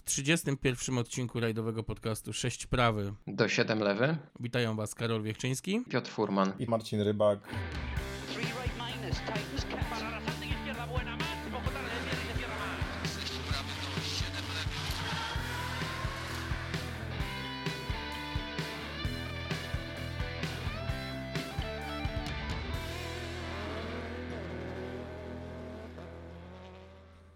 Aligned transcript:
w 0.00 0.04
31 0.04 0.98
odcinku 0.98 1.40
rajdowego 1.40 1.82
podcastu 1.82 2.32
6 2.32 2.66
prawy. 2.66 3.12
Do 3.26 3.48
7 3.48 3.78
lewy. 3.78 4.16
Witają 4.40 4.76
Was 4.76 4.94
Karol 4.94 5.22
Wiechczyński, 5.22 5.84
Piotr 5.90 6.10
Furman 6.10 6.52
i 6.58 6.66
Marcin 6.66 7.00
Rybak. 7.00 7.40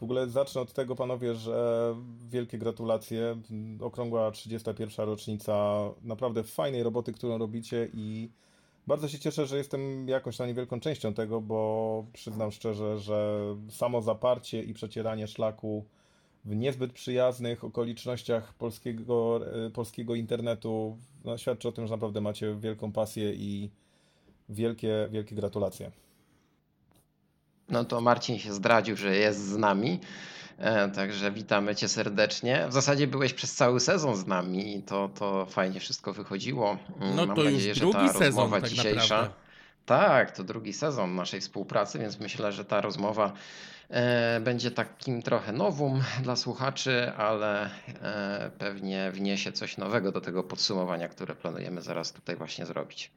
W 0.05 0.07
ogóle 0.07 0.29
zacznę 0.29 0.61
od 0.61 0.73
tego, 0.73 0.97
panowie, 0.97 1.35
że 1.35 1.95
wielkie 2.29 2.59
gratulacje. 2.59 3.37
Okrągła 3.81 4.31
31. 4.31 5.07
rocznica 5.07 5.81
naprawdę 6.03 6.43
fajnej 6.43 6.83
roboty, 6.83 7.13
którą 7.13 7.39
robicie 7.39 7.89
i 7.93 8.31
bardzo 8.87 9.09
się 9.09 9.19
cieszę, 9.19 9.47
że 9.47 9.59
jestem 9.59 10.09
jakąś 10.09 10.39
na 10.39 10.47
niewielką 10.47 10.81
częścią 10.81 11.15
tego, 11.15 11.41
bo 11.41 12.05
przyznam 12.13 12.53
szczerze, 12.53 12.99
że 12.99 13.41
samo 13.71 14.03
zaparcie 14.03 14.63
i 14.63 14.75
przecieranie 14.75 15.27
szlaku 15.27 15.85
w 16.45 16.57
niezbyt 16.57 16.93
przyjaznych 16.93 17.65
okolicznościach 17.65 18.55
polskiego, 18.55 19.41
e, 19.67 19.71
polskiego 19.71 20.15
internetu 20.15 20.99
no, 21.25 21.39
świadczy 21.39 21.69
o 21.69 21.73
tym, 21.73 21.87
że 21.87 21.95
naprawdę 21.95 22.21
macie 22.21 22.55
wielką 22.55 22.93
pasję 22.93 23.35
i 23.35 23.71
wielkie, 24.49 25.09
wielkie 25.11 25.37
gratulacje. 25.37 26.04
No 27.75 27.85
to 27.85 28.01
Marcin 28.01 28.39
się 28.39 28.53
zdradził, 28.53 28.97
że 28.97 29.17
jest 29.17 29.49
z 29.49 29.57
nami. 29.57 30.01
E, 30.59 30.89
także 30.89 31.33
witamy 31.33 31.75
Cię 31.77 31.89
serdecznie. 31.89 32.67
W 32.69 32.73
zasadzie 32.73 33.07
byłeś 33.07 33.35
przez 33.35 33.55
cały 33.55 33.81
sezon 33.81 34.17
z 34.17 34.27
nami 34.27 34.77
i 34.77 34.83
to, 34.83 35.09
to 35.09 35.47
fajnie 35.47 35.81
wszystko 35.81 36.13
wychodziło. 36.13 36.79
Mm, 37.01 37.17
no 37.17 37.27
Mam 37.27 37.37
to 37.37 37.43
nadzieję, 37.43 37.69
już 37.69 37.79
drugi 37.79 37.99
że 37.99 38.05
ta 38.07 38.13
sezon 38.13 38.27
rozmowa 38.27 38.61
tak 38.61 38.71
dzisiejsza. 38.71 39.17
Naprawdę. 39.17 39.45
Tak, 39.87 40.37
to 40.37 40.45
drugi 40.45 40.73
sezon 40.73 41.15
naszej 41.15 41.41
współpracy, 41.41 41.99
więc 41.99 42.21
myślę, 42.21 42.53
że 42.53 42.65
ta 42.65 42.81
rozmowa 42.81 43.33
e, 43.91 44.41
będzie 44.41 44.71
takim 44.71 45.23
trochę 45.23 45.53
nowum 45.53 46.03
dla 46.23 46.37
słuchaczy, 46.37 47.13
ale 47.17 47.71
e, 48.03 48.51
pewnie 48.59 49.11
wniesie 49.13 49.53
coś 49.53 49.77
nowego 49.77 50.13
do 50.13 50.21
tego 50.21 50.43
podsumowania, 50.43 51.09
które 51.09 51.35
planujemy 51.35 51.83
zaraz 51.83 52.13
tutaj 52.13 52.37
właśnie 52.37 52.67
zrobić. 52.67 53.11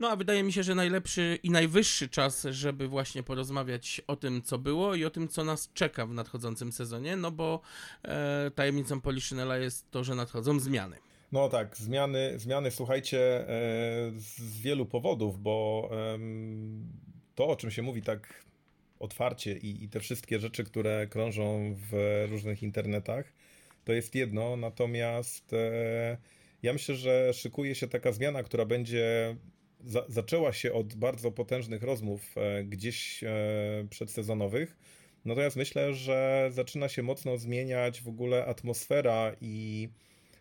No 0.00 0.10
a 0.10 0.16
wydaje 0.16 0.42
mi 0.42 0.52
się, 0.52 0.62
że 0.62 0.74
najlepszy 0.74 1.38
i 1.42 1.50
najwyższy 1.50 2.08
czas, 2.08 2.46
żeby 2.50 2.88
właśnie 2.88 3.22
porozmawiać 3.22 4.00
o 4.06 4.16
tym, 4.16 4.42
co 4.42 4.58
było 4.58 4.94
i 4.94 5.04
o 5.04 5.10
tym, 5.10 5.28
co 5.28 5.44
nas 5.44 5.70
czeka 5.74 6.06
w 6.06 6.14
nadchodzącym 6.14 6.72
sezonie, 6.72 7.16
no 7.16 7.30
bo 7.30 7.60
e, 8.02 8.50
tajemnicą 8.54 9.00
Poliszynela 9.00 9.56
jest 9.58 9.90
to, 9.90 10.04
że 10.04 10.14
nadchodzą 10.14 10.60
zmiany. 10.60 10.96
No 11.32 11.48
tak, 11.48 11.76
zmiany, 11.76 12.38
zmiany 12.38 12.70
słuchajcie, 12.70 13.18
e, 13.18 13.46
z 14.16 14.60
wielu 14.60 14.86
powodów, 14.86 15.42
bo 15.42 15.90
to, 17.34 17.46
o 17.46 17.56
czym 17.56 17.70
się 17.70 17.82
mówi 17.82 18.02
tak 18.02 18.44
otwarcie 18.98 19.52
i, 19.52 19.84
i 19.84 19.88
te 19.88 20.00
wszystkie 20.00 20.38
rzeczy, 20.38 20.64
które 20.64 21.06
krążą 21.06 21.76
w 21.90 22.24
różnych 22.30 22.62
internetach, 22.62 23.32
to 23.84 23.92
jest 23.92 24.14
jedno, 24.14 24.56
natomiast 24.56 25.52
e, 25.52 26.16
ja 26.62 26.72
myślę, 26.72 26.94
że 26.94 27.32
szykuje 27.34 27.74
się 27.74 27.88
taka 27.88 28.12
zmiana, 28.12 28.42
która 28.42 28.64
będzie 28.64 29.36
za, 29.84 30.04
zaczęła 30.08 30.52
się 30.52 30.72
od 30.72 30.94
bardzo 30.94 31.32
potężnych 31.32 31.82
rozmów 31.82 32.34
e, 32.36 32.64
gdzieś 32.64 33.24
e, 33.24 33.28
przedsezonowych. 33.90 34.76
Natomiast 35.24 35.56
myślę, 35.56 35.94
że 35.94 36.48
zaczyna 36.52 36.88
się 36.88 37.02
mocno 37.02 37.38
zmieniać 37.38 38.02
w 38.02 38.08
ogóle 38.08 38.46
atmosfera 38.46 39.32
i 39.40 39.88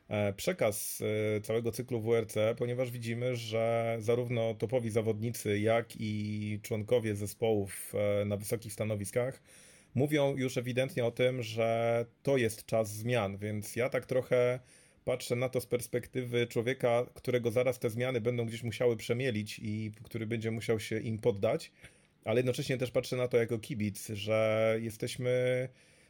e, 0.08 0.34
przekaz 0.34 1.04
całego 1.44 1.72
cyklu 1.72 2.02
WRC, 2.02 2.36
ponieważ 2.58 2.92
widzimy, 2.92 3.36
że 3.36 3.98
zarówno 4.00 4.54
topowi 4.54 4.90
zawodnicy, 4.90 5.60
jak 5.60 5.88
i 6.00 6.60
członkowie 6.64 7.16
zespołów 7.16 7.94
na 8.26 8.38
wysokich 8.38 8.74
stanowiskach 8.74 9.42
mówią 9.96 10.36
już 10.38 10.58
ewidentnie 10.58 11.06
o 11.06 11.12
tym, 11.12 11.44
że 11.44 12.06
to 12.24 12.38
jest 12.38 12.66
czas 12.66 12.96
zmian, 12.96 13.38
więc 13.38 13.76
ja 13.76 13.90
tak 13.90 14.06
trochę 14.06 14.60
patrzę 15.08 15.36
na 15.36 15.50
to 15.50 15.62
z 15.62 15.66
perspektywy 15.66 16.48
człowieka, 16.48 17.06
którego 17.14 17.52
zaraz 17.52 17.80
te 17.80 17.90
zmiany 17.90 18.22
będą 18.22 18.46
gdzieś 18.46 18.64
musiały 18.64 18.98
przemielić 18.98 19.60
i 19.64 19.92
który 20.04 20.26
będzie 20.26 20.52
musiał 20.52 20.80
się 20.80 21.00
im 21.00 21.20
poddać, 21.20 21.72
ale 22.26 22.40
jednocześnie 22.40 22.78
też 22.78 22.92
patrzę 22.92 23.16
na 23.16 23.28
to 23.28 23.38
jako 23.38 23.60
kibic, 23.60 24.08
że 24.08 24.78
jesteśmy, 24.82 25.70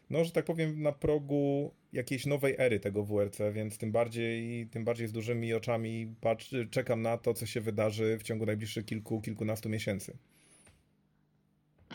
no, 0.09 0.24
że 0.24 0.31
tak 0.31 0.46
powiem, 0.46 0.81
na 0.81 0.91
progu 0.91 1.74
jakiejś 1.94 2.25
nowej 2.25 2.56
ery 2.58 2.80
tego 2.80 3.03
WRC, 3.03 3.38
więc 3.53 3.78
tym 3.78 3.91
bardziej, 3.91 4.68
tym 4.68 4.85
bardziej 4.85 5.08
z 5.08 5.12
dużymi 5.12 5.53
oczami 5.53 6.16
patrz, 6.22 6.56
czekam 6.72 7.02
na 7.02 7.18
to, 7.18 7.34
co 7.34 7.46
się 7.46 7.62
wydarzy 7.62 8.18
w 8.18 8.24
ciągu 8.24 8.46
najbliższych 8.46 8.85
kilku, 8.85 9.22
kilkunastu 9.22 9.69
miesięcy. 9.69 10.18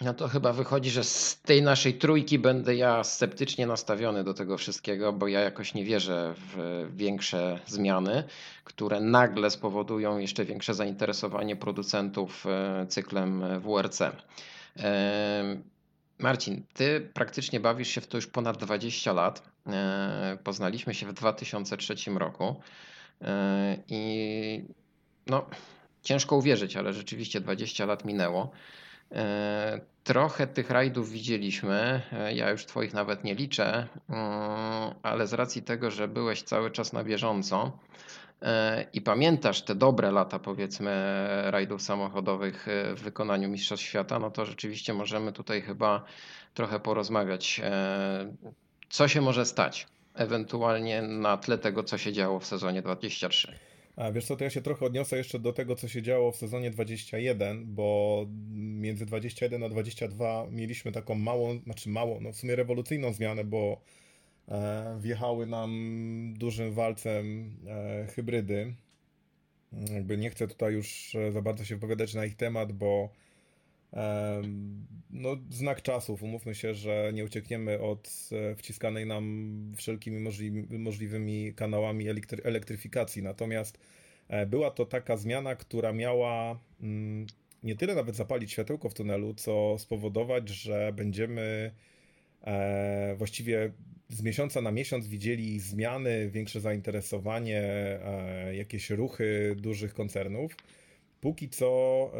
No 0.00 0.14
to 0.14 0.28
chyba 0.28 0.52
wychodzi, 0.52 0.90
że 0.90 1.04
z 1.04 1.40
tej 1.40 1.62
naszej 1.62 1.94
trójki 1.94 2.38
będę 2.38 2.76
ja 2.76 3.04
sceptycznie 3.04 3.66
nastawiony 3.66 4.24
do 4.24 4.34
tego 4.34 4.58
wszystkiego, 4.58 5.12
bo 5.12 5.28
ja 5.28 5.40
jakoś 5.40 5.74
nie 5.74 5.84
wierzę 5.84 6.34
w 6.36 6.86
większe 6.96 7.58
zmiany, 7.66 8.24
które 8.64 9.00
nagle 9.00 9.50
spowodują 9.50 10.18
jeszcze 10.18 10.44
większe 10.44 10.74
zainteresowanie 10.74 11.56
producentów 11.56 12.46
e, 12.46 12.86
cyklem 12.88 13.60
WRC. 13.60 14.00
E, 14.76 15.56
Marcin, 16.18 16.62
ty 16.74 17.10
praktycznie 17.14 17.60
bawisz 17.60 17.88
się 17.88 18.00
w 18.00 18.06
to 18.06 18.18
już 18.18 18.26
ponad 18.26 18.56
20 18.56 19.12
lat. 19.12 19.42
E, 19.66 20.38
poznaliśmy 20.44 20.94
się 20.94 21.06
w 21.06 21.12
2003 21.12 21.94
roku 22.14 22.60
i 23.88 24.64
no, 25.26 25.46
ciężko 26.02 26.36
uwierzyć, 26.36 26.76
ale 26.76 26.92
rzeczywiście 26.92 27.40
20 27.40 27.86
lat 27.86 28.04
minęło. 28.04 28.50
E, 29.12 29.80
trochę 30.04 30.46
tych 30.46 30.70
rajdów 30.70 31.10
widzieliśmy. 31.10 32.02
E, 32.12 32.34
ja 32.34 32.50
już 32.50 32.66
Twoich 32.66 32.94
nawet 32.94 33.24
nie 33.24 33.34
liczę, 33.34 33.88
mm, 34.08 34.94
ale 35.02 35.26
z 35.26 35.32
racji 35.32 35.62
tego, 35.62 35.90
że 35.90 36.08
byłeś 36.08 36.42
cały 36.42 36.70
czas 36.70 36.92
na 36.92 37.04
bieżąco 37.04 37.78
e, 38.42 38.86
i 38.92 39.00
pamiętasz 39.00 39.62
te 39.62 39.74
dobre 39.74 40.10
lata, 40.10 40.38
powiedzmy, 40.38 40.90
rajdów 41.44 41.82
samochodowych 41.82 42.66
w 42.96 43.00
wykonaniu 43.02 43.48
Mistrzostw 43.48 43.86
Świata, 43.86 44.18
no 44.18 44.30
to 44.30 44.44
rzeczywiście 44.44 44.94
możemy 44.94 45.32
tutaj 45.32 45.62
chyba 45.62 46.04
trochę 46.54 46.80
porozmawiać. 46.80 47.60
Co 48.90 49.08
się 49.08 49.20
może 49.20 49.46
stać, 49.46 49.86
ewentualnie 50.14 51.02
na 51.02 51.36
tle 51.36 51.58
tego, 51.58 51.84
co 51.84 51.98
się 51.98 52.12
działo 52.12 52.40
w 52.40 52.46
sezonie 52.46 52.82
23? 52.82 53.71
A 53.96 54.12
wiesz 54.12 54.26
co, 54.26 54.36
to 54.36 54.44
ja 54.44 54.50
się 54.50 54.62
trochę 54.62 54.86
odniosę 54.86 55.16
jeszcze 55.16 55.38
do 55.38 55.52
tego, 55.52 55.76
co 55.76 55.88
się 55.88 56.02
działo 56.02 56.32
w 56.32 56.36
sezonie 56.36 56.70
21, 56.70 57.64
bo 57.66 58.26
między 58.54 59.06
21 59.06 59.62
a 59.62 59.68
22 59.68 60.46
mieliśmy 60.50 60.92
taką 60.92 61.14
małą, 61.14 61.58
znaczy 61.58 61.88
małą, 61.88 62.20
no 62.20 62.32
w 62.32 62.36
sumie 62.36 62.56
rewolucyjną 62.56 63.12
zmianę, 63.12 63.44
bo 63.44 63.80
e, 64.48 64.98
wjechały 65.00 65.46
nam 65.46 66.34
dużym 66.36 66.72
walcem 66.72 67.56
e, 67.66 68.06
hybrydy. 68.06 68.74
Jakby 69.94 70.18
nie 70.18 70.30
chcę 70.30 70.48
tutaj 70.48 70.72
już 70.72 71.14
e, 71.14 71.32
za 71.32 71.42
bardzo 71.42 71.64
się 71.64 71.74
wypowiadać 71.74 72.14
na 72.14 72.24
ich 72.24 72.36
temat, 72.36 72.72
bo 72.72 73.10
no, 75.10 75.36
znak 75.50 75.82
czasów. 75.82 76.22
Umówmy 76.22 76.54
się, 76.54 76.74
że 76.74 77.10
nie 77.14 77.24
uciekniemy 77.24 77.80
od 77.80 78.28
e, 78.32 78.54
wciskanej 78.54 79.06
nam 79.06 79.72
wszelkimi 79.76 80.32
możliwymi 80.70 81.54
kanałami 81.54 82.06
elektryfikacji. 82.44 83.22
Natomiast 83.22 83.78
e, 84.28 84.46
była 84.46 84.70
to 84.70 84.86
taka 84.86 85.16
zmiana, 85.16 85.56
która 85.56 85.92
miała 85.92 86.60
mm, 86.80 87.26
nie 87.62 87.76
tyle 87.76 87.94
nawet 87.94 88.16
zapalić 88.16 88.52
światełko 88.52 88.88
w 88.88 88.94
tunelu, 88.94 89.34
co 89.34 89.78
spowodować, 89.78 90.48
że 90.48 90.92
będziemy 90.96 91.70
e, 92.44 93.14
właściwie 93.18 93.72
z 94.08 94.22
miesiąca 94.22 94.60
na 94.60 94.70
miesiąc 94.70 95.06
widzieli 95.06 95.60
zmiany, 95.60 96.30
większe 96.30 96.60
zainteresowanie, 96.60 97.62
jakieś 98.52 98.90
ruchy 98.90 99.56
dużych 99.58 99.94
koncernów. 99.94 100.56
Póki 101.22 101.48
co 101.48 102.10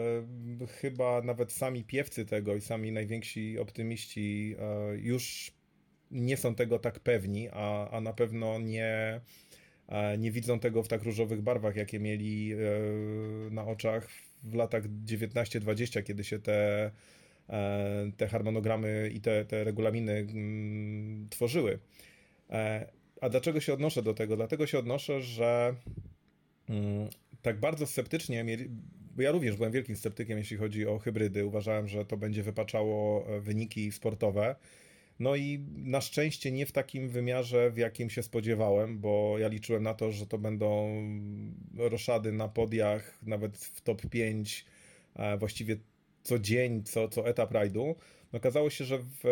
e, 0.62 0.66
chyba 0.66 1.22
nawet 1.22 1.52
sami 1.52 1.84
piewcy 1.84 2.26
tego 2.26 2.56
i 2.56 2.60
sami 2.60 2.93
najwięksi 2.93 3.58
optymiści 3.58 4.56
e, 4.58 4.96
już 4.99 5.52
nie 6.10 6.37
są 6.37 6.54
tego 6.54 6.78
tak 6.78 7.00
pewni, 7.00 7.49
a, 7.52 7.90
a 7.90 8.00
na 8.00 8.12
pewno 8.12 8.58
nie, 8.58 9.20
e, 9.88 10.19
nie 10.19 10.31
widzą 10.31 10.60
tego 10.60 10.82
w 10.82 10.88
tak 10.88 11.02
różowych 11.02 11.43
barwach, 11.43 11.76
jakie 11.76 12.00
mieli 12.00 12.52
na 13.50 13.66
oczach 13.66 14.08
w 14.43 14.54
latach 14.54 14.84
19-20, 14.88 16.02
kiedy 16.02 16.25
się 16.25 16.38
te, 16.38 16.90
te 18.16 18.28
harmonogramy 18.28 19.10
i 19.14 19.20
te, 19.20 19.44
te 19.44 19.64
regulaminy 19.64 20.12
mm, 20.12 21.28
tworzyły. 21.28 21.78
A 23.20 23.28
dlaczego 23.28 23.60
się 23.60 23.72
odnoszę 23.72 24.02
do 24.02 24.14
tego? 24.14 24.37
Dlatego 24.37 24.66
się 24.66 24.78
odnoszę, 24.78 25.20
że 25.20 25.75
mm, 26.69 27.08
tak 27.43 27.61
bardzo 27.61 27.87
sceptycznie 27.87 28.44
bo 29.17 29.23
ja 29.23 29.33
również 29.33 29.56
byłem 29.56 29.73
wielkim 29.73 29.97
sceptykiem, 29.97 30.39
jeśli 30.39 30.56
chodzi 30.56 30.87
o 30.87 30.99
hybrydy. 30.99 31.47
Uważałem, 31.47 31.89
że 31.89 32.05
to 32.05 32.17
będzie 32.17 32.43
wypaczało 32.43 33.27
e, 33.27 33.41
wyniki 33.41 33.93
sportowe. 33.93 34.56
No 35.19 35.37
i 35.37 35.65
na 35.77 36.00
szczęście 36.00 36.53
nie 36.53 36.67
w 36.67 36.73
takim 36.73 37.09
wymiarze, 37.09 37.71
w 37.71 37.77
jakim 37.77 38.11
się 38.11 38.23
spodziewałem, 38.23 38.99
bo 38.99 39.39
ja 39.39 39.49
liczyłem 39.49 39.83
na 39.83 39.94
to, 39.94 40.12
że 40.12 40.27
to 40.27 40.39
będą 40.39 41.03
roszady 41.77 42.33
na 42.33 42.49
podiach, 42.49 43.19
nawet 43.23 43.56
w 43.56 43.81
top 43.81 44.06
5, 44.11 44.65
właściwie 45.39 45.77
co 46.23 46.39
dzień, 46.39 46.83
co, 46.83 47.09
co 47.09 47.29
etap 47.29 47.53
rajdu. 47.53 47.97
Okazało 48.32 48.70
się, 48.70 48.84
że 48.84 48.99
w, 48.99 49.25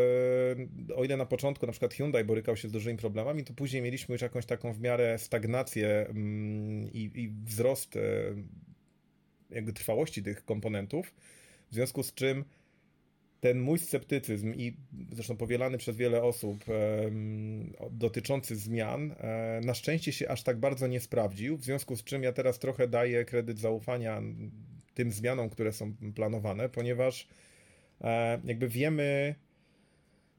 o 0.96 1.04
ile 1.04 1.16
na 1.16 1.26
początku 1.26 1.66
na 1.66 1.72
przykład 1.72 1.94
Hyundai 1.94 2.24
borykał 2.24 2.56
się 2.56 2.68
z 2.68 2.72
dużymi 2.72 2.98
problemami, 2.98 3.44
to 3.44 3.54
później 3.54 3.82
mieliśmy 3.82 4.12
już 4.12 4.22
jakąś 4.22 4.46
taką 4.46 4.72
w 4.72 4.80
miarę 4.80 5.18
stagnację 5.18 6.06
mm, 6.08 6.92
i, 6.92 7.10
i 7.14 7.30
wzrost 7.44 7.96
e, 7.96 8.00
jakby 9.50 9.72
trwałości 9.72 10.22
tych 10.22 10.44
komponentów, 10.44 11.14
w 11.70 11.74
związku 11.74 12.02
z 12.02 12.14
czym 12.14 12.44
ten 13.40 13.60
mój 13.60 13.78
sceptycyzm 13.78 14.54
i 14.54 14.76
zresztą 15.12 15.36
powielany 15.36 15.78
przez 15.78 15.96
wiele 15.96 16.22
osób 16.22 16.64
dotyczący 17.90 18.56
zmian 18.56 19.14
e, 19.18 19.60
na 19.64 19.74
szczęście 19.74 20.12
się 20.12 20.28
aż 20.28 20.42
tak 20.42 20.58
bardzo 20.58 20.86
nie 20.86 21.00
sprawdził, 21.00 21.56
w 21.56 21.64
związku 21.64 21.96
z 21.96 22.04
czym 22.04 22.22
ja 22.22 22.32
teraz 22.32 22.58
trochę 22.58 22.88
daję 22.88 23.24
kredyt 23.24 23.58
zaufania 23.58 24.22
tym 24.94 25.12
zmianom, 25.12 25.50
które 25.50 25.72
są 25.72 25.94
planowane, 26.14 26.68
ponieważ 26.68 27.26
e, 27.26 27.49
jakby 28.44 28.68
wiemy, 28.68 29.34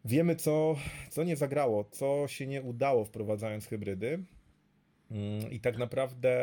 wiemy 0.06 0.36
co, 0.36 0.76
co 1.10 1.24
nie 1.24 1.36
zagrało, 1.36 1.84
co 1.84 2.28
się 2.28 2.48
nie 2.48 2.62
udało 2.62 3.06
wprowadzając 3.06 3.68
hybrydy. 3.68 4.24
Mm, 5.12 5.52
I 5.52 5.60
tak 5.60 5.78
naprawdę 5.78 6.40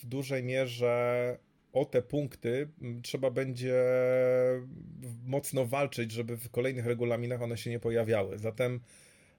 w 0.00 0.06
dużej 0.06 0.42
mierze 0.42 1.38
o 1.72 1.84
te 1.84 2.02
punkty 2.02 2.68
mm, 2.82 3.02
trzeba 3.02 3.30
będzie 3.30 3.84
mocno 5.26 5.66
walczyć, 5.66 6.12
żeby 6.12 6.36
w 6.36 6.50
kolejnych 6.50 6.86
regulaminach 6.86 7.42
one 7.42 7.56
się 7.56 7.70
nie 7.70 7.80
pojawiały. 7.80 8.38
Zatem 8.38 8.80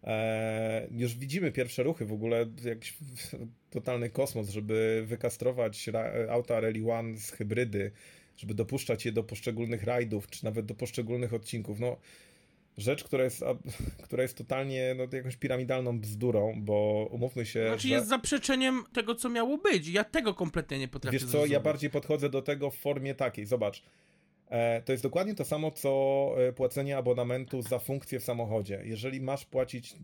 e, 0.04 0.88
już 0.92 1.16
widzimy 1.16 1.52
pierwsze 1.52 1.84
ruchy, 1.84 2.06
w 2.06 2.14
ogóle 2.14 2.46
jakiś 2.66 2.98
totalny 3.70 4.10
kosmos, 4.10 4.50
żeby 4.50 5.04
wykastrować 5.06 5.90
auta 6.30 6.60
Rally 6.60 6.92
One 6.92 7.18
z 7.18 7.32
hybrydy, 7.32 7.92
żeby 8.38 8.54
dopuszczać 8.54 9.06
je 9.06 9.12
do 9.12 9.24
poszczególnych 9.24 9.84
rajdów, 9.84 10.30
czy 10.30 10.46
nawet 10.46 10.66
do 10.66 10.76
poszczególnych 10.76 11.34
odcinków. 11.34 11.80
No, 11.80 11.98
rzecz, 12.78 13.04
która 13.04 13.24
jest, 13.24 13.44
która 14.06 14.24
jest 14.24 14.38
totalnie 14.38 14.96
no, 14.98 15.18
jakąś 15.18 15.36
piramidalną 15.36 16.00
bzdurą, 16.00 16.54
bo 16.58 17.08
umówmy 17.12 17.46
się. 17.46 17.68
Znaczy 17.68 17.88
że... 17.88 17.94
jest 17.94 18.08
zaprzeczeniem 18.08 18.84
tego, 18.94 19.16
co 19.16 19.30
miało 19.30 19.58
być. 19.58 19.88
Ja 19.88 20.04
tego 20.04 20.34
kompletnie 20.34 20.80
nie 20.80 20.88
potrafię 20.88 21.18
Wiesz 21.18 21.24
co, 21.26 21.32
zrozumieć. 21.32 21.54
ja 21.54 21.60
bardziej 21.60 21.90
podchodzę 21.90 22.30
do 22.30 22.42
tego 22.42 22.72
w 22.72 22.76
formie 22.76 23.16
takiej. 23.16 23.46
Zobacz. 23.46 23.84
E, 24.54 24.82
to 24.82 24.92
jest 24.92 25.04
dokładnie 25.04 25.36
to 25.36 25.46
samo, 25.46 25.72
co 25.72 26.36
e, 26.38 26.54
płacenie 26.54 26.98
abonamentu 26.98 27.62
za 27.62 27.80
funkcję 27.80 28.20
w 28.20 28.24
samochodzie. 28.24 28.82
Jeżeli 28.86 29.22
masz 29.22 29.46
płacić 29.46 29.96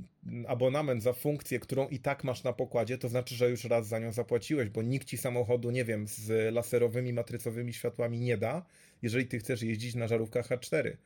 abonament 0.48 1.04
za 1.04 1.14
funkcję, 1.14 1.60
którą 1.60 1.88
i 1.88 2.00
tak 2.00 2.24
masz 2.24 2.44
na 2.44 2.54
pokładzie, 2.54 2.98
to 2.98 3.10
znaczy, 3.10 3.36
że 3.36 3.50
już 3.50 3.64
raz 3.64 3.88
za 3.88 4.00
nią 4.00 4.12
zapłaciłeś, 4.12 4.70
bo 4.70 4.82
nikt 4.82 5.08
ci 5.08 5.18
samochodu, 5.18 5.72
nie 5.72 5.86
wiem, 5.86 6.08
z 6.08 6.54
laserowymi, 6.54 7.14
matrycowymi 7.14 7.74
światłami 7.74 8.20
nie 8.20 8.38
da, 8.38 8.66
jeżeli 9.02 9.26
ty 9.26 9.40
chcesz 9.40 9.62
jeździć 9.62 9.96
na 9.96 10.08
żarówkach 10.08 10.48
H4. 10.48 10.98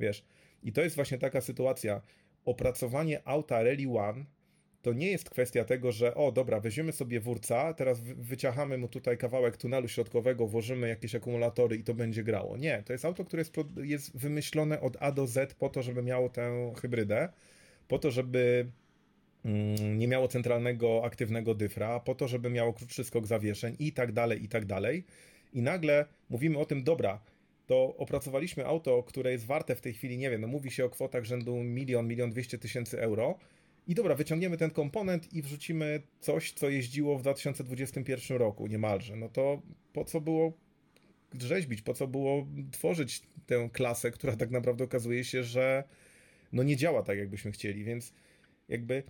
Wiesz, 0.00 0.24
i 0.62 0.72
to 0.72 0.82
jest 0.82 0.96
właśnie 0.96 1.18
taka 1.18 1.40
sytuacja. 1.40 2.00
Opracowanie 2.44 3.28
auta 3.28 3.62
Rally 3.62 3.98
One 3.98 4.24
to 4.84 4.92
nie 4.92 5.10
jest 5.10 5.30
kwestia 5.30 5.64
tego, 5.64 5.92
że 5.92 6.14
o 6.14 6.32
dobra, 6.32 6.60
weźmiemy 6.60 6.92
sobie 6.92 7.20
wórca, 7.20 7.74
teraz 7.74 8.00
wyciachamy 8.00 8.78
mu 8.78 8.88
tutaj 8.88 9.18
kawałek 9.18 9.56
tunelu 9.56 9.88
środkowego, 9.88 10.46
włożymy 10.46 10.88
jakieś 10.88 11.14
akumulatory 11.14 11.76
i 11.76 11.84
to 11.84 11.94
będzie 11.94 12.24
grało. 12.24 12.56
Nie, 12.56 12.82
to 12.86 12.92
jest 12.92 13.04
auto, 13.04 13.24
które 13.24 13.40
jest, 13.40 13.54
jest 13.76 14.16
wymyślone 14.16 14.80
od 14.80 14.96
A 15.00 15.12
do 15.12 15.26
Z 15.26 15.54
po 15.54 15.68
to, 15.68 15.82
żeby 15.82 16.02
miało 16.02 16.28
tę 16.28 16.72
hybrydę, 16.80 17.28
po 17.88 17.98
to, 17.98 18.10
żeby 18.10 18.66
mm, 19.44 19.98
nie 19.98 20.08
miało 20.08 20.28
centralnego 20.28 21.04
aktywnego 21.04 21.54
dyfra, 21.54 22.00
po 22.00 22.14
to, 22.14 22.28
żeby 22.28 22.50
miało 22.50 22.72
krótszy 22.72 23.04
skok 23.04 23.26
zawieszeń 23.26 23.76
i 23.78 23.92
tak 23.92 24.12
dalej, 24.12 24.44
i 24.44 24.48
tak 24.48 24.64
dalej. 24.64 25.04
I 25.52 25.62
nagle 25.62 26.06
mówimy 26.30 26.58
o 26.58 26.64
tym, 26.64 26.84
dobra, 26.84 27.20
to 27.66 27.96
opracowaliśmy 27.96 28.66
auto, 28.66 29.02
które 29.02 29.32
jest 29.32 29.46
warte 29.46 29.76
w 29.76 29.80
tej 29.80 29.94
chwili, 29.94 30.18
nie 30.18 30.30
wiem, 30.30 30.40
no 30.40 30.46
mówi 30.46 30.70
się 30.70 30.84
o 30.84 30.90
kwotach 30.90 31.24
rzędu 31.24 31.56
milion, 31.56 32.08
milion 32.08 32.30
dwieście 32.30 32.58
tysięcy 32.58 33.00
euro. 33.00 33.38
I 33.86 33.94
dobra, 33.94 34.14
wyciągniemy 34.14 34.56
ten 34.56 34.70
komponent 34.70 35.32
i 35.32 35.42
wrzucimy 35.42 36.02
coś, 36.20 36.52
co 36.52 36.68
jeździło 36.68 37.18
w 37.18 37.22
2021 37.22 38.38
roku 38.38 38.66
niemalże. 38.66 39.16
No 39.16 39.28
to 39.28 39.62
po 39.92 40.04
co 40.04 40.20
było 40.20 40.52
rzeźbić, 41.38 41.82
po 41.82 41.94
co 41.94 42.06
było 42.06 42.46
tworzyć 42.72 43.22
tę 43.46 43.70
klasę, 43.72 44.10
która 44.10 44.36
tak 44.36 44.50
naprawdę 44.50 44.84
okazuje 44.84 45.24
się, 45.24 45.42
że 45.42 45.84
no 46.52 46.62
nie 46.62 46.76
działa 46.76 47.02
tak, 47.02 47.18
jakbyśmy 47.18 47.52
chcieli, 47.52 47.84
więc 47.84 48.12
jakby 48.68 49.02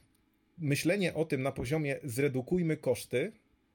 myślenie 0.59 1.15
o 1.15 1.25
tym 1.25 1.43
na 1.43 1.53
poziomie 1.53 1.99
zredukujmy 2.05 2.77
koszty, 2.77 3.32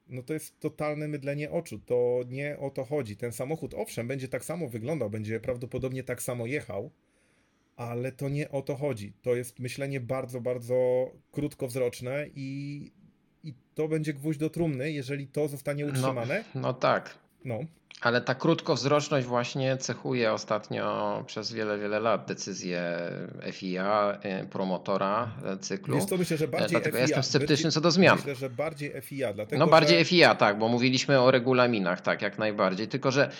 no 0.07 0.23
to 0.23 0.33
jest 0.33 0.59
totalne 0.59 1.07
mydlenie 1.07 1.51
oczu. 1.51 1.79
To 1.79 2.21
nie 2.27 2.57
o 2.59 2.69
to 2.69 2.85
chodzi. 2.85 3.17
Ten 3.17 3.31
samochód, 3.31 3.73
owszem, 3.73 4.07
będzie 4.07 4.27
tak 4.27 4.45
samo 4.45 4.69
wyglądał, 4.69 5.09
będzie 5.09 5.39
prawdopodobnie 5.39 6.03
tak 6.03 6.21
samo 6.21 6.45
jechał, 6.45 6.91
ale 7.79 8.11
to 8.11 8.29
nie 8.29 8.51
o 8.51 8.61
to 8.61 8.75
chodzi. 8.75 9.13
To 9.21 9.35
jest 9.35 9.59
myślenie 9.59 9.99
bardzo, 9.99 10.41
bardzo 10.41 10.75
krótkowzroczne 11.31 12.25
i, 12.35 12.91
i 13.43 13.53
to 13.75 13.87
będzie 13.87 14.13
gwóźdź 14.13 14.39
do 14.39 14.49
trumny, 14.49 14.91
jeżeli 14.91 15.27
to 15.27 15.47
zostanie 15.47 15.85
no, 15.85 15.91
utrzymane. 15.91 16.43
No, 16.55 16.61
no 16.61 16.73
tak. 16.73 17.17
No. 17.45 17.59
Ale 18.01 18.21
ta 18.21 18.35
krótkowzroczność 18.35 19.27
właśnie 19.27 19.77
cechuje 19.77 20.33
ostatnio 20.33 21.23
przez 21.27 21.53
wiele, 21.53 21.77
wiele 21.77 21.99
lat 21.99 22.25
decyzje 22.27 23.11
FIA, 23.51 24.19
y, 24.43 24.47
promotora 24.47 25.31
cyklu. 25.61 25.95
Wiesz 25.95 26.05
co, 26.05 26.17
myślę, 26.17 26.37
że 26.37 26.47
bardziej 26.47 26.69
Dlatego 26.69 26.97
FIA. 26.97 27.01
jestem 27.01 27.23
sceptyczny 27.23 27.71
co 27.71 27.81
do 27.81 27.91
zmian. 27.91 28.17
Myślę, 28.17 28.35
że 28.35 28.49
bardziej 28.49 29.01
FIA. 29.01 29.33
Dlatego, 29.33 29.59
no 29.59 29.71
bardziej 29.71 29.99
że... 29.99 30.05
FIA, 30.05 30.35
tak, 30.35 30.59
bo 30.59 30.67
mówiliśmy 30.67 31.19
o 31.19 31.31
regulaminach, 31.31 32.01
tak, 32.01 32.21
jak 32.21 32.37
najbardziej. 32.37 32.87
Tylko, 32.87 33.11
że 33.11 33.31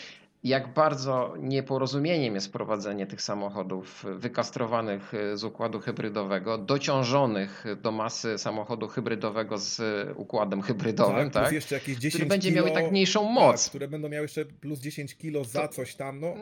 jak 0.43 0.73
bardzo 0.73 1.33
nieporozumieniem 1.39 2.35
jest 2.35 2.53
prowadzenie 2.53 3.07
tych 3.07 3.21
samochodów 3.21 4.05
wykastrowanych 4.15 5.11
z 5.33 5.43
układu 5.43 5.79
hybrydowego, 5.79 6.57
dociążonych 6.57 7.65
do 7.81 7.91
masy 7.91 8.37
samochodu 8.37 8.87
hybrydowego 8.87 9.57
z 9.57 9.81
układem 10.17 10.61
hybrydowym, 10.61 11.31
tak? 11.31 11.43
tak? 11.43 11.53
Jeszcze 11.53 11.75
jakieś 11.75 11.97
10 11.97 12.13
który 12.13 12.29
będzie 12.29 12.49
kilo, 12.49 12.63
miał 12.65 12.71
i 12.71 12.75
tak 12.75 12.91
mniejszą 12.91 13.23
moc. 13.23 13.63
Tak, 13.63 13.69
które 13.69 13.87
będą 13.87 14.09
miały 14.09 14.23
jeszcze 14.23 14.45
plus 14.45 14.79
10 14.79 15.15
kilo 15.15 15.43
za 15.43 15.67
coś 15.67 15.95
tam. 15.95 16.19
No. 16.19 16.33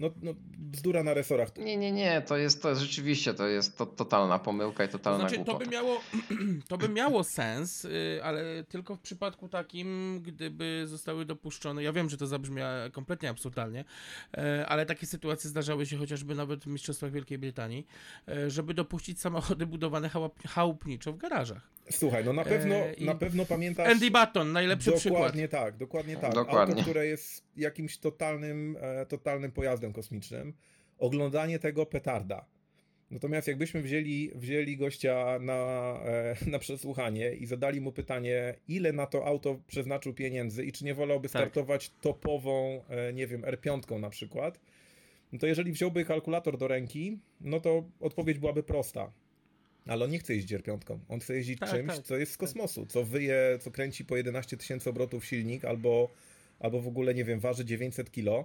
No, 0.00 0.10
no 0.22 0.34
bzdura 0.58 1.02
na 1.02 1.14
resorach. 1.14 1.56
Nie, 1.56 1.76
nie, 1.76 1.92
nie, 1.92 2.22
to 2.22 2.36
jest, 2.36 2.62
to 2.62 2.68
jest 2.68 2.80
rzeczywiście, 2.80 3.34
to 3.34 3.48
jest 3.48 3.78
to, 3.78 3.86
totalna 3.86 4.38
pomyłka 4.38 4.84
i 4.84 4.88
totalna 4.88 5.18
to 5.18 5.28
znaczy, 5.28 5.36
głupota. 5.36 5.58
To 5.58 5.64
by, 5.64 5.70
miało, 5.70 6.00
to 6.68 6.78
by 6.78 6.88
miało 6.88 7.24
sens, 7.24 7.84
y, 7.84 8.20
ale 8.22 8.64
tylko 8.64 8.96
w 8.96 9.00
przypadku 9.00 9.48
takim, 9.48 10.20
gdyby 10.22 10.82
zostały 10.86 11.24
dopuszczone, 11.24 11.82
ja 11.82 11.92
wiem, 11.92 12.08
że 12.08 12.16
to 12.16 12.26
zabrzmi 12.26 12.62
kompletnie 12.92 13.28
absurdalnie, 13.28 13.80
y, 14.38 14.66
ale 14.66 14.86
takie 14.86 15.06
sytuacje 15.06 15.50
zdarzały 15.50 15.86
się 15.86 15.96
chociażby 15.96 16.34
nawet 16.34 16.64
w 16.64 16.66
Mistrzostwach 16.66 17.12
Wielkiej 17.12 17.38
Brytanii, 17.38 17.86
y, 18.28 18.50
żeby 18.50 18.74
dopuścić 18.74 19.20
samochody 19.20 19.66
budowane 19.66 20.10
chałupniczo 20.46 21.12
w 21.12 21.16
garażach. 21.16 21.70
Słuchaj, 21.90 22.24
no 22.24 22.32
na 22.32 22.44
pewno, 22.44 22.74
e, 22.74 22.94
na 23.00 23.14
pewno 23.14 23.46
pamiętasz. 23.46 23.88
Andy 23.88 24.10
Button, 24.10 24.52
najlepszy 24.52 24.90
dokładnie 24.90 25.00
przykład. 25.00 25.22
Dokładnie 25.22 25.48
tak, 25.48 25.76
dokładnie 25.76 26.16
tak. 26.16 26.34
Dokładnie. 26.34 26.74
Auto, 26.74 26.82
które 26.82 27.06
jest 27.06 27.44
jakimś 27.60 27.98
totalnym, 27.98 28.76
e, 28.80 29.06
totalnym 29.06 29.52
pojazdem 29.52 29.92
kosmicznym. 29.92 30.52
Oglądanie 30.98 31.58
tego 31.58 31.86
petarda. 31.86 32.46
Natomiast 33.10 33.48
jakbyśmy 33.48 33.82
wzięli, 33.82 34.30
wzięli 34.34 34.76
gościa 34.76 35.38
na, 35.40 36.00
e, 36.04 36.36
na 36.50 36.58
przesłuchanie 36.58 37.32
i 37.32 37.46
zadali 37.46 37.80
mu 37.80 37.92
pytanie, 37.92 38.54
ile 38.68 38.92
na 38.92 39.06
to 39.06 39.26
auto 39.26 39.60
przeznaczył 39.66 40.14
pieniędzy 40.14 40.64
i 40.64 40.72
czy 40.72 40.84
nie 40.84 40.94
wolałby 40.94 41.28
tak. 41.28 41.42
startować 41.42 41.90
topową, 41.90 42.84
e, 42.88 43.12
nie 43.12 43.26
wiem, 43.26 43.42
R5 43.42 44.00
na 44.00 44.10
przykład, 44.10 44.60
no 45.32 45.38
to 45.38 45.46
jeżeli 45.46 45.72
wziąłby 45.72 46.04
kalkulator 46.04 46.58
do 46.58 46.68
ręki, 46.68 47.18
no 47.40 47.60
to 47.60 47.84
odpowiedź 48.00 48.38
byłaby 48.38 48.62
prosta. 48.62 49.12
Ale 49.86 50.04
on 50.04 50.10
nie 50.10 50.18
chce 50.18 50.34
jeździć 50.34 50.58
R5. 50.58 50.98
On 51.08 51.20
chce 51.20 51.36
jeździć 51.36 51.58
tak, 51.58 51.70
czymś, 51.70 51.94
tak, 51.96 52.04
co 52.04 52.16
jest 52.16 52.32
z 52.32 52.34
tak. 52.34 52.40
kosmosu, 52.40 52.86
co 52.86 53.04
wyje, 53.04 53.58
co 53.60 53.70
kręci 53.70 54.04
po 54.04 54.16
11 54.16 54.56
tysięcy 54.56 54.90
obrotów 54.90 55.24
silnik, 55.24 55.64
albo, 55.64 56.10
albo 56.60 56.80
w 56.80 56.88
ogóle, 56.88 57.14
nie 57.14 57.24
wiem, 57.24 57.40
waży 57.40 57.64
900 57.64 58.10
kilo. 58.12 58.44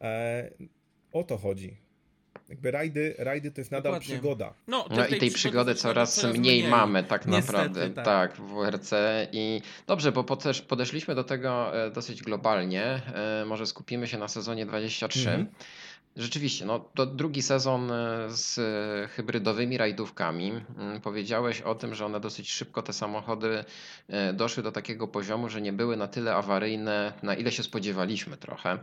E, 0.00 0.50
o 1.12 1.24
to 1.24 1.38
chodzi. 1.38 1.76
Jakby 2.48 2.70
rajdy, 2.70 3.14
rajdy 3.18 3.50
to 3.50 3.60
jest 3.60 3.70
nadal 3.70 3.92
Dokładnie. 3.92 4.14
przygoda. 4.14 4.54
No, 4.68 4.86
no 4.90 5.06
i 5.06 5.18
tej 5.18 5.30
przygody 5.30 5.74
coraz, 5.74 6.14
coraz 6.14 6.36
mniej, 6.36 6.58
mniej, 6.58 6.70
mamy 6.70 7.04
tak 7.04 7.26
Niestety, 7.26 7.52
naprawdę. 7.52 7.90
Tak. 7.90 8.04
tak. 8.04 8.36
w 8.36 8.54
WRC. 8.54 8.92
I 9.32 9.62
dobrze, 9.86 10.12
bo 10.12 10.36
też 10.36 10.62
podeszliśmy 10.62 11.14
do 11.14 11.24
tego 11.24 11.84
e, 11.86 11.90
dosyć 11.90 12.22
globalnie. 12.22 12.84
E, 12.84 13.44
może 13.46 13.66
skupimy 13.66 14.06
się 14.06 14.18
na 14.18 14.28
sezonie 14.28 14.66
23. 14.66 15.30
Mhm. 15.30 15.46
Rzeczywiście, 16.16 16.64
no 16.64 16.78
to 16.94 17.06
drugi 17.06 17.42
sezon 17.42 17.90
e, 17.90 18.26
z 18.28 18.60
hybrydowymi 19.10 19.78
rajdówkami. 19.78 20.52
Mm, 20.78 21.00
powiedziałeś 21.00 21.60
o 21.60 21.74
tym, 21.74 21.94
że 21.94 22.06
one 22.06 22.20
dosyć 22.20 22.50
szybko 22.50 22.82
te 22.82 22.92
samochody 22.92 23.64
e, 24.08 24.32
doszły 24.32 24.62
do 24.62 24.72
takiego 24.72 25.08
poziomu, 25.08 25.48
że 25.48 25.62
nie 25.62 25.72
były 25.72 25.96
na 25.96 26.08
tyle 26.08 26.34
awaryjne, 26.34 27.12
na 27.22 27.34
ile 27.34 27.52
się 27.52 27.62
spodziewaliśmy 27.62 28.36
trochę. 28.36 28.78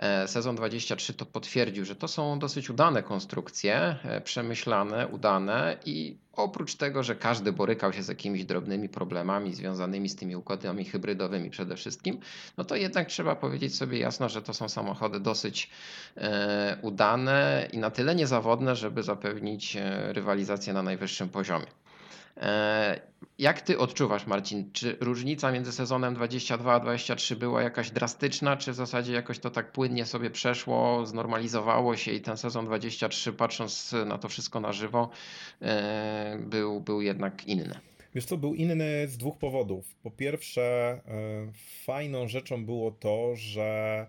E, 0.00 0.28
sezon 0.28 0.56
23 0.56 1.14
to 1.14 1.26
potwierdził, 1.26 1.84
że 1.84 1.96
to 1.96 2.08
są 2.08 2.38
dosyć 2.38 2.70
udane 2.70 3.02
konstrukcje, 3.02 3.96
przemyślane, 4.24 5.08
udane 5.08 5.76
i 5.84 6.16
oprócz 6.32 6.74
tego, 6.74 7.02
że 7.02 7.16
każdy 7.16 7.52
borykał 7.52 7.92
się 7.92 8.02
z 8.02 8.08
jakimiś 8.08 8.44
drobnymi 8.44 8.88
problemami 8.88 9.54
związanymi 9.54 10.08
z 10.08 10.16
tymi 10.16 10.36
układami 10.36 10.84
hybrydowymi 10.84 11.50
przede 11.50 11.76
wszystkim, 11.76 12.20
no 12.56 12.64
to 12.64 12.76
jednak 12.76 13.08
trzeba 13.08 13.36
powiedzieć 13.36 13.76
sobie 13.76 13.98
jasno, 13.98 14.28
że 14.28 14.42
to 14.42 14.54
są 14.54 14.68
samochody 14.68 15.20
dosyć 15.20 15.70
udane 16.82 17.68
i 17.72 17.78
na 17.78 17.90
tyle 17.90 18.14
niezawodne, 18.14 18.76
żeby 18.76 19.02
zapewnić 19.02 19.76
e, 19.76 20.12
rywalizację 20.12 20.72
na 20.72 20.82
najwyższym 20.82 21.28
poziomie. 21.28 21.66
E, 22.40 23.00
jak 23.38 23.60
ty 23.60 23.78
odczuwasz, 23.78 24.26
Marcin? 24.26 24.72
Czy 24.72 24.96
różnica 25.00 25.52
między 25.52 25.72
sezonem 25.72 26.14
22 26.14 26.74
a 26.74 26.80
23 26.80 27.36
była 27.36 27.62
jakaś 27.62 27.90
drastyczna, 27.90 28.56
czy 28.56 28.72
w 28.72 28.74
zasadzie 28.74 29.12
jakoś 29.12 29.38
to 29.38 29.50
tak 29.50 29.72
płynnie 29.72 30.06
sobie 30.06 30.30
przeszło, 30.30 31.06
znormalizowało 31.06 31.96
się 31.96 32.12
i 32.12 32.20
ten 32.20 32.36
sezon 32.36 32.66
23, 32.66 33.32
patrząc 33.32 33.94
na 34.06 34.18
to 34.18 34.28
wszystko 34.28 34.60
na 34.60 34.72
żywo, 34.72 35.10
e, 35.62 36.38
był, 36.46 36.80
był 36.80 37.00
jednak 37.00 37.46
inny? 37.46 37.80
Wiesz 38.14 38.24
co, 38.24 38.36
był 38.36 38.54
inny 38.54 39.08
z 39.08 39.16
dwóch 39.16 39.38
powodów. 39.38 39.94
Po 40.02 40.10
pierwsze, 40.10 41.00
fajną 41.84 42.28
rzeczą 42.28 42.64
było 42.64 42.90
to, 42.90 43.36
że 43.36 44.06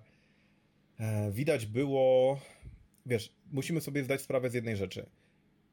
E, 1.02 1.32
widać 1.32 1.66
było, 1.66 2.40
wiesz, 3.06 3.36
musimy 3.52 3.82
sobie 3.82 4.04
zdać 4.04 4.22
sprawę 4.22 4.50
z 4.50 4.54
jednej 4.54 4.78
rzeczy. 4.78 5.06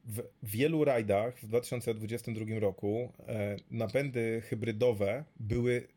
W 0.08 0.22
wielu 0.42 0.84
rajdach 0.84 1.38
w 1.38 1.46
2022 1.46 2.60
roku 2.60 3.12
e, 3.28 3.56
napędy 3.70 4.40
hybrydowe 4.40 5.24
były 5.40 5.88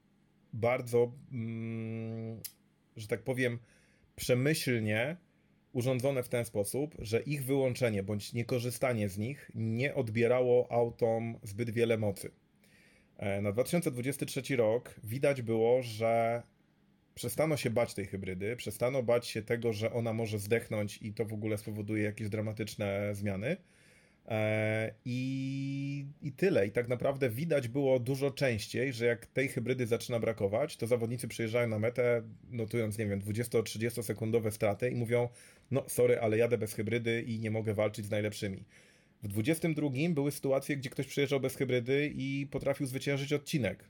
bardzo, 0.54 1.12
mm, 1.32 2.40
że 2.98 3.08
tak 3.08 3.24
powiem, 3.24 3.60
przemyślnie 4.16 5.18
urządzone 5.74 6.24
w 6.24 6.30
ten 6.30 6.46
sposób, 6.46 6.96
że 7.00 7.22
ich 7.22 7.46
wyłączenie 7.46 8.04
bądź 8.04 8.34
niekorzystanie 8.34 9.10
z 9.10 9.18
nich 9.18 9.52
nie 9.56 9.96
odbierało 9.96 10.72
autom 10.72 11.40
zbyt 11.44 11.70
wiele 11.70 11.98
mocy. 11.98 12.32
E, 13.18 13.42
na 13.42 13.52
2023 13.52 14.56
rok 14.56 14.96
widać 15.04 15.42
było, 15.42 15.82
że 15.82 16.44
przestano 17.16 17.58
się 17.58 17.70
bać 17.70 17.94
tej 17.94 18.06
hybrydy, 18.06 18.56
przestano 18.56 19.04
bać 19.04 19.28
się 19.28 19.42
tego, 19.42 19.74
że 19.74 19.94
ona 19.94 20.14
może 20.14 20.40
zdechnąć 20.40 21.00
i 21.02 21.14
to 21.14 21.26
w 21.26 21.34
ogóle 21.34 21.58
spowoduje 21.58 22.04
jakieś 22.04 22.30
dramatyczne 22.30 23.16
zmiany. 23.16 23.58
E, 24.32 24.94
I, 25.06 26.06
I 26.22 26.32
tyle. 26.32 26.68
I 26.68 26.72
tak 26.72 26.88
naprawdę 26.88 27.30
widać 27.30 27.68
było 27.68 28.00
dużo 28.00 28.32
częściej, 28.32 28.94
że 28.94 29.06
jak 29.06 29.26
tej 29.26 29.48
hybrydy 29.48 29.88
zaczyna 29.88 30.20
brakować, 30.20 30.78
to 30.78 30.88
zawodnicy 30.88 31.28
przyjeżdżają 31.28 31.68
na 31.68 31.80
metę, 31.80 32.22
notując, 32.50 32.98
nie 32.98 33.06
wiem, 33.08 33.22
20-30 33.22 34.04
sekundowe 34.04 34.52
straty 34.52 34.90
i 34.90 34.96
mówią: 34.96 35.30
No, 35.72 35.84
sorry, 35.88 36.20
ale 36.20 36.38
jadę 36.38 36.58
bez 36.58 36.74
hybrydy 36.74 37.22
i 37.22 37.40
nie 37.40 37.52
mogę 37.52 37.74
walczyć 37.74 38.06
z 38.06 38.12
najlepszymi. 38.12 38.66
W 39.24 39.28
22 39.28 39.90
były 40.10 40.32
sytuacje, 40.32 40.78
gdzie 40.78 40.90
ktoś 40.90 41.08
przyjeżdżał 41.08 41.40
bez 41.40 41.56
hybrydy 41.56 42.12
i 42.16 42.48
potrafił 42.52 42.86
zwyciężyć 42.86 43.34
odcinek. 43.34 43.90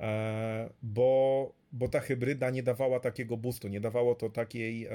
E, 0.00 0.70
bo, 0.82 1.54
bo 1.72 1.88
ta 1.88 2.00
hybryda 2.00 2.50
nie 2.50 2.62
dawała 2.62 3.00
takiego 3.00 3.36
boostu, 3.36 3.68
nie 3.68 3.80
dawało 3.80 4.14
to 4.14 4.30
takiej, 4.30 4.88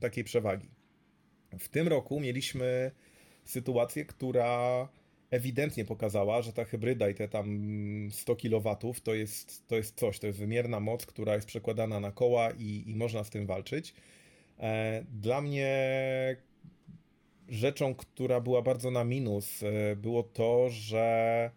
takiej 0.00 0.24
przewagi. 0.24 0.68
W 1.58 1.68
tym 1.68 1.88
roku 1.88 2.20
mieliśmy 2.20 2.90
sytuację, 3.44 4.04
która 4.04 4.88
ewidentnie 5.30 5.84
pokazała, 5.84 6.42
że 6.42 6.52
ta 6.52 6.64
hybryda 6.64 7.08
i 7.08 7.14
te 7.14 7.28
tam 7.28 8.08
100 8.10 8.36
kW 8.36 8.76
to 9.04 9.14
jest, 9.14 9.68
to 9.68 9.76
jest 9.76 9.96
coś, 9.96 10.18
to 10.18 10.26
jest 10.26 10.38
wymierna 10.38 10.80
moc, 10.80 11.06
która 11.06 11.34
jest 11.34 11.46
przekładana 11.46 12.00
na 12.00 12.12
koła 12.12 12.50
i, 12.50 12.84
i 12.86 12.94
można 12.94 13.24
z 13.24 13.30
tym 13.30 13.46
walczyć. 13.46 13.94
E, 14.58 15.04
dla 15.12 15.40
mnie 15.40 15.76
rzeczą, 17.48 17.94
która 17.94 18.40
była 18.40 18.62
bardzo 18.62 18.90
na 18.90 19.04
minus, 19.04 19.62
e, 19.62 19.96
było 19.96 20.22
to, 20.22 20.70
że 20.70 21.50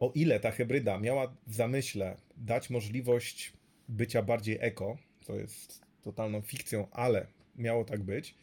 o 0.00 0.12
ile 0.14 0.40
ta 0.40 0.50
hybryda 0.50 0.98
miała 0.98 1.34
w 1.46 1.54
zamyśle 1.54 2.16
dać 2.36 2.70
możliwość 2.70 3.52
bycia 3.88 4.22
bardziej 4.22 4.58
eko, 4.60 4.96
co 5.20 5.34
jest 5.34 5.82
totalną 6.02 6.42
fikcją, 6.42 6.86
ale 6.90 7.26
miało 7.56 7.84
tak 7.84 8.02
być, 8.02 8.34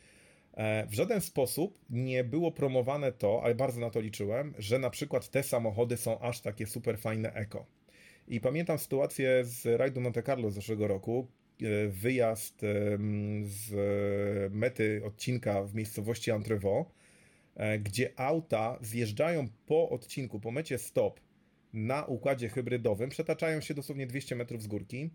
w 0.88 0.94
żaden 0.94 1.22
sposób 1.22 1.80
nie 1.90 2.24
było 2.24 2.52
promowane 2.52 3.12
to, 3.12 3.42
ale 3.44 3.56
bardzo 3.56 3.82
na 3.82 3.90
to 3.90 4.00
liczyłem, 4.00 4.54
że 4.58 4.80
na 4.80 4.90
przykład 4.90 5.30
te 5.30 5.44
samochody 5.44 5.98
są 5.98 6.20
aż 6.20 6.42
takie 6.42 6.68
super 6.68 7.00
fajne 7.00 7.34
eko. 7.34 7.66
I 8.28 8.42
pamiętam 8.42 8.80
sytuację 8.80 9.44
z 9.44 9.66
rajdu 9.80 10.02
Monte 10.02 10.24
Carlo 10.24 10.52
z 10.52 10.54
zeszłego 10.54 10.88
roku, 10.88 11.28
e, 11.62 11.88
wyjazd 11.88 12.62
z 13.42 13.74
mety 14.54 15.02
odcinka 15.06 15.64
w 15.64 15.76
miejscowości 15.76 16.32
Entrevaux, 16.32 16.92
e, 17.56 17.80
gdzie 17.80 18.20
auta 18.20 18.80
zjeżdżają 18.82 19.48
po 19.66 19.90
odcinku, 19.90 20.40
po 20.40 20.52
mecie 20.52 20.78
stop 20.78 21.20
na 21.74 22.06
układzie 22.06 22.50
hybrydowym, 22.50 23.10
przetaczają 23.10 23.62
się 23.62 23.74
dosłownie 23.74 24.08
200 24.08 24.36
metrów 24.36 24.64
z 24.64 24.68
górki, 24.68 25.04
e, 25.04 25.10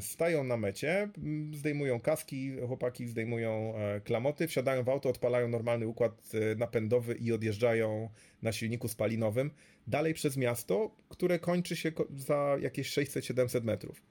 stają 0.00 0.44
na 0.44 0.56
mecie, 0.56 1.08
zdejmują 1.52 2.00
kaski, 2.00 2.56
chłopaki 2.66 3.06
zdejmują 3.06 3.74
e, 3.76 4.00
klamoty, 4.00 4.48
wsiadają 4.48 4.84
w 4.84 4.88
auto, 4.88 5.08
odpalają 5.08 5.48
normalny 5.48 5.86
układ 5.86 6.12
e, 6.34 6.54
napędowy 6.54 7.14
i 7.14 7.32
odjeżdżają 7.32 8.10
na 8.42 8.52
silniku 8.52 8.88
spalinowym 8.88 9.50
dalej 9.86 10.14
przez 10.14 10.36
miasto, 10.36 10.90
które 11.08 11.38
kończy 11.38 11.76
się 11.76 11.92
za 12.16 12.56
jakieś 12.60 12.98
600-700 12.98 13.64
metrów. 13.64 14.02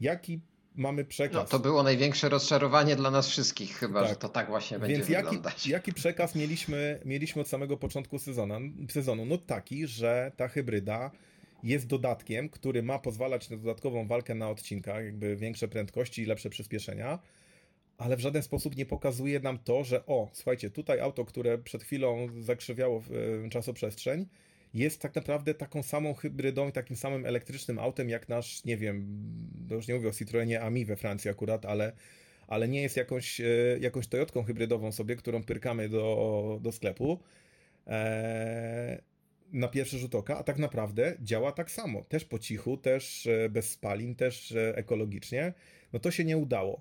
Jaki 0.00 0.40
mamy 0.74 1.04
przekaz. 1.04 1.34
No, 1.34 1.44
to 1.44 1.58
było 1.58 1.82
największe 1.82 2.28
rozczarowanie 2.28 2.96
dla 2.96 3.10
nas 3.10 3.28
wszystkich, 3.28 3.76
chyba, 3.76 4.00
tak. 4.00 4.08
że 4.08 4.16
to 4.16 4.28
tak 4.28 4.46
właśnie 4.46 4.78
będzie 4.78 4.96
Więc 4.96 5.06
wyglądać. 5.06 5.54
Jaki, 5.54 5.70
jaki 5.70 5.92
przekaz 5.92 6.34
mieliśmy, 6.34 7.00
mieliśmy 7.04 7.42
od 7.42 7.48
samego 7.48 7.76
początku 7.76 8.18
sezonu? 8.18 8.54
sezonu? 8.90 9.24
No 9.24 9.38
taki, 9.38 9.86
że 9.86 10.32
ta 10.36 10.48
hybryda 10.48 11.10
jest 11.62 11.86
dodatkiem, 11.86 12.48
który 12.48 12.82
ma 12.82 12.98
pozwalać 12.98 13.50
na 13.50 13.56
dodatkową 13.56 14.06
walkę 14.06 14.34
na 14.34 14.50
odcinkach, 14.50 15.04
jakby 15.04 15.36
większe 15.36 15.68
prędkości 15.68 16.22
i 16.22 16.26
lepsze 16.26 16.50
przyspieszenia, 16.50 17.18
ale 17.98 18.16
w 18.16 18.20
żaden 18.20 18.42
sposób 18.42 18.76
nie 18.76 18.86
pokazuje 18.86 19.40
nam 19.40 19.58
to, 19.58 19.84
że 19.84 20.06
o, 20.06 20.28
słuchajcie, 20.32 20.70
tutaj 20.70 21.00
auto, 21.00 21.24
które 21.24 21.58
przed 21.58 21.82
chwilą 21.82 22.28
zakrzywiało 22.40 23.02
czasoprzestrzeń, 23.50 24.26
jest 24.74 25.02
tak 25.02 25.14
naprawdę 25.14 25.54
taką 25.54 25.82
samą 25.82 26.14
hybrydą 26.14 26.68
i 26.68 26.72
takim 26.72 26.96
samym 26.96 27.26
elektrycznym 27.26 27.78
autem 27.78 28.08
jak 28.08 28.28
nasz, 28.28 28.64
nie 28.64 28.76
wiem, 28.76 29.06
już 29.70 29.88
nie 29.88 29.94
mówię 29.94 30.08
o 30.08 30.12
Citroenie 30.12 30.60
Ami 30.60 30.84
we 30.84 30.96
Francji 30.96 31.30
akurat, 31.30 31.66
ale, 31.66 31.92
ale 32.46 32.68
nie 32.68 32.82
jest 32.82 32.96
jakąś, 32.96 33.40
e, 33.40 33.46
jakąś 33.80 34.06
Toyotką 34.06 34.42
hybrydową 34.42 34.92
sobie, 34.92 35.16
którą 35.16 35.42
pyrkamy 35.42 35.88
do, 35.88 36.58
do 36.62 36.72
sklepu. 36.72 37.18
Eee, 37.86 38.98
na 39.52 39.68
pierwszy 39.68 39.98
rzut 39.98 40.14
oka, 40.14 40.38
a 40.38 40.42
tak 40.42 40.58
naprawdę 40.58 41.16
działa 41.20 41.52
tak 41.52 41.70
samo. 41.70 42.02
Też 42.02 42.24
po 42.24 42.38
cichu, 42.38 42.76
też 42.76 43.26
e, 43.26 43.48
bez 43.48 43.70
spalin, 43.70 44.14
też 44.14 44.52
e, 44.52 44.76
ekologicznie. 44.76 45.52
No 45.92 45.98
to 45.98 46.10
się 46.10 46.24
nie 46.24 46.36
udało. 46.36 46.80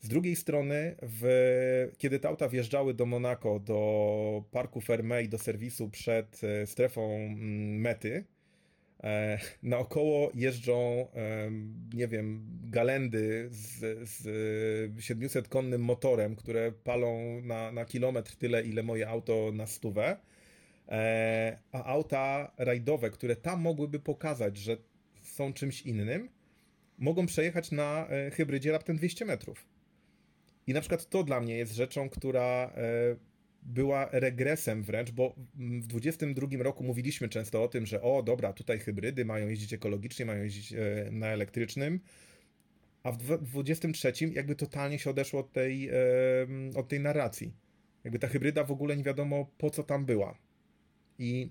Z 0.00 0.08
drugiej 0.08 0.36
strony, 0.36 0.96
w, 1.02 1.92
kiedy 1.98 2.18
te 2.18 2.28
auta 2.28 2.48
wjeżdżały 2.48 2.94
do 2.94 3.06
Monaco, 3.06 3.58
do 3.58 4.44
parku 4.50 4.80
Fermé 4.80 5.24
i 5.24 5.28
do 5.28 5.38
serwisu 5.38 5.90
przed 5.90 6.40
e, 6.44 6.66
strefą 6.66 7.16
mm, 7.16 7.80
mety, 7.80 8.24
e, 9.02 9.38
naokoło 9.62 10.30
jeżdżą, 10.34 11.06
nie 11.94 12.08
wiem, 12.08 12.46
galendy 12.64 13.48
z, 13.50 14.08
z 14.08 14.26
700-konnym 14.96 15.78
motorem, 15.78 16.36
które 16.36 16.72
palą 16.72 17.40
na, 17.40 17.72
na 17.72 17.84
kilometr 17.84 18.36
tyle, 18.36 18.62
ile 18.62 18.82
moje 18.82 19.08
auto 19.08 19.50
na 19.54 19.66
stówę, 19.66 20.16
a 21.72 21.84
auta 21.84 22.52
rajdowe, 22.58 23.10
które 23.10 23.36
tam 23.36 23.60
mogłyby 23.60 24.00
pokazać, 24.00 24.56
że 24.56 24.76
są 25.22 25.52
czymś 25.52 25.82
innym, 25.82 26.28
mogą 26.98 27.26
przejechać 27.26 27.70
na 27.70 28.08
hybrydzie 28.32 28.72
raptem 28.72 28.96
200 28.96 29.24
metrów. 29.24 29.66
I 30.66 30.72
na 30.72 30.80
przykład 30.80 31.08
to 31.08 31.24
dla 31.24 31.40
mnie 31.40 31.56
jest 31.56 31.72
rzeczą, 31.72 32.08
która 32.08 32.72
e, 32.76 33.16
była 33.62 34.08
regresem 34.12 34.82
wręcz, 34.82 35.10
bo 35.10 35.34
w 35.54 35.86
2022 35.86 36.62
roku 36.62 36.84
mówiliśmy 36.84 37.28
często 37.28 37.62
o 37.62 37.68
tym, 37.68 37.86
że 37.86 38.02
o 38.02 38.22
dobra, 38.22 38.52
tutaj 38.52 38.78
hybrydy 38.78 39.24
mają 39.24 39.48
jeździć 39.48 39.72
ekologicznie, 39.72 40.26
mają 40.26 40.42
jeździć 40.42 40.72
e, 40.72 40.76
na 41.10 41.26
elektrycznym, 41.26 42.00
a 43.02 43.12
w 43.12 43.16
2023 43.16 44.28
jakby 44.28 44.56
totalnie 44.56 44.98
się 44.98 45.10
odeszło 45.10 45.40
od 45.40 45.52
tej, 45.52 45.90
od 46.74 46.88
tej 46.88 47.00
narracji. 47.00 47.54
Jakby 48.04 48.18
ta 48.18 48.28
hybryda 48.28 48.64
w 48.64 48.70
ogóle 48.70 48.96
nie 48.96 49.02
wiadomo 49.02 49.46
po 49.58 49.70
co 49.70 49.82
tam 49.82 50.06
była. 50.06 50.38
I 51.18 51.48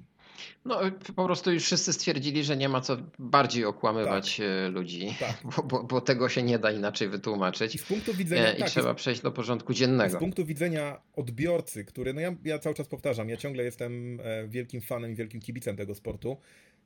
no, 0.65 0.79
po 1.15 1.25
prostu 1.25 1.51
już 1.51 1.63
wszyscy 1.63 1.93
stwierdzili, 1.93 2.43
że 2.43 2.57
nie 2.57 2.69
ma 2.69 2.81
co 2.81 2.97
bardziej 3.19 3.65
okłamywać 3.65 4.37
tak. 4.37 4.45
E, 4.45 4.69
ludzi, 4.69 5.15
tak. 5.19 5.37
Bo, 5.55 5.63
bo, 5.63 5.83
bo, 5.83 6.01
tego 6.01 6.29
się 6.29 6.43
nie 6.43 6.59
da 6.59 6.71
inaczej 6.71 7.09
wytłumaczyć. 7.09 7.75
I 7.75 7.77
z 7.77 7.83
punktu 7.83 8.13
widzenia. 8.13 8.47
E, 8.47 8.55
I 8.55 8.59
tak, 8.59 8.69
trzeba 8.69 8.93
przejść 8.93 9.21
do 9.21 9.31
porządku 9.31 9.73
dziennego. 9.73 10.17
Z 10.17 10.19
punktu 10.19 10.45
widzenia 10.45 11.01
odbiorcy, 11.15 11.85
który, 11.85 12.13
no 12.13 12.21
ja, 12.21 12.35
ja 12.45 12.59
cały 12.59 12.75
czas 12.75 12.87
powtarzam, 12.87 13.29
ja 13.29 13.37
ciągle 13.37 13.63
jestem 13.63 14.19
e, 14.23 14.47
wielkim 14.47 14.81
fanem 14.81 15.11
i 15.11 15.15
wielkim 15.15 15.41
kibicem 15.41 15.77
tego 15.77 15.95
sportu. 15.95 16.37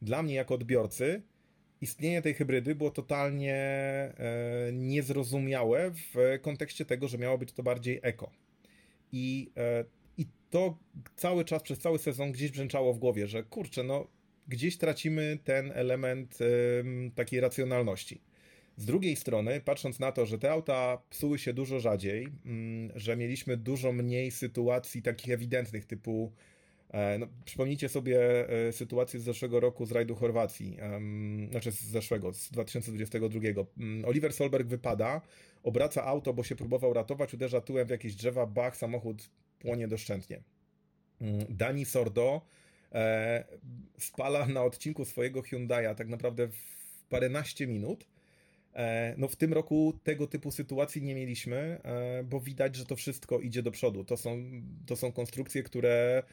Dla 0.01 0.23
mnie, 0.23 0.35
jako 0.35 0.53
odbiorcy, 0.53 1.21
istnienie 1.81 2.21
tej 2.21 2.33
hybrydy 2.33 2.75
było 2.75 2.91
totalnie 2.91 3.55
e, 3.55 4.13
niezrozumiałe 4.73 5.91
w 5.91 6.39
kontekście 6.41 6.85
tego, 6.85 7.07
że 7.07 7.17
miało 7.17 7.37
być 7.37 7.53
to 7.53 7.63
bardziej 7.63 7.99
eko. 8.03 8.31
I 9.11 9.51
e, 9.57 9.85
to 10.49 10.77
cały 11.15 11.45
czas, 11.45 11.63
przez 11.63 11.79
cały 11.79 11.99
sezon 11.99 12.31
gdzieś 12.31 12.51
brzęczało 12.51 12.93
w 12.93 12.99
głowie, 12.99 13.27
że 13.27 13.43
kurczę, 13.43 13.83
no 13.83 14.07
gdzieś 14.47 14.77
tracimy 14.77 15.37
ten 15.43 15.71
element 15.75 16.37
takiej 17.15 17.39
racjonalności. 17.39 18.21
Z 18.77 18.85
drugiej 18.85 19.15
strony, 19.15 19.61
patrząc 19.61 19.99
na 19.99 20.11
to, 20.11 20.25
że 20.25 20.39
te 20.39 20.51
auta 20.51 21.01
psuły 21.09 21.39
się 21.39 21.53
dużo 21.53 21.79
rzadziej, 21.79 22.27
mm, 22.45 22.91
że 22.95 23.17
mieliśmy 23.17 23.57
dużo 23.57 23.91
mniej 23.91 24.31
sytuacji 24.31 25.01
takich 25.01 25.33
ewidentnych, 25.33 25.85
typu 25.85 26.31
e, 26.89 27.17
no, 27.17 27.27
przypomnijcie 27.45 27.89
sobie 27.89 28.49
e, 28.49 28.71
sytuację 28.71 29.19
z 29.19 29.23
zeszłego 29.23 29.59
roku 29.59 29.85
z 29.85 29.91
rajdu 29.91 30.15
Chorwacji, 30.15 30.77
znaczy 31.51 31.71
z 31.71 31.81
zeszłego, 31.81 32.33
z 32.33 32.51
2022. 32.51 33.39
Mm, 33.77 34.05
Oliver 34.05 34.33
Solberg 34.33 34.67
wypada, 34.67 35.21
obraca 35.63 36.05
auto, 36.05 36.33
bo 36.33 36.43
się 36.43 36.55
próbował 36.55 36.93
ratować, 36.93 37.33
uderza 37.33 37.61
tyłem 37.61 37.87
w 37.87 37.89
jakieś 37.89 38.15
drzewa, 38.15 38.45
bach, 38.45 38.77
samochód 38.77 39.29
płonie 39.59 39.87
doszczętnie. 39.87 40.43
Mm, 41.21 41.45
Dani 41.49 41.85
Sordo 41.85 42.41
e, 42.91 43.43
spala 43.99 44.45
na 44.45 44.63
odcinku 44.63 45.05
swojego 45.05 45.41
Hyundai'a 45.41 45.95
tak 45.95 46.07
naprawdę 46.07 46.47
w 46.47 47.03
paręnaście 47.09 47.67
minut. 47.67 48.07
E, 48.73 49.15
no 49.17 49.27
w 49.27 49.35
tym 49.35 49.53
roku 49.53 49.99
tego 50.03 50.27
typu 50.27 50.51
sytuacji 50.51 51.01
nie 51.01 51.15
mieliśmy, 51.15 51.81
e, 51.83 52.23
bo 52.23 52.39
widać, 52.39 52.75
że 52.75 52.85
to 52.85 52.95
wszystko 52.95 53.39
idzie 53.39 53.63
do 53.63 53.71
przodu. 53.71 54.03
To 54.03 54.17
są, 54.17 54.43
to 54.85 54.95
są 54.95 55.11
konstrukcje, 55.11 55.63
które 55.63 56.23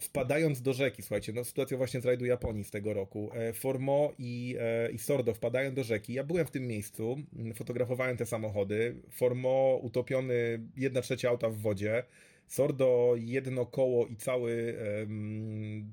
wpadając 0.00 0.62
do 0.62 0.72
rzeki, 0.72 1.02
słuchajcie, 1.02 1.32
no 1.32 1.44
sytuacja 1.44 1.76
właśnie 1.76 2.00
z 2.00 2.04
rajdu 2.04 2.24
Japonii 2.24 2.64
z 2.64 2.70
tego 2.70 2.94
roku, 2.94 3.30
e, 3.34 3.52
Formo 3.52 4.12
i, 4.18 4.56
e, 4.60 4.90
i 4.90 4.98
Sordo 4.98 5.34
wpadają 5.34 5.74
do 5.74 5.84
rzeki. 5.84 6.12
Ja 6.12 6.24
byłem 6.24 6.46
w 6.46 6.50
tym 6.50 6.66
miejscu, 6.66 7.16
fotografowałem 7.54 8.16
te 8.16 8.26
samochody. 8.26 8.96
Formo 9.10 9.80
utopiony, 9.82 10.60
jedna 10.76 11.00
trzecia 11.00 11.28
auta 11.28 11.50
w 11.50 11.56
wodzie. 11.56 12.04
Sordo 12.46 13.14
jedno 13.16 13.66
koło 13.66 14.06
i 14.06 14.16
cały, 14.16 14.74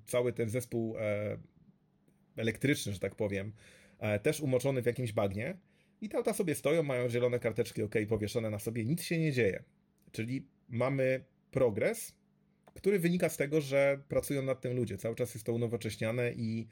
cały 0.05 0.33
ten 0.33 0.49
zespół 0.49 0.97
e, 0.97 1.37
elektryczny, 2.37 2.93
że 2.93 2.99
tak 2.99 3.15
powiem, 3.15 3.53
e, 3.99 4.19
też 4.19 4.41
umoczony 4.41 4.81
w 4.81 4.85
jakimś 4.85 5.13
bagnie. 5.13 5.57
I 6.01 6.09
te 6.09 6.17
auta 6.17 6.33
sobie 6.33 6.55
stoją, 6.55 6.83
mają 6.83 7.09
zielone 7.09 7.39
karteczki 7.39 7.83
OK 7.83 7.95
powieszone 8.09 8.49
na 8.49 8.59
sobie, 8.59 8.85
nic 8.85 9.03
się 9.03 9.17
nie 9.19 9.31
dzieje. 9.31 9.63
Czyli 10.11 10.47
mamy 10.69 11.23
progres, 11.51 12.15
który 12.77 13.00
wynika 13.00 13.29
z 13.29 13.38
tego, 13.38 13.62
że 13.62 14.00
pracują 14.10 14.41
nad 14.41 14.62
tym 14.62 14.75
ludzie. 14.75 14.98
Cały 14.98 15.15
czas 15.15 15.34
jest 15.34 15.46
to 15.46 15.53
unowocześniane 15.53 16.31
i 16.31 16.67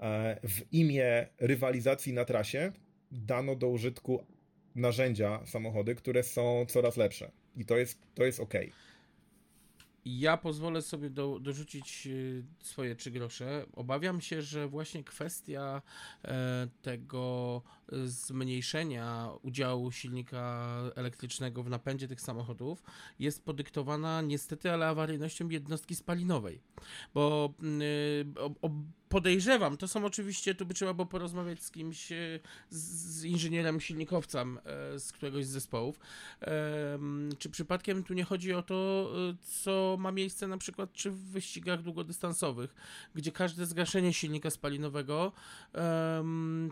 e, 0.00 0.40
w 0.42 0.72
imię 0.72 1.26
rywalizacji 1.40 2.12
na 2.12 2.24
trasie 2.24 2.72
dano 3.12 3.56
do 3.56 3.68
użytku 3.68 4.24
narzędzia, 4.74 5.40
samochody, 5.46 5.94
które 5.94 6.22
są 6.22 6.66
coraz 6.68 6.96
lepsze. 6.96 7.30
I 7.56 7.64
to 7.64 7.76
jest, 7.76 7.98
to 8.14 8.24
jest 8.24 8.40
ok. 8.40 8.54
Ja 10.04 10.36
pozwolę 10.36 10.82
sobie 10.82 11.10
do, 11.10 11.38
dorzucić 11.40 12.06
y, 12.06 12.44
swoje 12.62 12.96
trzy 12.96 13.10
grosze. 13.10 13.66
Obawiam 13.72 14.20
się, 14.20 14.42
że 14.42 14.68
właśnie 14.68 15.04
kwestia 15.04 15.82
e, 16.24 16.68
tego 16.82 17.62
zmniejszenia 18.04 19.28
udziału 19.42 19.92
silnika 19.92 20.66
elektrycznego 20.94 21.62
w 21.62 21.70
napędzie 21.70 22.08
tych 22.08 22.20
samochodów 22.20 22.82
jest 23.18 23.44
podyktowana 23.44 24.22
niestety, 24.22 24.70
ale 24.72 24.86
awaryjnością 24.86 25.48
jednostki 25.48 25.94
spalinowej. 25.94 26.60
Bo 27.14 27.54
yy, 27.62 28.24
podejrzewam, 29.14 29.76
to 29.76 29.88
są 29.88 30.04
oczywiście, 30.04 30.54
tu 30.54 30.66
by 30.66 30.74
trzeba 30.74 30.94
było 30.94 31.06
porozmawiać 31.06 31.62
z 31.62 31.70
kimś, 31.70 32.12
y, 32.12 32.40
z, 32.70 33.24
inżynierem 33.24 33.80
silnikowcem 33.80 34.58
y, 34.94 34.98
z 34.98 35.12
któregoś 35.12 35.46
z 35.46 35.48
zespołów, 35.48 36.00
czy 37.38 37.50
przypadkiem 37.50 38.04
tu 38.04 38.14
nie 38.14 38.24
chodzi 38.24 38.52
o 38.52 38.62
to, 38.62 39.10
y, 39.32 39.36
co 39.62 39.96
ma 40.00 40.12
miejsce 40.12 40.48
na 40.48 40.58
przykład 40.58 40.92
czy 40.92 41.10
w 41.10 41.18
wyścigach 41.18 41.82
długodystansowych, 41.82 42.74
gdzie 43.14 43.32
każde 43.32 43.66
zgaszenie 43.66 44.12
silnika 44.12 44.50
spalinowego 44.50 45.32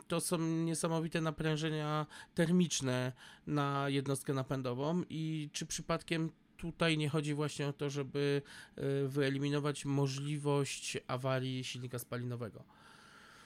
to 0.08 0.20
są 0.20 0.38
niesamowite 0.38 1.20
naprężenia 1.20 2.06
termiczne 2.34 3.12
na 3.46 3.88
jednostkę 3.88 4.34
napędową 4.34 5.02
i 5.10 5.50
czy 5.52 5.66
przypadkiem 5.66 6.30
tutaj 6.62 6.98
nie 6.98 7.08
chodzi 7.08 7.34
właśnie 7.34 7.66
o 7.66 7.72
to, 7.72 7.90
żeby 7.90 8.42
e, 8.76 9.08
wyeliminować 9.08 9.84
możliwość 9.84 10.98
awarii 11.06 11.64
silnika 11.64 11.98
spalinowego. 11.98 12.64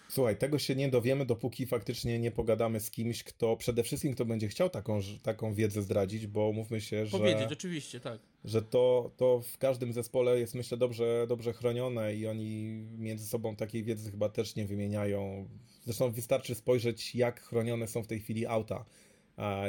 Słuchaj, 0.09 0.37
tego 0.37 0.59
się 0.59 0.77
nie 0.77 0.89
dowiemy, 0.89 1.27
dopóki 1.27 1.67
faktycznie 1.67 2.19
nie 2.19 2.31
pogadamy 2.31 2.81
z 2.81 2.91
kimś, 2.91 3.25
kto 3.25 3.57
przede 3.57 3.83
wszystkim 3.83 4.15
kto 4.15 4.25
będzie 4.25 4.49
chciał 4.49 4.71
taką, 4.71 5.01
taką 5.23 5.55
wiedzę 5.55 5.83
zdradzić, 5.83 6.27
bo 6.27 6.53
mówmy 6.53 6.81
się, 6.81 7.07
że. 7.07 7.19
Powiedzieć, 7.19 7.53
oczywiście, 7.53 8.01
tak. 8.01 8.21
Że 8.45 8.63
to, 8.63 9.11
to 9.17 9.41
w 9.53 9.59
każdym 9.59 9.93
zespole 9.93 10.41
jest, 10.41 10.55
myślę, 10.55 10.79
dobrze, 10.79 11.27
dobrze 11.29 11.53
chronione 11.53 12.15
i 12.15 12.27
oni 12.27 12.65
między 12.99 13.27
sobą 13.27 13.57
takiej 13.57 13.85
wiedzy 13.85 14.11
chyba 14.11 14.29
też 14.29 14.57
nie 14.57 14.67
wymieniają. 14.67 15.49
Zresztą 15.85 16.13
wystarczy 16.13 16.55
spojrzeć, 16.55 17.15
jak 17.15 17.41
chronione 17.41 17.89
są 17.89 18.03
w 18.03 18.07
tej 18.07 18.21
chwili 18.21 18.47
auta. 18.47 18.85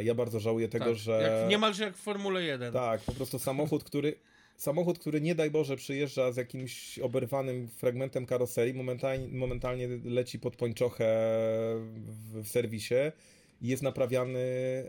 Ja 0.04 0.16
bardzo 0.16 0.40
żałuję 0.40 0.70
tego, 0.70 0.86
tak, 0.86 0.96
że. 0.96 1.40
Jak, 1.42 1.50
niemalże 1.50 1.84
jak 1.84 1.98
w 1.98 2.02
Formule 2.02 2.44
1. 2.44 2.74
Tak, 2.74 3.02
po 3.02 3.12
prostu 3.12 3.40
samochód, 3.40 3.84
który. 3.84 4.16
Samochód, 4.58 5.00
który 5.00 5.22
nie 5.22 5.36
daj 5.36 5.52
Boże 5.52 5.76
przyjeżdża 5.76 6.32
z 6.32 6.38
jakimś 6.38 7.00
oberwanym 7.00 7.68
fragmentem 7.68 8.26
karoserii, 8.26 8.74
momentalnie, 8.74 9.28
momentalnie 9.28 9.88
leci 10.06 10.40
pod 10.40 10.56
pończochę 10.56 11.06
w, 11.96 12.42
w 12.44 12.48
serwisie 12.48 12.96
i 13.62 13.68
jest 13.68 13.84
naprawiany 13.84 14.40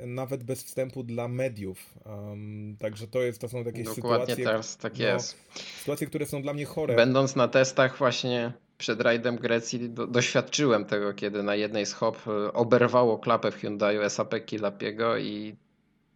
nawet 0.07 0.45
bez 0.45 0.65
wstępu 0.65 1.03
dla 1.03 1.29
mediów. 1.29 1.95
Um, 2.07 2.77
także 2.79 3.07
to, 3.07 3.23
jest, 3.23 3.41
to 3.41 3.49
są 3.49 3.65
takie 3.65 3.85
Dokładnie 3.85 3.95
sytuacje. 3.95 4.21
Dokładnie 4.27 4.45
teraz 4.45 4.77
tak 4.77 4.99
no, 4.99 5.05
jest. 5.05 5.37
Sytuacje, 5.79 6.07
które 6.07 6.27
są 6.27 6.43
dla 6.43 6.55
mnie 6.55 6.65
chore. 6.65 6.97
Będąc 6.97 7.37
na 7.37 7.49
testach 7.49 7.99
właśnie 7.99 8.53
przed 8.79 9.01
rajdem 9.01 9.37
Grecji 9.37 9.91
do, 9.91 10.07
doświadczyłem 10.07 10.85
tego, 10.85 11.15
kiedy 11.15 11.43
na 11.43 11.55
jednej 11.55 11.87
z 11.87 11.93
hop 11.93 12.19
e, 12.29 12.53
oberwało 12.53 13.19
klapę 13.19 13.51
w 13.51 13.57
Hyundaiu 13.57 14.11
SAP 14.11 14.35
Kilapiego 14.47 15.17
i 15.19 15.57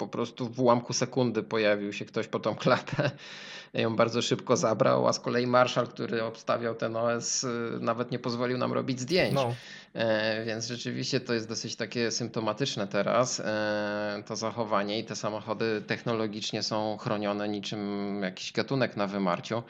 po 0.02 0.08
prostu 0.08 0.48
w 0.48 0.60
ułamku 0.60 0.92
sekundy 0.92 1.42
pojawił 1.42 1.92
się 1.92 2.04
ktoś 2.04 2.28
po 2.28 2.40
tą 2.40 2.54
klapę. 2.54 3.10
Ją 3.74 3.96
bardzo 4.02 4.22
szybko 4.22 4.56
zabrał, 4.56 5.08
a 5.08 5.12
z 5.12 5.20
kolei 5.20 5.46
Marshall, 5.46 5.86
który 5.86 6.24
obstawiał 6.24 6.74
ten 6.74 6.96
OS, 6.96 7.44
y, 7.44 7.48
nawet 7.80 8.10
nie 8.10 8.18
pozwolił 8.18 8.58
nam 8.58 8.72
robić 8.72 9.00
zdjęć. 9.00 9.34
No. 9.34 9.54
E, 9.94 10.44
więc 10.44 10.66
rzeczywiście 10.66 11.20
to 11.20 11.34
jest 11.34 11.48
dosyć 11.48 11.76
takie 11.76 12.10
symptomatyczne 12.10 12.86
teraz, 12.86 13.40
e, 13.40 14.22
to 14.26 14.36
zachowanie 14.36 14.98
i 14.98 15.04
te 15.04 15.16
samochody 15.16 15.82
technologicznie 15.86 16.62
są 16.62 16.96
chronione 16.96 17.48
niczym 17.48 18.20
jakiś 18.22 18.52
gatunek 18.52 18.96
na 18.96 19.06
wymarciu, 19.06 19.62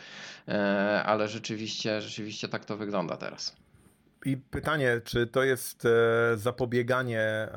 e, 0.48 1.02
ale 1.06 1.28
rzeczywiście, 1.28 2.02
rzeczywiście 2.02 2.48
tak 2.48 2.64
to 2.64 2.76
wygląda 2.76 3.16
teraz. 3.16 3.61
I 4.24 4.36
pytanie, 4.36 5.00
czy 5.04 5.26
to 5.26 5.42
jest 5.42 5.88
zapobieganie, 6.34 7.48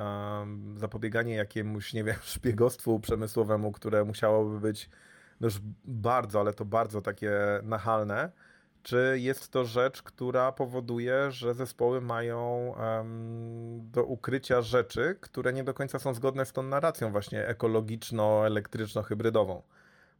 zapobieganie 0.77 1.35
jakiemuś, 1.35 1.93
nie 1.93 2.03
wiem, 2.03 2.15
szpiegostwu 2.35 2.99
przemysłowemu, 2.99 3.71
które 3.71 4.05
musiałoby 4.05 4.59
być 4.59 4.89
no 5.41 5.47
już 5.47 5.59
bardzo, 5.85 6.39
ale 6.39 6.53
to 6.53 6.65
bardzo 6.65 7.01
takie 7.01 7.31
nachalne, 7.63 8.31
czy 8.83 9.17
jest 9.19 9.51
to 9.51 9.65
rzecz, 9.65 10.03
która 10.03 10.51
powoduje, 10.51 11.31
że 11.31 11.53
zespoły 11.53 12.01
mają 12.01 12.75
do 13.79 14.03
ukrycia 14.03 14.61
rzeczy, 14.61 15.17
które 15.21 15.53
nie 15.53 15.63
do 15.63 15.73
końca 15.73 15.99
są 15.99 16.13
zgodne 16.13 16.45
z 16.45 16.53
tą 16.53 16.63
narracją 16.63 17.11
właśnie 17.11 17.47
ekologiczno-elektryczno-hybrydową? 17.47 19.61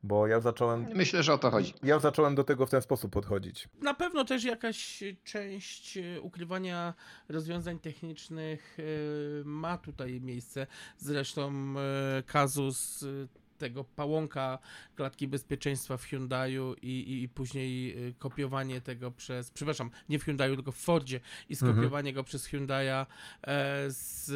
Bo 0.06 0.28
ja 0.28 0.40
zacząłem. 0.40 0.86
Myślę, 0.94 1.24
że 1.24 1.34
o 1.34 1.38
to 1.38 1.52
chodzi. 1.52 1.74
Ja 1.84 2.00
zacząłem 2.00 2.36
do 2.36 2.44
tego 2.44 2.66
w 2.66 2.70
ten 2.70 2.82
sposób 2.82 3.12
podchodzić. 3.12 3.68
Na 3.82 3.94
pewno 3.94 4.26
też 4.26 4.44
jakaś 4.44 5.04
część 5.24 5.98
e, 5.98 6.22
ukrywania 6.22 6.94
rozwiązań 7.30 7.80
technicznych 7.80 8.78
e, 8.80 8.84
ma 9.46 9.78
tutaj 9.78 10.22
miejsce. 10.22 10.68
Zresztą 10.98 11.52
e, 11.78 12.24
kazus 12.24 13.06
tego 13.58 13.84
pałąka 13.84 14.60
klatki 14.96 15.28
bezpieczeństwa 15.28 15.98
w 15.98 16.04
Hyundaiu 16.04 16.76
i, 16.82 16.88
i, 16.88 17.24
i, 17.24 17.30
później 17.30 17.96
kopiowanie 18.20 18.82
tego 18.82 19.12
przez, 19.12 19.52
przepraszam, 19.52 19.92
nie 20.10 20.20
w 20.20 20.24
Hyundaiu, 20.24 20.56
tylko 20.56 20.72
w 20.72 20.78
Fordzie 20.78 21.20
i 21.50 21.56
skopiowanie 21.56 22.10
mhm. 22.10 22.16
go 22.16 22.24
przez 22.24 22.50
Hyundai'a 22.50 23.06
z 23.88 24.32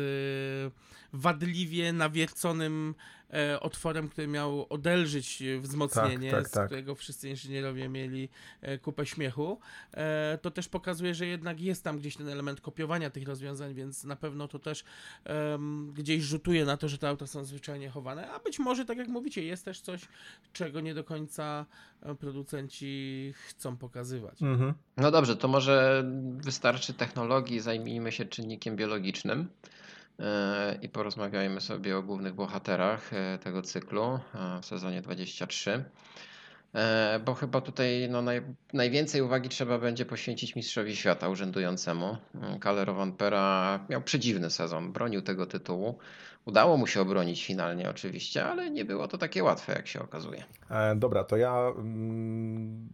wadliwie 1.14 1.94
nawierconym 1.94 2.96
e, 3.34 3.60
otworem, 3.60 4.10
który 4.10 4.28
miał 4.28 4.66
odelżyć 4.70 5.44
wzmocnienie, 5.60 6.32
Tak, 6.32 6.40
tak, 6.40 6.50
z 6.50 6.52
tak. 6.52 6.66
którego 6.66 6.96
wszyscy 6.96 7.30
inżynierowie 7.30 7.90
mieli 7.90 8.30
e, 8.62 8.78
kupę 8.78 9.06
śmiechu, 9.06 9.60
e, 9.94 10.38
to 10.42 10.52
też 10.52 10.68
pokazuje, 10.70 11.16
że 11.16 11.26
jednak 11.26 11.62
jest 11.62 11.84
tam 11.84 12.00
gdzieś 12.00 12.16
ten 12.18 12.30
element 12.30 12.62
kopiowania 12.62 13.10
tych 13.10 13.28
rozwiązań, 13.28 13.74
więc 13.74 14.04
na 14.04 14.16
pewno 14.16 14.48
to 14.48 14.60
też 14.60 14.84
gdzieś 15.94 16.24
rzutuje 16.24 16.66
na 16.66 16.78
to, 16.78 16.88
że 16.90 16.98
te 16.98 17.10
auta 17.10 17.28
są 17.28 17.44
zwyczajnie 17.44 17.90
chowane, 17.90 18.32
a 18.32 18.40
być 18.40 18.60
może, 18.60 18.86
tak 18.86 18.98
jak 18.98 19.08
mówicie, 19.08 19.44
jest 19.44 19.66
też 19.66 19.82
coś, 19.82 20.02
czego 20.54 20.82
nie 20.82 20.94
do 20.94 21.04
końca 21.04 21.66
e, 22.02 22.16
producenci 22.16 23.34
chcą 23.48 23.78
pokazywać. 23.78 24.42
Mhm. 24.42 24.74
No 24.98 25.12
dobrze, 25.12 25.36
to 25.36 25.48
może 25.48 26.04
wystarczy 26.38 26.94
technologii, 26.94 27.60
zajmijmy 27.60 28.12
się 28.12 28.26
czynnikiem 28.26 28.76
biologicznym 28.76 29.40
e, 29.42 29.89
i 30.82 30.90
porozmawiajmy 30.90 31.62
sobie 31.62 31.98
o 31.98 32.04
głównych 32.04 32.34
bohaterach 32.34 33.14
e, 33.14 33.38
tego 33.38 33.62
cyklu 33.62 34.04
e, 34.04 34.20
w 34.62 34.66
sezonie 34.66 35.02
23. 35.02 35.84
E, 36.74 37.20
Bo 37.26 37.34
chyba 37.34 37.62
tutaj 37.62 38.08
no, 38.10 38.22
naj, 38.22 38.42
najwięcej 38.74 39.22
uwagi 39.22 39.50
trzeba 39.50 39.78
będzie 39.78 40.06
poświęcić 40.06 40.56
mistrzowi 40.56 40.96
świata 40.96 41.30
urzędującemu. 41.30 42.18
Mm, 42.36 42.60
Kalle 42.60 42.86
Rovanpera 42.86 43.80
miał 43.90 44.02
przedziwny 44.02 44.50
sezon, 44.50 44.92
bronił 44.92 45.22
tego 45.22 45.46
tytułu. 45.46 45.98
Udało 46.46 46.78
mu 46.78 46.88
się 46.88 47.02
obronić 47.02 47.46
finalnie 47.46 47.90
oczywiście, 47.90 48.46
ale 48.46 48.70
nie 48.70 48.86
było 48.86 49.08
to 49.08 49.18
takie 49.18 49.44
łatwe, 49.44 49.74
jak 49.74 49.88
się 49.88 50.02
okazuje. 50.02 50.44
E, 50.70 50.96
dobra, 50.96 51.24
to 51.24 51.38
ja 51.38 51.72
mm, 51.78 52.90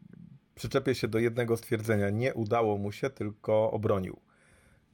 przyczepię 0.55 0.95
się 0.95 1.07
do 1.07 1.19
jednego 1.19 1.57
stwierdzenia. 1.57 2.09
Nie 2.09 2.33
udało 2.33 2.77
mu 2.77 2.91
się, 2.91 3.09
tylko 3.09 3.71
obronił. 3.71 4.24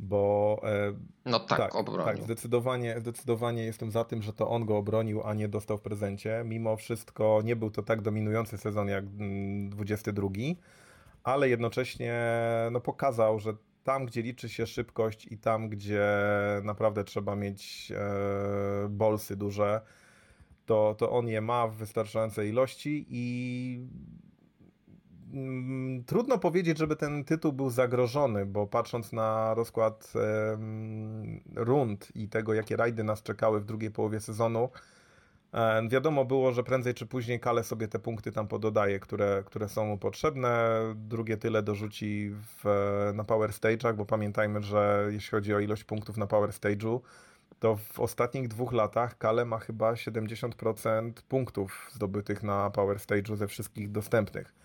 Bo 0.01 0.61
e, 0.63 0.93
No 1.25 1.39
tak, 1.39 1.57
tak, 1.57 1.75
obronił. 1.75 2.05
tak 2.05 2.23
zdecydowanie, 2.23 2.99
zdecydowanie 2.99 3.63
jestem 3.63 3.91
za 3.91 4.03
tym, 4.03 4.21
że 4.21 4.33
to 4.33 4.49
on 4.49 4.65
go 4.65 4.77
obronił, 4.77 5.23
a 5.23 5.33
nie 5.33 5.47
dostał 5.47 5.77
w 5.77 5.81
prezencie. 5.81 6.43
Mimo 6.45 6.77
wszystko 6.77 7.41
nie 7.43 7.55
był 7.55 7.71
to 7.71 7.83
tak 7.83 8.01
dominujący 8.01 8.57
sezon 8.57 8.87
jak 8.87 9.03
mm, 9.03 9.69
22, 9.69 10.29
ale 11.23 11.49
jednocześnie 11.49 12.23
no, 12.71 12.81
pokazał, 12.81 13.39
że 13.39 13.53
tam, 13.83 14.05
gdzie 14.05 14.21
liczy 14.21 14.49
się 14.49 14.67
szybkość 14.67 15.27
i 15.31 15.37
tam, 15.37 15.69
gdzie 15.69 16.07
naprawdę 16.63 17.03
trzeba 17.03 17.35
mieć 17.35 17.91
e, 17.95 18.89
bolsy 18.89 19.35
duże, 19.35 19.81
to, 20.65 20.95
to 20.97 21.11
on 21.11 21.27
je 21.27 21.41
ma 21.41 21.67
w 21.67 21.75
wystarczającej 21.75 22.49
ilości 22.49 23.05
i 23.09 23.75
mm, 23.79 24.30
trudno 26.05 26.37
powiedzieć, 26.37 26.77
żeby 26.77 26.95
ten 26.95 27.23
tytuł 27.23 27.53
był 27.53 27.69
zagrożony, 27.69 28.45
bo 28.45 28.67
patrząc 28.67 29.13
na 29.13 29.53
rozkład 29.53 30.13
rund 31.55 32.15
i 32.15 32.29
tego, 32.29 32.53
jakie 32.53 32.75
rajdy 32.75 33.03
nas 33.03 33.23
czekały 33.23 33.59
w 33.59 33.65
drugiej 33.65 33.91
połowie 33.91 34.19
sezonu, 34.19 34.69
wiadomo 35.89 36.25
było, 36.25 36.51
że 36.51 36.63
prędzej 36.63 36.93
czy 36.93 37.05
później 37.05 37.39
Kale 37.39 37.63
sobie 37.63 37.87
te 37.87 37.99
punkty 37.99 38.31
tam 38.31 38.47
pododaje, 38.47 38.99
które, 38.99 39.43
które 39.45 39.69
są 39.69 39.85
mu 39.85 39.97
potrzebne. 39.97 40.79
Drugie 40.95 41.37
tyle 41.37 41.63
dorzuci 41.63 42.31
w, 42.33 43.11
na 43.13 43.23
Power 43.23 43.49
Stage'ach, 43.49 43.95
bo 43.95 44.05
pamiętajmy, 44.05 44.63
że 44.63 45.07
jeśli 45.09 45.31
chodzi 45.31 45.53
o 45.53 45.59
ilość 45.59 45.83
punktów 45.83 46.17
na 46.17 46.27
Power 46.27 46.49
Stage'u, 46.49 46.99
to 47.59 47.75
w 47.75 47.99
ostatnich 47.99 48.47
dwóch 48.47 48.73
latach 48.73 49.17
Kale 49.17 49.45
ma 49.45 49.57
chyba 49.57 49.93
70% 49.93 51.11
punktów 51.29 51.89
zdobytych 51.93 52.43
na 52.43 52.69
Power 52.69 52.97
Stage'u 52.97 53.35
ze 53.35 53.47
wszystkich 53.47 53.91
dostępnych. 53.91 54.60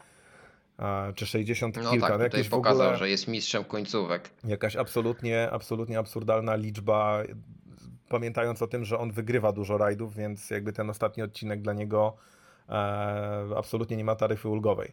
Czy 1.14 1.26
60 1.26 1.76
No 1.76 1.90
kilka. 1.90 2.06
tak, 2.06 2.16
tutaj 2.16 2.26
jakieś 2.26 2.46
w 2.46 2.50
pokazał, 2.50 2.82
ogóle, 2.82 2.98
że 2.98 3.10
jest 3.10 3.28
mistrzem 3.28 3.64
końcówek. 3.64 4.30
jakaś 4.44 4.76
absolutnie, 4.76 5.50
absolutnie 5.50 5.98
absurdalna 5.98 6.56
liczba. 6.56 7.22
Pamiętając 8.08 8.62
o 8.62 8.66
tym, 8.66 8.84
że 8.84 8.98
on 8.98 9.12
wygrywa 9.12 9.52
dużo 9.52 9.78
rajdów, 9.78 10.14
więc 10.16 10.50
jakby 10.50 10.72
ten 10.72 10.90
ostatni 10.90 11.22
odcinek 11.22 11.62
dla 11.62 11.72
niego 11.72 12.16
e, 12.68 12.72
absolutnie 13.56 13.96
nie 13.96 14.04
ma 14.04 14.14
taryfy 14.14 14.48
ulgowej. 14.48 14.92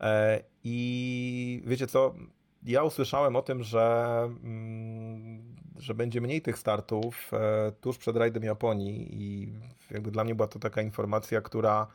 E, 0.00 0.40
I 0.64 1.62
wiecie 1.66 1.86
co? 1.86 2.14
Ja 2.62 2.82
usłyszałem 2.82 3.36
o 3.36 3.42
tym, 3.42 3.62
że, 3.62 4.06
mm, 4.44 5.56
że 5.78 5.94
będzie 5.94 6.20
mniej 6.20 6.42
tych 6.42 6.58
startów 6.58 7.30
e, 7.32 7.72
tuż 7.80 7.98
przed 7.98 8.16
rajdem 8.16 8.42
Japonii 8.42 9.22
i 9.22 9.52
jakby 9.90 10.10
dla 10.10 10.24
mnie 10.24 10.34
była 10.34 10.48
to 10.48 10.58
taka 10.58 10.82
informacja, 10.82 11.40
która 11.40 11.86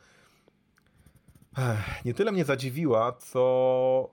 nie 2.04 2.14
tyle 2.14 2.32
mnie 2.32 2.44
zadziwiła, 2.44 3.12
co 3.12 4.10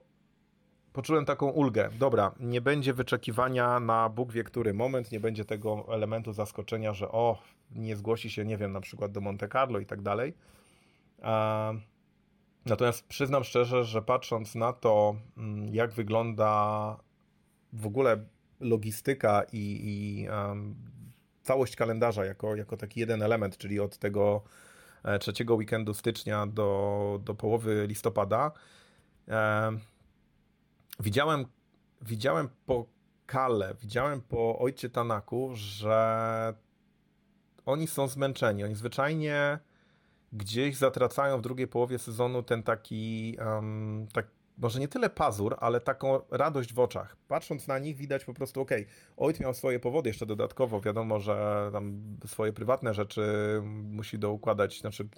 poczułem 0.92 1.24
taką 1.24 1.48
ulgę. 1.48 1.90
Dobra, 1.98 2.34
nie 2.40 2.60
będzie 2.60 2.94
wyczekiwania 2.94 3.80
na 3.80 4.08
Bóg 4.08 4.32
wie 4.32 4.44
który 4.44 4.74
moment, 4.74 5.12
nie 5.12 5.20
będzie 5.20 5.44
tego 5.44 5.86
elementu 5.94 6.32
zaskoczenia, 6.32 6.94
że 6.94 7.08
o, 7.08 7.38
nie 7.70 7.96
zgłosi 7.96 8.30
się, 8.30 8.44
nie 8.44 8.56
wiem, 8.56 8.72
na 8.72 8.80
przykład 8.80 9.12
do 9.12 9.20
Monte 9.20 9.48
Carlo 9.48 9.78
i 9.78 9.86
tak 9.86 10.02
dalej. 10.02 10.34
Natomiast 12.66 13.06
przyznam 13.06 13.44
szczerze, 13.44 13.84
że 13.84 14.02
patrząc 14.02 14.54
na 14.54 14.72
to, 14.72 15.16
mm, 15.36 15.74
jak 15.74 15.92
wygląda 15.92 16.96
w 17.72 17.86
ogóle 17.86 18.24
logistyka 18.60 19.42
i, 19.52 19.80
i 19.82 20.26
em, 20.28 20.74
całość 21.42 21.76
kalendarza 21.76 22.24
jako, 22.24 22.56
jako 22.56 22.76
taki 22.76 23.00
jeden 23.00 23.22
element, 23.22 23.56
czyli 23.56 23.80
od 23.80 23.98
tego 23.98 24.42
trzeciego 25.20 25.54
weekendu 25.54 25.94
stycznia 25.94 26.46
do, 26.46 27.20
do 27.24 27.34
połowy 27.34 27.86
listopada, 27.86 28.52
em, 29.26 29.80
widziałem, 31.00 31.46
widziałem 32.02 32.48
po 32.66 32.86
Kale, 33.26 33.74
widziałem 33.80 34.20
po 34.20 34.58
ojcie 34.58 34.90
Tanaku, 34.90 35.50
że 35.54 36.54
oni 37.66 37.86
są 37.86 38.08
zmęczeni. 38.08 38.64
Oni 38.64 38.74
zwyczajnie 38.74 39.58
gdzieś 40.32 40.76
zatracają 40.76 41.38
w 41.38 41.42
drugiej 41.42 41.68
połowie 41.68 41.98
sezonu 41.98 42.42
ten 42.42 42.62
taki, 42.62 43.36
em, 43.38 44.08
tak, 44.12 44.26
może 44.60 44.80
nie 44.80 44.88
tyle 44.88 45.10
pazur, 45.10 45.56
ale 45.60 45.80
taką 45.80 46.20
radość 46.30 46.74
w 46.74 46.78
oczach. 46.78 47.16
Patrząc 47.28 47.68
na 47.68 47.78
nich 47.78 47.96
widać 47.96 48.24
po 48.24 48.34
prostu, 48.34 48.60
okej, 48.60 48.86
ojciec 49.16 49.40
miał 49.42 49.54
swoje 49.54 49.80
powody 49.80 50.10
jeszcze 50.10 50.26
dodatkowo, 50.26 50.80
wiadomo, 50.80 51.20
że 51.20 51.68
tam 51.72 52.02
swoje 52.26 52.52
prywatne 52.52 52.94
rzeczy 52.94 53.22
musi 53.64 54.18
doukładać, 54.18 54.80
znaczy 54.80 55.08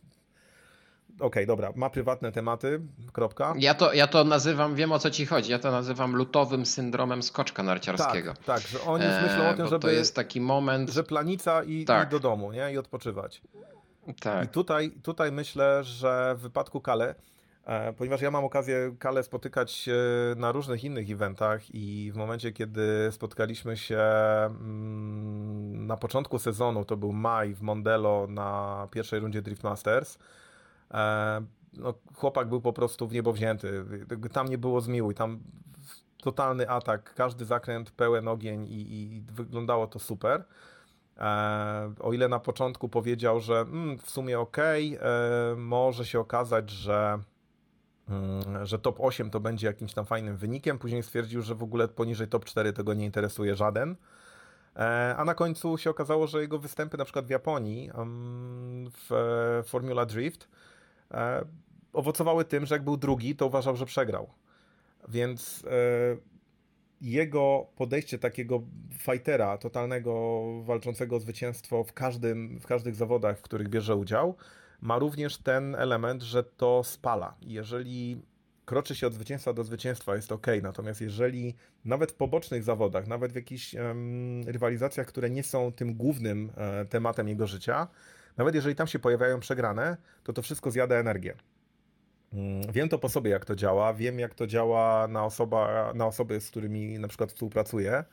okej, 1.20 1.46
dobra, 1.46 1.72
ma 1.76 1.90
prywatne 1.90 2.32
tematy, 2.32 2.80
kropka. 3.12 3.54
Ja 3.58 3.74
to, 3.74 3.92
ja 3.92 4.06
to 4.06 4.24
nazywam, 4.24 4.74
wiem 4.74 4.92
o 4.92 4.98
co 4.98 5.10
ci 5.10 5.26
chodzi, 5.26 5.50
ja 5.50 5.58
to 5.58 5.70
nazywam 5.70 6.16
lutowym 6.16 6.66
syndromem 6.66 7.22
skoczka 7.22 7.62
narciarskiego. 7.62 8.34
Tak, 8.34 8.44
tak, 8.44 8.60
że 8.60 8.80
oni 8.80 9.04
już 9.04 9.14
myślą 9.22 9.44
o 9.44 9.50
E, 9.50 9.54
tym, 9.56 9.66
żeby, 9.66 9.80
To 9.80 9.90
jest 9.90 10.14
taki 10.16 10.40
moment. 10.40 10.90
że 10.90 11.04
planica 11.04 11.62
i, 11.62 11.84
Tak. 11.84 12.08
i 12.08 12.10
do 12.10 12.20
domu, 12.20 12.52
nie? 12.52 12.72
I 12.72 12.78
odpoczywać. 12.78 13.42
I 14.06 14.14
Tak. 14.14 14.50
tutaj, 14.50 14.90
tutaj 15.02 15.32
myślę, 15.32 15.84
że 15.84 16.34
w 16.38 16.40
wypadku 16.40 16.80
Kale, 16.80 17.08
e, 17.10 17.14
ponieważ 17.98 18.20
ja 18.20 18.30
mam 18.30 18.44
okazję 18.44 18.96
Kale 18.98 19.22
spotykać 19.22 19.88
e, 19.88 19.92
na 20.36 20.52
różnych 20.52 20.84
innych 20.84 21.10
eventach 21.10 21.74
i 21.74 22.10
w 22.14 22.16
momencie, 22.16 22.52
kiedy 22.52 23.08
spotkaliśmy 23.10 23.76
się 23.76 24.00
mm, 24.00 25.86
na 25.86 25.96
początku 25.96 26.38
sezonu, 26.38 26.84
to 26.84 26.96
był 26.96 27.12
maj 27.12 27.54
w 27.54 27.62
Mondelo 27.62 28.26
na 28.26 28.88
pierwszej 28.90 29.20
rundzie 29.20 29.42
Drift 29.42 29.62
Masters, 29.62 30.18
e, 30.90 31.42
no, 31.72 31.94
chłopak 32.14 32.48
był 32.48 32.60
po 32.60 32.72
prostu 32.72 33.08
w 33.08 33.12
niebo 33.12 33.32
wzięty. 33.32 33.84
Tam 34.32 34.48
nie 34.48 34.58
było 34.58 34.80
zmiłuj, 34.80 35.14
tam 35.14 35.40
totalny 36.22 36.68
atak, 36.70 37.14
każdy 37.14 37.44
zakręt 37.44 37.90
pełen 37.90 38.28
ogień 38.28 38.66
i, 38.66 39.02
i 39.02 39.22
wyglądało 39.32 39.86
to 39.86 39.98
super. 39.98 40.44
E, 41.18 41.94
o 42.00 42.12
ile 42.12 42.28
na 42.28 42.38
początku 42.38 42.88
powiedział, 42.88 43.40
że 43.40 43.60
mm, 43.60 43.98
w 43.98 44.10
sumie 44.10 44.38
e, 44.40 44.98
może 45.56 46.06
się 46.06 46.20
okazać, 46.20 46.70
że, 46.70 47.18
że 48.62 48.78
top 48.78 48.96
8 49.00 49.30
to 49.30 49.40
będzie 49.40 49.66
jakimś 49.66 49.94
tam 49.94 50.04
fajnym 50.04 50.36
wynikiem, 50.36 50.78
później 50.78 51.02
stwierdził, 51.02 51.42
że 51.42 51.54
w 51.54 51.62
ogóle 51.62 51.88
poniżej 51.88 52.28
top 52.28 52.44
4 52.44 52.72
tego 52.72 52.94
nie 52.94 53.04
interesuje 53.04 53.56
żaden. 53.56 53.96
E, 54.76 55.14
a 55.16 55.24
na 55.24 55.34
końcu 55.34 55.78
się 55.78 55.90
okazało, 55.90 56.26
że 56.26 56.40
jego 56.40 56.58
występy 56.58 56.98
na 56.98 57.04
przykład 57.04 57.26
w 57.26 57.30
Japonii 57.30 57.90
mm, 57.94 58.90
w 58.90 59.12
e, 59.12 59.62
Formula 59.62 60.06
Drift 60.06 60.48
e, 61.10 61.44
owocowały 61.92 62.44
tym, 62.44 62.66
że 62.66 62.74
jak 62.74 62.84
był 62.84 62.96
drugi, 62.96 63.36
to 63.36 63.46
uważał, 63.46 63.76
że 63.76 63.86
przegrał. 63.86 64.30
Więc 65.08 65.64
jego 67.00 67.66
podejście 67.76 68.18
takiego 68.18 68.62
fightera, 68.98 69.58
totalnego 69.58 70.42
walczącego 70.62 71.16
o 71.16 71.20
zwycięstwo 71.20 71.84
w, 71.84 71.92
każdym, 71.92 72.60
w 72.60 72.66
każdych 72.66 72.94
zawodach, 72.94 73.38
w 73.38 73.42
których 73.42 73.68
bierze 73.68 73.96
udział, 73.96 74.36
ma 74.82 74.98
również 74.98 75.38
ten 75.38 75.74
element, 75.74 76.22
że 76.22 76.42
to 76.44 76.84
spala. 76.84 77.34
Jeżeli 77.40 78.22
kroczy 78.64 78.94
się 78.94 79.06
od 79.06 79.14
zwycięstwa 79.14 79.52
do 79.52 79.64
zwycięstwa, 79.64 80.16
jest 80.16 80.32
ok. 80.32 80.46
Natomiast 80.62 81.00
jeżeli 81.00 81.54
nawet 81.84 82.12
w 82.12 82.14
pobocznych 82.14 82.62
zawodach, 82.62 83.06
nawet 83.06 83.32
w 83.32 83.34
jakichś 83.36 83.74
em, 83.74 84.42
rywalizacjach, 84.46 85.06
które 85.06 85.30
nie 85.30 85.42
są 85.42 85.72
tym 85.72 85.94
głównym 85.94 86.50
e, 86.56 86.84
tematem 86.84 87.28
jego 87.28 87.46
życia, 87.46 87.88
nawet 88.36 88.54
jeżeli 88.54 88.74
tam 88.74 88.86
się 88.86 88.98
pojawiają 88.98 89.40
przegrane, 89.40 89.96
to 90.24 90.32
to 90.32 90.42
wszystko 90.42 90.70
zjada 90.70 90.94
energię. 90.94 91.34
Mm, 92.32 92.72
Wiem 92.72 92.88
to 92.88 92.98
po 92.98 93.08
sobie, 93.08 93.30
jak 93.30 93.44
to 93.44 93.56
działa. 93.56 93.94
Wiem, 93.94 94.18
jak 94.18 94.34
to 94.34 94.46
działa 94.46 95.08
na, 95.08 95.24
osoba, 95.24 95.92
na 95.94 96.06
osoby, 96.06 96.40
z 96.40 96.50
którymi 96.50 96.98
na 96.98 97.08
przykład 97.08 97.32
współpracuję. 97.32 98.04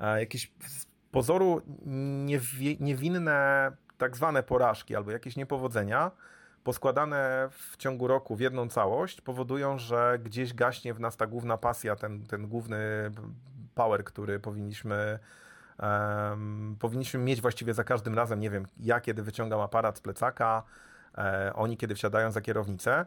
E, 0.00 0.20
Jakieś 0.20 0.52
z 0.68 0.86
pozoru 1.10 1.62
niewi- 2.26 2.80
niewinne 2.80 3.70
tak 3.98 4.16
zwane 4.16 4.42
porażki 4.42 4.96
albo 4.96 5.10
jakieś 5.10 5.36
niepowodzenia, 5.36 6.10
poskładane 6.64 7.48
w 7.50 7.76
ciągu 7.76 8.06
roku 8.06 8.36
w 8.36 8.40
jedną 8.40 8.68
całość, 8.68 9.20
powodują, 9.20 9.78
że 9.78 10.18
gdzieś 10.22 10.54
gaśnie 10.54 10.94
w 10.94 11.00
nas 11.00 11.16
ta 11.16 11.26
główna 11.26 11.56
pasja, 11.56 11.96
ten, 11.96 12.26
ten 12.26 12.48
główny 12.48 13.10
power, 13.74 14.04
który 14.04 14.40
powinniśmy, 14.40 15.18
um, 15.78 16.76
powinniśmy 16.80 17.20
mieć 17.20 17.40
właściwie 17.40 17.74
za 17.74 17.84
każdym 17.84 18.14
razem. 18.14 18.40
Nie 18.40 18.50
wiem, 18.50 18.66
ja 18.80 19.00
kiedy 19.00 19.22
wyciągam 19.22 19.60
aparat 19.60 19.98
z 19.98 20.00
plecaka, 20.00 20.62
e, 21.18 21.52
oni 21.54 21.76
kiedy 21.76 21.94
wsiadają 21.94 22.30
za 22.30 22.40
kierownicę. 22.40 23.06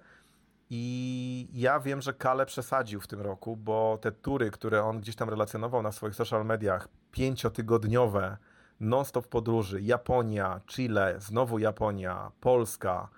I 0.69 1.47
ja 1.53 1.79
wiem, 1.79 2.01
że 2.01 2.13
Kale 2.13 2.45
przesadził 2.45 3.01
w 3.01 3.07
tym 3.07 3.21
roku, 3.21 3.57
bo 3.57 3.97
te 4.01 4.11
tury, 4.11 4.51
które 4.51 4.83
on 4.83 5.01
gdzieś 5.01 5.15
tam 5.15 5.29
relacjonował 5.29 5.81
na 5.81 5.91
swoich 5.91 6.15
social 6.15 6.45
mediach, 6.45 6.87
pięciotygodniowe, 7.11 8.37
non-stop 8.81 9.27
podróży, 9.27 9.81
Japonia, 9.81 10.61
Chile, 10.67 11.15
znowu 11.19 11.59
Japonia, 11.59 12.31
Polska, 12.41 13.09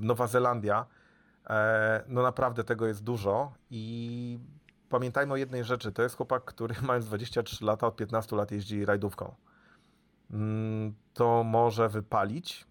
Nowa 0.00 0.26
Zelandia, 0.26 0.86
e, 1.50 2.04
no 2.08 2.22
naprawdę 2.22 2.64
tego 2.64 2.86
jest 2.86 3.04
dużo 3.04 3.52
i 3.70 4.38
pamiętajmy 4.88 5.32
o 5.32 5.36
jednej 5.36 5.64
rzeczy, 5.64 5.92
to 5.92 6.02
jest 6.02 6.16
chłopak, 6.16 6.44
który 6.44 6.74
mając 6.86 7.06
23 7.06 7.64
lata, 7.64 7.86
od 7.86 7.96
15 7.96 8.36
lat 8.36 8.50
jeździ 8.50 8.84
rajdówką. 8.84 9.34
Mm, 10.30 10.94
to 11.14 11.44
może 11.44 11.88
wypalić, 11.88 12.66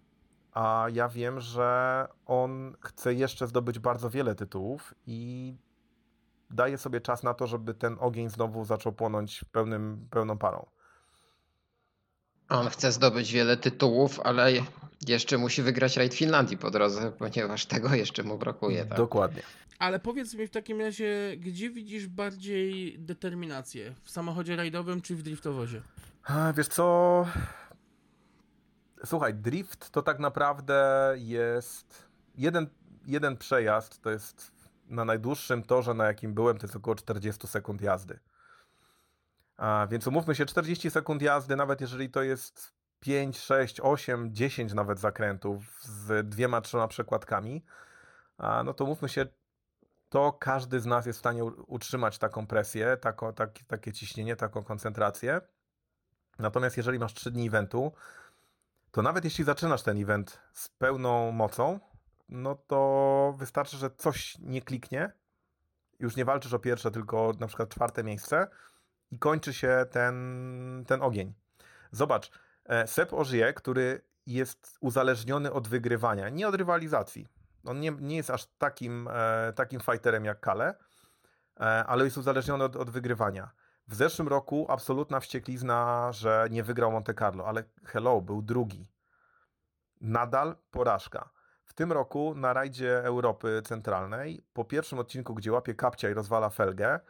a 0.52 0.86
ja 0.92 1.08
wiem, 1.08 1.40
że 1.40 2.06
on 2.26 2.76
chce 2.80 3.14
jeszcze 3.14 3.46
zdobyć 3.46 3.78
bardzo 3.78 4.10
wiele 4.10 4.34
tytułów 4.34 4.94
i 5.06 5.54
daje 6.50 6.78
sobie 6.78 7.00
czas 7.00 7.22
na 7.22 7.34
to, 7.34 7.46
żeby 7.46 7.74
ten 7.74 7.96
ogień 8.00 8.28
znowu 8.28 8.64
zaczął 8.64 8.92
płonąć 8.92 9.44
pełnym, 9.52 10.06
pełną 10.10 10.38
parą. 10.38 10.66
On 12.48 12.68
chce 12.68 12.92
zdobyć 12.92 13.32
wiele 13.32 13.56
tytułów, 13.56 14.20
ale 14.20 14.52
jeszcze 15.08 15.38
musi 15.38 15.62
wygrać 15.62 15.96
rajd 15.96 16.14
Finlandii 16.14 16.58
po 16.58 16.70
drodze, 16.70 17.12
ponieważ 17.18 17.66
tego 17.66 17.94
jeszcze 17.94 18.22
mu 18.22 18.38
brakuje. 18.38 18.84
Tak? 18.84 18.98
Dokładnie. 18.98 19.42
Ale 19.78 19.98
powiedz 20.00 20.34
mi 20.34 20.46
w 20.46 20.50
takim 20.50 20.80
razie, 20.80 21.36
gdzie 21.36 21.70
widzisz 21.70 22.06
bardziej 22.06 22.98
determinację? 22.98 23.94
W 24.02 24.10
samochodzie 24.10 24.56
rajdowym 24.56 25.02
czy 25.02 25.16
w 25.16 25.22
driftowozie? 25.22 25.82
A, 26.24 26.52
wiesz 26.52 26.68
co? 26.68 27.26
Słuchaj, 29.04 29.34
drift 29.34 29.90
to 29.90 30.02
tak 30.02 30.18
naprawdę 30.18 31.14
jest 31.16 32.08
jeden, 32.36 32.66
jeden 33.06 33.36
przejazd, 33.36 34.02
to 34.02 34.10
jest 34.10 34.52
na 34.88 35.04
najdłuższym 35.04 35.62
torze, 35.62 35.94
na 35.94 36.06
jakim 36.06 36.34
byłem, 36.34 36.58
to 36.58 36.66
jest 36.66 36.76
około 36.76 36.94
40 36.94 37.46
sekund 37.46 37.80
jazdy. 37.80 38.18
A, 39.58 39.86
więc 39.90 40.06
umówmy 40.06 40.34
się, 40.34 40.46
40 40.46 40.90
sekund 40.90 41.22
jazdy, 41.22 41.56
nawet 41.56 41.80
jeżeli 41.80 42.10
to 42.10 42.22
jest 42.22 42.72
5, 43.00 43.38
6, 43.38 43.80
8, 43.80 44.34
10 44.34 44.74
nawet 44.74 44.98
zakrętów 44.98 45.82
z 45.82 46.28
dwiema, 46.28 46.60
trzema 46.60 46.88
przekładkami, 46.88 47.64
a, 48.38 48.62
no 48.62 48.74
to 48.74 48.86
mówmy 48.86 49.08
się, 49.08 49.26
to 50.08 50.32
każdy 50.32 50.80
z 50.80 50.86
nas 50.86 51.06
jest 51.06 51.18
w 51.18 51.20
stanie 51.20 51.44
utrzymać 51.44 52.18
taką 52.18 52.46
presję, 52.46 52.96
tako, 52.96 53.32
tak, 53.32 53.50
takie 53.66 53.92
ciśnienie, 53.92 54.36
taką 54.36 54.64
koncentrację. 54.64 55.40
Natomiast 56.38 56.76
jeżeli 56.76 56.98
masz 56.98 57.14
3 57.14 57.30
dni 57.30 57.46
eventu, 57.46 57.92
to 58.90 59.02
nawet 59.02 59.24
jeśli 59.24 59.44
zaczynasz 59.44 59.82
ten 59.82 60.02
event 60.02 60.40
z 60.52 60.68
pełną 60.68 61.32
mocą, 61.32 61.80
no 62.28 62.54
to 62.54 63.34
wystarczy, 63.38 63.76
że 63.76 63.90
coś 63.90 64.38
nie 64.38 64.62
kliknie, 64.62 65.12
już 65.98 66.16
nie 66.16 66.24
walczysz 66.24 66.52
o 66.52 66.58
pierwsze, 66.58 66.90
tylko 66.90 67.32
na 67.40 67.46
przykład 67.46 67.68
czwarte 67.68 68.04
miejsce 68.04 68.48
i 69.10 69.18
kończy 69.18 69.54
się 69.54 69.86
ten, 69.90 70.84
ten 70.86 71.02
ogień. 71.02 71.34
Zobacz, 71.92 72.30
e, 72.64 72.86
Sep 72.86 73.12
Ożie, 73.12 73.52
który 73.52 74.02
jest 74.26 74.78
uzależniony 74.80 75.52
od 75.52 75.68
wygrywania, 75.68 76.28
nie 76.28 76.48
od 76.48 76.54
rywalizacji. 76.54 77.26
On 77.64 77.80
nie, 77.80 77.90
nie 77.90 78.16
jest 78.16 78.30
aż 78.30 78.46
takim, 78.46 79.08
e, 79.12 79.52
takim 79.52 79.80
fighterem 79.80 80.24
jak 80.24 80.40
Kale, 80.40 80.74
e, 81.60 81.64
ale 81.64 82.04
jest 82.04 82.18
uzależniony 82.18 82.64
od, 82.64 82.76
od 82.76 82.90
wygrywania. 82.90 83.50
W 83.88 83.94
zeszłym 83.94 84.28
roku 84.28 84.66
absolutna 84.68 85.20
wścieklizna, 85.20 86.12
że 86.12 86.46
nie 86.50 86.62
wygrał 86.62 86.92
Monte 86.92 87.14
Carlo, 87.14 87.46
ale 87.46 87.64
hello, 87.84 88.20
był 88.20 88.42
drugi. 88.42 88.90
Nadal 90.00 90.56
porażka. 90.70 91.30
W 91.64 91.72
tym 91.72 91.92
roku 91.92 92.34
na 92.34 92.52
rajdzie 92.52 93.04
Europy 93.04 93.62
Centralnej, 93.64 94.44
po 94.52 94.64
pierwszym 94.64 94.98
odcinku, 94.98 95.34
gdzie 95.34 95.52
łapie 95.52 95.74
kapcia 95.74 96.10
i 96.10 96.14
rozwala 96.14 96.50
felgę, 96.50 97.00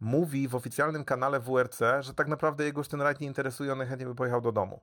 mówi 0.00 0.48
w 0.48 0.54
oficjalnym 0.54 1.04
kanale 1.04 1.40
WRC, 1.40 1.78
że 2.00 2.14
tak 2.14 2.28
naprawdę 2.28 2.64
jego 2.64 2.80
już 2.80 2.88
ten 2.88 3.00
rajd 3.00 3.20
nie 3.20 3.26
interesuje, 3.26 3.72
on 3.72 3.86
chętnie 3.86 4.06
by 4.06 4.14
pojechał 4.14 4.40
do 4.40 4.52
domu. 4.52 4.80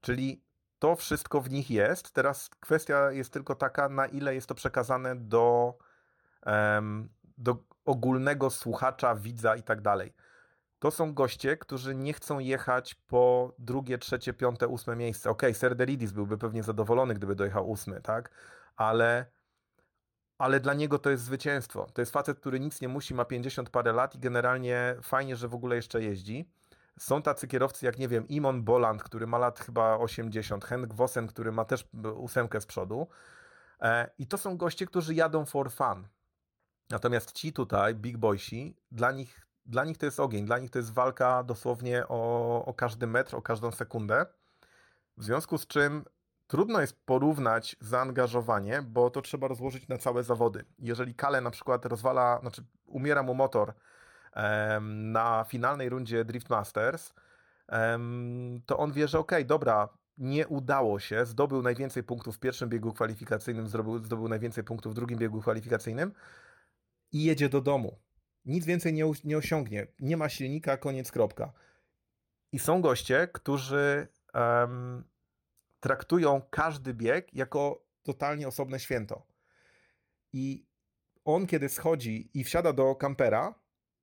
Czyli 0.00 0.42
to 0.78 0.96
wszystko 0.96 1.40
w 1.40 1.50
nich 1.50 1.70
jest. 1.70 2.12
Teraz 2.12 2.48
kwestia 2.60 3.10
jest 3.10 3.32
tylko 3.32 3.54
taka, 3.54 3.88
na 3.88 4.06
ile 4.06 4.34
jest 4.34 4.46
to 4.46 4.54
przekazane 4.54 5.16
do, 5.16 5.78
um, 6.46 7.08
do 7.38 7.56
ogólnego 7.84 8.50
słuchacza, 8.50 9.14
widza 9.14 9.56
i 9.56 9.62
tak 9.62 9.80
dalej. 9.80 10.12
To 10.78 10.90
są 10.90 11.14
goście, 11.14 11.56
którzy 11.56 11.94
nie 11.94 12.12
chcą 12.12 12.38
jechać 12.38 12.94
po 12.94 13.54
drugie, 13.58 13.98
trzecie, 13.98 14.32
piąte, 14.32 14.68
ósme 14.68 14.96
miejsce. 14.96 15.30
Okay, 15.30 15.54
Serderidis 15.54 16.12
byłby 16.12 16.38
pewnie 16.38 16.62
zadowolony, 16.62 17.14
gdyby 17.14 17.34
dojechał 17.34 17.70
ósmy, 17.70 18.00
tak? 18.00 18.30
Ale 18.76 19.26
ale 20.38 20.60
dla 20.60 20.74
niego 20.74 20.98
to 20.98 21.10
jest 21.10 21.24
zwycięstwo. 21.24 21.86
To 21.94 22.02
jest 22.02 22.12
facet, 22.12 22.38
który 22.40 22.60
nic 22.60 22.80
nie 22.80 22.88
musi, 22.88 23.14
ma 23.14 23.24
50 23.24 23.70
parę 23.70 23.92
lat 23.92 24.14
i 24.14 24.18
generalnie 24.18 24.96
fajnie, 25.02 25.36
że 25.36 25.48
w 25.48 25.54
ogóle 25.54 25.76
jeszcze 25.76 26.02
jeździ. 26.02 26.48
Są 26.98 27.22
tacy 27.22 27.48
kierowcy 27.48 27.86
jak, 27.86 27.98
nie 27.98 28.08
wiem, 28.08 28.28
Imon 28.28 28.62
Boland, 28.62 29.02
który 29.02 29.26
ma 29.26 29.38
lat 29.38 29.60
chyba 29.60 29.98
80, 29.98 30.64
Henk 30.64 30.94
Vossen, 30.94 31.26
który 31.26 31.52
ma 31.52 31.64
też 31.64 31.88
ósemkę 32.16 32.60
z 32.60 32.66
przodu. 32.66 33.08
E, 33.80 34.10
I 34.18 34.26
to 34.26 34.38
są 34.38 34.56
goście, 34.56 34.86
którzy 34.86 35.14
jadą 35.14 35.44
for 35.44 35.72
fun. 35.72 36.08
Natomiast 36.90 37.32
ci 37.32 37.52
tutaj, 37.52 37.94
big 37.94 38.16
boysi, 38.16 38.76
dla 38.92 39.12
nich, 39.12 39.46
dla 39.66 39.84
nich 39.84 39.98
to 39.98 40.06
jest 40.06 40.20
ogień, 40.20 40.46
dla 40.46 40.58
nich 40.58 40.70
to 40.70 40.78
jest 40.78 40.92
walka 40.92 41.42
dosłownie 41.42 42.08
o, 42.08 42.64
o 42.64 42.74
każdy 42.74 43.06
metr, 43.06 43.36
o 43.36 43.42
każdą 43.42 43.70
sekundę. 43.70 44.26
W 45.16 45.24
związku 45.24 45.58
z 45.58 45.66
czym 45.66 46.04
Trudno 46.46 46.80
jest 46.80 47.06
porównać 47.06 47.76
zaangażowanie, 47.80 48.82
bo 48.82 49.10
to 49.10 49.22
trzeba 49.22 49.48
rozłożyć 49.48 49.88
na 49.88 49.98
całe 49.98 50.22
zawody. 50.22 50.64
Jeżeli 50.78 51.14
Kale 51.14 51.40
na 51.40 51.50
przykład 51.50 51.86
rozwala, 51.86 52.38
znaczy 52.40 52.64
umiera 52.86 53.22
mu 53.22 53.34
motor 53.34 53.74
um, 54.36 55.12
na 55.12 55.44
finalnej 55.48 55.88
rundzie 55.88 56.24
Drift 56.24 56.50
Masters, 56.50 57.14
um, 57.68 58.62
to 58.66 58.78
on 58.78 58.92
wie, 58.92 59.08
że 59.08 59.18
okej, 59.18 59.38
okay, 59.38 59.44
dobra, 59.44 59.88
nie 60.18 60.48
udało 60.48 61.00
się, 61.00 61.26
zdobył 61.26 61.62
najwięcej 61.62 62.02
punktów 62.02 62.36
w 62.36 62.40
pierwszym 62.40 62.68
biegu 62.68 62.92
kwalifikacyjnym, 62.92 63.68
zdobył, 63.68 64.04
zdobył 64.04 64.28
najwięcej 64.28 64.64
punktów 64.64 64.92
w 64.92 64.94
drugim 64.94 65.18
biegu 65.18 65.40
kwalifikacyjnym 65.40 66.12
i 67.12 67.24
jedzie 67.24 67.48
do 67.48 67.60
domu. 67.60 67.98
Nic 68.44 68.66
więcej 68.66 68.92
nie, 68.92 69.12
nie 69.24 69.38
osiągnie. 69.38 69.86
Nie 70.00 70.16
ma 70.16 70.28
silnika, 70.28 70.76
koniec, 70.76 71.12
kropka. 71.12 71.52
I 72.52 72.58
są 72.58 72.82
goście, 72.82 73.28
którzy 73.32 74.08
traktują 75.84 76.42
każdy 76.50 76.94
bieg 76.94 77.34
jako 77.34 77.84
totalnie 78.02 78.48
osobne 78.48 78.80
święto. 78.80 79.26
I 80.32 80.66
on, 81.24 81.46
kiedy 81.46 81.68
schodzi 81.68 82.30
i 82.34 82.44
wsiada 82.44 82.72
do 82.72 82.94
kampera, 82.94 83.54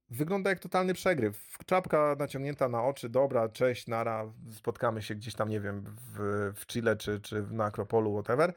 wygląda 0.10 0.50
jak 0.50 0.60
totalny 0.60 0.94
przegryw. 0.94 1.58
Czapka 1.66 2.16
naciągnięta 2.20 2.70
na 2.70 2.84
oczy, 2.84 3.10
dobra, 3.10 3.50
cześć, 3.50 3.88
nara, 3.88 4.34
spotkamy 4.52 5.02
się 5.02 5.16
gdzieś 5.16 5.36
tam, 5.36 5.50
nie 5.50 5.60
wiem, 5.60 5.84
w, 5.86 6.52
w 6.56 6.66
Chile 6.66 6.96
czy, 6.96 7.20
czy 7.20 7.44
na 7.52 7.66
Akropolu, 7.66 8.14
whatever. 8.14 8.54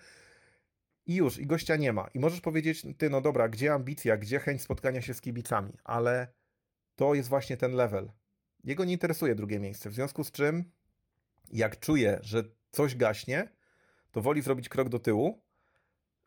I 1.06 1.14
już, 1.14 1.38
i 1.38 1.46
gościa 1.46 1.76
nie 1.76 1.92
ma. 1.92 2.08
I 2.14 2.18
możesz 2.18 2.40
powiedzieć, 2.40 2.86
ty, 2.98 3.10
no 3.10 3.20
dobra, 3.20 3.48
gdzie 3.48 3.74
ambicja, 3.74 4.16
gdzie 4.16 4.38
chęć 4.38 4.62
spotkania 4.62 5.02
się 5.02 5.14
z 5.14 5.20
kibicami, 5.20 5.72
ale 5.84 6.28
to 6.96 7.14
jest 7.14 7.28
właśnie 7.28 7.56
ten 7.56 7.72
level. 7.72 8.12
Jego 8.64 8.84
nie 8.84 8.92
interesuje 8.92 9.34
drugie 9.34 9.60
miejsce, 9.60 9.90
w 9.90 9.94
związku 9.94 10.24
z 10.24 10.32
czym, 10.32 10.64
jak 11.52 11.78
czuje, 11.78 12.18
że 12.22 12.44
coś 12.74 12.96
gaśnie, 12.96 13.48
to 14.12 14.20
woli 14.20 14.42
zrobić 14.42 14.68
krok 14.68 14.88
do 14.88 14.98
tyłu, 14.98 15.40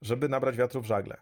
żeby 0.02 0.30
nabrać 0.30 0.58
wiatru 0.58 0.82
w 0.82 0.86
żagle. 0.86 1.18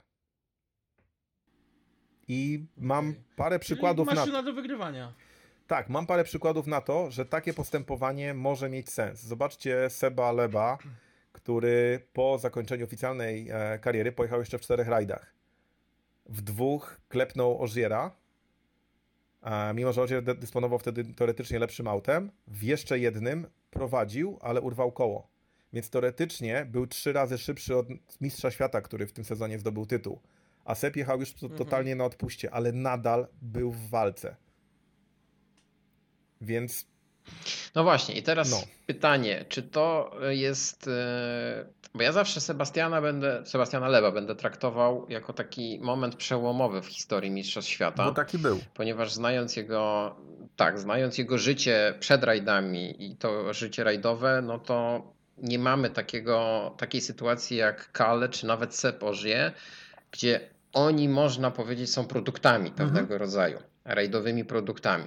I 2.28 2.66
mam 2.78 3.16
parę 3.36 3.60
przykładów 3.60 4.08
Czyli 4.08 4.20
maszyna 4.20 4.38
na... 4.38 4.44
do 4.44 4.54
wygrywania. 4.54 5.14
Tak, 5.68 5.90
mam 5.90 6.08
parę 6.08 6.24
przykładów 6.24 6.68
na 6.68 6.82
to, 6.82 7.12
że 7.12 7.26
takie 7.26 7.54
postępowanie 7.54 8.34
może 8.34 8.70
mieć 8.70 8.90
sens. 8.90 9.20
Zobaczcie 9.20 9.90
Seba 9.90 10.32
Leba, 10.32 10.78
który 11.32 12.08
po 12.14 12.38
zakończeniu 12.38 12.86
oficjalnej 12.86 13.50
e, 13.50 13.80
kariery 13.80 14.12
pojechał 14.12 14.40
jeszcze 14.40 14.58
w 14.58 14.62
czterech 14.62 14.88
rajdach. 14.88 15.34
W 16.26 16.42
dwóch 16.42 17.02
klepnął 17.10 17.62
Ożiera, 17.62 18.12
mimo 19.74 19.94
że 19.94 20.02
Ożier 20.02 20.24
dysponował 20.24 20.80
wtedy 20.80 21.04
teoretycznie 21.14 21.60
lepszym 21.60 21.88
autem. 21.88 22.32
W 22.48 22.64
jeszcze 22.64 23.00
jednym 23.00 23.48
prowadził, 23.76 24.38
ale 24.42 24.62
urwał 24.62 24.92
koło. 24.92 25.28
Więc 25.74 25.90
teoretycznie 25.90 26.66
był 26.70 26.88
trzy 26.88 27.14
razy 27.14 27.38
szybszy 27.38 27.76
od 27.78 27.88
mistrza 28.22 28.52
świata, 28.52 28.82
który 28.82 29.08
w 29.08 29.14
tym 29.14 29.26
sezonie 29.26 29.60
zdobył 29.60 29.86
tytuł. 29.86 30.20
A 30.66 30.76
Sep 30.76 30.96
jechał 30.96 31.20
już 31.20 31.34
mhm. 31.34 31.58
totalnie 31.58 31.96
na 31.96 32.06
odpuście, 32.06 32.52
ale 32.52 32.72
nadal 32.72 33.28
był 33.42 33.72
w 33.72 33.90
walce. 33.90 34.36
Więc 36.42 36.86
No 37.76 37.84
właśnie, 37.84 38.16
i 38.16 38.24
teraz 38.24 38.52
No. 38.52 38.58
pytanie, 38.86 39.46
czy 39.50 39.64
to 39.64 40.12
jest. 40.30 40.88
e, 40.88 41.66
Bo 41.94 42.04
ja 42.04 42.12
zawsze 42.12 42.42
Sebastiana 42.42 43.02
będę, 43.02 43.46
Sebastiana 43.46 43.88
Lewa 43.88 44.12
będę 44.12 44.36
traktował 44.36 45.06
jako 45.10 45.34
taki 45.34 45.80
moment 45.82 46.16
przełomowy 46.16 46.82
w 46.82 46.86
historii 46.88 47.32
Mistrzostw 47.32 47.72
Świata. 47.72 48.06
Bo 48.06 48.12
taki 48.12 48.38
był. 48.38 48.60
ponieważ 48.74 49.14
znając 49.14 49.56
jego, 49.56 50.16
tak, 50.56 50.80
znając 50.80 51.18
jego 51.18 51.38
życie 51.38 51.94
przed 52.00 52.24
rajdami 52.24 53.06
i 53.06 53.16
to 53.16 53.54
życie 53.54 53.84
rajdowe, 53.84 54.42
no 54.42 54.60
to 54.60 55.04
nie 55.38 55.60
mamy 55.60 55.90
takiego, 55.90 56.72
takiej 56.78 57.02
sytuacji 57.02 57.58
jak 57.58 57.92
Kale 57.92 58.30
czy 58.30 58.48
nawet 58.48 58.76
Sepp 58.76 59.04
Ogier, 59.04 59.52
gdzie 60.12 60.50
oni 60.74 61.10
można 61.10 61.52
powiedzieć 61.52 61.90
są 61.90 62.08
produktami 62.08 62.72
pewnego 62.72 63.18
rodzaju, 63.18 63.60
rajdowymi 63.86 64.46
produktami. 64.46 65.04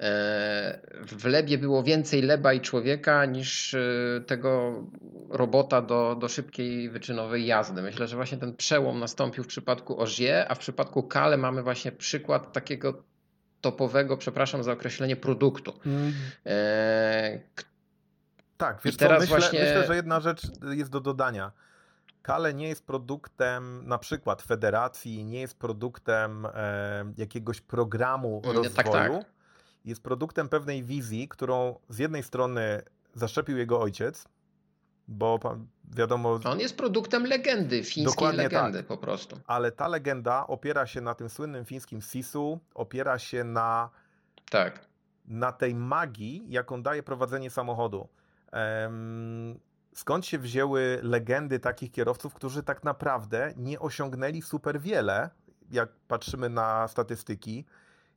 E, 0.00 0.80
W 1.02 1.24
Lebie 1.24 1.58
było 1.58 1.82
więcej 1.82 2.22
leba 2.22 2.52
i 2.52 2.60
człowieka 2.60 3.24
niż 3.24 3.74
e, 3.74 3.80
tego 4.26 4.82
robota 5.28 5.82
do, 5.82 6.16
do 6.20 6.28
szybkiej 6.28 6.90
wyczynowej 6.90 7.46
jazdy. 7.46 7.82
Myślę, 7.82 8.08
że 8.08 8.16
właśnie 8.16 8.38
ten 8.38 8.56
przełom 8.56 8.98
nastąpił 8.98 9.44
w 9.44 9.46
przypadku 9.46 10.00
Ogier, 10.00 10.46
a 10.48 10.54
w 10.54 10.58
przypadku 10.58 11.02
Kale 11.02 11.36
mamy 11.36 11.62
właśnie 11.62 11.92
przykład 11.92 12.52
takiego 12.52 13.02
topowego, 13.60 14.16
przepraszam 14.16 14.62
za 14.64 14.72
określenie, 14.72 15.16
produktu. 15.16 15.72
E, 16.46 17.40
k- 17.54 17.64
Tak, 18.56 18.80
wiesz 18.84 18.94
I 18.94 18.98
co, 18.98 19.04
teraz 19.04 19.20
myślę, 19.20 19.38
właśnie- 19.38 19.60
myślę, 19.60 19.86
że 19.86 19.96
jedna 19.96 20.20
rzecz 20.20 20.42
jest 20.72 20.90
do 20.90 21.00
dodania. 21.00 21.52
Kale 22.22 22.54
nie 22.54 22.68
jest 22.68 22.86
produktem 22.86 23.82
na 23.86 23.98
przykład 23.98 24.42
federacji, 24.42 25.24
nie 25.24 25.40
jest 25.40 25.58
produktem 25.58 26.46
e, 26.54 27.12
jakiegoś 27.16 27.60
programu 27.60 28.42
Mm, 28.44 28.56
rozwoju. 28.56 28.76
tak, 28.76 28.88
tak. 28.92 29.12
Jest 29.84 30.02
produktem 30.02 30.48
pewnej 30.48 30.84
wizji, 30.84 31.28
którą 31.28 31.78
z 31.88 31.98
jednej 31.98 32.22
strony 32.22 32.82
zaszczepił 33.14 33.56
jego 33.58 33.80
ojciec, 33.80 34.24
bo 35.10 35.38
pa- 35.38 35.56
wiadomo, 35.96 36.40
On 36.44 36.60
jest 36.60 36.76
produktem 36.76 37.24
legendy, 37.26 37.76
fińskiej 37.76 38.04
Dokładnie 38.04 38.42
legendy 38.42 38.78
tak. 38.78 38.86
po 38.86 38.96
prostu. 38.96 39.40
ale 39.46 39.72
ta 39.72 39.88
legenda 39.88 40.46
opiera 40.46 40.86
się 40.86 41.00
na 41.00 41.14
tym 41.14 41.28
słynnym 41.28 41.64
fińskim 41.64 42.00
sisu, 42.00 42.60
opiera 42.74 43.18
się 43.18 43.44
na 43.44 43.90
Tak. 44.50 44.86
na 45.26 45.52
tej 45.52 45.74
magii, 45.74 46.44
jaką 46.48 46.82
daje 46.82 47.02
prowadzenie 47.02 47.50
samochodu. 47.50 48.08
Em, 48.52 49.58
Skąd 49.94 50.26
się 50.26 50.38
wzięły 50.38 50.98
legendy 51.02 51.58
takich 51.60 51.92
kierowców, 51.92 52.34
którzy 52.34 52.62
tak 52.62 52.84
naprawdę 52.84 53.52
nie 53.56 53.80
osiągnęli 53.80 54.42
super 54.42 54.80
wiele, 54.80 55.30
jak 55.70 55.88
patrzymy 56.08 56.48
na 56.48 56.88
statystyki, 56.88 57.64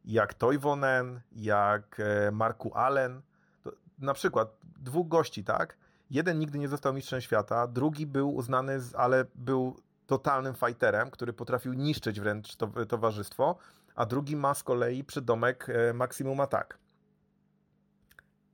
jak 0.05 0.33
Toivonen, 0.33 1.21
jak 1.31 1.99
e, 1.99 2.31
Marku 2.31 2.73
Allen. 2.73 3.21
To 3.63 3.71
na 3.99 4.13
przykład 4.13 4.57
dwóch 4.79 5.07
gości, 5.07 5.43
tak? 5.43 5.77
Jeden 6.13 6.39
nigdy 6.39 6.59
nie 6.59 6.67
został 6.67 6.93
mistrzem 6.93 7.21
świata, 7.21 7.67
drugi 7.67 8.05
był 8.05 8.35
uznany, 8.35 8.79
z, 8.79 8.95
ale 8.95 9.25
był 9.35 9.79
totalnym 10.07 10.55
fighterem, 10.55 11.11
który 11.11 11.33
potrafił 11.33 11.73
niszczyć 11.73 12.19
wręcz 12.19 12.55
to, 12.55 12.85
towarzystwo, 12.85 13.57
a 13.95 14.05
drugi 14.05 14.35
ma 14.35 14.53
z 14.53 14.63
kolei 14.63 15.03
przydomek 15.03 15.67
e, 15.69 15.93
Maximum 15.93 16.39
Attack. 16.39 16.77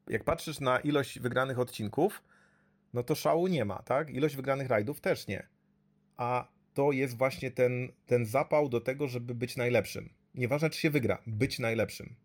Jak 0.08 0.24
patrzysz 0.24 0.60
na 0.60 0.80
ilość 0.80 1.20
wygranych 1.20 1.60
odcinków, 1.60 2.24
no 2.94 3.04
to 3.04 3.16
szału 3.16 3.48
nie 3.48 3.66
ma, 3.66 3.84
tak? 3.84 4.10
Ilość 4.10 4.36
wygranych 4.36 4.70
rajdów 4.70 5.02
też 5.02 5.28
nie. 5.28 5.48
A 6.18 6.48
to 6.74 6.92
jest 6.92 7.18
właśnie 7.18 7.52
ten, 7.52 7.92
ten 8.06 8.26
zapał 8.26 8.70
do 8.70 8.82
tego, 8.82 9.08
żeby 9.08 9.36
być 9.36 9.58
najlepszym. 9.58 10.10
Nieważne, 10.36 10.70
czy 10.70 10.80
się 10.80 10.90
wygra, 10.90 11.22
być 11.28 11.60
najlepszym. 11.60 12.16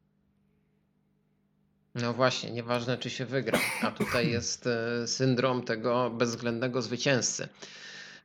No 1.95 2.13
właśnie, 2.13 2.51
nieważne 2.51 2.99
czy 2.99 3.11
się 3.11 3.27
wygra. 3.27 3.59
A 3.83 3.91
tutaj 3.91 4.31
jest 4.31 4.67
e, 4.67 5.07
syndrom 5.07 5.63
tego 5.63 6.11
bezwzględnego 6.11 6.83
zwycięzcy. 6.83 7.49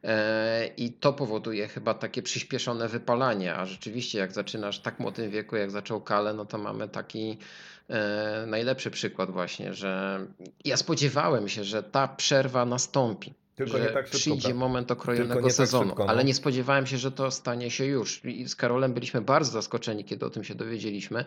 E, 0.03 0.67
I 0.77 0.91
to 0.91 1.13
powoduje 1.13 1.67
chyba 1.67 1.93
takie 1.93 2.21
przyspieszone 2.21 2.87
wypalanie. 2.87 3.55
A 3.55 3.65
rzeczywiście, 3.65 4.19
jak 4.19 4.31
zaczynasz 4.31 4.79
tak 4.79 4.99
młodym 4.99 5.31
wieku, 5.31 5.55
jak 5.55 5.71
zaczął 5.71 6.01
Kale, 6.01 6.33
no 6.33 6.45
to 6.45 6.57
mamy 6.57 6.87
taki 6.89 7.37
e, 7.89 8.45
najlepszy 8.47 8.91
przykład, 8.91 9.31
właśnie, 9.31 9.73
że 9.73 10.19
ja 10.65 10.77
spodziewałem 10.77 11.49
się, 11.49 11.63
że 11.63 11.83
ta 11.83 12.07
przerwa 12.07 12.65
nastąpi. 12.65 13.33
Tylko 13.55 13.77
że 13.77 13.79
nie 13.79 13.89
tak 13.89 14.05
szybko. 14.05 14.17
przyjdzie 14.17 14.41
prawda? 14.41 14.59
moment 14.59 14.91
okrojonego 14.91 15.41
nie 15.41 15.47
tak 15.47 15.53
sezonu, 15.53 15.89
szybko, 15.89 16.03
no. 16.03 16.09
ale 16.09 16.23
nie 16.23 16.33
spodziewałem 16.33 16.87
się, 16.87 16.97
że 16.97 17.11
to 17.11 17.31
stanie 17.31 17.71
się 17.71 17.85
już. 17.85 18.25
I 18.25 18.49
z 18.49 18.55
Karolem 18.55 18.93
byliśmy 18.93 19.21
bardzo 19.21 19.51
zaskoczeni, 19.51 20.05
kiedy 20.05 20.25
o 20.25 20.29
tym 20.29 20.43
się 20.43 20.55
dowiedzieliśmy. 20.55 21.25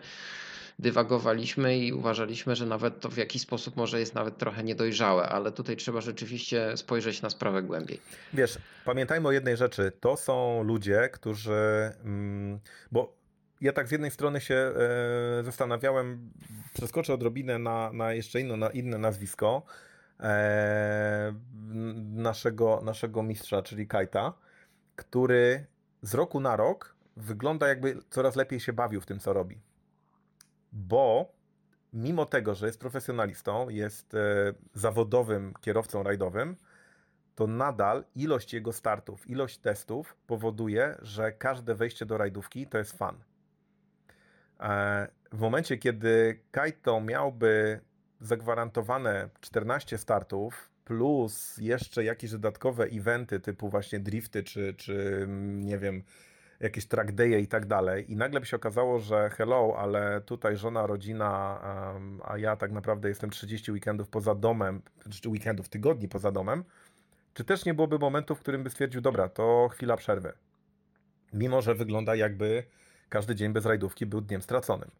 Dywagowaliśmy 0.79 1.77
i 1.77 1.93
uważaliśmy, 1.93 2.55
że 2.55 2.65
nawet 2.65 2.99
to 2.99 3.09
w 3.09 3.17
jakiś 3.17 3.41
sposób 3.41 3.75
może 3.75 3.99
jest 3.99 4.15
nawet 4.15 4.37
trochę 4.37 4.63
niedojrzałe, 4.63 5.29
ale 5.29 5.51
tutaj 5.51 5.75
trzeba 5.75 6.01
rzeczywiście 6.01 6.77
spojrzeć 6.77 7.21
na 7.21 7.29
sprawę 7.29 7.63
głębiej. 7.63 7.99
Wiesz, 8.33 8.57
pamiętajmy 8.85 9.27
o 9.27 9.31
jednej 9.31 9.57
rzeczy. 9.57 9.91
To 9.99 10.17
są 10.17 10.63
ludzie, 10.63 11.09
którzy. 11.13 11.91
Mm, 12.03 12.59
bo 12.91 13.23
ja 13.61 13.73
tak 13.73 13.87
z 13.87 13.91
jednej 13.91 14.11
strony 14.11 14.41
się 14.41 14.55
e, 14.55 15.43
zastanawiałem, 15.43 16.31
przeskoczę 16.73 17.13
odrobinę 17.13 17.59
na, 17.59 17.93
na 17.93 18.13
jeszcze 18.13 18.39
inno, 18.41 18.57
na 18.57 18.69
inne 18.69 18.97
nazwisko 18.97 19.63
e, 20.19 21.33
naszego, 22.13 22.81
naszego 22.83 23.23
mistrza, 23.23 23.61
czyli 23.61 23.87
Kajta, 23.87 24.33
który 24.95 25.65
z 26.01 26.13
roku 26.13 26.39
na 26.39 26.55
rok 26.55 26.95
wygląda 27.17 27.67
jakby 27.67 27.97
coraz 28.09 28.35
lepiej 28.35 28.59
się 28.59 28.73
bawił 28.73 29.01
w 29.01 29.05
tym, 29.05 29.19
co 29.19 29.33
robi. 29.33 29.61
Bo 30.73 31.33
mimo 31.93 32.25
tego, 32.25 32.55
że 32.55 32.65
jest 32.65 32.79
profesjonalistą, 32.79 33.69
jest 33.69 34.13
e, 34.13 34.53
zawodowym 34.73 35.53
kierowcą 35.61 36.03
rajdowym, 36.03 36.55
to 37.35 37.47
nadal 37.47 38.03
ilość 38.15 38.53
jego 38.53 38.73
startów, 38.73 39.29
ilość 39.29 39.57
testów 39.57 40.15
powoduje, 40.27 40.97
że 41.01 41.31
każde 41.31 41.75
wejście 41.75 42.05
do 42.05 42.17
rajdówki 42.17 42.67
to 42.67 42.77
jest 42.77 42.97
fan. 42.97 43.23
E, 44.59 45.07
W 45.31 45.39
momencie, 45.39 45.77
kiedy 45.77 46.39
Kaito 46.51 47.01
miałby 47.01 47.79
zagwarantowane 48.19 49.29
14 49.41 49.97
startów, 49.97 50.69
plus 50.85 51.57
jeszcze 51.57 52.03
jakieś 52.03 52.31
dodatkowe 52.31 52.83
eventy 52.85 53.39
typu 53.39 53.69
właśnie 53.69 53.99
drifty, 53.99 54.43
czy, 54.43 54.73
czy 54.73 55.19
mm, 55.23 55.63
nie 55.65 55.77
wiem, 55.77 56.03
jakieś 56.59 56.85
track 56.85 57.11
day'e 57.11 57.39
i 57.39 57.47
tak 57.47 57.65
dalej, 57.65 58.11
i 58.11 58.15
nagle 58.15 58.39
by 58.39 58.45
się 58.45 58.55
okazało, 58.55 58.99
że 58.99 59.29
hello, 59.29 59.75
ale 59.77 60.21
tutaj 60.21 60.57
żona, 60.57 60.87
rodzina, 60.87 61.59
em, 61.95 62.21
a 62.23 62.37
ja 62.37 62.55
tak 62.55 62.71
naprawdę 62.71 63.09
jestem 63.09 63.29
30 63.29 63.71
weekendów 63.71 64.09
poza 64.09 64.35
domem, 64.35 64.81
czy 65.21 65.29
weekendów, 65.29 65.69
tygodni 65.69 66.07
poza 66.07 66.31
domem, 66.31 66.63
czy 67.33 67.43
też 67.43 67.65
nie 67.65 67.73
byłoby 67.73 67.99
momentu, 67.99 68.35
w 68.35 68.39
którym 68.39 68.63
by 68.63 68.69
stwierdził, 68.69 69.01
dobra, 69.01 69.29
to 69.29 69.69
chwila 69.71 69.97
przerwy. 69.97 70.33
Mimo, 71.33 71.61
że 71.61 71.75
wygląda 71.75 72.15
jakby 72.15 72.63
każdy 73.09 73.35
dzień 73.35 73.53
bez 73.53 73.65
rajdówki 73.65 74.05
był 74.05 74.21
dniem 74.21 74.41
straconym. 74.41 74.91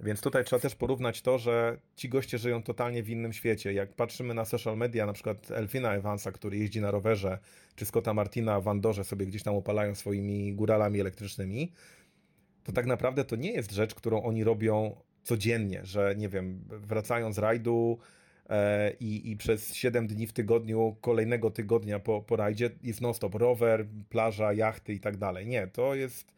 Więc 0.00 0.20
tutaj 0.20 0.44
trzeba 0.44 0.60
też 0.60 0.74
porównać 0.74 1.22
to, 1.22 1.38
że 1.38 1.78
ci 1.96 2.08
goście 2.08 2.38
żyją 2.38 2.62
totalnie 2.62 3.02
w 3.02 3.10
innym 3.10 3.32
świecie. 3.32 3.72
Jak 3.72 3.92
patrzymy 3.92 4.34
na 4.34 4.44
social 4.44 4.76
media, 4.76 5.06
na 5.06 5.12
przykład 5.12 5.50
Elfina 5.50 5.94
Evansa, 5.94 6.32
który 6.32 6.58
jeździ 6.58 6.80
na 6.80 6.90
rowerze, 6.90 7.38
czy 7.76 7.84
Scotta 7.84 8.14
Martina 8.14 8.60
w 8.60 8.68
Andorze 8.68 9.04
sobie 9.04 9.26
gdzieś 9.26 9.42
tam 9.42 9.54
opalają 9.54 9.94
swoimi 9.94 10.54
góralami 10.54 11.00
elektrycznymi, 11.00 11.72
to 12.64 12.72
tak 12.72 12.86
naprawdę 12.86 13.24
to 13.24 13.36
nie 13.36 13.52
jest 13.52 13.72
rzecz, 13.72 13.94
którą 13.94 14.22
oni 14.22 14.44
robią 14.44 14.96
codziennie, 15.22 15.80
że 15.84 16.14
nie 16.16 16.28
wiem, 16.28 16.64
wracają 16.68 17.32
z 17.32 17.38
rajdu, 17.38 17.98
e, 18.48 18.92
i, 19.00 19.30
i 19.30 19.36
przez 19.36 19.74
7 19.74 20.06
dni 20.06 20.26
w 20.26 20.32
tygodniu, 20.32 20.96
kolejnego 21.00 21.50
tygodnia 21.50 21.98
po, 21.98 22.22
po 22.22 22.36
rajdzie 22.36 22.70
jest 22.82 23.00
non-stop 23.00 23.34
rower, 23.34 23.86
plaża, 24.08 24.52
jachty 24.52 24.92
i 24.92 25.00
tak 25.00 25.16
dalej. 25.16 25.46
Nie, 25.46 25.66
to 25.66 25.94
jest. 25.94 26.35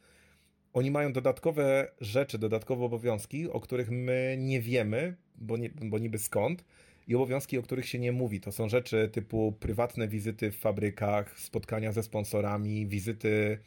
Oni 0.72 0.90
mają 0.90 1.12
dodatkowe 1.12 1.90
rzeczy, 2.00 2.38
dodatkowe 2.38 2.84
obowiązki, 2.84 3.50
o 3.50 3.60
których 3.60 3.90
my 3.90 4.36
nie 4.38 4.60
wiemy, 4.60 5.16
bo, 5.34 5.56
nie, 5.56 5.70
bo 5.82 5.98
niby 5.98 6.18
skąd, 6.18 6.64
i 7.08 7.14
obowiązki, 7.14 7.58
o 7.58 7.62
których 7.62 7.86
się 7.86 7.98
nie 7.98 8.12
mówi. 8.12 8.40
To 8.40 8.52
są 8.52 8.68
rzeczy 8.68 9.08
typu 9.12 9.54
prywatne 9.60 10.08
wizyty 10.08 10.50
w 10.50 10.56
fabrykach, 10.56 11.40
spotkania 11.40 11.92
ze 11.92 12.02
sponsorami, 12.02 12.86
wizyty, 12.86 13.58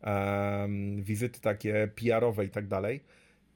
em, 0.00 1.02
wizyty 1.02 1.40
takie 1.40 1.88
PR-owe 1.94 2.44
i 2.44 2.50
tak 2.50 2.66
dalej. 2.66 3.00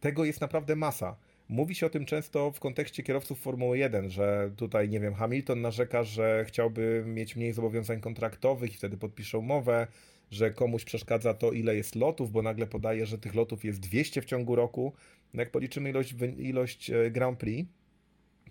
Tego 0.01 0.25
jest 0.25 0.41
naprawdę 0.41 0.77
masa. 0.77 1.17
Mówi 1.49 1.75
się 1.75 1.87
o 1.87 1.91
tym 1.91 2.05
często 2.05 2.53
w 2.53 2.61
kontekście 2.61 3.03
kierowców 3.03 3.41
Formuły 3.41 3.79
1, 3.79 4.11
że 4.11 4.51
tutaj, 4.57 4.89
nie 4.89 5.01
wiem, 5.01 5.15
Hamilton 5.15 5.61
narzeka, 5.61 6.03
że 6.03 6.45
chciałby 6.49 7.05
mieć 7.07 7.37
mniej 7.37 7.53
zobowiązań 7.53 8.01
kontraktowych 8.01 8.73
i 8.73 8.77
wtedy 8.77 8.97
podpisze 8.97 9.39
umowę, 9.39 9.87
że 10.31 10.51
komuś 10.51 10.85
przeszkadza 10.85 11.35
to, 11.35 11.53
ile 11.53 11.77
jest 11.77 11.95
lotów, 11.95 12.33
bo 12.33 12.43
nagle 12.43 12.67
podaje, 12.67 13.07
że 13.07 13.19
tych 13.19 13.35
lotów 13.35 13.65
jest 13.65 13.81
200 13.81 14.23
w 14.23 14.25
ciągu 14.25 14.57
roku. 14.57 14.93
No 15.35 15.43
jak 15.43 15.51
policzymy 15.51 15.91
ilość, 15.91 16.15
ilość 16.39 16.91
e, 16.91 17.11
Grand 17.11 17.39
Prix, 17.39 17.71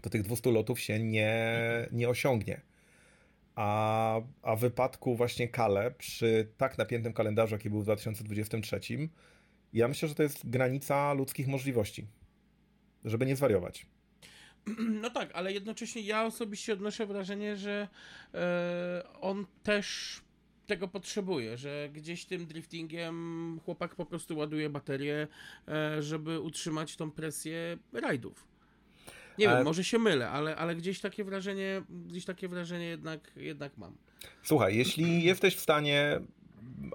to 0.02 0.10
tych 0.10 0.22
200 0.22 0.52
lotów 0.52 0.80
się 0.80 1.00
nie, 1.00 1.36
nie 1.92 2.10
osiągnie. 2.10 2.62
A, 3.56 4.22
a 4.42 4.56
w 4.56 4.60
wypadku 4.60 5.16
właśnie 5.16 5.48
Kale, 5.48 5.92
przy 5.92 6.48
tak 6.58 6.78
napiętym 6.78 7.14
kalendarzu, 7.14 7.56
jaki 7.56 7.70
był 7.70 7.80
w 7.80 7.84
2023, 7.84 8.80
ja 9.74 9.88
myślę, 9.88 10.10
że 10.10 10.16
to 10.16 10.24
jest 10.24 10.50
granica 10.50 11.14
ludzkich 11.14 11.48
możliwości 11.48 12.08
żeby 13.06 13.26
nie 13.26 13.36
zwariować. 13.36 13.86
No 15.02 15.10
tak, 15.10 15.30
ale 15.34 15.54
jednocześnie 15.54 16.02
ja 16.02 16.26
osobiście 16.26 16.74
odnoszę 16.74 17.06
wrażenie, 17.06 17.58
że 17.58 17.88
e, 18.34 19.04
on 19.22 19.46
też 19.64 20.22
tego 20.68 20.88
potrzebuje, 20.88 21.58
że 21.58 21.90
gdzieś 21.94 22.26
tym 22.26 22.46
driftingiem 22.46 23.60
chłopak 23.66 23.96
po 23.96 24.06
prostu 24.06 24.38
ładuje 24.38 24.70
baterię, 24.70 25.28
e, 25.68 26.02
żeby 26.02 26.40
utrzymać 26.40 26.96
tą 26.96 27.12
presję 27.12 27.78
rajdów. 27.94 28.48
Nie 29.38 29.48
Ale- 29.50 29.58
wiem, 29.58 29.66
może 29.66 29.84
się 29.84 30.00
mylę, 30.00 30.30
ale, 30.30 30.56
ale 30.56 30.76
gdzieś 30.76 31.00
takie 31.00 31.24
wrażenie, 31.24 31.82
gdzieś 31.90 32.26
takie 32.26 32.48
wrażenie 32.48 32.86
jednak, 32.86 33.32
jednak 33.36 33.78
mam. 33.78 33.96
Słuchaj, 34.44 34.78
jeśli 34.78 35.24
jesteś 35.32 35.56
w 35.56 35.60
stanie 35.60 36.20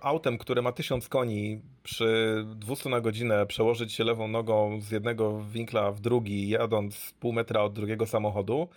autem, 0.03 0.39
które 0.39 0.63
ma 0.63 0.73
1000 0.73 1.09
koni 1.09 1.61
przy 1.83 2.45
200 2.57 2.89
na 2.89 3.01
godzinę 3.01 3.47
przełożyć 3.47 3.93
się 3.93 4.05
lewą 4.05 4.29
nogą 4.29 4.81
z 4.81 4.91
jednego 4.91 5.45
winkla 5.45 5.93
w 5.93 6.01
drugi, 6.01 6.49
jadąc 6.49 7.15
pół 7.21 7.33
metra 7.33 7.63
od 7.63 7.73
drugiego 7.73 8.07
samochodu, 8.07 8.69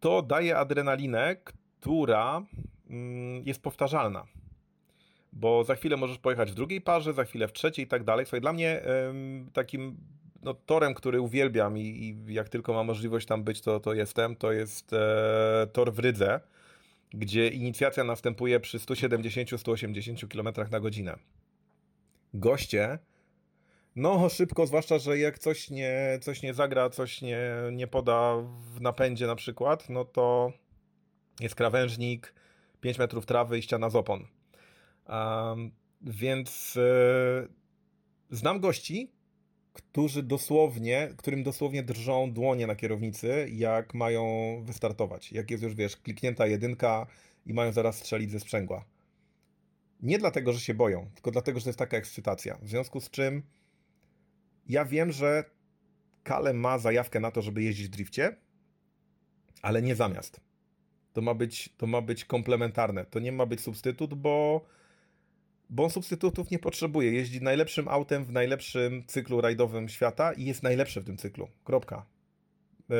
to 0.00 0.22
daje 0.22 0.58
adrenalinę, 0.58 1.36
która 1.82 2.42
mm, 2.90 3.46
jest 3.46 3.62
powtarzalna. 3.62 4.26
Bo 5.32 5.64
za 5.64 5.74
chwilę 5.74 5.96
możesz 5.96 6.18
pojechać 6.18 6.50
w 6.50 6.54
drugiej 6.54 6.80
parze, 6.80 7.12
za 7.12 7.24
chwilę 7.24 7.48
w 7.48 7.52
trzeciej 7.52 7.84
i 7.84 7.88
tak 7.88 8.04
dalej. 8.04 8.26
Słuchaj, 8.26 8.40
dla 8.40 8.52
mnie 8.52 8.82
takim 9.52 9.96
no, 10.42 10.54
torem, 10.54 10.94
który 10.94 11.20
uwielbiam 11.20 11.78
i, 11.78 11.80
i 11.80 12.34
jak 12.34 12.48
tylko 12.48 12.72
mam 12.72 12.86
możliwość 12.86 13.26
tam 13.26 13.44
być, 13.44 13.60
to, 13.60 13.80
to 13.80 13.94
jestem, 13.94 14.36
to 14.36 14.52
jest 14.52 14.92
e, 14.92 15.66
tor 15.72 15.92
w 15.92 15.98
Rydze, 15.98 16.40
gdzie 17.10 17.48
inicjacja 17.48 18.04
następuje 18.04 18.60
przy 18.60 18.78
170-180 18.78 20.28
km 20.28 20.70
na 20.70 20.80
godzinę. 20.80 21.18
Goście, 22.34 22.98
no 23.96 24.28
szybko, 24.28 24.66
zwłaszcza, 24.66 24.98
że 24.98 25.18
jak 25.18 25.38
coś 25.38 25.70
nie, 25.70 26.18
coś 26.20 26.42
nie 26.42 26.54
zagra, 26.54 26.90
coś 26.90 27.22
nie, 27.22 27.50
nie 27.72 27.86
poda 27.86 28.36
w 28.74 28.80
napędzie 28.80 29.26
na 29.26 29.36
przykład, 29.36 29.88
no 29.88 30.04
to 30.04 30.52
jest 31.42 31.54
krawężnik, 31.54 32.34
5 32.80 32.98
metrów 32.98 33.26
trawy 33.26 33.58
i 33.58 33.62
ściana 33.62 33.90
z 33.90 33.96
opon. 33.96 34.26
Um, 35.08 35.70
więc 36.00 36.76
e, 36.76 37.48
znam 38.30 38.60
gości, 38.60 39.12
którzy 39.72 40.22
dosłownie, 40.22 41.14
którym 41.16 41.42
dosłownie 41.42 41.82
drżą 41.82 42.32
dłonie 42.32 42.66
na 42.66 42.76
kierownicy, 42.76 43.48
jak 43.52 43.94
mają 43.94 44.24
wystartować. 44.64 45.32
Jak 45.32 45.50
jest 45.50 45.62
już, 45.62 45.74
wiesz, 45.74 45.96
kliknięta 45.96 46.46
jedynka 46.46 47.06
i 47.46 47.54
mają 47.54 47.72
zaraz 47.72 47.98
strzelić 47.98 48.30
ze 48.30 48.40
sprzęgła. 48.40 48.84
Nie 50.00 50.18
dlatego, 50.18 50.52
że 50.52 50.60
się 50.60 50.74
boją, 50.74 51.10
tylko 51.14 51.30
dlatego, 51.30 51.58
że 51.58 51.64
to 51.64 51.68
jest 51.68 51.78
taka 51.78 51.96
ekscytacja. 51.96 52.58
W 52.62 52.68
związku 52.68 53.00
z 53.00 53.10
czym 53.10 53.42
ja 54.66 54.84
wiem, 54.84 55.12
że 55.12 55.44
Kale 56.22 56.54
ma 56.54 56.78
zajawkę 56.78 57.20
na 57.20 57.30
to, 57.30 57.42
żeby 57.42 57.62
jeździć 57.62 57.86
w 57.86 57.90
drifcie, 57.90 58.36
ale 59.62 59.82
nie 59.82 59.94
zamiast. 59.94 60.40
To 61.12 61.22
ma 61.22 61.34
być, 61.34 61.68
to 61.76 61.86
ma 61.86 62.00
być 62.00 62.24
komplementarne. 62.24 63.04
To 63.04 63.20
nie 63.20 63.32
ma 63.32 63.46
być 63.46 63.60
substytut, 63.60 64.14
bo 64.14 64.64
bo 65.70 65.84
on 65.84 65.90
substytutów 65.90 66.50
nie 66.50 66.58
potrzebuje. 66.58 67.12
Jeździ 67.12 67.42
najlepszym 67.42 67.88
autem 67.88 68.24
w 68.24 68.32
najlepszym 68.32 69.04
cyklu 69.06 69.40
rajdowym 69.40 69.88
świata 69.88 70.32
i 70.32 70.44
jest 70.44 70.62
najlepszy 70.62 71.00
w 71.00 71.04
tym 71.04 71.16
cyklu. 71.16 71.48
Kropka. 71.64 72.06
E, 72.90 72.94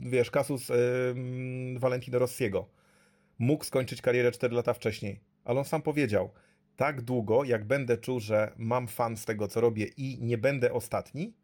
Wiesz, 0.00 0.30
kasus 0.30 0.70
e, 0.70 0.74
mm, 1.10 1.78
Valentino 1.78 2.18
Rossiego. 2.18 2.68
Mógł 3.38 3.64
skończyć 3.64 4.02
karierę 4.02 4.32
4 4.32 4.54
lata 4.54 4.74
wcześniej, 4.74 5.20
ale 5.44 5.58
on 5.58 5.64
sam 5.64 5.82
powiedział, 5.82 6.30
tak 6.76 7.02
długo 7.02 7.44
jak 7.44 7.64
będę 7.64 7.98
czuł, 7.98 8.20
że 8.20 8.52
mam 8.56 8.88
fan 8.88 9.16
z 9.16 9.24
tego, 9.24 9.48
co 9.48 9.60
robię 9.60 9.86
i 9.96 10.18
nie 10.20 10.38
będę 10.38 10.72
ostatni, 10.72 11.34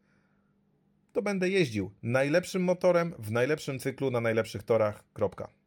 to 1.12 1.22
będę 1.22 1.48
jeździł 1.48 1.90
najlepszym 2.02 2.62
motorem, 2.64 3.14
w 3.18 3.30
najlepszym 3.30 3.78
cyklu, 3.78 4.10
na 4.10 4.20
najlepszych 4.20 4.62
torach. 4.62 5.04
Kropka. 5.12 5.59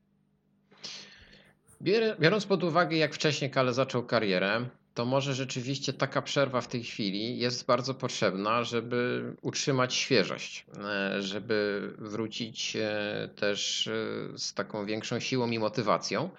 Biorąc 2.19 2.45
pod 2.45 2.63
uwagę, 2.63 2.97
jak 2.97 3.13
wcześniej 3.13 3.51
Kale 3.51 3.73
zaczął 3.73 4.03
karierę, 4.03 4.65
to 4.93 5.05
może 5.05 5.34
rzeczywiście 5.34 5.93
taka 5.93 6.21
przerwa 6.21 6.61
w 6.61 6.67
tej 6.67 6.84
chwili 6.84 7.38
jest 7.38 7.65
bardzo 7.65 7.93
potrzebna, 7.93 8.63
żeby 8.63 9.23
utrzymać 9.41 9.93
świeżość, 9.93 10.65
e, 10.84 11.21
żeby 11.21 11.89
wrócić 11.97 12.75
e, 12.75 13.29
też 13.36 13.88
e, 13.88 13.91
z 14.38 14.53
taką 14.53 14.86
większą 14.86 15.19
siłą 15.19 15.51
i 15.51 15.59
motywacją 15.59 16.29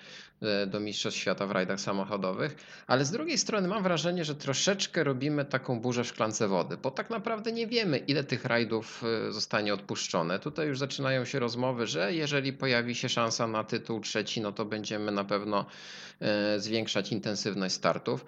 do 0.67 0.81
Mistrzostw 0.81 1.21
Świata 1.21 1.47
w 1.47 1.51
rajdach 1.51 1.81
samochodowych. 1.81 2.57
Ale 2.87 3.05
z 3.05 3.11
drugiej 3.11 3.39
strony 3.39 3.69
mam 3.69 3.83
wrażenie, 3.83 4.25
że 4.25 4.35
troszeczkę 4.35 5.05
robimy 5.05 5.45
taką 5.45 5.81
burzę 5.81 6.05
w 6.05 6.07
szklance 6.07 6.49
wody, 6.49 6.77
bo 6.77 6.91
tak 6.91 7.11
naprawdę 7.11 7.53
nie 7.53 7.67
wiemy, 7.67 7.99
ile 7.99 8.25
tych 8.25 8.45
rajdów 8.45 9.05
e, 9.29 9.33
zostanie 9.33 9.75
odpuszczone. 9.75 10.39
Tutaj 10.39 10.69
już 10.69 10.79
zaczynają 10.79 11.25
się 11.25 11.39
rozmowy, 11.39 11.87
że 11.87 12.15
jeżeli 12.15 12.53
pojawi 12.53 12.95
się 12.95 13.09
szansa 13.09 13.47
na 13.47 13.65
tytuł 13.65 14.01
trzeci, 14.01 14.41
no 14.41 14.53
to 14.53 14.65
będziemy 14.65 15.13
na 15.13 15.25
pewno 15.25 15.67
e, 16.21 16.61
zwiększać 16.61 17.13
intensywność 17.13 17.75
startów. 17.75 18.25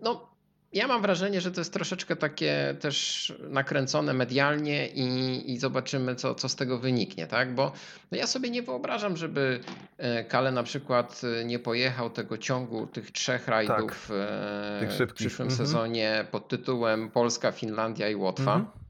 No, 0.00 0.29
ja 0.72 0.86
mam 0.86 1.02
wrażenie, 1.02 1.40
że 1.40 1.50
to 1.52 1.60
jest 1.60 1.72
troszeczkę 1.72 2.16
takie 2.16 2.76
też 2.80 3.32
nakręcone 3.48 4.14
medialnie 4.14 4.88
i, 4.88 5.52
i 5.52 5.58
zobaczymy, 5.58 6.14
co, 6.14 6.34
co 6.34 6.48
z 6.48 6.56
tego 6.56 6.78
wyniknie, 6.78 7.26
tak? 7.26 7.54
Bo 7.54 7.72
no 8.10 8.18
ja 8.18 8.26
sobie 8.26 8.50
nie 8.50 8.62
wyobrażam, 8.62 9.16
żeby 9.16 9.60
e, 9.98 10.24
Kale 10.24 10.52
na 10.52 10.62
przykład 10.62 11.20
e, 11.40 11.44
nie 11.44 11.58
pojechał 11.58 12.10
tego 12.10 12.38
ciągu 12.38 12.86
tych 12.86 13.10
trzech 13.10 13.48
rajdów 13.48 14.10
e, 14.10 14.86
tych 14.96 15.08
w 15.08 15.14
przyszłym 15.14 15.48
Mhm. 15.48 15.66
sezonie 15.66 16.24
pod 16.30 16.48
tytułem 16.48 17.10
Polska, 17.10 17.52
Finlandia 17.52 18.08
i 18.08 18.14
Łotwa. 18.14 18.54
Mhm. 18.54 18.80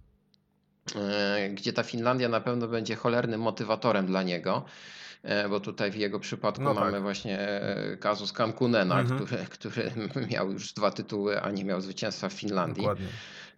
Gdzie 1.54 1.72
ta 1.72 1.82
Finlandia 1.82 2.28
na 2.28 2.40
pewno 2.40 2.68
będzie 2.68 2.96
cholernym 2.96 3.40
motywatorem 3.40 4.06
dla 4.06 4.22
niego, 4.22 4.64
bo 5.50 5.60
tutaj 5.60 5.90
w 5.90 5.96
jego 5.96 6.20
przypadku 6.20 6.62
No 6.62 6.74
mamy 6.74 6.92
tak. 6.92 7.02
właśnie 7.02 7.38
e, 7.40 7.96
kazus 7.96 8.32
Kamkunena, 8.32 9.00
Mhm. 9.00 9.26
który, 9.26 9.38
który 10.10 10.26
miał 10.26 10.52
już 10.52 10.72
dwa 10.72 10.90
tytuły, 10.90 11.40
a 11.40 11.50
nie 11.50 11.64
miał 11.64 11.80
zwycięstwa 11.80 12.28
w 12.28 12.32
Finlandii. 12.32 12.82
Dokładnie. 12.82 13.06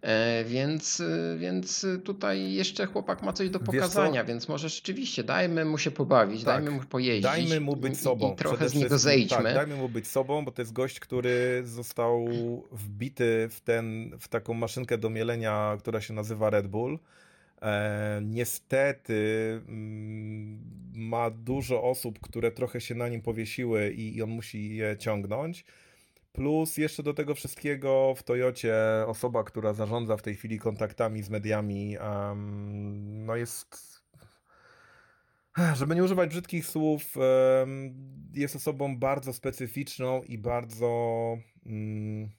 E, 0.01 0.43
Więc, 0.45 0.99
e, 0.99 1.37
więc 1.37 1.85
tutaj 2.03 2.53
jeszcze 2.53 2.85
chłopak 2.85 3.23
ma 3.23 3.33
coś 3.33 3.49
do 3.49 3.59
pokazania, 3.59 4.23
więc 4.23 4.47
może 4.49 4.69
rzeczywiście 4.69 5.23
dajmy 5.23 5.65
mu 5.65 5.77
się 5.77 5.91
pobawić, 5.91 6.43
Tak. 6.43 6.55
dajmy 6.55 6.71
mu 6.71 6.83
pojeździć. 6.87 7.23
Dajmy 7.23 7.59
mu 7.59 7.73
i- 7.73 7.79
być 7.79 7.93
i- 7.93 7.95
sobą. 7.95 8.33
I 8.33 8.35
trochę 8.35 8.55
przede 8.57 8.69
z 8.69 8.73
niego 8.75 8.87
wszystkim. 8.89 9.11
zejdźmy. 9.11 9.43
Tak, 9.43 9.53
dajmy 9.55 9.75
mu 9.75 9.89
być 9.89 10.07
sobą, 10.07 10.45
bo 10.45 10.51
to 10.51 10.61
jest 10.61 10.73
gość, 10.73 10.99
który 10.99 11.61
został 11.65 12.25
wbity 12.71 13.47
w, 13.51 13.61
ten, 13.61 14.11
w 14.19 14.27
taką 14.27 14.53
maszynkę 14.53 14.97
do 14.97 15.09
mielenia, 15.09 15.75
która 15.79 16.01
się 16.01 16.13
nazywa 16.13 16.49
Red 16.49 16.67
Bull. 16.67 16.99
E, 17.63 18.21
niestety 18.23 19.13
mm, 19.67 20.59
ma 20.93 21.29
dużo 21.29 21.83
osób, 21.83 22.19
które 22.19 22.51
trochę 22.51 22.81
się 22.81 22.95
na 22.95 23.09
nim 23.09 23.21
powiesiły 23.21 23.91
i, 23.91 24.21
on 24.21 24.29
musi 24.29 24.75
je 24.75 24.97
ciągnąć. 24.97 25.65
Plus 26.31 26.77
jeszcze 26.77 27.03
do 27.03 27.13
tego 27.13 27.35
wszystkiego 27.35 28.13
w 28.17 28.23
Toyocie 28.23 28.75
osoba, 29.07 29.43
która 29.43 29.73
zarządza 29.73 30.17
w 30.17 30.21
tej 30.21 30.35
chwili 30.35 30.59
kontaktami 30.59 31.23
z 31.23 31.29
mediami, 31.29 31.97
no 33.25 33.35
jest 33.35 34.03
żeby 35.75 35.95
nie 35.95 36.03
używać 36.03 36.29
brzydkich 36.29 36.65
słów, 36.65 37.15
jest 38.33 38.55
osobą 38.55 38.97
bardzo 38.97 39.33
specyficzną 39.33 40.23
i 40.23 40.37
bardzo, 40.37 40.87
mm, 41.65 42.29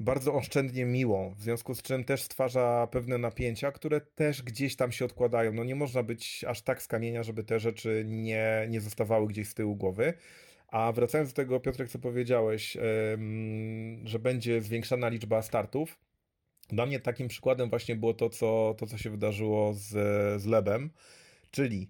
bardzo 0.00 0.34
oszczędnie 0.34 0.84
miłą, 0.84 1.34
w 1.34 1.42
związku 1.42 1.74
z 1.74 1.82
czym 1.82 2.04
też 2.04 2.22
stwarza 2.22 2.88
pewne 2.90 3.18
napięcia, 3.18 3.72
które 3.72 4.00
też 4.00 4.42
gdzieś 4.42 4.76
tam 4.76 4.92
się 4.92 5.04
odkładają. 5.04 5.52
No 5.52 5.64
nie 5.64 5.74
można 5.74 6.02
być 6.02 6.44
aż 6.44 6.62
tak 6.62 6.82
z 6.82 6.86
kamienia, 6.86 7.22
żeby 7.22 7.44
te 7.44 7.60
rzeczy 7.60 8.04
nie, 8.06 8.66
nie 8.68 8.80
zostawały 8.80 9.26
gdzieś 9.26 9.48
z 9.48 9.54
tyłu 9.54 9.76
głowy. 9.76 10.14
A 10.68 10.92
wracając 10.92 11.30
do 11.30 11.36
tego, 11.36 11.60
Piotrek, 11.60 11.88
co 11.88 11.98
powiedziałeś, 11.98 12.76
że 14.04 14.18
będzie 14.18 14.60
zwiększana 14.60 15.08
liczba 15.08 15.42
startów. 15.42 15.98
Dla 16.68 16.86
mnie 16.86 17.00
takim 17.00 17.28
przykładem 17.28 17.70
właśnie 17.70 17.96
było 17.96 18.14
to, 18.14 18.30
co, 18.30 18.74
to, 18.78 18.86
co 18.86 18.98
się 18.98 19.10
wydarzyło 19.10 19.74
z, 19.74 19.88
z 20.42 20.46
Lebem. 20.46 20.90
Czyli 21.50 21.88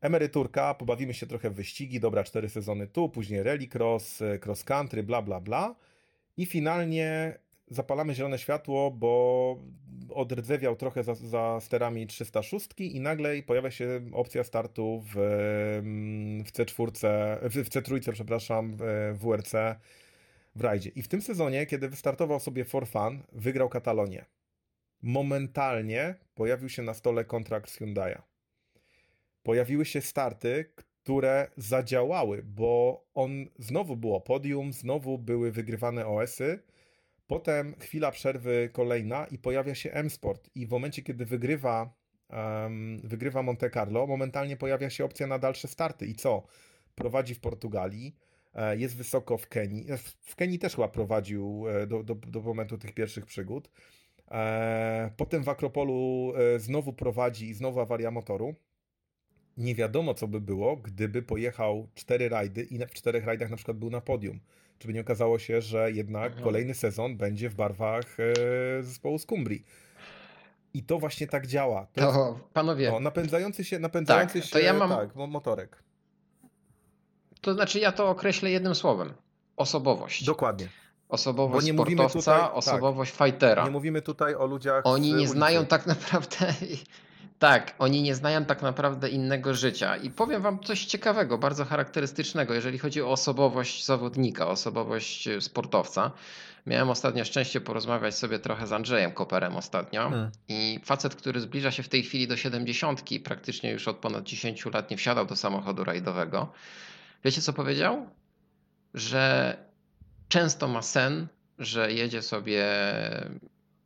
emeryturka, 0.00 0.74
pobawimy 0.74 1.14
się 1.14 1.26
trochę 1.26 1.50
w 1.50 1.54
wyścigi, 1.54 2.00
dobra, 2.00 2.24
cztery 2.24 2.48
sezony 2.48 2.86
tu, 2.86 3.08
później 3.08 3.42
rallycross, 3.42 4.22
e, 4.22 4.38
cross 4.46 4.64
country, 4.64 5.02
bla, 5.02 5.22
bla, 5.22 5.40
bla. 5.40 5.74
I 6.36 6.46
finalnie 6.46 7.38
zapalamy 7.70 8.14
zielone 8.14 8.38
światło, 8.38 8.90
bo 8.90 9.58
odrdzewiał 10.10 10.76
trochę 10.76 11.04
za, 11.04 11.14
za 11.14 11.58
sterami 11.60 12.06
306 12.06 12.68
i 12.78 13.00
nagle 13.00 13.42
pojawia 13.42 13.70
się 13.70 14.00
opcja 14.12 14.44
startu 14.44 15.02
w, 15.06 15.14
w 16.44 16.52
C4, 16.52 16.90
w, 17.50 17.64
w 17.64 17.70
C3, 17.70 18.12
przepraszam, 18.12 18.76
w 18.76 19.18
WRC 19.20 19.52
w 20.56 20.60
rajdzie. 20.60 20.90
I 20.94 21.02
w 21.02 21.08
tym 21.08 21.22
sezonie, 21.22 21.66
kiedy 21.66 21.88
wystartował 21.88 22.40
sobie 22.40 22.64
for 22.64 22.88
fun, 22.88 23.22
wygrał 23.32 23.68
Katalonię. 23.68 24.24
Momentalnie 25.02 26.14
pojawił 26.34 26.68
się 26.68 26.82
na 26.82 26.94
stole 26.94 27.24
kontrakt 27.24 27.70
z 27.70 27.80
Hyundai'a 27.80 28.22
pojawiły 29.42 29.84
się 29.84 30.00
starty, 30.00 30.72
które 31.02 31.50
zadziałały, 31.56 32.42
bo 32.42 33.04
on 33.14 33.46
znowu 33.58 33.96
było 33.96 34.20
podium, 34.20 34.72
znowu 34.72 35.18
były 35.18 35.52
wygrywane 35.52 36.06
OS-y, 36.06 36.62
Potem 37.32 37.74
chwila 37.78 38.10
przerwy 38.10 38.70
kolejna 38.72 39.26
i 39.26 39.38
pojawia 39.38 39.74
się 39.74 39.92
M-Sport. 39.92 40.50
I 40.54 40.66
w 40.66 40.70
momencie, 40.70 41.02
kiedy 41.02 41.26
wygrywa, 41.26 41.94
um, 42.30 43.00
wygrywa 43.04 43.42
Monte 43.42 43.70
Carlo, 43.70 44.06
momentalnie 44.06 44.56
pojawia 44.56 44.90
się 44.90 45.04
opcja 45.04 45.26
na 45.26 45.38
dalsze 45.38 45.68
starty. 45.68 46.06
I 46.06 46.14
co? 46.14 46.42
Prowadzi 46.94 47.34
w 47.34 47.40
Portugalii, 47.40 48.16
e, 48.54 48.76
jest 48.76 48.96
wysoko 48.96 49.38
w 49.38 49.48
Kenii. 49.48 49.86
W 50.20 50.36
Kenii 50.36 50.58
też 50.58 50.74
chyba 50.74 50.88
prowadził 50.88 51.64
do, 51.86 52.02
do, 52.02 52.14
do 52.14 52.40
momentu 52.40 52.78
tych 52.78 52.94
pierwszych 52.94 53.26
przygód. 53.26 53.70
Potem 55.16 55.44
w 55.44 55.48
Akropolu 55.48 56.32
znowu 56.56 56.92
prowadzi 56.92 57.48
i 57.48 57.54
znowu 57.54 57.80
awaria 57.80 58.10
motoru 58.10 58.54
nie 59.56 59.74
wiadomo, 59.74 60.14
co 60.14 60.28
by 60.28 60.40
było, 60.40 60.76
gdyby 60.76 61.22
pojechał 61.22 61.88
cztery 61.94 62.28
rajdy 62.28 62.62
i 62.62 62.78
w 62.78 62.90
czterech 62.90 63.24
rajdach 63.24 63.50
na 63.50 63.56
przykład 63.56 63.76
był 63.76 63.90
na 63.90 64.00
podium. 64.00 64.40
Czy 64.78 64.88
by 64.88 64.94
nie 64.94 65.00
okazało 65.00 65.38
się, 65.38 65.60
że 65.60 65.92
jednak 65.92 66.26
mhm. 66.26 66.44
kolejny 66.44 66.74
sezon 66.74 67.16
będzie 67.16 67.48
w 67.48 67.54
barwach 67.54 68.20
e, 68.20 68.82
zespołu 68.82 69.18
z 69.18 69.26
Kumbrii. 69.26 69.64
I 70.74 70.82
to 70.82 70.98
właśnie 70.98 71.26
tak 71.26 71.46
działa. 71.46 71.86
To, 71.92 72.00
to 72.00 72.06
jest, 72.06 72.44
panowie. 72.52 72.90
No, 72.90 73.00
napędzający 73.00 73.64
się, 73.64 73.78
napędzający 73.78 74.40
tak, 74.40 74.50
się 74.50 74.60
ja 74.60 74.72
mam... 74.72 74.90
tak, 74.90 75.16
motorek. 75.16 75.82
To 77.40 77.54
znaczy, 77.54 77.78
ja 77.78 77.92
to 77.92 78.08
określę 78.08 78.50
jednym 78.50 78.74
słowem. 78.74 79.12
Osobowość. 79.56 80.24
Dokładnie. 80.24 80.68
Osobowość 81.08 81.66
sportowca, 81.72 82.18
tutaj, 82.18 82.40
tak. 82.40 82.54
osobowość 82.54 83.16
tak, 83.16 83.28
fightera. 83.28 83.64
Nie 83.64 83.70
mówimy 83.70 84.02
tutaj 84.02 84.34
o 84.34 84.46
ludziach. 84.46 84.86
Oni 84.86 85.14
nie 85.14 85.28
znają 85.28 85.66
tak 85.66 85.86
naprawdę 85.96 86.54
tak, 87.42 87.74
oni 87.78 88.02
nie 88.02 88.14
znają 88.14 88.44
tak 88.44 88.62
naprawdę 88.62 89.08
innego 89.08 89.54
życia. 89.54 89.96
I 89.96 90.10
powiem 90.10 90.42
Wam 90.42 90.60
coś 90.60 90.84
ciekawego, 90.84 91.38
bardzo 91.38 91.64
charakterystycznego, 91.64 92.54
jeżeli 92.54 92.78
chodzi 92.78 93.02
o 93.02 93.10
osobowość 93.10 93.84
zawodnika, 93.84 94.46
osobowość 94.46 95.28
e, 95.28 95.40
sportowca. 95.40 96.10
Miałem 96.66 96.90
ostatnio 96.90 97.24
szczęście 97.24 97.60
porozmawiać 97.60 98.14
sobie 98.14 98.38
trochę 98.38 98.66
z 98.66 98.72
Andrzejem 98.72 99.12
Koperem 99.12 99.56
ostatnio. 99.56 100.10
Hmm. 100.10 100.30
I 100.48 100.80
facet, 100.84 101.14
który 101.14 101.40
zbliża 101.40 101.70
się 101.70 101.82
w 101.82 101.88
tej 101.88 102.02
chwili 102.02 102.28
do 102.28 102.36
70, 102.36 103.02
praktycznie 103.24 103.70
już 103.70 103.88
od 103.88 103.96
ponad 103.96 104.24
10 104.24 104.66
lat 104.66 104.90
nie 104.90 104.96
wsiadał 104.96 105.26
do 105.26 105.36
samochodu 105.36 105.84
rajdowego. 105.84 106.52
Wiecie 107.24 107.40
co 107.40 107.52
powiedział? 107.52 108.06
Że 108.94 109.56
często 110.28 110.68
ma 110.68 110.82
sen, 110.82 111.28
że 111.58 111.92
jedzie 111.92 112.22
sobie 112.22 112.64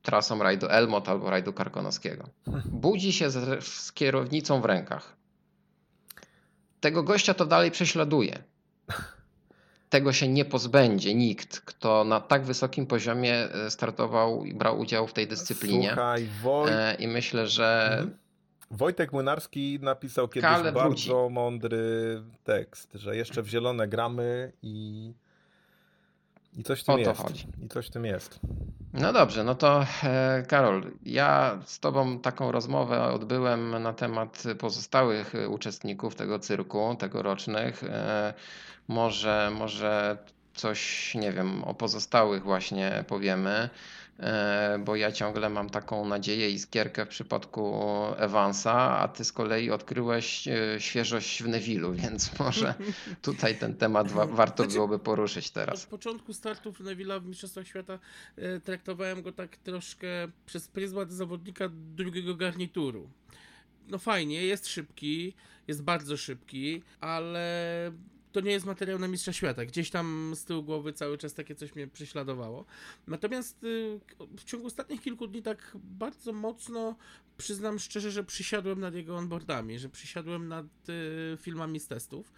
trasą 0.07 0.39
rajdu 0.39 0.67
Elmot 0.71 1.09
albo 1.09 1.31
rajdu 1.31 1.53
Karkonoskiego. 1.53 2.29
Budzi 2.87 3.13
się 3.13 3.31
z, 3.31 3.65
z 3.65 3.93
kierownicą 3.93 4.61
w 4.61 4.65
rękach. 4.65 5.17
Tego 6.81 7.03
gościa 7.03 7.35
to 7.35 7.47
dalej 7.47 7.71
prześladuje. 7.71 8.43
Tego 9.89 10.13
się 10.13 10.29
nie 10.29 10.45
pozbędzie 10.45 11.15
nikt, 11.15 11.61
kto 11.61 12.05
na 12.05 12.21
tak 12.21 12.45
wysokim 12.45 12.87
poziomie 12.87 13.35
e, 13.35 13.71
startował 13.71 14.45
i 14.45 14.55
brał 14.55 14.79
udział 14.81 15.07
w 15.07 15.13
tej 15.13 15.27
dyscyplinie. 15.27 15.89
Słuchaj, 15.89 16.29
Woj... 16.43 16.71
E, 16.73 16.95
I 16.95 17.09
myślę, 17.09 17.47
że. 17.47 17.89
Mhm. 17.93 18.19
Wojtek 18.71 19.13
Młynarski 19.13 19.79
napisał 19.83 20.29
kiedyś 20.29 20.51
Kale 20.51 20.73
bardzo 20.73 20.89
wróci. 20.89 21.35
mądry 21.35 22.23
tekst, 22.45 22.93
że 22.95 23.17
jeszcze 23.17 23.43
w 23.43 23.49
zielone 23.49 23.89
gramy 23.89 24.53
i 24.63 25.13
i 26.57 26.63
coś 26.63 26.81
w 26.81 26.85
tym 26.85 26.99
jest. 26.99 27.21
Chodzi. 27.21 27.47
I 27.65 27.69
coś 27.69 27.87
w 27.87 27.91
tym 27.91 28.05
jest. 28.05 28.41
No 29.01 29.13
dobrze, 29.13 29.45
no 29.45 29.55
to 29.55 29.87
e, 30.05 30.43
Karol, 30.49 30.91
ja 31.05 31.59
z 31.65 31.81
Tobą 31.81 32.19
taką 32.19 32.53
rozmowę 32.53 33.03
odbyłem 33.03 33.83
na 33.83 33.93
temat 33.93 34.43
pozostałych 34.59 35.33
uczestników 35.49 36.15
tego 36.15 36.39
cyrku 36.39 36.97
tegorocznych. 36.99 37.85
E, 37.85 38.35
może, 38.89 39.51
może 39.59 40.19
coś, 40.55 41.15
nie 41.15 41.33
wiem, 41.33 41.65
o 41.65 41.75
pozostałych 41.75 42.43
właśnie 42.43 43.05
powiemy. 43.09 43.71
E, 44.21 44.79
bo 44.85 44.97
ja 44.97 45.13
ciągle 45.13 45.51
mam 45.51 45.71
taką 45.71 46.09
nadzieję 46.09 46.51
i 46.51 46.59
skierkę 46.59 47.07
w 47.07 47.09
przypadku 47.09 47.75
Evansa, 48.17 48.99
a 48.99 49.09
ty 49.09 49.25
z 49.25 49.33
kolei 49.33 49.71
odkryłeś 49.71 50.49
e, 50.49 50.81
świeżość 50.81 51.43
w 51.43 51.49
Nevilu, 51.49 51.95
więc 52.03 52.39
może 52.39 52.75
tutaj 53.23 53.59
ten 53.59 53.75
temat 53.75 54.13
wa 54.13 54.27
warto 54.27 54.63
znaczy, 54.63 54.75
byłoby 54.75 54.99
poruszyć 54.99 55.51
teraz. 55.51 55.85
Od 55.85 55.91
początku 55.91 56.33
startów 56.33 56.81
Neville'a 56.81 57.23
w 57.23 57.27
Mistrzostwach 57.27 57.67
Świata 57.67 57.99
e, 58.37 58.61
traktowałem 58.61 59.23
go 59.23 59.33
tak 59.33 59.57
troszkę 59.57 60.09
przez 60.47 60.69
pryzmat 60.69 61.13
zawodnika 61.13 61.69
drugiego 61.73 62.35
garnituru. 62.35 63.11
No 63.89 63.99
fajnie, 63.99 64.43
jest 64.43 64.69
szybki, 64.69 65.35
jest 65.69 65.83
bardzo 65.83 66.17
szybki, 66.17 66.83
ale 67.01 67.93
to 68.37 68.41
nie 68.41 68.53
jest 68.53 68.67
materiał 68.67 68.99
na 68.99 69.09
Mistrza 69.09 69.33
Świata. 69.33 69.65
Gdzieś 69.65 69.91
tam 69.91 70.33
z 70.35 70.45
tyłu 70.45 70.63
głowy 70.63 70.93
cały 70.93 71.19
czas 71.19 71.35
takie 71.35 71.55
coś 71.55 71.75
mnie 71.75 71.87
prześladowało. 71.87 72.65
Natomiast 73.07 73.65
y, 73.65 74.01
w 74.37 74.45
ciągu 74.45 74.67
ostatnich 74.67 75.03
kilku 75.03 75.27
dni 75.27 75.43
tak 75.43 75.73
bardzo 75.75 76.33
mocno 76.33 76.97
przyznam 77.37 77.79
szczerze, 77.79 78.11
że 78.11 78.25
przysiadłem 78.25 78.81
nad 78.81 78.95
jego 78.95 79.17
onboardami, 79.17 79.79
że 79.79 79.89
przysiadłem 79.89 80.49
nad 80.49 80.67
y, 80.89 81.37
filmami 81.41 81.81
z 81.81 81.89
testów. 81.89 82.33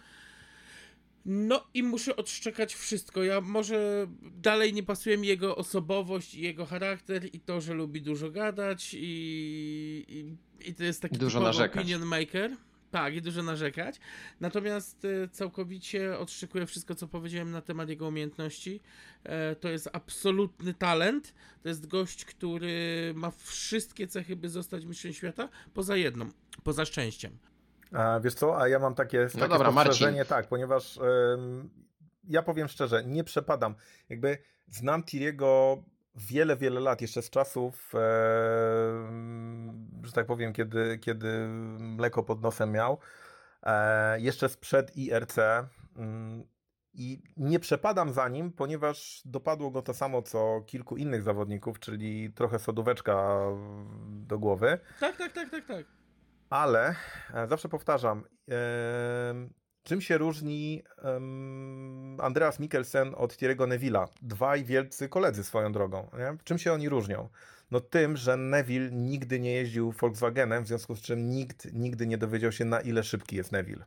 No 1.25 1.67
i 1.73 1.83
muszę 1.83 2.15
odszczekać 2.15 2.75
wszystko. 2.75 3.23
Ja 3.23 3.41
może 3.41 4.07
dalej 4.21 4.73
nie 4.73 4.83
pasuje 4.83 5.17
mi 5.17 5.27
jego 5.27 5.55
osobowość 5.55 6.35
i 6.35 6.41
jego 6.41 6.65
charakter 6.65 7.35
i 7.35 7.39
to, 7.39 7.61
że 7.61 7.73
lubi 7.73 8.01
dużo 8.01 8.31
gadać 8.31 8.93
i, 8.93 10.05
i, 10.07 10.35
i 10.69 10.75
to 10.75 10.83
jest 10.83 11.01
taki 11.01 11.17
dużo 11.17 11.39
narzekać. 11.39 11.77
opinion 11.77 12.05
maker. 12.05 12.68
Tak, 12.91 13.15
i 13.15 13.21
dużo 13.21 13.43
narzekać. 13.43 13.99
Natomiast 14.39 15.05
e, 15.05 15.27
całkowicie 15.27 16.17
odszczekuję 16.17 16.65
wszystko, 16.65 16.95
co 16.95 17.07
powiedziałem 17.07 17.51
na 17.51 17.61
temat 17.61 17.89
jego 17.89 18.07
umiejętności. 18.07 18.81
E, 19.23 19.55
to 19.55 19.69
jest 19.69 19.89
absolutny 19.93 20.73
talent. 20.73 21.33
To 21.63 21.69
jest 21.69 21.87
gość, 21.87 22.25
który 22.25 23.11
ma 23.15 23.31
wszystkie 23.31 24.07
cechy, 24.07 24.35
by 24.35 24.49
zostać 24.49 24.85
mistrzem 24.85 25.13
świata, 25.13 25.49
poza 25.73 25.95
jedną, 25.95 26.29
poza 26.63 26.85
szczęściem. 26.85 27.37
A 27.91 28.19
wiesz 28.19 28.33
co, 28.33 28.61
a 28.61 28.67
ja 28.67 28.79
mam 28.79 28.95
takie, 28.95 29.19
no 29.33 29.39
takie 29.39 29.53
dobra, 29.53 29.71
spostrzeżenie, 29.71 30.25
tak, 30.25 30.47
ponieważ 30.47 30.97
ym, 31.33 31.69
ja 32.23 32.41
powiem 32.43 32.67
szczerze, 32.67 33.03
nie 33.05 33.23
przepadam. 33.23 33.75
Jakby 34.09 34.37
znam 34.67 35.03
Tiriego 35.03 35.83
wiele, 36.19 36.57
wiele 36.57 36.79
lat, 36.79 37.01
jeszcze 37.01 37.21
z 37.21 37.29
czasów, 37.29 37.91
e, 37.95 37.99
że 40.03 40.11
tak 40.13 40.25
powiem, 40.25 40.53
kiedy, 40.53 40.97
kiedy 40.97 41.47
mleko 41.79 42.23
pod 42.23 42.41
nosem 42.41 42.71
miał, 42.71 42.99
e, 43.63 44.21
jeszcze 44.21 44.49
sprzed 44.49 44.97
IRC. 44.97 45.37
Mm, 45.97 46.43
I 46.93 47.21
nie 47.37 47.59
przepadam 47.59 48.13
za 48.13 48.27
nim, 48.27 48.51
ponieważ 48.51 49.21
dopadło 49.25 49.71
go 49.71 49.81
to 49.81 49.93
samo 49.93 50.21
co 50.21 50.61
kilku 50.65 50.97
innych 50.97 51.23
zawodników, 51.23 51.79
czyli 51.79 52.33
trochę 52.33 52.59
sodóweczka 52.59 53.39
do 54.09 54.39
głowy. 54.39 54.79
Tak, 54.99 55.17
tak, 55.17 55.31
tak, 55.31 55.49
tak, 55.49 55.65
tak. 55.65 55.85
Ale 56.49 56.95
e, 57.33 57.47
zawsze 57.47 57.69
powtarzam, 57.69 58.23
Czym 59.89 60.01
się 60.01 60.17
różni 60.17 60.83
um, 61.03 62.17
Andreas 62.21 62.59
Mikkelsen 62.59 63.13
od 63.17 63.33
Thierry'ego 63.33 63.67
Neville'a? 63.67 64.07
Dwaj 64.21 64.63
wielcy 64.63 65.09
koledzy 65.09 65.43
swoją 65.43 65.71
drogą. 65.71 66.09
Nie? 66.17 66.37
Czym 66.43 66.57
się 66.57 66.73
oni 66.73 66.89
różnią? 66.89 67.29
No 67.71 67.79
tym, 67.79 68.17
że 68.17 68.37
Neville 68.37 68.91
nigdy 68.91 69.39
nie 69.39 69.53
jeździł 69.53 69.91
Volkswagenem, 69.91 70.63
w 70.63 70.67
związku 70.67 70.95
z 70.95 71.01
czym 71.01 71.29
nikt 71.29 71.73
nigdy 71.73 72.07
nie 72.07 72.17
dowiedział 72.17 72.51
się, 72.51 72.65
na 72.65 72.81
ile 72.81 73.03
szybki 73.03 73.35
jest 73.35 73.51
Neville. 73.51 73.85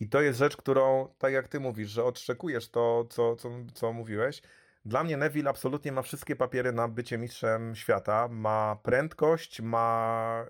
I 0.00 0.08
to 0.08 0.20
jest 0.20 0.38
rzecz, 0.38 0.56
którą, 0.56 1.08
tak 1.18 1.32
jak 1.32 1.48
ty 1.48 1.60
mówisz, 1.60 1.90
że 1.90 2.04
odszczekujesz 2.04 2.68
to, 2.68 3.06
co, 3.10 3.36
co, 3.36 3.50
co 3.74 3.92
mówiłeś, 3.92 4.42
dla 4.84 5.04
mnie 5.04 5.16
Neville 5.16 5.50
absolutnie 5.50 5.92
ma 5.92 6.02
wszystkie 6.02 6.36
papiery 6.36 6.72
na 6.72 6.88
bycie 6.88 7.18
mistrzem 7.18 7.76
świata. 7.76 8.28
Ma 8.28 8.78
prędkość, 8.82 9.60
ma 9.60 10.46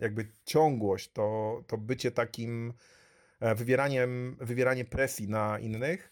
jakby 0.00 0.32
ciągłość, 0.44 1.12
to, 1.12 1.62
to 1.66 1.78
bycie 1.78 2.10
takim 2.10 2.72
e, 3.40 3.54
wywieraniem, 3.54 4.36
wywieranie 4.40 4.84
presji 4.84 5.28
na 5.28 5.58
innych. 5.58 6.10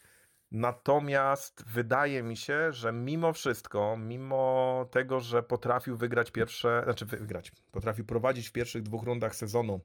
Natomiast 0.51 1.65
wydaje 1.67 2.23
mi 2.23 2.37
się, 2.37 2.73
że 2.73 2.93
mimo 2.93 3.33
wszystko, 3.33 3.97
mimo 3.97 4.89
tego, 4.91 5.21
że 5.21 5.43
potrafił 5.43 5.97
wygrać 5.97 6.31
pierwsze, 6.31 6.81
znaczy 6.85 7.07
wygrać, 7.07 7.53
potrafił 7.71 8.05
prowadzić 8.05 8.49
w 8.49 8.53
pierwszych 8.53 8.83
dwóch 8.83 9.03
rundach 9.03 9.37
sezonu 9.37 9.81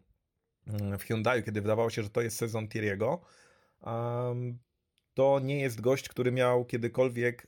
mm, 0.68 1.00
w 1.00 1.04
Hyundai, 1.04 1.44
kiedy 1.44 1.62
wydawało 1.62 1.90
się, 1.90 2.04
że 2.04 2.10
to 2.10 2.22
jest 2.22 2.38
sezon 2.38 2.68
Thierry'ego, 2.68 3.18
to 5.16 5.40
nie 5.40 5.60
jest 5.60 5.82
gość, 5.82 6.10
który 6.10 6.32
miał 6.32 6.66
kiedykolwiek 6.66 7.48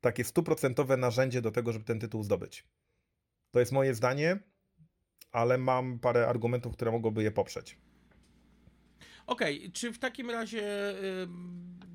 takie 0.00 0.24
stuprocentowe 0.24 0.96
narzędzie 0.96 1.42
do 1.42 1.50
tego, 1.50 1.72
żeby 1.72 1.84
ten 1.84 2.00
tytuł 2.00 2.22
zdobyć. 2.22 2.64
To 3.50 3.60
jest 3.60 3.72
moje 3.72 3.94
zdanie, 3.94 4.38
ale 5.32 5.58
mam 5.58 5.98
parę 5.98 6.28
argumentów, 6.28 6.72
które 6.72 6.90
mogłyby 6.90 7.22
je 7.22 7.30
poprzeć. 7.30 7.76
Okej, 9.26 9.58
okay, 9.58 9.72
czy 9.72 9.92
w 9.92 9.98
takim 9.98 10.30
razie, 10.30 10.94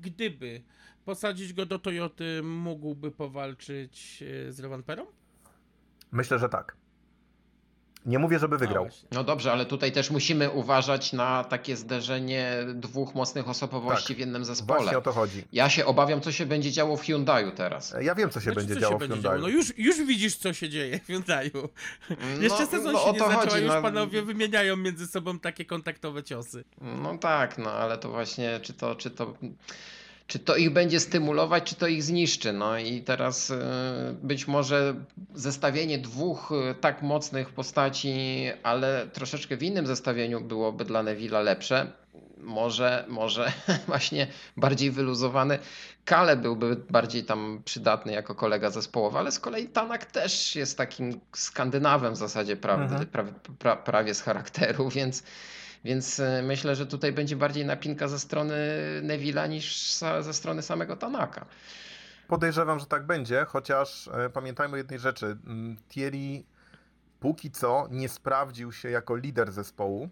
gdyby 0.00 0.62
posadzić 1.04 1.52
go 1.52 1.66
do 1.66 1.78
Toyoty, 1.78 2.42
mógłby 2.42 3.10
powalczyć 3.10 4.22
y, 4.22 4.52
z 4.52 4.84
Perą? 4.84 5.06
Myślę, 6.12 6.38
że 6.38 6.48
tak. 6.48 6.76
Nie 8.06 8.18
mówię, 8.18 8.38
żeby 8.38 8.58
wygrał. 8.58 8.84
No, 8.84 8.90
właśnie. 8.90 9.08
No 9.12 9.24
dobrze, 9.24 9.52
ale 9.52 9.66
tutaj 9.66 9.92
też 9.92 10.10
musimy 10.10 10.50
uważać 10.50 11.12
na 11.12 11.44
takie 11.44 11.76
zderzenie 11.76 12.52
dwóch 12.74 13.14
mocnych 13.14 13.48
osobowości 13.48 14.08
Tak. 14.08 14.16
w 14.16 14.20
jednym 14.20 14.44
zespole. 14.44 14.80
Właśnie 14.80 14.98
o 14.98 15.00
to 15.02 15.12
chodzi. 15.12 15.44
Ja 15.52 15.68
się 15.70 15.84
obawiam, 15.86 16.20
co 16.20 16.32
się 16.32 16.46
będzie 16.46 16.72
działo 16.72 16.96
w 16.96 17.02
Hyundaiu 17.02 17.50
teraz. 17.50 17.94
Ja 18.00 18.14
wiem, 18.14 18.30
co 18.30 18.40
się 18.40 18.44
Znaczy, 18.44 18.56
będzie 18.60 18.74
co 18.74 18.80
działo 18.80 18.92
się 18.92 18.96
w 18.96 19.00
będzie 19.00 19.14
Hyundai. 19.14 19.32
działo? 19.40 19.42
No 19.42 19.48
już, 19.48 19.78
już 19.78 19.96
widzisz, 20.06 20.36
co 20.36 20.52
się 20.52 20.68
dzieje 20.68 20.98
w 20.98 21.06
Hyundaiu. 21.06 21.68
Jeszcze 22.40 22.60
No, 22.62 22.66
sezon 22.66 22.92
no, 22.92 22.98
się 22.98 23.04
o 23.04 23.12
nie 23.12 23.18
to 23.18 23.24
zaczął, 23.26 23.40
a 23.42 23.44
chodzi, 23.50 23.64
już 23.64 23.74
no. 23.74 23.82
panowie 23.82 24.22
wymieniają 24.22 24.76
między 24.76 25.06
sobą 25.06 25.38
takie 25.38 25.64
kontaktowe 25.64 26.22
ciosy. 26.22 26.64
No 26.80 27.18
tak, 27.18 27.58
no 27.58 27.70
ale 27.70 27.98
to 27.98 28.08
właśnie, 28.10 28.60
czy 28.62 28.72
to, 28.72 28.94
czy 28.94 29.10
to, 29.10 29.34
czy 30.26 30.38
to 30.38 30.56
ich 30.56 30.70
będzie 30.70 31.00
stymulować, 31.00 31.64
czy 31.64 31.74
to 31.74 31.86
ich 31.86 32.02
zniszczy. 32.02 32.52
No 32.52 32.78
i 32.78 33.02
teraz 33.02 33.50
y, 33.50 33.56
być 34.22 34.48
może 34.48 34.94
zestawienie 35.34 35.98
dwóch 35.98 36.52
y, 36.70 36.74
tak 36.74 37.02
mocnych 37.02 37.50
postaci, 37.50 38.46
ale 38.62 39.06
troszeczkę 39.12 39.56
w 39.56 39.62
innym 39.62 39.86
zestawieniu 39.86 40.40
byłoby 40.40 40.84
dla 40.84 41.02
Neville'a 41.04 41.44
lepsze. 41.44 41.92
Może, 42.38 43.04
może 43.08 43.52
właśnie 43.86 44.26
bardziej 44.56 44.90
wyluzowany. 44.90 45.58
Kale 46.04 46.36
byłby 46.36 46.76
bardziej 46.90 47.24
tam 47.24 47.62
przydatny 47.64 48.12
jako 48.12 48.34
kolega 48.34 48.70
zespołowy, 48.70 49.18
ale 49.18 49.32
z 49.32 49.38
kolei 49.38 49.68
Tanak 49.68 50.06
też 50.06 50.56
jest 50.56 50.78
takim 50.78 51.20
Skandynawem 51.32 52.12
w 52.12 52.16
zasadzie 52.16 52.56
prawdy, 52.56 52.84
Mhm. 52.94 53.06
pra, 53.06 53.24
pra, 53.58 53.76
prawie 53.76 54.14
z 54.14 54.22
charakteru, 54.22 54.88
więc 54.98 55.22
więc 55.86 56.20
e, 56.20 56.42
myślę, 56.42 56.76
że 56.76 56.86
tutaj 56.86 57.12
będzie 57.12 57.36
bardziej 57.36 57.66
napinka 57.66 58.08
ze 58.08 58.18
strony 58.18 58.54
Neville'a 59.02 59.48
niż 59.48 59.94
ze 60.20 60.34
strony 60.34 60.62
samego 60.62 60.96
Tanaka. 60.96 61.46
Podejrzewam, 62.28 62.78
że 62.78 62.86
tak 62.86 63.06
będzie, 63.06 63.44
chociaż 63.44 64.08
e, 64.08 64.30
pamiętajmy 64.30 64.74
o 64.74 64.76
jednej 64.76 64.98
rzeczy. 64.98 65.26
Mm, 65.46 65.76
Thierry 65.88 66.42
póki 67.20 67.50
co 67.50 67.88
nie 67.90 68.08
sprawdził 68.08 68.72
się 68.72 68.90
jako 68.90 69.16
lider 69.16 69.52
zespołu, 69.52 70.08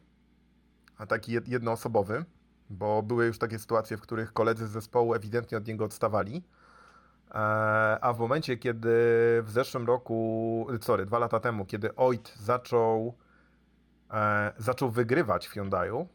a 0.99 1.07
taki 1.07 1.39
jed- 1.39 1.49
jednoosobowy, 1.49 2.25
bo 2.71 3.03
były 3.03 3.27
już 3.27 3.39
takie 3.39 3.59
sytuacje, 3.59 3.97
w 3.97 4.01
których 4.01 4.33
koledzy 4.33 4.67
z 4.67 4.71
zespołu 4.71 5.15
ewidentnie 5.15 5.59
od 5.59 5.67
niego 5.67 5.85
odstawali. 5.85 6.43
E, 7.31 7.35
A 8.01 8.13
w 8.13 8.19
momencie, 8.19 8.57
kiedy 8.57 8.89
w 9.43 9.51
zeszłym 9.51 9.87
roku, 9.87 10.67
sorry, 10.81 11.07
dwa 11.07 11.19
lata 11.19 11.41
temu, 11.41 11.65
kiedy 11.65 11.97
Oit 11.97 12.35
zaczął, 12.41 13.15
zaczął 14.59 14.91
wygrywać 14.91 15.47
w 15.47 15.53
Hyundaiu, 15.53 16.09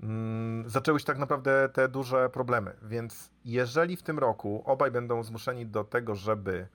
mm, 0.00 0.68
zaczęły 0.70 1.00
się 1.00 1.06
tak 1.06 1.18
naprawdę 1.18 1.68
te 1.68 1.88
duże 1.88 2.30
problemy. 2.30 2.76
Więc 2.82 3.30
jeżeli 3.44 3.96
w 3.96 4.02
tym 4.02 4.18
roku 4.18 4.62
obaj 4.66 4.90
będą 4.90 5.22
zmuszeni 5.22 5.66
do 5.66 5.84
tego, 5.84 6.14
żeby 6.14 6.68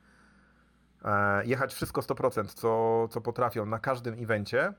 e, 1.05 1.45
jechać 1.45 1.73
wszystko 1.73 2.01
100%, 2.01 2.53
co, 2.53 3.07
co 3.07 3.21
potrafią 3.21 3.65
na 3.65 3.79
każdym 3.79 4.23
evencie, 4.23 4.73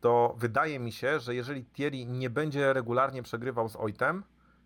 to 0.00 0.34
wydaje 0.38 0.78
mi 0.78 0.92
się, 0.92 1.20
że 1.20 1.34
jeżeli 1.34 1.64
Thierry 1.64 2.06
nie 2.06 2.30
będzie 2.30 2.72
regularnie 2.72 3.22
przegrywał 3.22 3.68
z 3.68 3.76
Oitem, 3.76 4.24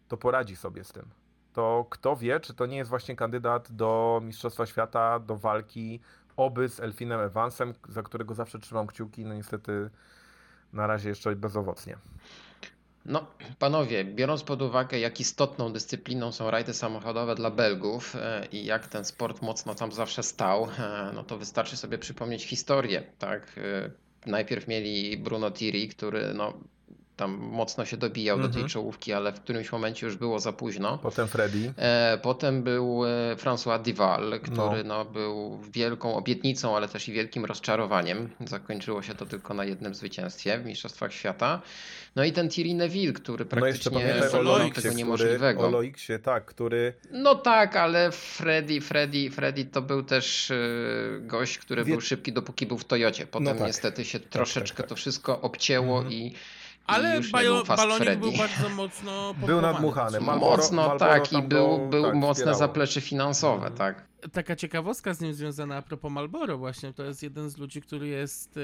to 0.08 0.16
poradzi 0.16 0.56
sobie 0.56 0.84
z 0.84 0.92
tym. 0.92 1.10
To 1.52 1.86
kto 1.90 2.16
wie, 2.16 2.40
czy 2.40 2.54
to 2.54 2.66
nie 2.66 2.76
jest 2.76 2.90
właśnie 2.90 3.16
kandydat 3.16 3.72
do 3.72 4.20
Mistrzostwa 4.24 4.66
Świata, 4.66 5.18
do 5.18 5.36
walki 5.36 6.00
oby 6.36 6.68
z 6.68 6.80
Elfinem 6.80 7.20
Evansem, 7.20 7.74
za 7.88 8.02
którego 8.02 8.34
zawsze 8.34 8.58
trzymam 8.58 8.86
kciuki, 8.86 9.24
no 9.24 9.34
niestety 9.34 9.90
na 10.72 10.86
razie 10.86 11.08
jeszcze 11.08 11.36
bezowocnie. 11.36 11.96
No, 13.06 13.26
panowie, 13.58 14.04
biorąc 14.04 14.42
pod 14.42 14.62
uwagę, 14.62 14.98
jak 14.98 15.20
istotną 15.20 15.72
dyscypliną 15.72 16.32
są 16.32 16.50
rajdy 16.50 16.74
samochodowe 16.74 17.34
dla 17.34 17.50
Belgów 17.50 18.16
e, 18.16 18.46
i 18.52 18.64
jak 18.64 18.86
ten 18.88 19.04
sport 19.04 19.42
mocno 19.42 19.74
tam 19.74 19.92
zawsze 19.92 20.22
stał, 20.22 20.64
e, 20.78 21.10
no 21.14 21.24
to 21.24 21.38
wystarczy 21.38 21.76
sobie 21.76 21.98
przypomnieć 21.98 22.44
historię, 22.44 23.02
tak? 23.18 23.58
E, 23.58 24.04
Najpierw 24.26 24.68
mieli 24.68 25.18
Bruno 25.18 25.50
Thierry, 25.50 25.88
który 25.88 26.34
no, 26.34 26.58
tam 27.16 27.30
mocno 27.36 27.84
się 27.84 27.96
dobijał 27.96 28.36
do 28.36 28.42
tej 28.42 28.48
Mhm. 28.52 28.68
czołówki, 28.68 29.12
ale 29.12 29.32
w 29.32 29.40
którymś 29.40 29.72
momencie 29.72 30.06
już 30.06 30.16
było 30.16 30.40
za 30.40 30.52
późno. 30.52 30.98
Potem 30.98 31.28
Freddy. 31.28 31.72
E, 31.76 32.18
Potem 32.22 32.62
był 32.62 33.04
e, 33.06 33.36
François 33.36 33.82
Dival, 33.82 34.40
który 34.42 34.84
No. 34.84 34.98
no. 34.98 35.04
był 35.04 35.60
wielką 35.70 36.14
obietnicą, 36.16 36.76
ale 36.76 36.88
też 36.88 37.08
i 37.08 37.12
wielkim 37.12 37.44
rozczarowaniem. 37.44 38.30
Zakończyło 38.46 39.02
się 39.02 39.14
to 39.14 39.26
tylko 39.26 39.54
na 39.54 39.64
jednym 39.64 39.94
zwycięstwie 39.94 40.58
w 40.58 40.64
Mistrzostwach 40.66 41.12
Świata. 41.12 41.62
No 42.16 42.24
i 42.24 42.32
ten 42.32 42.48
Thierry 42.48 42.74
Neville, 42.74 43.12
który 43.12 43.44
No 43.44 43.50
praktycznie 43.50 43.90
pamiętaj 43.92 44.18
o 44.18 44.24
dokonał 44.32 44.44
Loiksie, 44.58 44.74
tego 44.74 44.88
który, 44.88 44.94
niemożliwego. 44.94 45.66
o 45.66 45.70
Loiksie, 45.70 46.12
tak, 46.22 46.44
który 46.44 46.94
No 47.10 47.34
tak, 47.34 47.76
ale 47.76 48.12
Freddy, 48.12 48.80
Freddy, 48.80 49.30
Freddy 49.30 49.64
to 49.64 49.82
był 49.82 50.02
też 50.02 50.50
e, 50.50 50.56
gość, 51.20 51.58
który 51.58 51.84
Wie- 51.84 51.92
był 51.92 52.00
szybki 52.00 52.32
dopóki 52.32 52.66
był 52.66 52.78
w 52.78 52.84
Toyocie. 52.84 53.26
Potem 53.26 53.58
tak. 53.58 53.66
niestety 53.66 54.04
się 54.04 54.20
troszeczkę 54.20 54.76
tak. 54.76 54.86
to 54.88 54.94
wszystko 54.96 55.40
obcięło 55.40 55.96
Mhm. 55.98 56.12
i, 56.14 56.26
i 56.26 56.34
Ale 56.86 57.16
już 57.16 57.26
nie 57.26 57.32
bajo, 57.32 57.64
balonik 57.64 58.02
Freddy. 58.02 58.20
był 58.20 58.32
bardzo 58.38 58.68
mocno 58.68 59.34
Był 59.34 59.60
nadmuchany. 59.60 60.18
Marlboro- 60.20 60.40
Mocno 60.56 60.76
Marlboro 60.88 60.98
tak 61.12 61.32
i 61.32 61.42
był, 61.42 61.88
był 61.88 62.02
tak, 62.04 62.14
mocne 62.14 62.34
wspierało. 62.34 62.58
zaplecze 62.58 63.00
finansowe, 63.00 63.66
Mhm. 63.66 63.74
tak. 63.74 64.04
Taka 64.32 64.56
ciekawostka 64.56 65.14
z 65.14 65.20
nim 65.20 65.34
związana 65.34 65.76
a 65.76 65.82
propos 65.82 66.12
Malboro 66.12 66.58
właśnie, 66.58 66.92
to 66.92 67.04
jest 67.04 67.22
jeden 67.22 67.50
z 67.50 67.56
ludzi, 67.58 67.82
który 67.82 68.08
jest 68.08 68.56
e, 68.56 68.60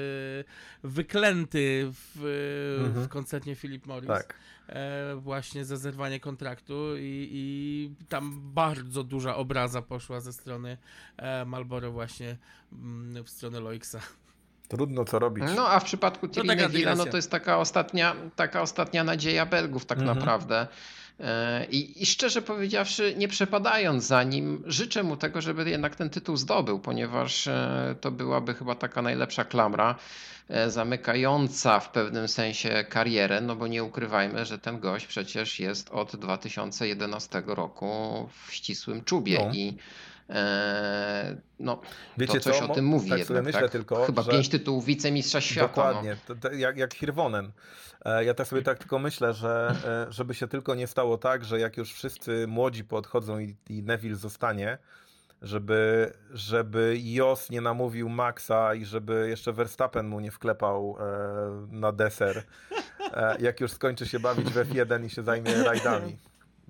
wyklęty 0.83 1.91
w, 1.91 2.77
Mhm. 2.85 3.05
w 3.05 3.09
koncernie 3.09 3.55
Philip 3.55 3.85
Morris. 3.87 4.07
tak. 4.07 4.35
E, 4.69 5.15
właśnie 5.15 5.65
za 5.65 5.77
zerwanie 5.77 6.19
kontraktu 6.19 6.97
i, 6.97 7.29
i 7.31 8.05
tam 8.09 8.39
bardzo 8.53 9.03
duża 9.03 9.35
obraza 9.35 9.81
poszła 9.81 10.19
ze 10.19 10.33
strony 10.33 10.77
e, 11.17 11.45
Malboro 11.45 11.91
właśnie 11.91 12.37
mm, 12.73 13.23
w 13.23 13.29
stronę 13.29 13.59
Loixa. 13.59 13.95
Trudno 14.71 15.05
co 15.05 15.19
robić. 15.19 15.43
No 15.55 15.67
a 15.69 15.79
w 15.79 15.83
przypadku 15.83 16.27
Thierry 16.27 16.47
taka 16.47 16.61
Neville'a, 16.61 16.71
no 16.85 16.91
dygresja. 16.91 17.11
to 17.11 17.17
jest 17.17 17.31
taka 17.31 17.57
ostatnia, 17.57 18.15
taka 18.35 18.61
ostatnia 18.61 19.03
nadzieja 19.03 19.45
Belgów 19.45 19.85
tak 19.85 19.97
Mhm. 19.99 20.17
naprawdę. 20.17 20.67
E, 21.19 21.65
I, 21.65 22.01
I 22.03 22.05
szczerze 22.05 22.41
powiedziawszy, 22.41 23.13
nie 23.17 23.27
przepadając 23.27 24.03
za 24.03 24.23
nim, 24.23 24.63
życzę 24.65 25.03
mu 25.03 25.17
tego, 25.17 25.41
żeby 25.41 25.69
jednak 25.69 25.95
ten 25.95 26.09
tytuł 26.09 26.37
zdobył, 26.37 26.79
ponieważ 26.79 27.47
e, 27.47 27.95
to 28.01 28.11
byłaby 28.11 28.53
chyba 28.53 28.75
taka 28.75 29.01
najlepsza 29.01 29.45
klamra 29.45 29.95
e, 30.49 30.69
zamykająca 30.71 31.79
w 31.79 31.89
pewnym 31.91 32.27
sensie 32.27 32.85
karierę, 32.89 33.41
no 33.41 33.55
bo 33.55 33.67
nie 33.67 33.83
ukrywajmy, 33.83 34.45
że 34.45 34.59
ten 34.59 34.79
gość 34.79 35.07
przecież 35.07 35.59
jest 35.59 35.89
od 35.89 36.15
2011 36.15 37.43
roku 37.47 38.29
w 38.47 38.53
ścisłym 38.53 39.03
czubie 39.03 39.39
No. 39.47 39.53
i 39.53 39.77
no, 41.59 41.81
Wiecie 42.17 42.33
to 42.33 42.39
coś 42.39 42.57
co? 42.59 42.71
o 42.71 42.75
tym 42.75 42.85
mówi 42.85 43.09
tak 43.09 43.19
jednak. 43.19 43.27
sobie 43.37 43.41
myślę 43.41 43.61
tak? 43.61 43.71
tylko, 43.71 44.05
Chyba 44.05 44.21
że... 44.21 44.31
pięć 44.31 44.49
tytułów 44.49 44.85
wicemistrza 44.85 45.41
świata. 45.41 45.61
no. 45.61 45.67
Dokładnie, 45.87 46.17
to, 46.27 46.35
to, 46.35 46.51
jak, 46.51 46.77
jak 46.77 46.93
Hirwonen. 46.93 47.51
E, 48.05 48.25
Ja 48.25 48.33
tak 48.33 48.47
sobie 48.47 48.61
tak 48.61 48.77
tylko 48.77 48.99
myślę, 48.99 49.33
że 49.33 49.75
e, 50.09 50.11
żeby 50.13 50.33
się 50.33 50.47
tylko 50.47 50.75
nie 50.75 50.87
stało 50.87 51.17
tak, 51.17 51.45
że 51.45 51.59
jak 51.59 51.77
już 51.77 51.93
wszyscy 51.93 52.47
młodzi 52.47 52.83
podchodzą 52.83 53.39
i, 53.39 53.55
i 53.69 53.83
Neville 53.83 54.15
zostanie, 54.15 54.77
żeby, 55.41 56.13
żeby 56.33 56.95
Jos 57.03 57.49
nie 57.49 57.61
namówił 57.61 58.09
Maxa 58.09 58.75
i 58.75 58.85
żeby 58.85 59.25
jeszcze 59.29 59.53
Verstappen 59.53 60.07
mu 60.07 60.19
nie 60.19 60.31
wklepał 60.31 60.97
e, 60.99 61.03
na 61.71 61.91
deser, 61.91 62.43
e, 63.13 63.35
jak 63.39 63.59
już 63.59 63.71
skończy 63.71 64.07
się 64.07 64.19
bawić 64.19 64.49
w 64.49 64.55
F1 64.55 65.05
i 65.05 65.09
się 65.09 65.23
zajmie 65.23 65.63
rajdami. 65.63 66.17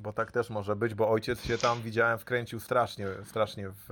Bo 0.02 0.14
tak 0.14 0.32
też 0.32 0.50
może 0.50 0.76
być, 0.76 0.94
bo 0.94 1.10
ojciec 1.10 1.46
się 1.46 1.58
tam 1.58 1.82
widziałem 1.82 2.20
wkręcił 2.20 2.60
strasznie, 2.60 3.08
strasznie 3.26 3.70
w, 3.70 3.86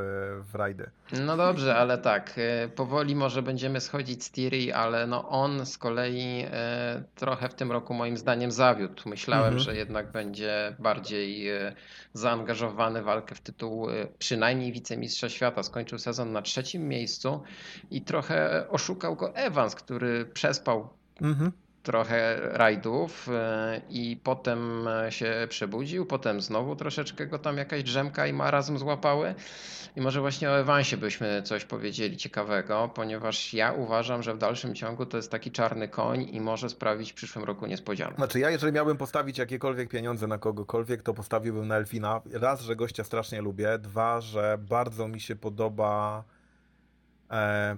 w 0.52 0.56
rajdy. 0.56 0.90
No 1.26 1.38
dobrze, 1.38 1.76
ale 1.76 1.98
tak, 1.98 2.34
e, 2.38 2.68
powoli 2.70 3.16
może 3.16 3.42
będziemy 3.42 3.82
schodzić 3.82 4.24
z 4.24 4.32
Thierry, 4.32 4.74
ale 4.74 5.08
no 5.08 5.30
on 5.30 5.66
z 5.66 5.78
kolei 5.78 6.46
e, 6.52 7.04
trochę 7.16 7.50
w 7.50 7.54
tym 7.54 7.72
roku 7.72 7.94
moim 7.94 8.18
zdaniem 8.18 8.52
zawiódł. 8.52 9.10
Myślałem, 9.10 9.44
Mhm. 9.46 9.60
że 9.64 9.76
jednak 9.76 10.12
będzie 10.12 10.76
bardziej 10.80 11.50
e, 11.50 11.76
zaangażowany 12.14 13.02
w 13.02 13.06
walkę 13.06 13.36
w 13.36 13.42
tytuł 13.42 13.88
przynajmniej 14.20 14.72
wicemistrza 14.72 15.30
świata. 15.30 15.64
Skończył 15.64 16.00
sezon 16.00 16.32
na 16.32 16.42
trzecim 16.42 16.88
miejscu 16.88 17.44
i 17.92 18.02
trochę 18.02 18.66
oszukał 18.70 19.16
go 19.16 19.36
Evans, 19.36 19.76
który 19.76 20.26
przespał 20.26 20.90
Mhm. 21.22 21.52
Trochę 21.90 22.40
rajdów 22.42 23.30
e, 23.30 23.82
i 23.90 24.20
potem 24.24 24.88
się 25.10 25.48
przebudził, 25.50 26.06
potem 26.06 26.42
znowu 26.42 26.76
troszeczkę 26.76 27.28
go 27.28 27.40
tam 27.40 27.58
jakaś 27.58 27.84
drzemka 27.84 28.28
i 28.28 28.34
marazm 28.34 28.78
złapały. 28.78 29.36
I 29.96 30.02
może 30.02 30.22
właśnie 30.22 30.50
o 30.50 30.60
Evansie 30.60 30.98
byśmy 30.98 31.44
coś 31.44 31.66
powiedzieli 31.66 32.18
ciekawego, 32.18 32.92
ponieważ 32.96 33.54
ja 33.54 33.72
uważam, 33.72 34.24
że 34.24 34.34
w 34.34 34.38
dalszym 34.38 34.76
ciągu 34.76 35.06
to 35.06 35.18
jest 35.18 35.32
taki 35.32 35.52
czarny 35.52 35.88
koń 35.88 36.30
i 36.32 36.42
może 36.42 36.70
sprawić 36.70 37.12
w 37.12 37.16
przyszłym 37.16 37.46
roku 37.46 37.66
niespodziankę. 37.66 38.16
Znaczy 38.16 38.40
ja 38.40 38.50
jeżeli 38.50 38.74
miałbym 38.74 38.98
postawić 38.98 39.38
jakiekolwiek 39.38 39.90
pieniądze 39.90 40.28
na 40.28 40.38
kogokolwiek, 40.38 41.02
to 41.02 41.14
postawiłbym 41.14 41.68
na 41.68 41.76
Elfina. 41.76 42.22
Raz, 42.34 42.62
że 42.62 42.76
gościa 42.76 43.04
strasznie 43.04 43.42
lubię. 43.42 43.78
Dwa, 43.80 44.22
że 44.22 44.58
bardzo 44.70 45.08
mi 45.08 45.20
się 45.20 45.36
podoba 45.36 46.24
e, 47.32 47.78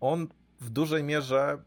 on 0.00 0.28
w 0.60 0.70
dużej 0.70 1.04
mierze 1.04 1.58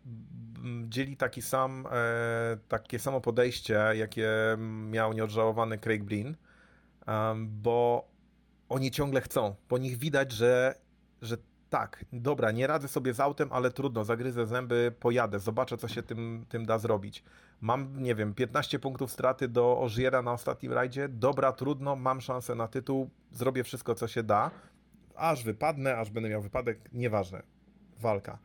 dzieli 0.90 1.18
taki 1.18 1.42
sam, 1.42 1.88
e, 1.92 2.58
takie 2.68 3.00
samo 3.00 3.22
podejście, 3.22 3.80
jakie 3.94 4.30
miał 4.90 5.14
nieodżałowany 5.14 5.78
Craig 5.78 6.04
Breen, 6.04 6.36
bo 7.46 8.08
oni 8.70 8.92
ciągle 8.92 9.22
chcą. 9.22 9.56
Po 9.68 9.78
nich 9.78 9.98
widać, 9.98 10.32
że, 10.32 10.76
że 11.22 11.38
tak, 11.70 12.06
dobra, 12.14 12.52
nie 12.52 12.68
radzę 12.68 12.88
sobie 12.88 13.14
z 13.14 13.20
autem, 13.20 13.50
ale 13.52 13.72
trudno, 13.72 14.04
zagryzę 14.04 14.46
zęby, 14.46 14.94
pojadę, 15.00 15.40
zobaczę, 15.40 15.78
co 15.78 15.88
się 15.88 16.04
tym, 16.04 16.46
tym 16.50 16.66
da 16.66 16.80
zrobić. 16.80 17.24
Mam, 17.62 18.04
nie 18.04 18.16
wiem, 18.16 18.34
15 18.34 18.80
punktów 18.80 19.12
straty 19.12 19.48
do 19.48 19.80
Ożiera 19.80 20.22
na 20.22 20.32
ostatnim 20.32 20.74
rajdzie, 20.74 21.10
dobra, 21.10 21.52
trudno, 21.52 21.96
mam 21.96 22.22
szansę 22.22 22.56
na 22.56 22.68
tytuł, 22.68 23.10
zrobię 23.32 23.64
wszystko, 23.64 23.96
co 23.96 24.08
się 24.08 24.24
da, 24.24 24.52
aż 25.16 25.44
wypadnę, 25.44 25.98
aż 25.98 26.10
będę 26.10 26.30
miał 26.30 26.42
wypadek, 26.42 26.80
nieważne, 26.94 27.44
walka. 28.00 28.38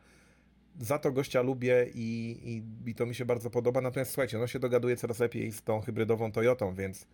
Za 0.79 0.99
to 0.99 1.11
gościa 1.11 1.41
lubię 1.41 1.87
i, 1.93 2.37
i, 2.85 2.89
i 2.89 2.95
to 2.95 3.05
mi 3.05 3.15
się 3.15 3.25
bardzo 3.25 3.49
podoba, 3.49 3.81
natomiast 3.81 4.11
słuchajcie, 4.11 4.37
no 4.37 4.47
się 4.47 4.59
dogaduje 4.59 4.95
coraz 4.95 5.19
lepiej 5.19 5.51
z 5.51 5.61
tą 5.63 5.81
hybrydową 5.81 6.31
Toyotą, 6.31 6.75
więc 6.75 7.05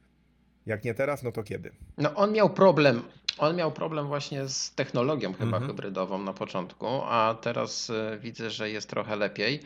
jak 0.66 0.84
nie 0.84 0.94
teraz, 0.94 1.24
no 1.24 1.32
to 1.32 1.44
kiedy? 1.44 1.72
No 1.98 2.16
on 2.16 2.32
miał 2.32 2.50
problem. 2.50 3.02
On 3.38 3.56
miał 3.56 3.72
problem 3.72 4.08
właśnie 4.08 4.48
z 4.48 4.72
technologią 4.76 5.34
chyba 5.34 5.58
Mhm. 5.58 5.68
hybrydową 5.68 6.18
na 6.24 6.34
początku, 6.34 6.88
a 7.06 7.38
teraz 7.42 7.90
e, 7.90 8.18
widzę, 8.22 8.50
że 8.50 8.70
jest 8.70 8.90
trochę 8.90 9.16
lepiej. 9.16 9.60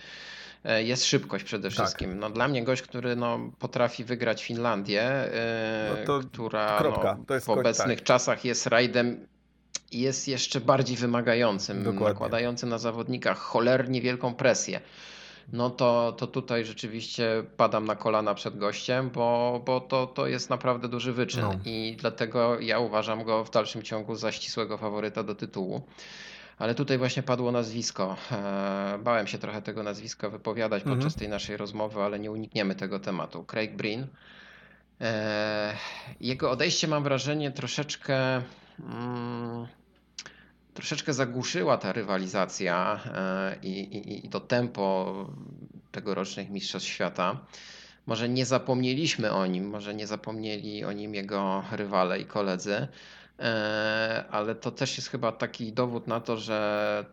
E, 0.65 0.83
Jest 0.83 1.05
szybkość 1.05 1.43
przede 1.45 1.69
Tak. 1.69 1.71
wszystkim. 1.73 2.19
No, 2.19 2.29
dla 2.29 2.47
mnie 2.47 2.63
gość, 2.63 2.81
który 2.81 3.15
no, 3.15 3.39
potrafi 3.59 4.03
wygrać 4.03 4.43
Finlandię, 4.43 5.01
e, 5.03 6.05
No 6.07 6.19
która 6.19 6.79
no, 6.83 7.39
w 7.41 7.49
obecnych 7.49 7.99
tak. 7.99 8.07
czasach 8.07 8.45
jest 8.45 8.67
rajdem 8.67 9.27
jest 9.93 10.27
jeszcze 10.27 10.61
bardziej 10.61 10.97
wymagającym, 10.97 11.83
Dokładnie. 11.83 12.07
nakładającym 12.07 12.69
na 12.69 12.77
zawodnikach 12.77 13.37
cholernie 13.37 14.01
wielką 14.01 14.33
presję. 14.35 14.81
No 15.53 15.69
to, 15.69 16.11
to 16.17 16.27
tutaj 16.27 16.65
rzeczywiście 16.65 17.43
padam 17.57 17.85
na 17.85 17.95
kolana 17.95 18.33
przed 18.33 18.57
gościem, 18.57 19.09
bo, 19.09 19.61
bo 19.65 19.81
to, 19.81 20.07
to 20.07 20.27
jest 20.27 20.49
naprawdę 20.49 20.87
duży 20.87 21.13
wyczyn 21.13 21.41
No. 21.41 21.53
i 21.65 21.97
dlatego 21.99 22.59
ja 22.59 22.79
uważam 22.79 23.23
go 23.23 23.43
w 23.43 23.51
dalszym 23.51 23.83
ciągu 23.83 24.15
za 24.15 24.31
ścisłego 24.31 24.77
faworyta 24.77 25.23
do 25.23 25.35
tytułu. 25.35 25.81
Ale 26.59 26.75
tutaj 26.75 26.97
właśnie 26.97 27.23
padło 27.23 27.51
nazwisko. 27.51 28.15
E, 28.31 28.99
Bałem 29.03 29.27
się 29.27 29.37
trochę 29.37 29.61
tego 29.61 29.83
nazwiska 29.83 30.29
wypowiadać 30.29 30.81
Mhm. 30.83 30.97
podczas 30.97 31.15
tej 31.15 31.29
naszej 31.29 31.57
rozmowy, 31.57 32.01
ale 32.01 32.19
nie 32.19 32.31
unikniemy 32.31 32.75
tego 32.75 32.99
tematu. 32.99 33.43
Craig 33.43 33.75
Breen. 33.75 34.07
E, 35.01 35.73
Jego 36.21 36.51
odejście 36.51 36.87
mam 36.87 37.03
wrażenie 37.03 37.51
troszeczkę 37.51 38.41
mm, 38.79 39.67
troszeczkę 40.73 41.13
zagłuszyła 41.13 41.77
ta 41.77 41.93
rywalizacja 41.93 42.99
e, 43.05 43.55
i, 43.61 43.79
i, 43.79 44.25
i 44.25 44.29
to 44.29 44.39
tempo 44.39 45.15
tegorocznych 45.91 46.49
Mistrzostw 46.49 46.89
Świata. 46.89 47.39
Może 48.05 48.29
nie 48.29 48.45
zapomnieliśmy 48.45 49.31
o 49.31 49.45
nim, 49.45 49.69
może 49.69 49.93
nie 49.93 50.07
zapomnieli 50.07 50.85
o 50.85 50.91
nim 50.91 51.15
jego 51.15 51.63
rywale 51.71 52.19
i 52.19 52.25
koledzy, 52.25 52.87
e, 53.39 54.25
ale 54.31 54.55
to 54.55 54.71
też 54.71 54.97
jest 54.97 55.09
chyba 55.09 55.31
taki 55.31 55.73
dowód 55.73 56.07
na 56.07 56.19
to, 56.19 56.37
że 56.37 57.05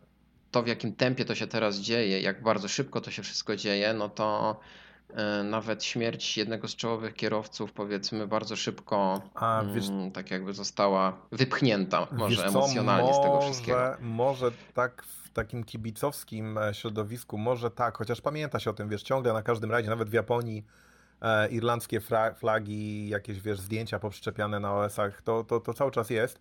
to 0.51 0.63
w 0.63 0.67
jakim 0.67 0.93
tempie 0.93 1.25
to 1.25 1.35
się 1.35 1.47
teraz 1.47 1.77
dzieje, 1.77 2.21
jak 2.21 2.43
bardzo 2.43 2.69
szybko 2.69 3.01
to 3.01 3.11
się 3.11 3.23
wszystko 3.23 3.57
dzieje, 3.57 3.95
no 3.95 4.09
to 4.09 4.61
nawet 5.45 5.85
śmierć 5.85 6.37
jednego 6.37 6.69
z 6.69 6.77
czołowych 6.77 7.15
kierowców, 7.15 7.73
powiedzmy, 7.73 8.27
bardzo 8.27 8.57
szybko 8.57 9.23
A, 9.35 9.63
wiesz- 9.75 9.89
mm, 9.89 10.11
tak 10.11 10.31
jakby 10.31 10.53
została 10.55 11.17
wypchnięta, 11.33 12.07
może 12.13 12.31
Wiesz 12.43 12.53
co, 12.53 12.59
emocjonalnie 12.59 13.15
z 13.15 13.17
tego 13.21 13.35
może- 13.35 13.47
wszystkiego. 13.47 13.97
Może 14.01 14.51
tak 14.75 15.03
w 15.03 15.31
takim 15.33 15.65
kibicowskim 15.65 16.59
e, 16.59 16.75
środowisku, 16.75 17.39
może 17.39 17.71
tak, 17.71 17.99
chociaż 17.99 18.21
pamięta 18.21 18.59
się 18.61 18.71
o 18.71 18.73
tym, 18.73 18.89
wiesz, 18.89 19.03
ciągle 19.03 19.33
na 19.33 19.43
każdym 19.43 19.71
rajdzie, 19.71 19.91
nawet 19.91 20.11
w 20.11 20.13
Japonii, 20.13 20.65
e, 21.23 21.49
irlandzkie 21.49 22.01
flagi, 22.37 23.09
jakieś, 23.09 23.41
wiesz, 23.41 23.61
zdjęcia 23.61 23.99
poprzyczepiane 23.99 24.61
na 24.61 24.75
OS-ach, 24.75 25.23
to, 25.23 25.45
to, 25.45 25.61
to 25.61 25.75
cały 25.75 25.91
czas 25.91 26.11
jest. 26.11 26.39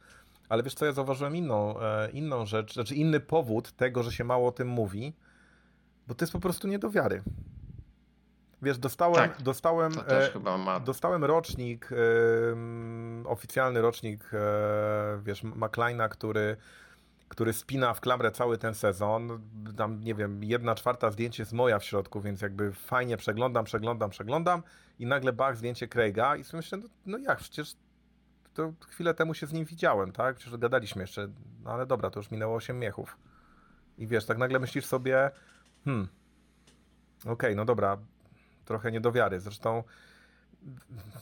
Ale 0.49 0.63
wiesz 0.63 0.73
co, 0.73 0.85
ja 0.85 0.91
zauważyłem 0.91 1.35
inną, 1.35 1.79
e, 1.79 2.09
inną 2.11 2.45
rzecz, 2.45 2.73
znaczy 2.73 2.95
inny 2.95 3.19
powód 3.19 3.71
tego, 3.71 4.03
że 4.03 4.11
się 4.11 4.23
mało 4.23 4.47
o 4.47 4.51
tym 4.51 4.67
mówi, 4.67 5.13
bo 6.07 6.15
to 6.15 6.23
jest 6.25 6.33
po 6.33 6.39
prostu 6.39 6.67
nie 6.67 6.79
do 6.79 6.89
wiary. 6.89 7.23
Wiesz, 8.61 8.77
dostałem, 8.77 9.29
Tak, 9.29 9.41
dostałem, 9.41 9.91
e. 10.07 10.79
Dostałem 10.79 11.23
rocznik, 11.23 11.89
ym, 11.91 13.23
oficjalny 13.27 13.81
rocznik, 13.81 14.31
e, 14.33 15.21
wiesz, 15.23 15.43
McLeana, 15.43 16.09
który, 16.09 16.57
który 17.27 17.53
spina 17.53 17.93
w 17.93 18.01
klamrę 18.01 18.31
cały 18.31 18.57
ten 18.57 18.73
sezon. 18.73 19.41
Tam, 19.77 20.01
nie 20.03 20.15
wiem, 20.15 20.43
jedna 20.43 20.75
czwarta 20.75 21.11
zdjęcie 21.11 21.43
jest 21.43 21.53
moja 21.53 21.79
w 21.79 21.83
środku, 21.83 22.21
więc 22.21 22.41
jakby 22.41 22.73
fajnie 22.73 23.17
przeglądam, 23.17 23.65
przeglądam, 23.65 24.09
przeglądam 24.09 24.63
i 24.99 25.05
nagle 25.05 25.33
bach, 25.33 25.57
zdjęcie 25.57 25.87
Craiga 25.87 26.35
i 26.35 26.43
sobie 26.43 26.57
myślę, 26.57 26.77
no, 26.77 26.87
no 27.05 27.17
jak, 27.17 27.39
przecież 27.39 27.75
to 28.53 28.73
chwilę 28.89 29.13
temu 29.13 29.33
się 29.33 29.47
z 29.47 29.53
nim 29.53 29.65
widziałem, 29.65 30.11
tak? 30.11 30.35
Przecież 30.35 30.57
gadaliśmy 30.57 31.03
jeszcze, 31.03 31.27
no 31.63 31.71
ale 31.71 31.85
dobra, 31.85 32.09
to 32.09 32.19
już 32.19 32.31
minęło 32.31 32.55
8 32.55 32.79
miechów. 32.79 33.17
I 33.97 34.07
wiesz, 34.07 34.25
tak 34.25 34.37
nagle 34.37 34.59
myślisz 34.59 34.85
sobie, 34.85 35.31
hmm, 35.85 36.07
okej, 37.25 37.55
no 37.55 37.65
dobra, 37.65 37.97
trochę 38.69 38.91
nie 38.91 39.01
do 39.01 39.11
wiary. 39.11 39.39
Zresztą 39.39 39.83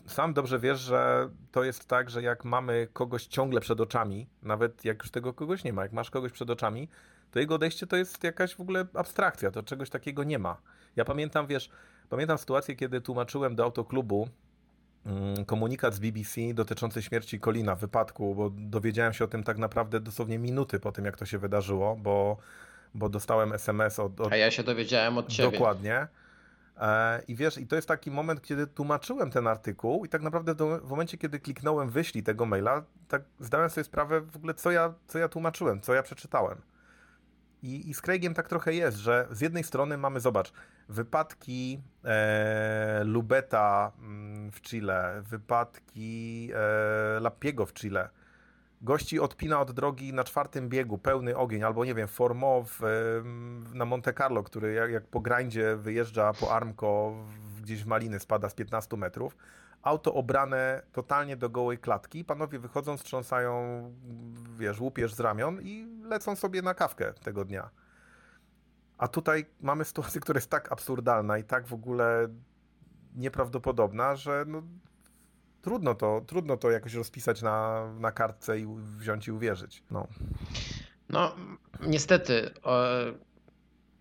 sam 0.07 0.33
dobrze 0.33 0.59
wiesz, 0.59 0.79
że 0.79 1.29
to 1.51 1.63
jest 1.63 1.87
tak, 1.87 2.09
że 2.09 2.21
jak 2.21 2.45
mamy 2.45 2.87
kogoś 2.93 3.27
ciągle 3.27 3.61
przed 3.61 3.81
oczami, 3.81 4.27
nawet 4.43 4.85
jak 4.85 5.03
już 5.03 5.11
tego 5.11 5.33
kogoś 5.33 5.63
nie 5.63 5.73
ma, 5.73 5.83
jak 5.83 5.93
masz 5.93 6.09
kogoś 6.09 6.31
przed 6.31 6.49
oczami, 6.49 6.89
to 7.31 7.39
jego 7.39 7.55
odejście 7.55 7.87
to 7.87 7.95
jest 7.95 8.23
jakaś 8.23 8.55
w 8.55 8.61
ogóle 8.61 8.85
abstrakcja, 8.93 9.51
to 9.51 9.63
czegoś 9.63 9.89
takiego 9.89 10.23
nie 10.23 10.39
ma. 10.39 10.57
Ja 10.95 11.05
pamiętam, 11.05 11.47
wiesz, 11.47 11.69
pamiętam 12.09 12.37
sytuację, 12.37 12.75
kiedy 12.75 13.01
tłumaczyłem 13.01 13.55
do 13.55 13.63
autoklubu 13.63 14.29
mm, 15.05 15.45
komunikat 15.45 15.93
z 15.93 15.99
BBC 15.99 16.41
dotyczący 16.53 17.01
śmierci 17.01 17.39
Colina 17.39 17.75
w 17.75 17.79
wypadku, 17.79 18.35
bo 18.35 18.49
dowiedziałem 18.49 19.13
się 19.13 19.25
o 19.25 19.27
tym 19.27 19.43
tak 19.43 19.57
naprawdę 19.57 19.99
dosłownie 19.99 20.39
minuty 20.39 20.79
po 20.79 20.91
tym, 20.91 21.05
jak 21.05 21.17
to 21.17 21.25
się 21.25 21.37
wydarzyło, 21.37 21.95
bo, 21.95 22.37
bo 22.93 23.09
dostałem 23.09 23.53
SMS 23.53 23.99
od, 23.99 24.21
od 24.21 24.33
A 24.33 24.37
ja 24.37 24.51
się 24.51 24.63
dowiedziałem 24.63 25.17
od 25.17 25.27
ciebie. 25.27 25.51
Dokładnie. 25.51 26.07
E, 26.79 27.21
I 27.27 27.35
wiesz, 27.35 27.57
i 27.57 27.67
to 27.67 27.75
jest 27.75 27.87
taki 27.87 28.11
moment, 28.11 28.41
kiedy 28.41 28.67
tłumaczyłem 28.67 29.31
ten 29.31 29.47
artykuł 29.47 30.05
i 30.05 30.09
tak 30.09 30.21
naprawdę 30.21 30.55
do, 30.55 30.79
w 30.79 30.89
momencie, 30.89 31.17
kiedy 31.17 31.39
kliknąłem 31.39 31.89
wyślij 31.89 32.23
tego 32.23 32.45
maila, 32.45 32.83
tak 33.07 33.21
zdałem 33.39 33.69
sobie 33.69 33.83
sprawę 33.83 34.21
w 34.21 34.35
ogóle, 34.35 34.53
co 34.53 34.71
ja, 34.71 34.93
co 35.07 35.19
ja 35.19 35.27
tłumaczyłem, 35.27 35.81
co 35.81 35.93
ja 35.93 36.03
przeczytałem. 36.03 36.61
I, 37.63 37.89
I 37.89 37.93
z 37.93 38.01
Craigiem 38.01 38.33
tak 38.33 38.47
trochę 38.47 38.73
jest, 38.73 38.97
że 38.97 39.27
z 39.31 39.41
jednej 39.41 39.63
strony 39.63 39.97
mamy, 39.97 40.19
zobacz, 40.19 40.53
wypadki 40.89 41.81
e, 42.03 43.03
Lubeta 43.03 43.91
mm, 43.99 44.51
w 44.51 44.61
Chile, 44.61 45.21
wypadki 45.25 46.49
e, 46.55 47.19
Lappiego 47.19 47.65
w 47.65 47.73
Chile. 47.73 48.09
Gości 48.81 49.19
odpina 49.19 49.59
od 49.61 49.71
drogi 49.71 50.13
na 50.13 50.23
czwartym 50.23 50.69
biegu, 50.69 50.97
pełny 50.97 51.37
ogień, 51.37 51.63
albo 51.63 51.85
nie 51.85 51.95
wiem, 51.95 52.07
Formo 52.07 52.63
w, 52.65 52.79
na 53.73 53.85
Monte 53.85 54.13
Carlo, 54.13 54.43
który 54.43 54.73
jak, 54.73 54.91
jak 54.91 55.07
po 55.07 55.19
grindzie 55.21 55.75
wyjeżdża 55.75 56.33
po 56.33 56.55
Armco 56.55 57.11
w- 57.11 57.61
gdzieś 57.61 57.83
w 57.83 57.87
Maliny, 57.87 58.19
spada 58.19 58.49
z 58.49 58.53
15 58.53 58.97
metrów. 58.97 59.37
Auto 59.81 60.13
obrane 60.13 60.83
totalnie 60.91 61.37
do 61.37 61.49
gołej 61.49 61.77
klatki. 61.77 62.25
Panowie 62.25 62.59
wychodzą, 62.59 62.97
strząsają, 62.97 63.53
wiesz, 64.57 64.79
łupież 64.79 65.13
z 65.13 65.19
ramion 65.19 65.59
i 65.61 65.87
lecą 66.03 66.35
sobie 66.35 66.61
na 66.61 66.73
kawkę 66.73 67.13
tego 67.13 67.45
dnia. 67.45 67.69
A 68.97 69.07
tutaj 69.07 69.45
mamy 69.61 69.85
sytuację, 69.85 70.21
która 70.21 70.37
jest 70.37 70.49
tak 70.49 70.71
absurdalna 70.71 71.37
i 71.37 71.43
tak 71.43 71.67
w 71.67 71.73
ogóle 71.73 72.27
nieprawdopodobna, 73.15 74.15
że 74.15 74.45
no, 74.47 74.61
trudno, 75.61 75.95
to, 75.95 76.21
trudno 76.27 76.57
to 76.57 76.71
jakoś 76.71 76.93
rozpisać 76.93 77.41
na, 77.41 77.87
na 77.99 78.11
kartce 78.11 78.59
i 78.59 78.67
wziąć 78.97 79.27
i 79.27 79.31
uwierzyć. 79.31 79.83
No. 79.91 80.07
No, 81.09 81.35
niestety, 81.87 82.51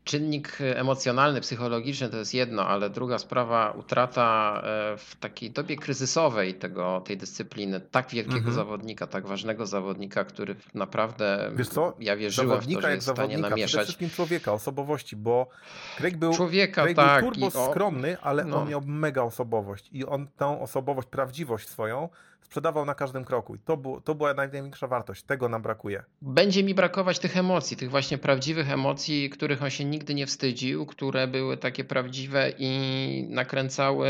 czynnik 0.07 0.59
emocjonalny, 0.75 1.41
psychologiczny 1.41 2.09
to 2.09 2.17
jest 2.17 2.35
jedno, 2.35 2.67
ale 2.67 2.91
druga 2.91 3.19
sprawa, 3.19 3.71
utrata 3.71 4.61
e, 4.65 4.97
w 4.97 5.17
takiej 5.21 5.51
dobie 5.51 5.77
kryzysowej 5.77 6.55
tego, 6.55 7.01
tej 7.01 7.17
dyscypliny, 7.17 7.81
tak 7.81 8.09
wielkiego 8.11 8.37
Mhm. 8.37 8.55
zawodnika, 8.55 9.07
tak 9.07 9.27
ważnego 9.27 9.67
zawodnika, 9.67 10.25
który 10.25 10.57
naprawdę, 10.75 11.51
Wiesz 11.55 11.69
co? 11.69 11.93
ja 12.01 12.17
wierzyłem 12.17 12.49
w 12.49 12.53
to, 12.53 12.55
Zawodnika 12.57 12.81
że 12.83 12.89
jak 12.89 12.97
jest 12.97 13.09
w 13.09 13.13
stanie 13.13 13.17
zawodnika, 13.29 13.47
przede 13.49 13.51
namieszać. 13.61 13.83
wszystkim 13.85 14.11
człowieka, 14.11 14.53
osobowości, 14.53 15.17
bo 15.17 15.49
Craig 15.97 16.17
był, 16.17 16.35
Człowieka, 16.35 16.83
Craig 16.83 16.97
tak. 16.97 17.23
był 17.23 17.33
turbo 17.33 17.47
o- 17.47 17.71
skromny, 17.71 18.17
ale 18.23 18.45
no. 18.45 18.63
on 18.63 18.69
miał 18.69 18.81
mega 18.87 19.23
osobowość 19.23 19.89
i 19.93 20.05
on 20.07 20.27
tą 20.37 20.61
osobowość, 20.61 21.09
prawdziwość 21.09 21.69
swoją 21.69 22.09
sprzedawał 22.47 22.85
na 22.85 22.95
każdym 22.95 23.25
kroku 23.25 23.55
i 23.55 23.59
to, 23.59 23.77
było, 23.77 24.01
to 24.01 24.15
była 24.15 24.35
największa 24.35 24.87
wartość, 24.87 25.23
tego 25.23 25.49
nam 25.49 25.63
brakuje. 25.63 26.03
Będzie 26.23 26.65
mi 26.65 26.75
brakować 26.75 27.19
tych 27.19 27.37
emocji, 27.37 27.77
tych 27.77 27.91
właśnie 27.91 28.19
prawdziwych 28.19 28.71
emocji, 28.71 29.31
których 29.31 29.63
on 29.63 29.71
się 29.71 29.85
nigdy 29.85 30.15
nie 30.15 30.27
wstydził, 30.27 30.87
które 30.87 31.29
były 31.29 31.57
takie 31.57 31.85
prawdziwe 31.85 32.53
i 32.59 33.27
nakręcały 33.31 34.07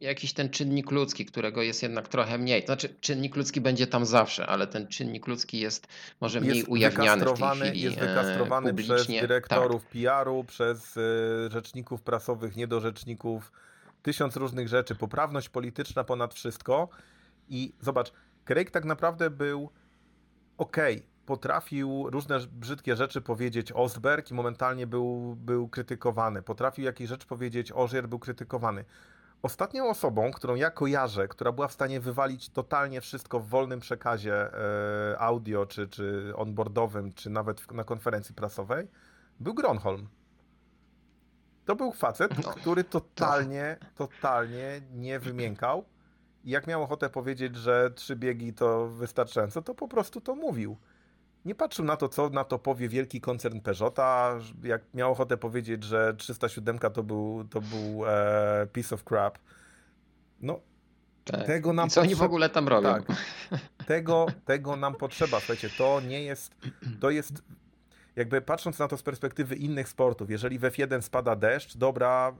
jakiś 0.00 0.32
ten 0.32 0.50
czynnik 0.50 0.90
ludzki, 0.90 1.26
którego 1.26 1.62
jest 1.62 1.82
jednak 1.82 2.08
trochę 2.08 2.38
mniej. 2.38 2.62
To 2.62 2.66
znaczy, 2.66 2.94
czynnik 3.00 3.36
ludzki 3.36 3.60
będzie 3.60 3.86
tam 3.86 4.06
zawsze, 4.06 4.46
ale 4.46 4.66
ten 4.66 4.88
czynnik 4.88 5.26
ludzki 5.26 5.60
jest 5.60 5.86
może 6.20 6.40
mniej 6.40 6.56
jest 6.56 6.68
ujawniany 6.68 7.24
w 7.24 7.32
tej 7.32 7.48
chwili 7.50 7.80
jest 7.80 7.98
e, 7.98 8.00
wykastrowany 8.00 8.74
przez 8.74 8.86
publicznie. 8.86 9.20
Tak. 9.20 9.28
dyrektorów 9.28 9.86
PR-u, 9.86 10.44
przez 10.44 10.98
rzeczników 11.52 12.02
prasowych, 12.02 12.56
niedorzeczników, 12.56 13.52
tysiąc 14.02 14.36
różnych 14.36 14.68
rzeczy, 14.68 14.94
poprawność 14.94 15.48
polityczna 15.48 16.04
ponad 16.04 16.34
wszystko. 16.34 16.88
I 17.48 17.72
zobacz, 17.80 18.12
Craig 18.44 18.70
tak 18.70 18.84
naprawdę 18.84 19.30
był 19.30 19.70
okej, 20.58 21.06
potrafił 21.26 22.10
różne 22.10 22.38
brzydkie 22.40 22.96
rzeczy 22.96 23.20
powiedzieć 23.20 23.72
Ostberg 23.72 24.30
i 24.30 24.34
momentalnie 24.34 24.86
był, 24.86 25.36
był 25.36 25.68
krytykowany. 25.68 26.42
Potrafił 26.42 26.84
jakieś 26.84 27.08
rzeczy 27.08 27.26
powiedzieć 27.26 27.72
Ożier, 27.72 28.08
był 28.08 28.18
krytykowany. 28.18 28.84
Ostatnią 29.42 29.88
osobą, 29.88 30.30
którą 30.32 30.54
ja 30.54 30.70
kojarzę, 30.70 31.28
która 31.28 31.52
była 31.52 31.68
w 31.68 31.72
stanie 31.72 32.00
wywalić 32.00 32.50
totalnie 32.50 33.00
wszystko 33.00 33.40
w 33.40 33.48
wolnym 33.48 33.80
przekazie 33.80 34.34
e, 34.34 35.18
audio, 35.18 35.66
czy, 35.66 35.88
czy 35.88 36.32
onboardowym, 36.36 37.12
czy 37.12 37.30
nawet 37.30 37.72
na 37.72 37.84
konferencji 37.84 38.34
prasowej, 38.34 38.88
był 39.40 39.54
Gronholm. 39.54 40.08
To 41.64 41.76
był 41.76 41.92
facet, 41.92 42.44
no, 42.44 42.50
który 42.50 42.84
totalnie, 42.84 43.76
to... 43.94 44.06
totalnie 44.06 44.80
nie 44.92 45.18
wymiękał. 45.18 45.84
I 46.44 46.50
jak 46.50 46.66
miał 46.66 46.82
ochotę 46.82 47.10
powiedzieć, 47.10 47.56
że 47.56 47.90
trzy 47.90 48.16
biegi 48.16 48.52
to 48.52 48.88
wystarczająco, 48.88 49.62
to 49.62 49.74
po 49.74 49.88
prostu 49.88 50.20
to 50.20 50.34
mówił. 50.34 50.76
Nie 51.44 51.54
patrzył 51.54 51.84
na 51.84 51.96
to, 51.96 52.08
co 52.08 52.30
na 52.30 52.44
to 52.44 52.58
powie 52.58 52.88
wielki 52.88 53.20
koncern 53.20 53.60
Peugeota. 53.60 54.38
Jak 54.62 54.82
miał 54.94 55.12
ochotę 55.12 55.36
powiedzieć, 55.36 55.84
że 55.84 56.14
307 56.14 56.78
to 56.78 57.02
był, 57.02 57.44
to 57.50 57.60
był 57.60 58.06
e, 58.06 58.66
piece 58.72 58.94
of 58.94 59.04
crap. 59.04 59.38
No, 60.40 60.60
tak. 61.24 61.46
tego 61.46 61.72
nam 61.72 61.86
I 61.86 61.90
co 61.90 62.00
oni 62.00 62.14
w 62.14 62.22
ogóle 62.22 62.48
tam 62.48 62.68
robią? 62.68 62.88
Tak, 62.88 63.02
tego, 63.86 64.26
tego 64.44 64.76
nam 64.76 64.94
potrzeba. 64.94 65.38
Słuchajcie, 65.38 65.70
to 65.78 66.00
nie 66.00 66.22
jest, 66.22 66.54
to 67.00 67.10
jest 67.10 67.42
jakby 68.16 68.40
patrząc 68.40 68.78
na 68.78 68.88
to 68.88 68.96
z 68.96 69.02
perspektywy 69.02 69.56
innych 69.56 69.88
sportów, 69.88 70.30
jeżeli 70.30 70.58
w 70.58 70.62
F1 70.62 71.02
spada 71.02 71.36
deszcz, 71.36 71.76
dobra, 71.76 72.36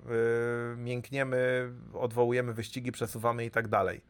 yy, 0.70 0.76
miękniemy, 0.76 1.72
odwołujemy 1.92 2.54
wyścigi, 2.54 2.92
przesuwamy 2.92 3.44
i 3.44 3.50
tak 3.50 3.68
dalej. 3.68 4.04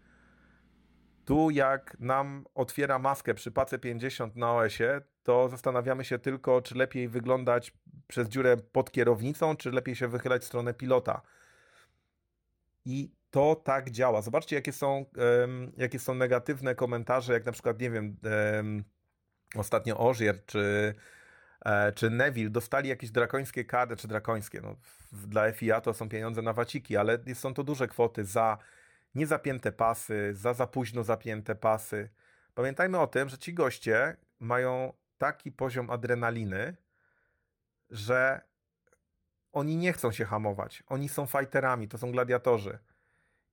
Tu 1.25 1.51
jak 1.51 1.97
nam 2.01 2.45
otwiera 2.55 2.99
maskę 2.99 3.35
przy 3.35 3.51
pace 3.51 3.79
50 3.79 4.37
na 4.37 4.53
OS-ie, 4.53 5.01
to 5.23 5.49
zastanawiamy 5.49 6.05
się 6.05 6.19
tylko, 6.19 6.63
czy 6.63 6.75
lepiej 6.75 7.09
wyglądać 7.09 7.73
przez 8.07 8.29
dziurę 8.29 8.57
pod 8.57 8.91
kierownicą, 8.91 9.57
czy 9.57 9.71
lepiej 9.71 9.97
się 9.97 10.09
wychylać 10.09 10.43
w 10.43 10.45
stronę 10.45 10.75
pilota. 10.75 11.23
I 12.85 13.11
to 13.31 13.57
tak 13.65 13.91
działa. 13.91 14.23
Zobaczcie, 14.23 14.57
jakie 14.57 14.73
są, 14.73 15.07
um, 15.41 15.73
jakie 15.77 15.99
są 15.99 16.15
negatywne 16.15 16.75
komentarze, 16.75 17.33
jak 17.33 17.47
na 17.47 17.53
przykład, 17.53 17.81
nie 17.81 17.91
wiem, 17.91 18.17
um, 18.55 18.85
ostatnio 19.57 19.99
Ożier, 19.99 20.45
czy 20.47 20.95
czy 21.95 22.11
Neville 22.11 22.51
dostali 22.51 22.89
jakieś 22.89 23.11
drakońskie 23.11 23.65
kary, 23.65 23.97
czy 23.97 24.09
drakońskie, 24.09 24.61
no, 24.61 24.77
dla 25.13 25.53
FIA 25.53 25.81
to 25.81 25.95
są 25.95 26.09
pieniądze 26.09 26.43
na 26.43 26.53
waciki, 26.53 26.97
ale 26.97 27.19
są 27.35 27.55
to 27.55 27.65
duże 27.65 27.89
kwoty 27.89 28.25
za 28.25 28.59
niezapięte 29.15 29.73
pasy, 29.73 30.35
za 30.35 30.55
za 30.55 30.67
późno 30.67 31.05
zapięte 31.05 31.55
pasy. 31.55 32.09
Pamiętajmy 32.55 32.99
o 32.99 33.07
tym, 33.07 33.29
że 33.29 33.39
ci 33.39 33.55
goście 33.55 34.17
mają 34.41 34.93
taki 35.19 35.53
poziom 35.53 35.91
adrenaliny, 35.91 36.77
że 37.91 38.41
oni 39.53 39.77
nie 39.77 39.93
chcą 39.93 40.13
się 40.13 40.25
hamować. 40.25 40.83
Oni 40.87 41.09
są 41.09 41.27
fighterami, 41.27 41.89
to 41.89 41.99
są 41.99 42.13
gladiatorzy. 42.13 42.79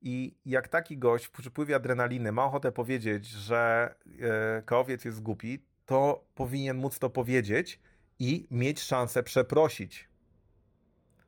I 0.01 0.37
jak 0.45 0.67
taki 0.67 0.97
gość 0.97 1.25
w 1.25 1.31
przypływie 1.31 1.75
adrenaliny 1.75 2.31
ma 2.31 2.45
ochotę 2.45 2.71
powiedzieć, 2.71 3.27
że 3.27 3.93
e, 4.21 4.61
kołowiec 4.61 5.05
jest 5.05 5.21
głupi, 5.21 5.65
to 5.85 6.25
powinien 6.35 6.77
móc 6.77 6.99
to 6.99 7.09
powiedzieć 7.09 7.79
i 8.21 8.47
mieć 8.51 8.81
szansę 8.81 9.23
przeprosić. 9.23 10.09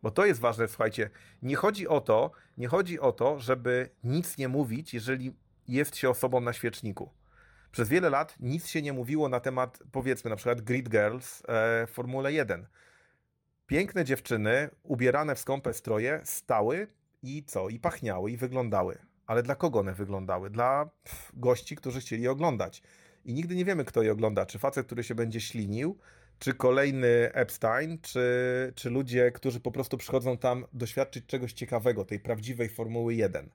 Bo 0.03 0.11
to 0.11 0.25
jest 0.25 0.39
ważne, 0.39 0.67
słuchajcie. 0.67 1.09
Nie 1.41 1.55
chodzi 1.55 1.87
o 1.87 2.01
to, 2.01 2.31
nie 2.57 2.67
chodzi 2.67 2.99
o 2.99 3.11
to, 3.11 3.39
żeby 3.39 3.89
nic 4.03 4.37
nie 4.37 4.47
mówić, 4.47 4.93
jeżeli 4.93 5.33
jest 5.67 5.95
się 5.95 6.09
osobą 6.09 6.39
na 6.39 6.53
świeczniku. 6.53 7.09
Przez 7.71 7.89
wiele 7.89 8.09
lat 8.09 8.35
nic 8.39 8.67
się 8.67 8.81
nie 8.81 8.93
mówiło 8.93 9.29
na 9.29 9.39
temat, 9.39 9.79
powiedzmy, 9.91 10.29
na 10.29 10.35
przykład 10.35 10.61
Grid 10.61 10.89
Girls 10.89 11.41
e, 11.41 11.87
w 11.87 11.89
Formule 11.91 12.33
1. 12.33 12.67
Piękne 13.67 14.05
dziewczyny, 14.05 14.69
ubierane 14.83 15.35
w 15.35 15.39
skąpe 15.39 15.73
stroje, 15.73 16.21
stały 16.23 16.87
i 17.23 17.43
co? 17.43 17.69
I 17.69 17.79
pachniały, 17.79 18.31
i 18.31 18.37
wyglądały. 18.37 18.97
Ale 19.25 19.43
dla 19.43 19.55
kogo 19.55 19.79
one 19.79 19.93
wyglądały? 19.93 20.49
Dla 20.49 20.89
gości, 21.33 21.75
którzy 21.75 21.99
chcieli 21.99 22.23
je 22.23 22.31
oglądać. 22.31 22.83
I 23.25 23.33
nigdy 23.33 23.55
nie 23.55 23.65
wiemy, 23.65 23.85
kto 23.85 24.01
je 24.01 24.11
ogląda. 24.11 24.45
Czy 24.45 24.59
facet, 24.59 24.85
który 24.85 25.03
się 25.03 25.15
będzie 25.15 25.41
ślinił, 25.41 25.99
czy 26.39 26.53
kolejny 26.53 27.33
Epstein, 27.33 27.97
czy, 28.01 28.21
czy 28.75 28.89
ludzie, 28.89 29.31
którzy 29.31 29.59
po 29.59 29.71
prostu 29.71 29.97
przychodzą 29.97 30.37
tam 30.37 30.65
doświadczyć 30.73 31.25
czegoś 31.25 31.53
ciekawego, 31.53 32.05
tej 32.05 32.19
prawdziwej 32.19 32.69
Formuły 32.69 33.15
1. 33.15 33.49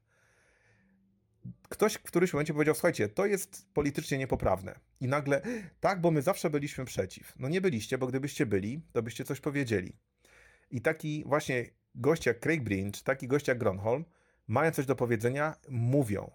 Ktoś 1.68 1.94
w 1.94 2.02
którymś 2.02 2.32
momencie 2.32 2.52
powiedział, 2.52 2.74
słuchajcie, 2.74 3.08
to 3.08 3.26
jest 3.26 3.66
politycznie 3.74 4.18
niepoprawne. 4.18 4.78
I 5.00 5.08
nagle, 5.08 5.42
tak, 5.80 6.00
bo 6.00 6.10
my 6.10 6.22
zawsze 6.22 6.50
byliśmy 6.50 6.84
przeciw. 6.84 7.34
No 7.38 7.48
nie 7.48 7.60
byliście, 7.60 7.98
bo 7.98 8.06
gdybyście 8.06 8.46
byli, 8.46 8.82
to 8.92 9.02
byście 9.02 9.24
coś 9.24 9.40
powiedzieli. 9.40 9.92
I 10.70 10.80
taki 10.80 11.24
właśnie 11.26 11.64
gość 11.94 12.26
jak 12.26 12.40
Craig 12.40 12.62
Brinch, 12.62 13.02
taki 13.02 13.28
gość 13.28 13.48
jak 13.48 13.58
Gronholm, 13.58 14.04
mają 14.48 14.70
coś 14.70 14.86
do 14.86 14.96
powiedzenia, 14.96 15.54
mówią. 15.68 16.30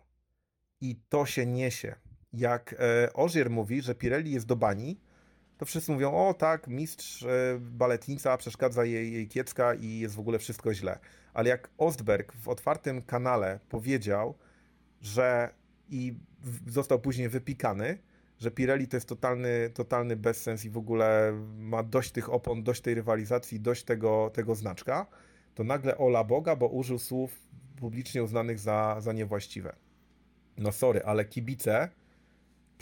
I 0.82 0.96
to 1.10 1.26
się 1.26 1.46
niesie. 1.46 1.96
Jak 2.34 2.76
e, 2.80 3.14
Ożier 3.14 3.50
mówi, 3.50 3.82
że 3.82 3.96
Pirelli 3.96 4.32
jest 4.32 4.46
do 4.46 4.56
bani, 4.56 5.00
to 5.64 5.68
wszyscy 5.68 5.92
mówią, 5.92 6.14
o 6.14 6.34
tak, 6.34 6.68
mistrz, 6.68 7.24
e, 7.24 7.60
baletnica, 7.60 8.38
przeszkadza 8.38 8.86
jej, 8.86 9.14
jej 9.14 9.28
kiecka 9.28 9.74
i 9.74 10.00
jest 10.00 10.16
w 10.16 10.20
ogóle 10.20 10.40
wszystko 10.40 10.74
źle. 10.74 11.00
Ale 11.34 11.50
jak 11.50 11.70
Ostberg 11.78 12.34
w 12.34 12.48
otwartym 12.48 13.02
kanale 13.02 13.60
powiedział, 13.70 14.38
że 15.02 15.50
i 15.90 16.14
został 16.68 17.00
później 17.00 17.30
wypikany, 17.30 17.98
że 18.40 18.52
Pirelli 18.52 18.88
to 18.88 18.98
jest 18.98 19.10
totalny, 19.10 19.70
totalny 19.74 20.16
bezsens 20.16 20.66
i 20.66 20.70
w 20.70 20.78
ogóle 20.78 21.34
ma 21.58 21.84
dość 21.84 22.12
tych 22.12 22.34
opon, 22.34 22.64
dość 22.64 22.82
tej 22.82 22.96
rywalizacji, 22.96 23.60
dość 23.60 23.84
tego, 23.84 24.32
tego 24.34 24.56
znaczka, 24.56 25.08
to 25.56 25.64
nagle 25.64 25.98
ola 25.98 26.24
Boga, 26.24 26.56
bo 26.56 26.68
użył 26.68 27.00
słów 27.00 27.40
publicznie 27.76 28.24
uznanych 28.24 28.60
za, 28.60 28.96
za 29.00 29.14
niewłaściwe. 29.14 29.76
No 30.58 30.72
sorry, 30.72 31.04
ale 31.04 31.26
kibice 31.26 31.90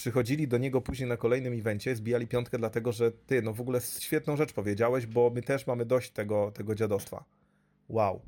przychodzili 0.02 0.48
do 0.48 0.58
niego 0.58 0.82
później 0.82 1.10
na 1.10 1.18
kolejnym 1.18 1.54
evencie, 1.54 1.96
zbijali 1.96 2.28
piątkę 2.28 2.58
dlatego, 2.58 2.92
że 2.92 3.12
ty, 3.12 3.42
no 3.42 3.54
w 3.54 3.62
ogóle 3.62 3.82
świetną 4.00 4.38
rzecz 4.38 4.54
powiedziałeś, 4.54 5.06
bo 5.06 5.30
my 5.30 5.42
też 5.42 5.68
mamy 5.68 5.86
dość 5.86 6.12
tego, 6.12 6.52
tego 6.52 6.76
dziadostwa. 6.76 7.24
Wow. 7.90 8.22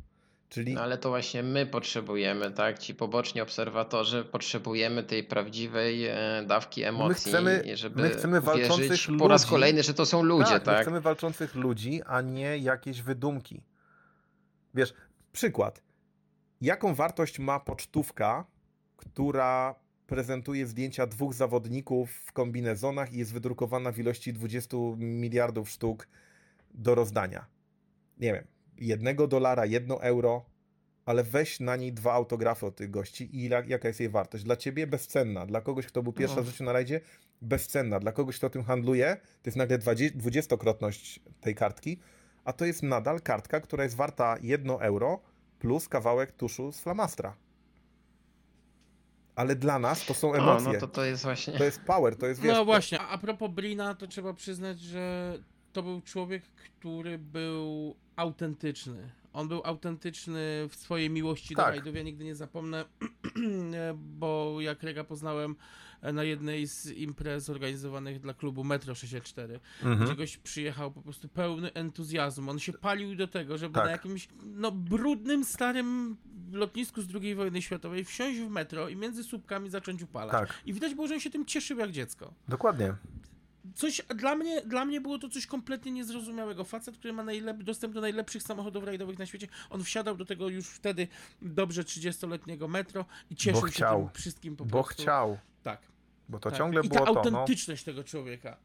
Czyli... 0.49 0.73
No 0.73 0.81
ale 0.81 0.97
to 0.97 1.09
właśnie 1.09 1.43
my 1.43 1.65
potrzebujemy, 1.65 2.51
tak? 2.51 2.79
Ci 2.79 2.95
poboczni 2.95 3.41
obserwatorzy 3.41 4.23
potrzebujemy 4.23 5.03
tej 5.03 5.23
prawdziwej 5.23 6.05
e, 6.05 6.43
dawki 6.47 6.83
emocji, 6.83 7.31
my 7.31 7.49
chcemy, 7.49 7.77
żeby 7.77 8.01
my 8.01 8.09
chcemy 8.09 8.41
walczących 8.41 9.07
ludzi. 9.07 9.19
po 9.19 9.27
raz 9.27 9.45
kolejny, 9.45 9.83
że 9.83 9.93
to 9.93 10.05
są 10.05 10.23
ludzie, 10.23 10.51
tak? 10.51 10.63
tak? 10.63 10.77
My 10.77 10.81
chcemy 10.81 11.01
walczących 11.01 11.55
ludzi, 11.55 12.01
a 12.05 12.21
nie 12.21 12.57
jakieś 12.57 13.01
wydumki. 13.01 13.63
Wiesz, 14.73 14.93
przykład. 15.31 15.83
Jaką 16.61 16.95
wartość 16.95 17.39
ma 17.39 17.59
pocztówka, 17.59 18.45
która 18.97 19.82
prezentuje 20.07 20.67
zdjęcia 20.67 21.07
dwóch 21.07 21.33
zawodników 21.33 22.11
w 22.11 22.31
kombinezonach 22.31 23.13
i 23.13 23.17
jest 23.17 23.33
wydrukowana 23.33 23.91
w 23.91 23.99
ilości 23.99 24.33
20 24.33 24.77
miliardów 24.97 25.69
sztuk 25.69 26.07
do 26.73 26.95
rozdania. 26.95 27.45
Nie 28.17 28.33
wiem, 28.33 28.47
jednego 28.77 29.27
dolara, 29.27 29.65
jedno 29.65 30.03
euro, 30.03 30.45
ale 31.05 31.23
weź 31.23 31.59
na 31.59 31.75
niej 31.75 31.93
dwa 31.93 32.13
autografy 32.13 32.65
od 32.65 32.75
tych 32.75 32.91
gości 32.91 33.37
i 33.37 33.49
jaka 33.67 33.87
jest 33.87 33.99
jej 33.99 34.09
wartość. 34.09 34.43
Dla 34.43 34.55
ciebie 34.55 34.87
bezcenna, 34.87 35.45
dla 35.45 35.61
kogoś, 35.61 35.87
kto 35.87 36.03
był 36.03 36.13
pierwszy 36.13 36.35
raz 36.35 36.45
w 36.45 36.49
życiu 36.49 36.63
na 36.63 36.73
rajdzie, 36.73 37.01
bezcenna. 37.41 37.99
Dla 37.99 38.11
kogoś, 38.11 38.37
kto 38.37 38.49
tym 38.49 38.63
handluje, 38.63 39.17
to 39.41 39.49
jest 39.49 39.57
nagle 39.57 39.79
dwudziestokrotność 40.15 41.19
tej 41.41 41.55
kartki, 41.55 41.99
a 42.43 42.53
to 42.53 42.65
jest 42.65 42.83
nadal 42.83 43.21
kartka, 43.21 43.59
która 43.59 43.83
jest 43.83 43.95
warta 43.95 44.37
jedno 44.41 44.81
euro 44.81 45.21
plus 45.59 45.89
kawałek 45.89 46.31
tuszu 46.31 46.71
z 46.71 46.79
flamastra 46.79 47.35
ale 49.35 49.55
dla 49.55 49.79
nas 49.79 50.05
to 50.05 50.13
są 50.13 50.33
emocje. 50.33 50.69
O, 50.69 50.73
no 50.73 50.79
to 50.79 50.87
to 50.87 51.03
jest 51.03 51.23
właśnie... 51.23 51.57
To 51.57 51.63
jest 51.63 51.81
power, 51.81 52.15
to 52.15 52.25
jest 52.27 52.41
wiesz, 52.41 52.53
No 52.53 52.65
właśnie, 52.65 52.99
a 52.99 53.17
propos 53.17 53.51
Brina, 53.51 53.95
to 53.95 54.07
trzeba 54.07 54.33
przyznać, 54.33 54.79
że 54.79 55.37
to 55.73 55.83
był 55.83 56.01
człowiek, 56.01 56.43
który 56.43 57.17
był 57.17 57.95
autentyczny. 58.15 59.09
On 59.33 59.47
był 59.47 59.61
autentyczny 59.63 60.67
w 60.69 60.75
swojej 60.75 61.09
miłości 61.09 61.55
tak. 61.55 61.65
do 61.65 61.71
rajdów. 61.71 61.95
Ja 61.95 62.03
nigdy 62.03 62.23
nie 62.23 62.35
zapomnę, 62.35 62.85
bo 64.19 64.61
jak 64.61 64.83
Rega 64.83 65.03
poznałem 65.03 65.55
na 66.13 66.23
jednej 66.23 66.67
z 66.67 66.91
imprez 66.91 67.49
organizowanych 67.49 68.19
dla 68.19 68.33
klubu 68.33 68.63
Metro 68.63 68.95
64, 68.95 69.59
mhm. 69.83 70.05
gdzie 70.05 70.15
gość 70.15 70.37
przyjechał 70.37 70.91
po 70.91 71.01
prostu 71.01 71.29
pełny 71.29 71.73
entuzjazmu. 71.73 72.51
On 72.51 72.59
się 72.59 72.73
palił 72.73 73.15
do 73.15 73.27
tego, 73.27 73.57
żeby 73.57 73.75
tak. 73.75 73.85
na 73.85 73.91
jakimś 73.91 74.27
no, 74.43 74.71
brudnym, 74.71 75.45
starym 75.45 76.17
lotnisku 76.51 77.01
z 77.01 77.15
II 77.15 77.35
wojny 77.35 77.61
światowej 77.61 78.05
wsiąść 78.05 78.39
w 78.39 78.49
metro 78.49 78.89
i 78.89 78.95
między 78.95 79.23
słupkami 79.23 79.69
zacząć 79.69 80.01
upalać. 80.01 80.31
Tak. 80.31 80.53
I 80.65 80.73
widać 80.73 80.95
było, 80.95 81.07
że 81.07 81.13
on 81.13 81.19
się 81.19 81.29
tym 81.29 81.45
cieszył 81.45 81.77
jak 81.77 81.91
dziecko. 81.91 82.33
Dokładnie 82.47 82.93
coś 83.75 84.01
dla 84.15 84.35
mnie, 84.35 84.61
dla 84.61 84.85
mnie 84.85 85.01
było 85.01 85.19
to 85.19 85.29
coś 85.29 85.47
kompletnie 85.47 85.91
niezrozumiałego. 85.91 86.63
Facet, 86.63 86.97
który 86.97 87.13
ma 87.13 87.23
najlep- 87.23 87.63
dostęp 87.63 87.93
do 87.93 88.01
najlepszych 88.01 88.43
samochodów 88.43 88.83
rajdowych 88.83 89.19
na 89.19 89.25
świecie, 89.25 89.47
on 89.69 89.83
wsiadał 89.83 90.17
do 90.17 90.25
tego 90.25 90.49
już 90.49 90.67
wtedy 90.67 91.07
dobrze 91.41 91.83
30-letniego 91.83 92.67
metro 92.67 93.05
i 93.29 93.35
cieszył 93.35 93.67
się 93.67 93.85
tym 93.85 94.09
wszystkim 94.13 94.55
po 94.55 94.65
Bo 94.65 94.83
prostu. 94.83 95.03
chciał. 95.03 95.37
Tak. 95.63 95.92
Bo 96.29 96.39
to 96.39 96.49
tak. 96.49 96.59
ciągle 96.59 96.81
I 96.83 96.89
było 96.89 97.05
ta 97.05 97.11
autentyczność 97.11 97.85
no. 97.85 97.93
tego 97.93 98.03
człowieka. 98.03 98.57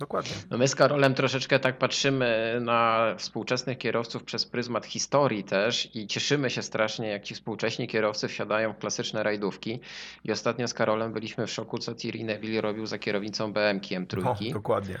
Dokładnie. 0.00 0.32
No 0.50 0.58
my 0.58 0.68
z 0.68 0.74
Karolem 0.74 1.14
troszeczkę 1.14 1.58
tak 1.58 1.78
patrzymy 1.78 2.58
na 2.60 3.14
współczesnych 3.18 3.78
kierowców 3.78 4.24
przez 4.24 4.46
pryzmat 4.46 4.86
historii 4.86 5.44
też 5.44 5.96
i 5.96 6.06
cieszymy 6.06 6.50
się 6.50 6.62
strasznie, 6.62 7.08
jak 7.08 7.22
ci 7.22 7.34
współcześni 7.34 7.88
kierowcy 7.88 8.28
wsiadają 8.28 8.72
w 8.72 8.78
klasyczne 8.78 9.22
rajdówki. 9.22 9.80
I 10.24 10.32
ostatnio 10.32 10.68
z 10.68 10.74
Karolem 10.74 11.12
byliśmy 11.12 11.46
w 11.46 11.50
szoku, 11.50 11.78
co 11.78 11.94
Thierry 11.94 12.24
Neville 12.24 12.60
robił 12.60 12.86
za 12.86 12.98
kierownicą 12.98 13.52
BMK 13.52 13.84
M3 13.84 14.22
No, 14.22 14.36
dokładnie. 14.52 15.00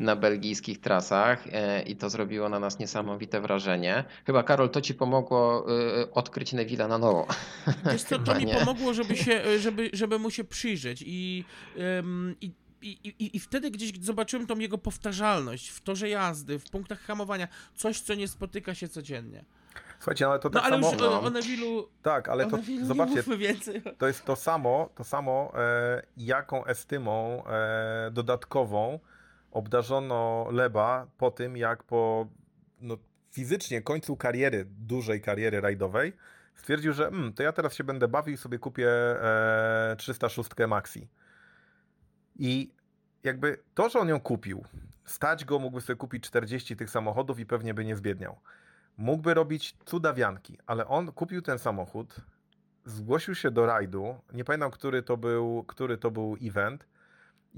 e, 0.00 0.04
na 0.04 0.16
belgijskich 0.16 0.80
trasach 0.80 1.46
e, 1.52 1.82
i 1.82 1.96
to 1.96 2.10
zrobiło 2.10 2.48
na 2.48 2.58
nas 2.58 2.78
niesamowite 2.78 3.40
wrażenie. 3.40 4.04
Chyba 4.26 4.42
Karol, 4.42 4.70
to 4.70 4.80
ci 4.80 4.94
pomogło 4.94 5.66
e, 6.02 6.10
odkryć 6.12 6.52
Neville'a 6.54 6.88
na 6.88 6.98
nowo. 6.98 7.26
Wiesz 7.92 8.02
co, 8.02 8.18
to 8.18 8.34
mi 8.34 8.46
pomogło, 8.46 8.94
żeby, 8.94 9.16
się, 9.16 9.58
żeby, 9.58 9.90
żeby 9.92 10.18
mu 10.18 10.30
się 10.30 10.44
przyjrzeć 10.44 11.02
i, 11.06 11.44
i, 12.40 12.52
i, 12.82 12.88
i, 13.18 13.36
i 13.36 13.40
wtedy 13.40 13.70
gdzieś 13.70 13.92
zobaczyłem 14.00 14.46
tą 14.46 14.58
jego 14.58 14.78
powtarzalność 14.78 15.68
w 15.68 15.80
torze 15.80 16.08
jazdy, 16.08 16.58
w 16.58 16.70
punktach 16.70 17.00
hamowania, 17.00 17.48
coś, 17.74 18.00
co 18.00 18.14
nie 18.14 18.28
spotyka 18.28 18.74
się 18.74 18.88
codziennie. 18.88 19.44
Słuchajcie, 19.98 20.26
ale 20.28 20.38
to 20.38 20.48
No 20.48 20.60
tak 20.60 20.72
ale 20.72 20.82
samo. 20.82 20.92
już 20.92 21.00
no. 21.02 21.20
o, 21.20 21.22
o 21.22 21.30
Nevilu, 21.30 21.88
Tak, 22.02 22.28
ale 22.28 22.46
o 22.46 22.50
to 22.50 22.56
Nevilu 22.56 22.86
zobaczcie, 22.86 23.16
mówmy 23.16 23.36
więcej. 23.38 23.82
to 23.98 24.06
jest 24.06 24.24
to 24.24 24.36
samo, 24.36 24.88
to 24.94 25.04
samo 25.04 25.52
e, 25.54 26.02
jaką 26.16 26.64
estymą 26.64 27.42
e, 27.46 28.10
dodatkową 28.12 28.98
obdarzono 29.58 30.48
Leba 30.50 31.06
po 31.18 31.30
tym, 31.30 31.56
jak 31.56 31.82
po 31.84 32.26
no, 32.80 32.96
fizycznie 33.30 33.82
końcu 33.82 34.16
kariery, 34.16 34.64
dużej 34.64 35.20
kariery 35.20 35.60
rajdowej, 35.60 36.12
stwierdził, 36.54 36.92
że 36.92 37.06
mm, 37.06 37.32
to 37.32 37.42
ja 37.42 37.52
teraz 37.52 37.74
się 37.74 37.84
będę 37.84 38.08
bawił 38.08 38.34
i 38.34 38.36
sobie 38.36 38.58
kupię 38.58 38.88
e, 38.90 39.96
306 39.98 40.50
Maxi. 40.68 41.08
I 42.36 42.72
jakby 43.22 43.58
to, 43.74 43.88
że 43.88 43.98
on 43.98 44.08
ją 44.08 44.20
kupił, 44.20 44.64
stać 45.04 45.44
go, 45.44 45.58
mógłby 45.58 45.80
sobie 45.80 45.96
kupić 45.96 46.24
40 46.24 46.76
tych 46.76 46.90
samochodów 46.90 47.40
i 47.40 47.46
pewnie 47.46 47.74
by 47.74 47.84
nie 47.84 47.96
zbiedniał. 47.96 48.40
Mógłby 48.96 49.34
robić 49.34 49.76
cudawianki, 49.84 50.58
ale 50.66 50.86
on 50.86 51.12
kupił 51.12 51.42
ten 51.42 51.58
samochód, 51.58 52.16
zgłosił 52.84 53.34
się 53.34 53.50
do 53.50 53.66
rajdu, 53.66 54.20
nie 54.32 54.44
pamiętam, 54.44 54.70
który 54.70 55.02
to 55.02 55.16
był, 55.16 55.64
który 55.64 55.98
to 55.98 56.10
był 56.10 56.36
event 56.42 56.86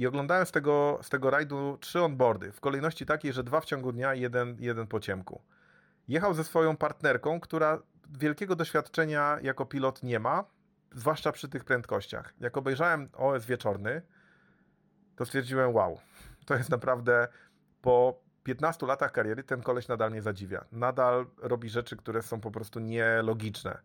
i 0.01 0.07
oglądałem 0.07 0.47
z 0.47 0.51
tego, 0.51 0.99
z 1.03 1.09
tego 1.09 1.31
rajdu 1.31 1.79
trzy 1.81 2.03
onboardy, 2.03 2.53
w 2.53 2.61
kolejności 2.61 3.07
takiej, 3.07 3.33
że 3.33 3.45
dwa 3.45 3.61
w 3.61 3.65
ciągu 3.65 3.93
dnia, 3.93 4.15
jeden, 4.15 4.57
jeden 4.59 4.87
po 4.87 5.01
ciemku. 5.01 5.43
Jechał 6.09 6.35
ze 6.35 6.45
swoją 6.45 6.77
partnerką, 6.77 7.41
która 7.41 7.79
wielkiego 8.09 8.57
doświadczenia 8.57 9.39
jako 9.43 9.67
pilot 9.67 10.03
nie 10.03 10.21
ma, 10.21 10.45
zwłaszcza 10.93 11.33
przy 11.33 11.49
tych 11.49 11.65
prędkościach. 11.65 12.35
Jak 12.41 12.57
obejrzałem 12.57 13.09
OS 13.13 13.47
wieczorny, 13.47 14.03
to 15.17 15.27
stwierdziłem, 15.27 15.75
wow, 15.75 16.01
to 16.47 16.55
jest 16.55 16.71
naprawdę 16.71 17.29
po 17.83 18.21
15 18.43 18.87
latach 18.87 19.13
kariery 19.13 19.43
ten 19.43 19.63
koleś 19.63 19.89
nadal 19.89 20.11
mnie 20.11 20.23
zadziwia. 20.23 20.65
Nadal 20.73 21.27
robi 21.39 21.69
rzeczy, 21.69 21.97
które 21.97 22.23
są 22.23 22.41
po 22.41 22.51
prostu 22.51 22.81
nielogiczne. 22.81 23.79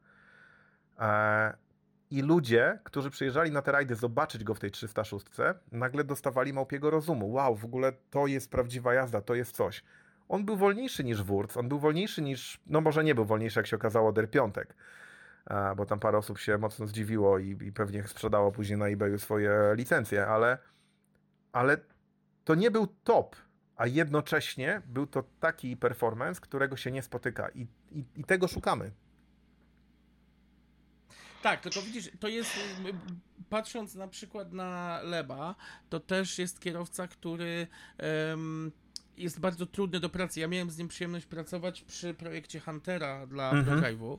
E, 0.99 1.64
I 2.11 2.21
ludzie, 2.21 2.79
którzy 2.83 3.09
przyjeżdżali 3.09 3.51
na 3.51 3.61
te 3.61 3.71
rajdy 3.71 3.95
zobaczyć 3.95 4.43
go 4.43 4.53
w 4.53 4.59
tej 4.59 4.71
306, 4.71 5.25
nagle 5.71 6.03
dostawali 6.03 6.53
małpiego 6.53 6.89
rozumu. 6.89 7.31
Wow, 7.31 7.55
w 7.55 7.65
ogóle 7.65 7.93
to 8.09 8.27
jest 8.27 8.51
prawdziwa 8.51 8.93
jazda, 8.93 9.21
to 9.21 9.35
jest 9.35 9.55
coś. 9.55 9.83
On 10.29 10.45
był 10.45 10.57
wolniejszy 10.57 11.03
niż 11.03 11.23
Wurz, 11.23 11.57
on 11.57 11.69
był 11.69 11.79
wolniejszy 11.79 12.21
niż, 12.21 12.59
no 12.67 12.81
może 12.81 13.03
nie 13.03 13.15
był 13.15 13.25
wolniejszy, 13.25 13.59
jak 13.59 13.67
się 13.67 13.75
okazało, 13.75 14.11
Der 14.11 14.29
Piątek, 14.29 14.75
bo 15.75 15.85
tam 15.85 15.99
parę 15.99 16.17
osób 16.17 16.39
się 16.39 16.57
mocno 16.57 16.87
zdziwiło 16.87 17.39
i, 17.39 17.57
i 17.61 17.71
pewnie 17.71 18.03
sprzedało 18.03 18.51
później 18.51 18.79
na 18.79 18.87
eBayu 18.87 19.19
swoje 19.19 19.51
licencje, 19.75 20.27
ale, 20.27 20.57
ale 21.51 21.77
to 22.43 22.55
nie 22.55 22.71
był 22.71 22.87
top, 22.87 23.35
a 23.75 23.87
jednocześnie 23.87 24.81
był 24.85 25.07
to 25.07 25.23
taki 25.39 25.77
performance, 25.77 26.41
którego 26.41 26.75
się 26.75 26.91
nie 26.91 27.01
spotyka 27.03 27.49
i, 27.49 27.67
i, 27.91 28.05
i 28.15 28.23
tego 28.23 28.47
szukamy. 28.47 28.91
Tak, 31.45 31.61
tylko 31.61 31.81
widzisz, 31.81 32.09
to 32.19 32.27
jest, 32.27 32.57
y, 32.57 32.93
patrząc 33.49 33.95
na 33.95 34.07
przykład 34.07 34.53
na 34.53 34.99
Leba, 35.03 35.55
to 35.89 35.99
też 35.99 36.39
jest 36.39 36.59
kierowca, 36.59 37.07
który 37.07 37.67
em, 37.97 38.71
jest 39.17 39.39
bardzo 39.39 39.65
trudny 39.65 39.99
do 39.99 40.09
pracy. 40.09 40.39
Ja 40.39 40.47
miałem 40.47 40.69
z 40.69 40.77
nim 40.77 40.87
przyjemność 40.87 41.25
pracować 41.25 41.81
przy 41.81 42.13
projekcie 42.13 42.59
Huntera 42.59 43.27
dla 43.27 43.51
Mhm. 43.51 43.81
ProDrive'u 43.81 44.17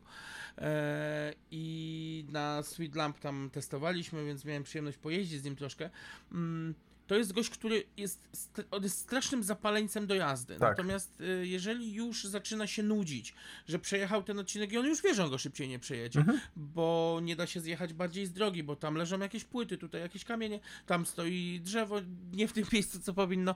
e, 0.59 1.33
i 1.51 2.25
na 2.29 2.63
Sweet 2.63 2.95
Lamp 2.95 3.19
tam 3.19 3.51
testowaliśmy, 3.53 4.25
więc 4.25 4.45
miałem 4.45 4.63
przyjemność 4.63 4.99
pojeździć 4.99 5.41
z 5.41 5.45
nim 5.45 5.57
troszkę. 5.57 5.91
Mm, 6.33 6.75
to 7.07 7.15
jest 7.15 7.33
gość, 7.33 7.51
który 7.51 7.85
jest, 7.97 8.29
st- 8.33 8.67
on 8.71 8.83
jest 8.83 8.99
strasznym 8.99 9.43
zapaleńcem 9.43 10.07
do 10.07 10.15
jazdy. 10.15 10.55
Tak. 10.57 10.61
Natomiast 10.79 11.21
y, 11.21 11.47
jeżeli 11.47 11.93
już 11.93 12.25
zaczyna 12.25 12.67
się 12.67 12.83
nudzić, 12.83 13.35
że 13.69 13.79
przejechał 13.79 14.23
ten 14.23 14.39
odcinek 14.39 14.73
i 14.73 14.79
on 14.79 14.87
już 14.87 15.03
wie, 15.03 15.15
że 15.15 15.25
on 15.25 15.31
go 15.31 15.39
szybciej 15.39 15.69
nie 15.69 15.79
przejedzie, 15.79 16.21
Mhm. 16.21 16.41
bo 16.57 17.19
nie 17.23 17.37
da 17.37 17.47
się 17.47 17.61
zjechać 17.61 17.93
bardziej 17.93 18.27
z 18.27 18.33
drogi, 18.33 18.63
bo 18.63 18.77
tam 18.77 18.95
leżą 18.95 19.19
jakieś 19.19 19.45
płyty, 19.45 19.79
tutaj 19.79 20.01
jakieś 20.01 20.25
kamienie, 20.25 20.61
tam 20.87 21.07
stoi 21.07 21.61
drzewo, 21.65 21.97
nie 22.33 22.49
w 22.49 22.53
tym 22.53 22.65
miejscu, 22.73 23.01
co 23.01 23.15
powinno. 23.15 23.55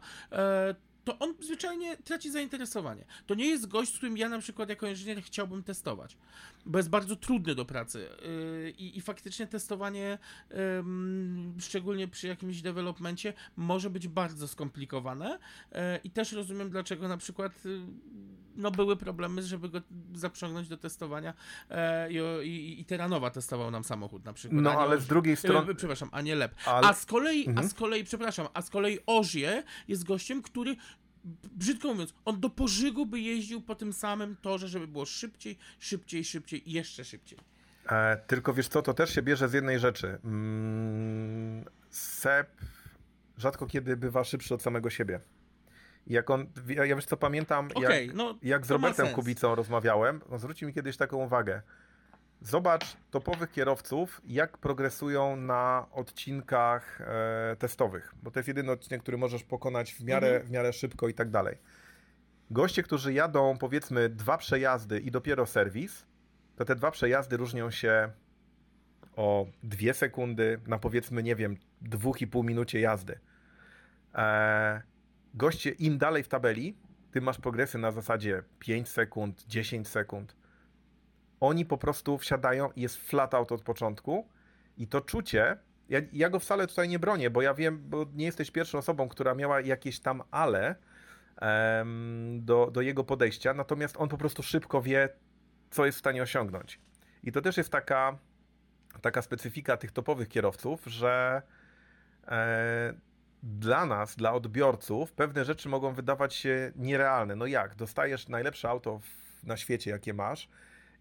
To 1.04 1.18
on 1.18 1.34
zwyczajnie 1.40 1.96
traci 1.96 2.30
zainteresowanie. 2.30 3.04
To 3.26 3.34
nie 3.34 3.46
jest 3.46 3.66
gość, 3.66 3.94
z 3.94 3.96
którym 3.96 4.16
ja 4.16 4.28
na 4.28 4.38
przykład 4.38 4.68
jako 4.68 4.86
inżynier 4.86 5.22
chciałbym 5.22 5.62
testować, 5.62 6.16
bo 6.66 6.78
jest 6.78 6.90
bardzo 6.90 7.16
trudny 7.16 7.54
do 7.54 7.64
pracy 7.64 8.08
Yy, 8.22 8.70
i, 8.70 9.00
faktycznie 9.00 9.46
testowanie, 9.46 10.18
ym, 10.78 11.54
szczególnie 11.60 12.08
przy 12.08 12.26
jakimś 12.26 12.62
developmencie, 12.62 13.32
może 13.56 13.90
być 13.90 14.08
bardzo 14.08 14.48
skomplikowane 14.48 15.38
Yy, 15.72 15.78
i 16.04 16.10
też 16.10 16.32
rozumiem, 16.32 16.70
dlaczego 16.70 17.08
na 17.08 17.16
przykład 17.16 17.64
yy, 17.64 17.80
no, 18.56 18.70
były 18.70 18.96
problemy, 18.96 19.42
żeby 19.42 19.68
go 19.68 19.80
zaprzągnąć 20.14 20.68
do 20.68 20.76
testowania 20.76 21.34
e, 21.70 22.12
i, 22.12 22.16
i, 22.48 22.80
i 22.80 22.84
Teranowa 22.84 23.30
testował 23.30 23.70
nam 23.70 23.84
samochód 23.84 24.24
na 24.24 24.32
przykład. 24.32 24.62
No 24.62 24.70
ale 24.80 25.00
z 25.00 25.06
drugiej 25.06 25.36
strony... 25.36 25.72
E, 25.72 25.74
Przepraszam, 25.74 26.08
a 26.12 26.20
nie 26.20 26.34
Lep. 26.34 26.54
Ale... 26.66 26.86
A 26.88 26.94
z 26.94 27.06
kolei, 27.06 27.46
Mhm. 27.48 27.66
a 27.66 27.68
z 27.68 27.74
kolei, 27.74 28.04
przepraszam, 28.04 28.46
a 28.54 28.62
z 28.62 28.70
kolei 28.70 28.98
Ożie 29.06 29.62
jest 29.88 30.04
gościem, 30.04 30.42
który 30.42 30.76
brzydko 31.52 31.88
mówiąc, 31.88 32.14
on 32.24 32.40
do 32.40 32.50
pożygu 32.50 33.06
by 33.06 33.20
jeździł 33.20 33.60
po 33.60 33.74
tym 33.74 33.92
samym 33.92 34.36
torze, 34.36 34.68
żeby 34.68 34.86
było 34.88 35.04
szybciej, 35.06 35.58
szybciej, 35.78 36.24
szybciej 36.24 36.70
i 36.70 36.72
jeszcze 36.72 37.04
szybciej. 37.04 37.38
E, 37.90 38.16
tylko 38.26 38.54
wiesz 38.54 38.68
co, 38.68 38.82
to 38.82 38.94
też 38.94 39.14
się 39.14 39.22
bierze 39.22 39.48
z 39.48 39.52
jednej 39.52 39.78
rzeczy. 39.78 40.18
Mm, 40.24 41.64
Seb 41.90 42.48
rzadko 43.38 43.66
kiedy 43.66 43.96
bywa 43.96 44.24
szybszy 44.24 44.54
od 44.54 44.62
samego 44.62 44.90
siebie. 44.90 45.20
Jak 46.10 46.30
on, 46.30 46.46
ja 46.68 46.84
ja 46.84 46.96
wiesz 46.96 47.04
co, 47.06 47.16
pamiętam, 47.16 47.68
Okej, 47.74 48.06
jak, 48.06 48.16
no 48.16 48.38
jak 48.42 48.66
z 48.66 48.70
Robertem. 48.70 49.08
Kubicą 49.08 49.54
rozmawiałem, 49.54 50.20
on 50.30 50.38
zwrócił 50.38 50.68
mi 50.68 50.74
kiedyś 50.74 50.96
taką 50.96 51.16
uwagę. 51.16 51.62
Zobacz 52.40 52.96
topowych 53.10 53.52
kierowców, 53.52 54.20
jak 54.24 54.58
progresują 54.58 55.36
na 55.36 55.86
odcinkach 55.92 57.00
e, 57.00 57.56
testowych, 57.58 58.14
bo 58.22 58.30
to 58.30 58.38
jest 58.38 58.48
jedyny 58.48 58.72
odcinek, 58.72 59.02
który 59.02 59.18
możesz 59.18 59.44
pokonać 59.44 59.94
w 59.94 60.04
miarę, 60.04 60.26
Mhm. 60.26 60.46
w 60.46 60.50
miarę 60.50 60.72
szybko 60.72 61.08
i 61.08 61.14
tak 61.14 61.30
dalej. 61.30 61.58
Goście, 62.50 62.82
którzy 62.82 63.12
jadą 63.12 63.58
powiedzmy 63.58 64.08
dwa 64.08 64.38
przejazdy 64.38 65.00
i 65.00 65.10
dopiero 65.10 65.46
serwis, 65.46 66.06
to 66.56 66.64
te 66.64 66.74
dwa 66.74 66.90
przejazdy 66.90 67.36
różnią 67.36 67.70
się 67.70 68.10
o 69.16 69.46
dwie 69.62 69.94
sekundy 69.94 70.60
na 70.66 70.78
powiedzmy, 70.78 71.22
nie 71.22 71.36
wiem, 71.36 71.56
dwóch 71.82 72.22
i 72.22 72.26
pół 72.26 72.42
minucie 72.42 72.80
jazdy. 72.80 73.18
E, 74.14 74.82
goście, 75.34 75.70
im 75.70 75.98
dalej 75.98 76.22
w 76.22 76.28
tabeli, 76.28 76.76
tym 77.10 77.24
masz 77.24 77.38
progresy 77.38 77.78
na 77.78 77.90
zasadzie 77.90 78.42
5 78.58 78.88
sekund, 78.88 79.44
10 79.46 79.88
sekund. 79.88 80.36
Oni 81.40 81.64
po 81.66 81.78
prostu 81.78 82.18
wsiadają 82.18 82.70
i 82.76 82.80
jest 82.80 82.96
flat 82.96 83.34
out 83.34 83.52
od 83.52 83.62
początku 83.62 84.28
i 84.76 84.86
to 84.86 85.00
czucie, 85.00 85.56
ja, 85.88 86.00
ja 86.12 86.30
go 86.30 86.38
wcale 86.38 86.66
tutaj 86.66 86.88
nie 86.88 86.98
bronię, 86.98 87.30
bo 87.30 87.42
ja 87.42 87.54
wiem, 87.54 87.82
bo 87.88 88.06
nie 88.14 88.24
jesteś 88.24 88.50
pierwszą 88.50 88.78
osobą, 88.78 89.08
która 89.08 89.34
miała 89.34 89.60
jakieś 89.60 90.00
tam 90.00 90.22
ale 90.30 90.74
do, 92.38 92.70
do 92.72 92.80
jego 92.80 93.04
podejścia, 93.04 93.54
natomiast 93.54 93.96
on 93.98 94.08
po 94.08 94.18
prostu 94.18 94.42
szybko 94.42 94.82
wie, 94.82 95.08
co 95.70 95.86
jest 95.86 95.96
w 95.96 95.98
stanie 95.98 96.22
osiągnąć. 96.22 96.80
I 97.22 97.32
to 97.32 97.40
też 97.40 97.56
jest 97.56 97.70
taka, 97.70 98.18
taka 99.00 99.22
specyfika 99.22 99.76
tych 99.76 99.92
topowych 99.92 100.28
kierowców, 100.28 100.84
że 100.86 101.42
e, 102.28 102.94
dla 103.42 103.86
nas, 103.86 104.16
dla 104.16 104.32
odbiorców, 104.32 105.12
pewne 105.12 105.44
rzeczy 105.44 105.68
mogą 105.68 105.92
wydawać 105.92 106.34
się 106.34 106.72
nierealne. 106.76 107.36
No 107.36 107.46
jak? 107.46 107.74
Dostajesz 107.74 108.28
najlepsze 108.28 108.68
auto 108.68 108.98
w, 108.98 109.44
na 109.44 109.56
świecie, 109.56 109.90
jakie 109.90 110.14
masz, 110.14 110.48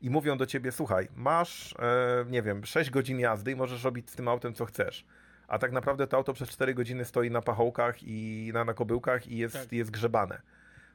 i 0.01 0.09
mówią 0.09 0.37
do 0.37 0.45
ciebie: 0.45 0.71
Słuchaj, 0.71 1.07
masz, 1.15 1.75
e, 1.79 2.25
nie 2.29 2.41
wiem, 2.41 2.65
6 2.65 2.89
godzin 2.89 3.19
jazdy 3.19 3.51
i 3.51 3.55
możesz 3.55 3.83
robić 3.83 4.09
z 4.09 4.15
tym 4.15 4.27
autem, 4.27 4.53
co 4.53 4.65
chcesz. 4.65 5.05
A 5.47 5.59
tak 5.59 5.71
naprawdę 5.71 6.07
to 6.07 6.17
auto 6.17 6.33
przez 6.33 6.49
4 6.49 6.73
godziny 6.73 7.05
stoi 7.05 7.31
na 7.31 7.41
pachołkach 7.41 8.03
i 8.03 8.51
na, 8.53 8.65
na 8.65 8.73
kobyłkach 8.73 9.27
i 9.27 9.37
jest, 9.37 9.55
Tak. 9.55 9.71
jest 9.71 9.91
grzebane. 9.91 10.41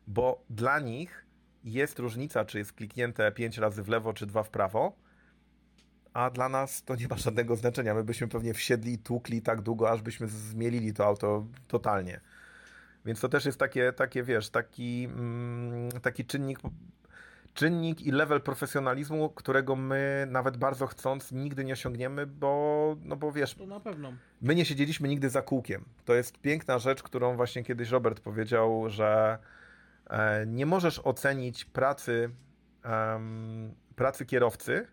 Bo 0.07 0.45
dla 0.51 0.79
nich 0.79 1.25
jest 1.65 1.99
różnica, 1.99 2.45
czy 2.45 2.59
jest 2.59 2.73
kliknięte 2.73 3.33
5 3.33 3.59
razy 3.59 3.83
w 3.83 3.89
lewo, 3.89 4.13
czy 4.13 4.27
2 4.27 4.43
w 4.43 4.51
prawo, 4.51 4.97
a 6.15 6.31
dla 6.31 6.49
nas 6.49 6.83
to 6.83 6.97
nie 6.97 7.09
ma 7.09 7.17
żadnego 7.17 7.57
znaczenia. 7.57 7.95
My 7.95 8.05
byśmy 8.05 8.29
pewnie 8.29 8.55
wsiedli 8.55 8.93
i 8.93 8.99
tłukli 8.99 9.43
tak 9.43 9.61
długo, 9.63 9.91
aż 9.91 10.03
byśmy 10.03 10.29
zmielili 10.29 10.95
to 10.95 11.05
auto 11.07 11.47
totalnie. 11.69 12.21
Więc 13.05 13.21
to 13.21 13.29
też 13.29 13.45
jest 13.45 13.59
takie, 13.59 13.93
takie 13.93 14.23
wiesz, 14.23 14.51
taki, 14.51 15.05
mm, 15.05 15.91
taki 16.03 16.25
czynnik, 16.25 16.59
czynnik 17.55 18.03
i 18.03 18.11
level 18.11 18.41
profesjonalizmu, 18.41 19.31
którego 19.31 19.77
my 19.77 20.27
nawet 20.31 20.57
bardzo 20.57 20.87
chcąc 20.87 21.33
nigdy 21.33 21.65
nie 21.65 21.73
osiągniemy, 21.73 22.27
bo, 22.27 22.97
no 23.03 23.17
bo 23.17 23.33
wiesz, 23.33 23.55
To 23.55 23.67
na 23.67 23.81
pewno. 23.81 24.13
my 24.43 24.55
nie 24.55 24.65
siedzieliśmy 24.65 25.09
nigdy 25.09 25.31
za 25.31 25.43
kółkiem. 25.43 25.85
To 26.05 26.15
jest 26.15 26.39
piękna 26.39 26.79
rzecz, 26.79 27.03
którą 27.03 27.37
właśnie 27.37 27.65
kiedyś 27.65 27.91
Robert 27.91 28.21
powiedział, 28.21 28.85
że 28.91 29.39
e, 30.11 30.47
nie 30.47 30.67
możesz 30.67 30.99
ocenić 30.99 31.65
pracy, 31.65 32.31
pracy 33.97 34.27
kierowcy 34.27 34.87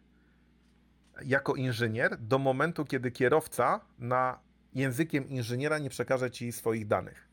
jako 1.25 1.55
inżynier 1.55 2.17
do 2.19 2.37
momentu, 2.39 2.85
kiedy 2.85 3.11
kierowca 3.11 3.79
na 3.99 4.39
językiem 4.73 5.27
inżyniera 5.29 5.77
nie 5.79 5.89
przekaże 5.89 6.31
ci 6.31 6.51
swoich 6.51 6.87
danych. 6.87 7.27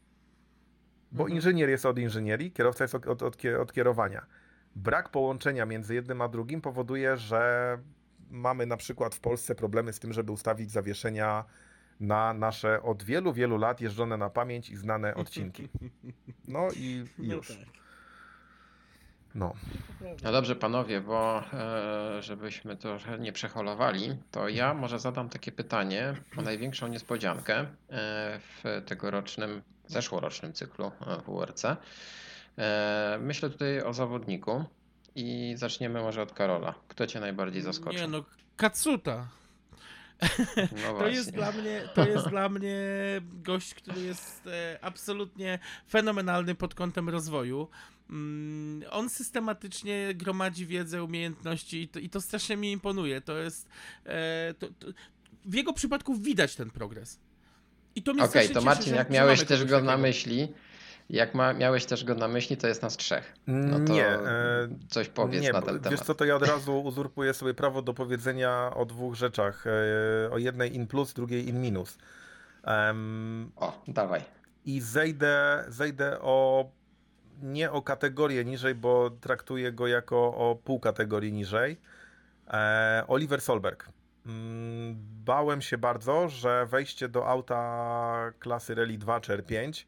Bo 1.13 1.23
Mhm. 1.25 1.37
inżynier 1.37 1.69
jest 1.69 1.87
od 1.87 1.99
inżynierii, 1.99 2.53
kierowca 2.53 2.85
jest 2.85 2.95
od, 2.95 3.07
od, 3.07 3.23
od, 3.23 3.37
kie- 3.37 3.61
od 3.61 3.73
kierowania. 3.73 4.27
Brak 4.77 5.09
połączenia 5.09 5.67
między 5.67 5.95
jednym 5.95 6.23
a 6.23 6.29
drugim 6.29 6.61
powoduje, 6.61 7.17
że 7.17 7.79
mamy 8.31 8.67
na 8.67 8.77
przykład 8.77 9.15
w 9.15 9.21
Polsce 9.21 9.55
problemy 9.55 9.93
z 9.93 9.99
tym, 10.01 10.13
żeby 10.13 10.33
ustawić 10.33 10.71
zawieszenia 10.71 11.45
na 12.01 12.35
nasze 12.35 12.83
od 12.83 13.03
wielu, 13.03 13.33
wielu 13.33 13.57
lat 13.59 13.81
jeżdżone 13.81 14.17
na 14.17 14.31
pamięć 14.31 14.71
i 14.71 14.77
znane 14.77 15.15
odcinki. 15.23 15.69
No 16.49 16.69
i 16.77 17.05
No 17.19 17.35
już. 17.35 17.49
tak. 17.49 17.57
No. 19.39 19.55
No 20.23 20.33
dobrze, 20.33 20.57
panowie, 20.57 21.01
bo 21.01 21.43
e, 21.53 22.23
żebyśmy 22.23 22.77
to 22.77 22.99
nie 23.19 23.33
przeholowali, 23.33 24.17
to 24.31 24.49
ja 24.49 24.75
może 24.75 24.99
zadam 24.99 25.29
takie 25.29 25.53
pytanie 25.53 26.15
o 26.37 26.43
największą 26.43 26.89
niespodziankę 26.89 27.55
e, 27.59 27.67
w 28.41 28.83
tegorocznym, 28.87 29.63
zeszłorocznym 29.87 30.53
cyklu 30.53 30.87
e, 30.87 31.19
WRC. 31.27 31.63
Myślę 33.21 33.51
tutaj 33.51 33.83
o 33.83 33.93
zawodniku 33.93 34.65
i 35.15 35.55
zaczniemy 35.57 36.01
może 36.01 36.23
od 36.23 36.33
Karola. 36.33 36.75
Kto 36.89 37.07
cię 37.07 37.21
najbardziej 37.21 37.63
zaskoczył? 37.63 38.01
Nie 38.01 38.09
no, 38.09 38.25
Katsuta. 38.57 39.29
no 40.85 40.93
To 40.99 41.09
jest 41.09 41.31
dla 41.31 41.53
mnie, 41.53 41.83
to 41.95 42.09
jest 42.09 42.29
dla 42.29 42.49
mnie 42.49 42.77
gość, 43.23 43.75
który 43.75 44.01
jest 44.01 44.47
e, 44.47 44.79
absolutnie 44.83 45.59
fenomenalny 45.89 46.55
pod 46.55 46.75
kątem 46.75 47.09
rozwoju. 47.09 47.69
Mm, 48.11 48.83
on 48.91 49.09
systematycznie 49.11 50.15
gromadzi 50.15 50.67
wiedzę, 50.67 51.05
umiejętności 51.05 51.83
i 51.83 51.89
to, 51.89 51.99
i 51.99 52.09
to 52.11 52.21
strasznie 52.21 52.57
mi 52.57 52.73
imponuje. 52.73 53.21
To 53.21 53.39
jest. 53.39 53.69
E, 54.07 54.55
to, 54.59 54.67
to, 54.79 54.87
w 55.45 55.55
jego 55.55 55.73
przypadku 55.73 56.15
widać 56.15 56.57
ten 56.57 56.71
progres. 56.71 57.19
I 57.95 58.03
to 58.03 58.15
mnie 58.15 58.23
Okej, 58.23 58.31
strasznie 58.31 58.55
to 58.55 58.61
cieszy, 58.61 58.67
Marcin, 58.67 58.91
że- 58.91 58.97
jak 58.97 59.11
miałeś 59.11 59.45
też 59.45 59.65
go 59.65 59.81
na 59.81 59.97
myśli, 59.97 60.53
jak 61.11 61.35
ma, 61.35 61.53
miałeś 61.53 61.85
też 61.85 62.05
go 62.05 62.15
na 62.15 62.29
myśli, 62.29 62.57
to 62.57 62.69
jest 62.69 62.83
nas 62.83 62.97
trzech. 62.97 63.35
No 63.47 63.81
to 63.87 63.93
nie. 63.93 64.07
E, 64.07 64.69
coś 64.89 65.09
powiedz 65.09 65.43
nie, 65.43 65.53
na 65.53 65.63
ten 65.63 65.75
wiesz 65.75 65.83
temat. 65.83 66.05
co, 66.07 66.15
to 66.15 66.25
ja 66.25 66.37
od 66.37 66.43
razu 66.43 66.81
uzurpuję 66.81 67.35
sobie 67.35 67.55
prawo 67.55 67.83
do 67.83 67.95
powiedzenia 67.95 68.71
o 68.75 68.87
dwóch 68.87 69.15
rzeczach. 69.15 69.65
E, 69.67 70.31
o 70.31 70.39
jednej 70.39 70.75
in 70.75 70.87
plus, 70.87 71.13
drugiej 71.13 71.49
in 71.49 71.61
minus. 71.61 71.99
Em, 72.65 73.51
O, 73.57 73.83
dawaj. 73.89 74.21
I 74.65 74.81
zejdę, 74.81 75.65
zejdę 75.69 76.21
o 76.21 76.71
nie 77.43 77.71
o 77.71 77.83
kategorię 77.83 78.45
niżej, 78.45 78.75
bo 78.75 79.11
traktuję 79.11 79.73
go 79.73 79.87
jako 79.87 80.17
o 80.19 80.59
pół 80.65 80.81
kategorii 80.81 81.33
niżej. 81.33 81.77
E, 82.49 83.05
Oliver 83.09 83.41
Solberg. 83.41 83.89
Mm, 84.27 84.97
Bałem 85.25 85.63
się 85.63 85.79
bardzo, 85.79 86.29
że 86.29 86.67
wejście 86.67 87.09
do 87.09 87.27
auta 87.29 88.33
klasy 88.39 88.75
Rally 88.75 88.99
2 88.99 89.21
czy 89.21 89.33
R5 89.39 89.85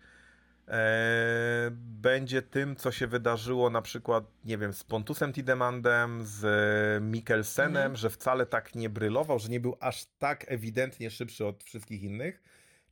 e, 0.69 1.71
będzie 1.73 2.43
tym, 2.43 2.77
co 2.77 2.93
się 2.93 3.07
wydarzyło 3.07 3.71
na 3.71 3.83
przykład, 3.83 4.25
nie 4.45 4.59
wiem, 4.59 4.73
z 4.73 4.85
Pontusem 4.85 5.33
Tidemandem, 5.33 6.21
z 6.25 6.45
Mikkelsenem, 7.03 7.77
Mhm. 7.77 7.97
że 7.97 8.11
wcale 8.11 8.47
tak 8.47 8.75
nie 8.75 8.91
brylował, 8.91 9.39
że 9.39 9.49
nie 9.49 9.61
był 9.61 9.77
aż 9.81 10.07
tak 10.19 10.45
ewidentnie 10.49 11.11
szybszy 11.11 11.47
od 11.47 11.65
wszystkich 11.65 12.03
innych. 12.03 12.43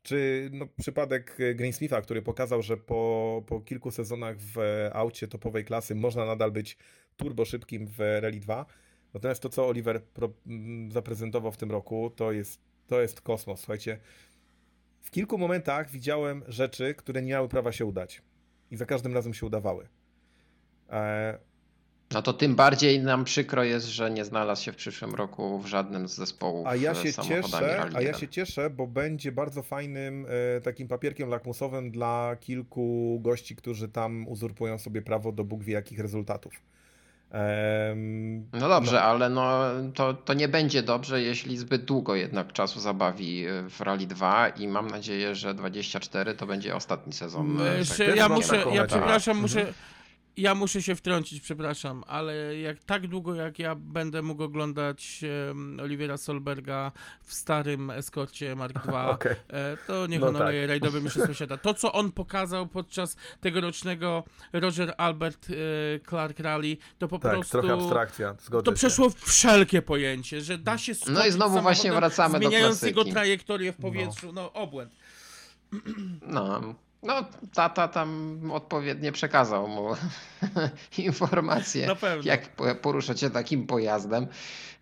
Czy 0.02 0.50
no, 0.52 0.66
przypadek 0.80 1.36
e, 1.40 1.54
Greensmitha, 1.54 2.00
który 2.00 2.22
pokazał, 2.22 2.62
że 2.62 2.76
po, 2.76 3.42
po 3.46 3.60
kilku 3.60 3.90
sezonach 3.90 4.38
w 4.38 4.58
e, 4.58 4.90
aucie 4.94 5.28
topowej 5.28 5.64
klasy 5.64 5.94
można 5.94 6.24
nadal 6.24 6.52
być 6.52 6.76
turbo 7.16 7.44
szybkim 7.44 7.86
w 7.86 7.98
Rally 7.98 8.40
2. 8.40 8.66
Natomiast 9.14 9.42
to, 9.42 9.48
co 9.48 9.68
Oliver 9.68 10.02
pro, 10.02 10.32
zaprezentował 10.88 11.52
w 11.52 11.56
tym 11.56 11.70
roku, 11.70 12.10
to 12.16 12.32
jest, 12.32 12.60
to 12.86 13.00
jest 13.00 13.20
kosmos. 13.20 13.60
Słuchajcie, 13.60 13.98
w 15.00 15.10
kilku 15.10 15.38
momentach 15.38 15.90
widziałem 15.90 16.42
rzeczy, 16.48 16.94
które 16.94 17.22
nie 17.22 17.30
miały 17.30 17.48
prawa 17.48 17.72
się 17.72 17.84
udać. 17.84 18.22
I 18.70 18.76
za 18.76 18.86
każdym 18.86 19.14
razem 19.14 19.34
się 19.34 19.46
udawały. 19.46 19.88
E, 20.90 21.38
No 22.12 22.22
to 22.22 22.32
tym 22.32 22.54
bardziej 22.54 23.00
nam 23.00 23.24
przykro 23.24 23.64
jest, 23.64 23.86
że 23.86 24.10
nie 24.10 24.24
znalazł 24.24 24.62
się 24.62 24.72
w 24.72 24.76
przyszłym 24.76 25.14
roku 25.14 25.58
w 25.58 25.66
żadnym 25.66 26.08
z 26.08 26.14
zespołów 26.14 26.66
A 26.66 26.76
ja 26.76 26.94
się 26.94 27.12
cieszę, 27.12 27.76
Rally 27.76 27.96
a 27.96 28.00
ja 28.00 28.06
1. 28.08 28.20
się 28.20 28.28
cieszę, 28.28 28.70
bo 28.70 28.86
będzie 28.86 29.32
bardzo 29.32 29.62
fajnym 29.62 30.26
e, 30.56 30.60
takim 30.60 30.88
papierkiem 30.88 31.28
lakmusowym 31.28 31.90
dla 31.90 32.36
kilku 32.40 33.18
gości, 33.22 33.56
którzy 33.56 33.88
tam 33.88 34.28
uzurpują 34.28 34.78
sobie 34.78 35.02
prawo 35.02 35.32
do 35.32 35.44
Bóg 35.44 35.62
wie 35.64 35.74
jakich 35.74 35.98
rezultatów. 36.00 36.52
Em, 37.30 38.46
No 38.52 38.68
dobrze, 38.68 39.02
ale 39.02 39.30
no, 39.30 39.60
to, 39.94 40.14
to 40.14 40.34
nie 40.34 40.48
będzie 40.48 40.82
dobrze, 40.82 41.22
jeśli 41.22 41.58
zbyt 41.58 41.84
długo 41.84 42.14
jednak 42.14 42.52
czasu 42.52 42.80
zabawi 42.80 43.48
y, 43.48 43.70
w 43.70 43.80
Rally 43.80 44.06
2 44.06 44.48
i 44.48 44.68
mam 44.68 44.86
nadzieję, 44.90 45.34
że 45.34 45.54
24 45.54 46.34
to 46.34 46.46
będzie 46.46 46.76
ostatni 46.76 47.12
sezon. 47.12 47.60
E, 47.60 47.80
y, 47.80 47.86
też 47.86 48.16
ja 48.16 48.28
muszę, 48.28 48.64
ja 48.72 48.86
przepraszam, 48.86 49.36
Mhm. 49.38 49.42
muszę. 49.42 49.72
Ja 50.36 50.54
muszę 50.54 50.82
się 50.82 50.94
wtrącić, 50.94 51.40
przepraszam, 51.40 52.04
ale 52.06 52.58
jak 52.58 52.84
tak 52.84 53.06
długo 53.06 53.34
jak 53.34 53.58
ja 53.58 53.74
będę 53.74 54.22
mógł 54.22 54.42
oglądać 54.42 55.20
em, 55.50 55.80
Oliwiera 55.82 56.16
Solberga 56.16 56.92
w 57.22 57.34
starym 57.34 57.90
eskorcie 57.90 58.56
Mark 58.56 58.76
II, 58.86 58.94
Okej. 59.10 59.32
e, 59.48 59.76
to 59.86 60.06
niech 60.06 60.20
No 60.20 60.26
on 60.26 60.32
tak. 60.32 60.42
oleje 60.42 60.66
rajdowe 60.66 61.00
mistrzostwo 61.00 61.34
świata. 61.44 61.56
To, 61.56 61.74
co 61.74 61.92
on 61.92 62.12
pokazał 62.12 62.66
podczas 62.66 63.16
tegorocznego 63.40 64.24
Roger 64.52 64.94
Albert 64.98 65.46
e, 65.50 65.54
Clark 66.08 66.38
Rally, 66.40 66.76
to 66.98 67.08
po 67.08 67.18
Tak, 67.18 67.32
prostu... 67.32 67.58
trochę 67.60 67.74
abstrakcja, 67.74 68.36
zgodzę 68.40 68.64
To 68.64 68.70
się. 68.70 68.74
przeszło 68.76 69.10
wszelkie 69.10 69.82
pojęcie, 69.82 70.40
że 70.40 70.58
da 70.58 70.78
się 70.78 70.92
No 71.08 71.26
i 71.26 71.30
znowu 71.32 71.60
właśnie 71.60 71.92
wracamy 71.92 72.32
do 72.32 72.38
zmieniając 72.38 72.82
jego 72.82 73.04
trajektorię 73.04 73.72
w 73.72 73.76
powietrzu. 73.76 74.32
No, 74.32 74.52
obłęd. 74.52 74.92
No, 76.22 76.74
no 77.02 77.24
tata 77.54 77.88
tam 77.88 78.40
odpowiednio 78.52 79.12
przekazał 79.12 79.68
mu 79.68 79.88
informacje, 80.98 81.86
Na 81.86 81.94
pewno. 81.94 82.22
jak 82.30 82.48
po- 82.48 82.74
poruszać 82.74 83.20
się 83.20 83.30
takim 83.30 83.66
pojazdem. 83.66 84.26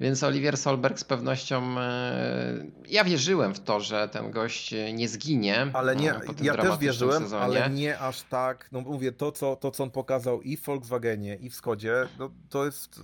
Więc 0.00 0.22
Oliwier 0.22 0.56
Solberg 0.56 0.98
z 0.98 1.04
pewnością. 1.04 1.78
e, 1.80 2.66
Ja 2.88 3.04
wierzyłem 3.04 3.54
w 3.54 3.60
to, 3.60 3.80
że 3.80 4.08
ten 4.08 4.30
gość 4.30 4.74
nie 4.94 5.08
zginie. 5.08 5.66
Ale 5.72 5.96
nie, 5.96 6.14
e, 6.16 6.20
po 6.20 6.34
tym 6.34 6.46
ja 6.46 6.54
też 6.56 6.78
wierzyłem, 6.78 7.22
sezonie. 7.22 7.42
ale 7.44 7.70
nie 7.70 7.98
aż 7.98 8.22
tak. 8.22 8.68
No 8.72 8.80
mówię, 8.80 9.12
to 9.12 9.32
co, 9.32 9.56
to 9.56 9.70
co 9.70 9.82
on 9.84 9.90
pokazał 9.90 10.42
i 10.42 10.56
w 10.56 10.62
Volkswagenie, 10.64 11.34
i 11.36 11.50
w 11.50 11.54
Skodzie, 11.54 12.08
no, 12.18 12.30
to, 12.50 12.64
jest, 12.66 13.00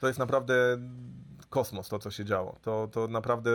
to 0.00 0.06
jest 0.06 0.18
naprawdę 0.18 0.54
kosmos, 1.50 1.88
to 1.88 1.98
co 1.98 2.10
się 2.10 2.24
działo. 2.24 2.56
To, 2.62 2.88
to 2.92 3.08
naprawdę 3.08 3.50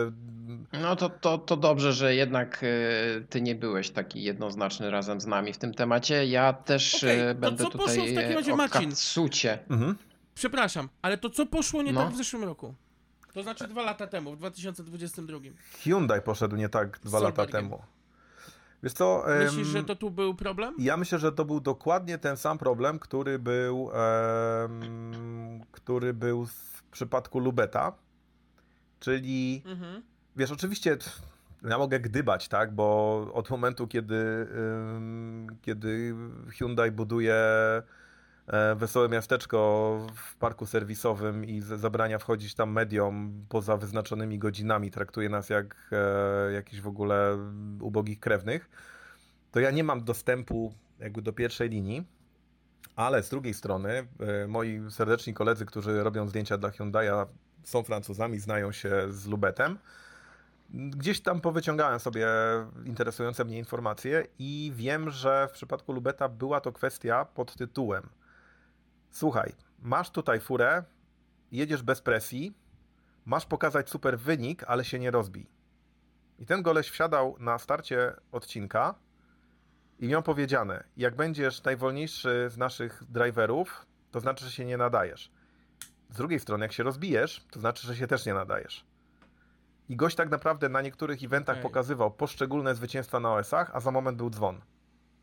No 0.82 0.96
to, 0.96 1.08
to, 1.10 1.38
to 1.38 1.56
dobrze, 1.56 1.92
że 1.92 2.14
jednak 2.14 2.60
e, 2.64 3.20
ty 3.20 3.42
nie 3.42 3.54
byłeś 3.54 3.90
taki 3.90 4.22
jednoznaczny 4.22 4.90
razem 4.90 5.20
z 5.20 5.26
nami 5.26 5.52
w 5.52 5.58
tym 5.58 5.74
temacie. 5.74 6.26
Ja 6.26 6.52
też 6.52 7.04
e, 7.04 7.34
to 7.34 7.40
będę 7.40 7.64
co 7.64 7.70
poszło 7.70 7.86
tutaj 7.86 8.12
w 8.12 8.14
takim 8.14 8.32
e, 8.32 8.34
razie, 8.34 8.56
Marcin? 8.56 8.90
Katsucie. 8.90 9.58
Mhm. 9.70 9.96
Przepraszam, 10.34 10.88
ale 11.02 11.18
to 11.18 11.30
co 11.30 11.46
poszło 11.46 11.82
nie 11.82 11.92
No. 11.92 12.04
tak 12.04 12.12
w 12.12 12.16
zeszłym 12.16 12.44
roku? 12.44 12.74
To 13.34 13.42
znaczy 13.42 13.68
dwa 13.68 13.82
lata 13.82 14.06
temu, 14.06 14.32
w 14.32 14.36
2022. 14.38 15.38
Hyundai 15.82 16.22
poszedł 16.22 16.56
nie 16.56 16.68
tak 16.68 16.98
dwa 16.98 17.20
lata 17.20 17.46
temu. 17.46 17.82
Wiesz 18.82 18.92
co? 18.92 19.24
Myślisz, 19.44 19.66
że 19.66 19.84
to 19.84 19.96
tu 19.96 20.10
był 20.10 20.34
problem? 20.34 20.74
Ja 20.78 20.96
myślę, 20.96 21.18
że 21.18 21.32
to 21.32 21.44
był 21.44 21.60
dokładnie 21.60 22.18
ten 22.18 22.36
sam 22.36 22.58
problem, 22.58 22.98
który 22.98 23.38
był, 23.38 23.90
em, 23.94 25.60
który 25.72 26.14
był 26.14 26.46
w 26.46 26.71
przypadku 26.92 27.38
Lubeta. 27.38 27.92
Czyli, 29.00 29.62
Mhm. 29.66 30.02
wiesz, 30.36 30.50
oczywiście 30.50 30.96
ja 31.68 31.78
mogę 31.78 32.00
gdybać, 32.00 32.48
tak, 32.48 32.74
bo 32.74 33.16
od 33.34 33.50
momentu, 33.50 33.86
kiedy, 33.88 34.46
kiedy 35.62 36.14
Hyundai 36.58 36.90
buduje 36.90 37.34
e, 38.46 38.74
wesołe 38.74 39.08
miasteczko 39.08 39.58
w 40.14 40.36
parku 40.36 40.66
serwisowym 40.66 41.44
i 41.44 41.60
zabrania 41.60 42.18
wchodzić 42.18 42.54
tam 42.54 42.72
mediom 42.72 43.44
poza 43.48 43.76
wyznaczonymi 43.76 44.38
godzinami, 44.38 44.90
traktuje 44.90 45.28
nas 45.28 45.48
jak 45.50 45.90
e, 45.92 46.52
jakichś 46.52 46.80
w 46.82 46.86
ogóle 46.86 47.38
ubogich 47.80 48.20
krewnych, 48.20 48.70
to 49.50 49.60
ja 49.60 49.70
nie 49.70 49.84
mam 49.84 50.04
dostępu 50.04 50.74
jakby 50.98 51.22
do 51.22 51.32
pierwszej 51.32 51.68
linii, 51.68 52.06
ale 52.96 53.22
z 53.22 53.28
drugiej 53.28 53.54
strony 53.54 54.06
e, 54.20 54.46
moi 54.48 54.80
serdeczni 54.90 55.34
koledzy, 55.34 55.66
którzy 55.66 56.02
robią 56.02 56.28
zdjęcia 56.28 56.58
dla 56.58 56.70
Hyundai'a 56.70 57.26
są 57.64 57.82
Francuzami, 57.82 58.38
znają 58.38 58.72
się 58.72 59.06
z 59.08 59.26
Lubetem. 59.26 59.78
Gdzieś 60.70 61.20
tam 61.20 61.40
powyciągałem 61.40 62.00
sobie 62.00 62.28
interesujące 62.84 63.44
mnie 63.44 63.58
informacje 63.58 64.26
i 64.38 64.72
wiem, 64.76 65.10
że 65.10 65.48
w 65.48 65.52
przypadku 65.52 65.92
Lubeta 65.92 66.28
była 66.28 66.60
to 66.60 66.72
kwestia 66.72 67.24
pod 67.24 67.56
tytułem 67.56 68.08
Słuchaj, 69.12 69.52
masz 69.82 70.10
tutaj 70.10 70.40
furę, 70.40 70.84
jedziesz 71.52 71.82
bez 71.82 72.00
presji, 72.00 72.54
masz 73.24 73.46
pokazać 73.46 73.90
super 73.90 74.18
wynik, 74.18 74.64
ale 74.66 74.84
się 74.84 74.98
nie 74.98 75.10
rozbij. 75.10 75.46
I 76.38 76.46
ten 76.46 76.62
goleś 76.62 76.90
wsiadał 76.90 77.36
na 77.38 77.58
starcie 77.58 78.14
odcinka 78.32 78.94
i 80.02 80.08
miał 80.08 80.22
powiedziane, 80.22 80.84
jak 80.96 81.16
będziesz 81.16 81.64
najwolniejszy 81.64 82.46
z 82.50 82.58
naszych 82.58 83.02
driverów, 83.08 83.86
to 84.10 84.20
znaczy, 84.20 84.44
że 84.44 84.50
się 84.50 84.64
nie 84.64 84.76
nadajesz. 84.76 85.32
Z 86.10 86.16
drugiej 86.16 86.40
strony, 86.40 86.64
jak 86.64 86.72
się 86.72 86.82
rozbijesz, 86.82 87.46
to 87.50 87.60
znaczy, 87.60 87.86
że 87.86 87.96
się 87.96 88.06
też 88.06 88.26
nie 88.26 88.34
nadajesz. 88.34 88.86
I 89.88 89.96
gość 89.96 90.16
tak 90.16 90.30
naprawdę 90.30 90.68
na 90.68 90.82
niektórych 90.82 91.24
eventach 91.24 91.56
Okej. 91.56 91.62
pokazywał 91.62 92.10
poszczególne 92.10 92.74
zwycięstwa 92.74 93.20
na 93.20 93.34
OS-ach, 93.34 93.70
a 93.74 93.80
za 93.80 93.90
moment 93.90 94.18
był 94.18 94.30
dzwon. 94.30 94.60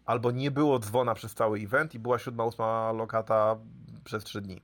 Albo 0.06 0.32
nie 0.32 0.52
było 0.52 0.80
dzwona 0.80 1.16
przez 1.16 1.34
cały 1.34 1.60
event 1.60 1.96
i 1.96 2.00
była 2.00 2.20
siódma, 2.20 2.44
ósma 2.44 2.92
lokata 2.92 3.58
przez 4.04 4.24
trzy 4.24 4.42
dni. 4.42 4.62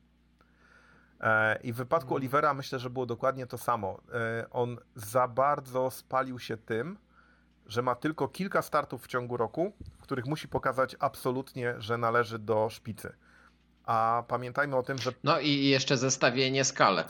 E, 1.22 1.60
I 1.64 1.74
w 1.74 1.76
wypadku 1.76 2.08
Mhm. 2.08 2.16
Olivera 2.16 2.54
myślę, 2.54 2.80
że 2.80 2.90
było 2.90 3.06
dokładnie 3.06 3.48
to 3.48 3.58
samo. 3.58 4.02
E, 4.14 4.50
On 4.50 4.78
za 4.96 5.28
bardzo 5.28 5.92
spalił 5.92 6.40
się 6.40 6.58
tym, 6.58 6.98
że 7.68 7.82
ma 7.82 7.96
tylko 7.96 8.28
kilka 8.28 8.62
startów 8.62 9.04
w 9.04 9.08
ciągu 9.08 9.38
roku, 9.38 9.74
w 10.00 10.02
których 10.02 10.26
musi 10.26 10.48
pokazać 10.48 10.96
absolutnie, 11.00 11.76
że 11.78 11.98
należy 11.98 12.40
do 12.40 12.70
szpicy. 12.70 13.14
A 13.86 14.24
pamiętajmy 14.28 14.76
o 14.76 14.84
tym, 14.84 14.98
że 14.98 15.12
No 15.24 15.40
i 15.40 15.66
jeszcze 15.66 15.98
zestawienie 15.98 16.64
skale 16.64 17.04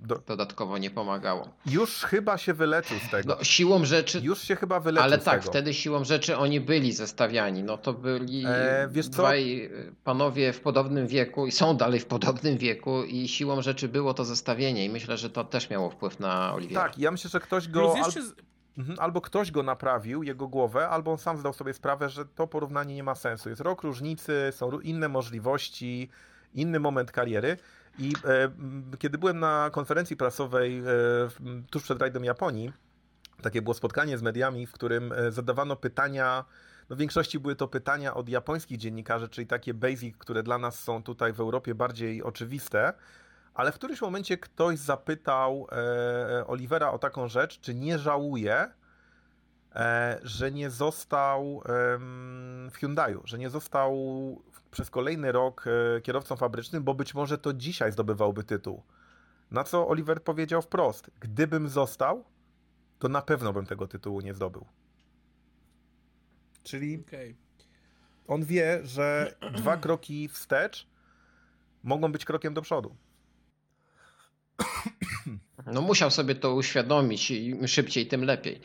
do, 0.00 0.18
dodatkowo 0.26 0.78
nie 0.78 0.90
pomagało. 0.90 1.48
już 1.66 1.94
chyba 2.04 2.38
się 2.38 2.54
wyleczył 2.54 2.98
z 2.98 3.10
tego. 3.10 3.36
No, 3.38 3.44
siłą 3.44 3.84
rzeczy, 3.84 4.20
Już 4.20 4.42
się 4.42 4.56
chyba 4.56 4.80
wyleczył 4.80 5.04
ale 5.04 5.20
z 5.20 5.24
tak, 5.24 5.40
tego. 5.40 5.50
wtedy 5.50 5.74
siłą 5.74 6.04
rzeczy 6.04 6.36
oni 6.36 6.60
byli 6.60 6.92
zestawiani. 6.92 7.62
No 7.62 7.78
to 7.78 7.92
byli 7.92 8.44
E, 8.46 8.88
dwaj 9.10 9.64
e, 9.64 9.70
panowie 10.04 10.52
w 10.52 10.60
podobnym 10.60 11.06
wieku 11.06 11.46
i 11.46 11.52
są 11.52 11.76
dalej 11.76 12.00
w 12.00 12.06
podobnym 12.06 12.58
wieku 12.58 13.02
i 13.04 13.28
siłą 13.28 13.62
rzeczy 13.62 13.88
było 13.88 14.14
to 14.14 14.24
zestawienie 14.24 14.84
i 14.84 14.90
myślę, 14.90 15.16
że 15.16 15.30
to 15.30 15.44
też 15.44 15.70
miało 15.70 15.90
wpływ 15.90 16.20
na 16.20 16.54
Oliwiera. 16.54 16.82
Tak, 16.82 16.98
ja 16.98 17.10
myślę, 17.10 17.30
że 17.30 17.40
ktoś 17.40 17.68
go. 17.68 17.80
Plus 17.80 18.06
jeszcze, 18.06 18.20
Mhm, 18.78 18.98
Albo 19.00 19.20
ktoś 19.20 19.50
go 19.50 19.62
naprawił, 19.62 20.22
jego 20.22 20.48
głowę, 20.48 20.88
albo 20.88 21.12
on 21.12 21.18
sam 21.18 21.38
zdał 21.38 21.52
sobie 21.52 21.74
sprawę, 21.74 22.08
że 22.08 22.26
to 22.26 22.46
porównanie 22.46 22.94
nie 22.94 23.02
ma 23.02 23.14
sensu. 23.14 23.48
Jest 23.48 23.60
rok 23.60 23.82
różnicy, 23.82 24.48
są 24.50 24.80
inne 24.80 25.08
możliwości, 25.08 26.08
inny 26.54 26.80
moment 26.80 27.12
kariery. 27.12 27.56
I 27.98 28.12
e, 28.24 28.50
kiedy 28.98 29.18
byłem 29.18 29.38
na 29.38 29.70
konferencji 29.72 30.16
prasowej 30.16 30.78
e, 30.78 30.82
tuż 31.70 31.82
przed 31.82 32.00
rajdem 32.00 32.24
Japonii, 32.24 32.72
takie 33.42 33.62
było 33.62 33.74
spotkanie 33.74 34.18
z 34.18 34.22
mediami, 34.22 34.66
w 34.66 34.72
którym 34.72 35.12
e, 35.12 35.32
zadawano 35.32 35.76
pytania. 35.76 36.44
No 36.90 36.96
w 36.96 36.98
większości 36.98 37.40
były 37.40 37.56
to 37.56 37.68
pytania 37.68 38.14
od 38.14 38.28
japońskich 38.28 38.78
dziennikarzy, 38.78 39.28
czyli 39.28 39.46
takie 39.46 39.74
basic, 39.74 40.16
które 40.16 40.42
dla 40.42 40.58
nas 40.58 40.78
są 40.78 41.02
tutaj 41.02 41.32
w 41.32 41.40
Europie 41.40 41.74
bardziej 41.74 42.22
oczywiste. 42.22 42.92
Ale 43.58 43.72
w 43.72 43.74
którymś 43.74 44.00
momencie 44.00 44.38
ktoś 44.38 44.78
zapytał 44.78 45.66
e, 45.72 46.46
Olivera 46.46 46.90
o 46.90 46.98
taką 46.98 47.28
rzecz, 47.28 47.60
czy 47.60 47.74
nie 47.74 47.98
żałuje, 47.98 48.72
e, 49.74 50.20
że 50.22 50.52
nie 50.52 50.70
został 50.70 51.62
em, 51.64 52.70
w 52.72 52.76
Hyundaiu, 52.76 53.22
że 53.24 53.38
nie 53.38 53.50
został 53.50 53.92
przez 54.70 54.90
kolejny 54.90 55.32
rok 55.32 55.64
e, 55.66 56.00
kierowcą 56.00 56.36
fabrycznym, 56.36 56.84
bo 56.84 56.94
być 56.94 57.14
może 57.14 57.38
to 57.38 57.52
dzisiaj 57.52 57.92
zdobywałby 57.92 58.44
tytuł. 58.44 58.82
Na 59.50 59.64
co 59.64 59.88
Oliver 59.88 60.22
powiedział 60.22 60.62
wprost: 60.62 61.10
Gdybym 61.20 61.68
został, 61.68 62.24
to 62.98 63.08
na 63.08 63.22
pewno 63.22 63.52
bym 63.52 63.66
tego 63.66 63.86
tytułu 63.86 64.20
nie 64.20 64.34
zdobył. 64.34 64.66
Czyli 66.62 67.02
okej. 67.06 67.36
on 68.28 68.44
wie, 68.44 68.80
że 68.82 69.34
dwa 69.54 69.76
kroki 69.76 70.28
wstecz 70.28 70.86
mogą 71.82 72.12
być 72.12 72.24
krokiem 72.24 72.54
do 72.54 72.62
przodu. 72.62 72.96
No 75.72 75.80
musiał 75.80 76.10
sobie 76.10 76.34
to 76.34 76.54
uświadomić 76.54 77.30
i 77.30 77.48
im 77.48 77.68
szybciej, 77.68 78.06
tym 78.06 78.24
lepiej. 78.24 78.60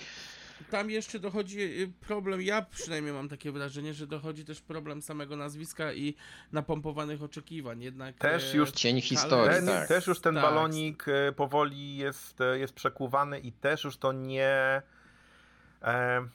Tam 0.71 0.89
jeszcze 0.89 1.19
dochodzi 1.19 1.59
y, 1.59 1.91
problem, 2.07 2.41
ja 2.41 2.61
przynajmniej 2.61 3.13
mam 3.13 3.29
takie 3.29 3.51
wrażenie, 3.51 3.93
że 3.93 4.07
dochodzi 4.07 4.45
też 4.45 4.61
problem 4.61 5.01
samego 5.01 5.35
nazwiska 5.35 5.93
i 5.93 6.15
napompowanych 6.51 7.23
oczekiwań. 7.23 7.81
Jednak 7.81 8.17
Też 8.17 8.53
e, 8.53 8.57
już 8.57 8.71
Cień 8.71 9.01
historii, 9.01 9.55
Ten, 9.55 9.65
tak. 9.65 9.87
Też 9.87 10.07
już 10.07 10.19
ten 10.19 10.35
Tak. 10.35 10.43
balonik 10.43 11.05
e, 11.07 11.31
powoli 11.31 11.97
jest, 11.97 12.41
e, 12.41 12.59
jest 12.59 12.73
przekuwany 12.73 13.39
i 13.39 13.51
też 13.51 13.83
już 13.83 13.97
to 13.97 14.11
nie. 14.11 14.81
E, 15.81 16.27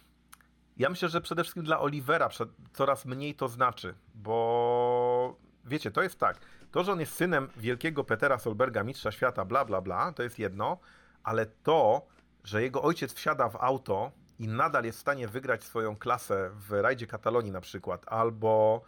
ja 0.77 0.91
myślę, 0.91 1.09
że 1.09 1.21
przede 1.21 1.43
wszystkim 1.43 1.65
dla 1.65 1.81
Olivera 1.81 2.29
coraz 2.73 3.05
mniej 3.05 3.35
to 3.35 3.49
znaczy, 3.49 3.95
bo 4.15 5.37
wiecie, 5.65 5.91
to 5.91 6.03
jest 6.03 6.19
tak. 6.19 6.41
To, 6.71 6.85
że 6.85 6.93
on 6.93 7.01
jest 7.01 7.15
synem 7.15 7.49
wielkiego 7.57 8.05
Petera 8.05 8.39
Solberga, 8.39 8.85
mistrza 8.85 9.13
świata, 9.13 9.45
bla, 9.45 9.65
bla, 9.65 9.81
bla, 9.81 10.13
to 10.13 10.23
jest 10.23 10.39
jedno, 10.39 10.79
ale 11.23 11.47
to, 11.47 12.07
że 12.45 12.63
jego 12.63 12.83
ojciec 12.83 13.13
wsiada 13.13 13.49
w 13.49 13.57
auto 13.57 14.13
i 14.39 14.49
nadal 14.49 14.85
jest 14.85 14.99
w 14.99 15.01
stanie 15.01 15.29
wygrać 15.29 15.65
swoją 15.65 15.97
klasę 15.97 16.51
w 16.55 16.73
rajdzie 16.73 17.07
Katalonii 17.07 17.53
na 17.53 17.61
przykład, 17.61 18.05
albo 18.09 18.83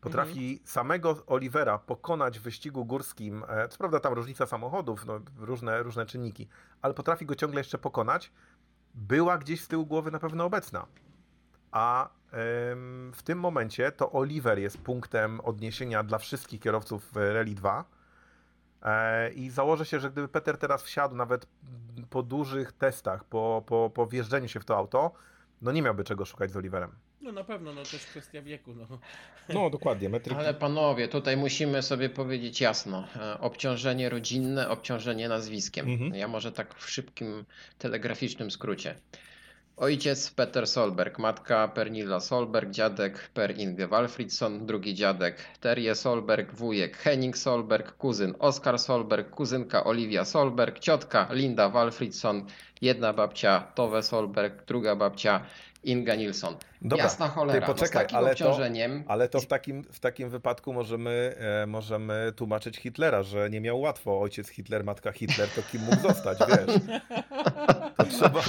potrafi 0.00 0.62
samego 0.64 1.26
Olivera 1.26 1.78
pokonać 1.78 2.38
w 2.38 2.42
wyścigu 2.42 2.84
górskim, 2.84 3.44
e, 3.48 3.68
co 3.68 3.78
prawda 3.78 4.00
tam 4.00 4.12
różnica 4.12 4.46
samochodów, 4.46 5.06
no, 5.06 5.20
różne, 5.38 5.82
różne 5.82 6.06
czynniki, 6.06 6.48
ale 6.82 6.94
potrafi 6.94 7.26
go 7.26 7.34
ciągle 7.34 7.60
jeszcze 7.60 7.78
pokonać, 7.78 8.32
była 8.94 9.38
gdzieś 9.38 9.60
z 9.60 9.68
tyłu 9.68 9.86
głowy 9.86 10.10
na 10.10 10.18
pewno 10.18 10.44
obecna. 10.44 10.86
A 11.72 12.10
w 13.12 13.22
tym 13.24 13.38
momencie 13.38 13.92
to 13.92 14.12
Oliver 14.12 14.58
jest 14.58 14.78
punktem 14.78 15.40
odniesienia 15.40 16.02
dla 16.02 16.18
wszystkich 16.18 16.60
kierowców 16.60 17.12
w 17.12 17.16
Rally 17.16 17.54
2. 17.54 17.84
E, 18.82 19.32
I 19.32 19.50
założę 19.50 19.86
się, 19.86 20.00
że 20.00 20.10
gdyby 20.10 20.28
Peter 20.28 20.58
teraz 20.58 20.82
wsiadł 20.82 21.14
nawet 21.14 21.46
po 22.10 22.22
dużych 22.22 22.72
testach, 22.72 23.24
po, 23.24 23.62
po, 23.66 23.90
po 23.94 24.06
wjeżdżeniu 24.06 24.48
się 24.48 24.60
w 24.60 24.64
to 24.64 24.76
auto, 24.76 25.12
no 25.62 25.72
nie 25.72 25.82
miałby 25.82 26.04
czego 26.04 26.24
szukać 26.24 26.50
z 26.50 26.56
Oliverem. 26.56 26.90
No 27.20 27.32
na 27.32 27.44
pewno, 27.44 27.72
no 27.72 27.82
też 27.82 28.06
kwestia 28.06 28.42
wieku. 28.42 28.74
No. 28.74 28.98
No 29.54 29.70
dokładnie, 29.70 30.08
metryki. 30.08 30.40
Ale 30.40 30.54
panowie, 30.54 31.08
tutaj 31.08 31.36
musimy 31.36 31.82
sobie 31.82 32.10
powiedzieć 32.10 32.60
jasno. 32.60 33.04
e, 33.16 33.40
Obciążenie 33.40 34.08
rodzinne, 34.08 34.68
obciążenie 34.68 35.28
nazwiskiem. 35.28 35.88
Mhm. 35.88 36.14
Ja 36.14 36.28
może 36.28 36.52
tak 36.52 36.74
w 36.74 36.90
szybkim, 36.90 37.44
telegraficznym 37.78 38.50
skrócie. 38.50 38.94
Ojciec 39.76 40.30
Peter 40.32 40.64
Solberg, 40.66 41.18
matka 41.18 41.68
Pernilla 41.68 42.18
Solberg, 42.20 42.70
dziadek 42.72 43.18
Per 43.32 43.52
Inge 43.60 43.86
Walfridsson, 43.86 44.54
drugi 44.66 44.94
dziadek 44.94 45.42
Terje 45.60 45.94
Solberg, 45.94 46.54
wujek 46.60 46.96
Henning 47.04 47.36
Solberg, 47.36 47.90
kuzyn 47.98 48.32
Oskar 48.38 48.78
Solberg, 48.78 49.28
kuzynka 49.30 49.82
Olivia 49.84 50.24
Solberg, 50.24 50.78
ciotka 50.80 51.28
Linda 51.30 51.68
Walfridsson, 51.68 52.46
jedna 52.80 53.12
babcia 53.12 53.72
Tove 53.74 54.02
Solberg, 54.02 54.64
druga 54.66 54.94
babcia 54.94 55.42
Inga 55.84 56.16
Nilsson. 56.16 56.56
Dobra, 56.82 57.04
Jasna 57.04 57.28
cholera, 57.28 57.60
ty 57.60 57.66
no 57.72 57.76
z 57.76 57.80
poczekaj, 57.80 58.02
takim 58.04 58.16
ale 58.18 58.26
to- 58.26 58.32
obciążeniem... 58.48 59.04
Ale 59.08 59.28
to 59.28 59.40
w 59.40 59.46
takim, 59.46 59.84
w 59.92 60.00
takim 60.00 60.30
wypadku 60.30 60.72
możemy, 60.72 61.34
e, 61.62 61.66
możemy 61.66 62.32
tłumaczyć 62.36 62.76
Hitlera, 62.76 63.22
że 63.22 63.50
nie 63.50 63.60
miał 63.60 63.80
łatwo. 63.80 64.20
Ojciec 64.20 64.48
Hitler, 64.48 64.84
matka 64.84 65.12
Hitler, 65.12 65.48
to 65.48 65.62
kim 65.72 65.82
mógł 65.82 66.02
zostać, 66.02 66.38
wiesz? 66.48 66.76
To 67.96 68.04
trzeba, 68.04 68.40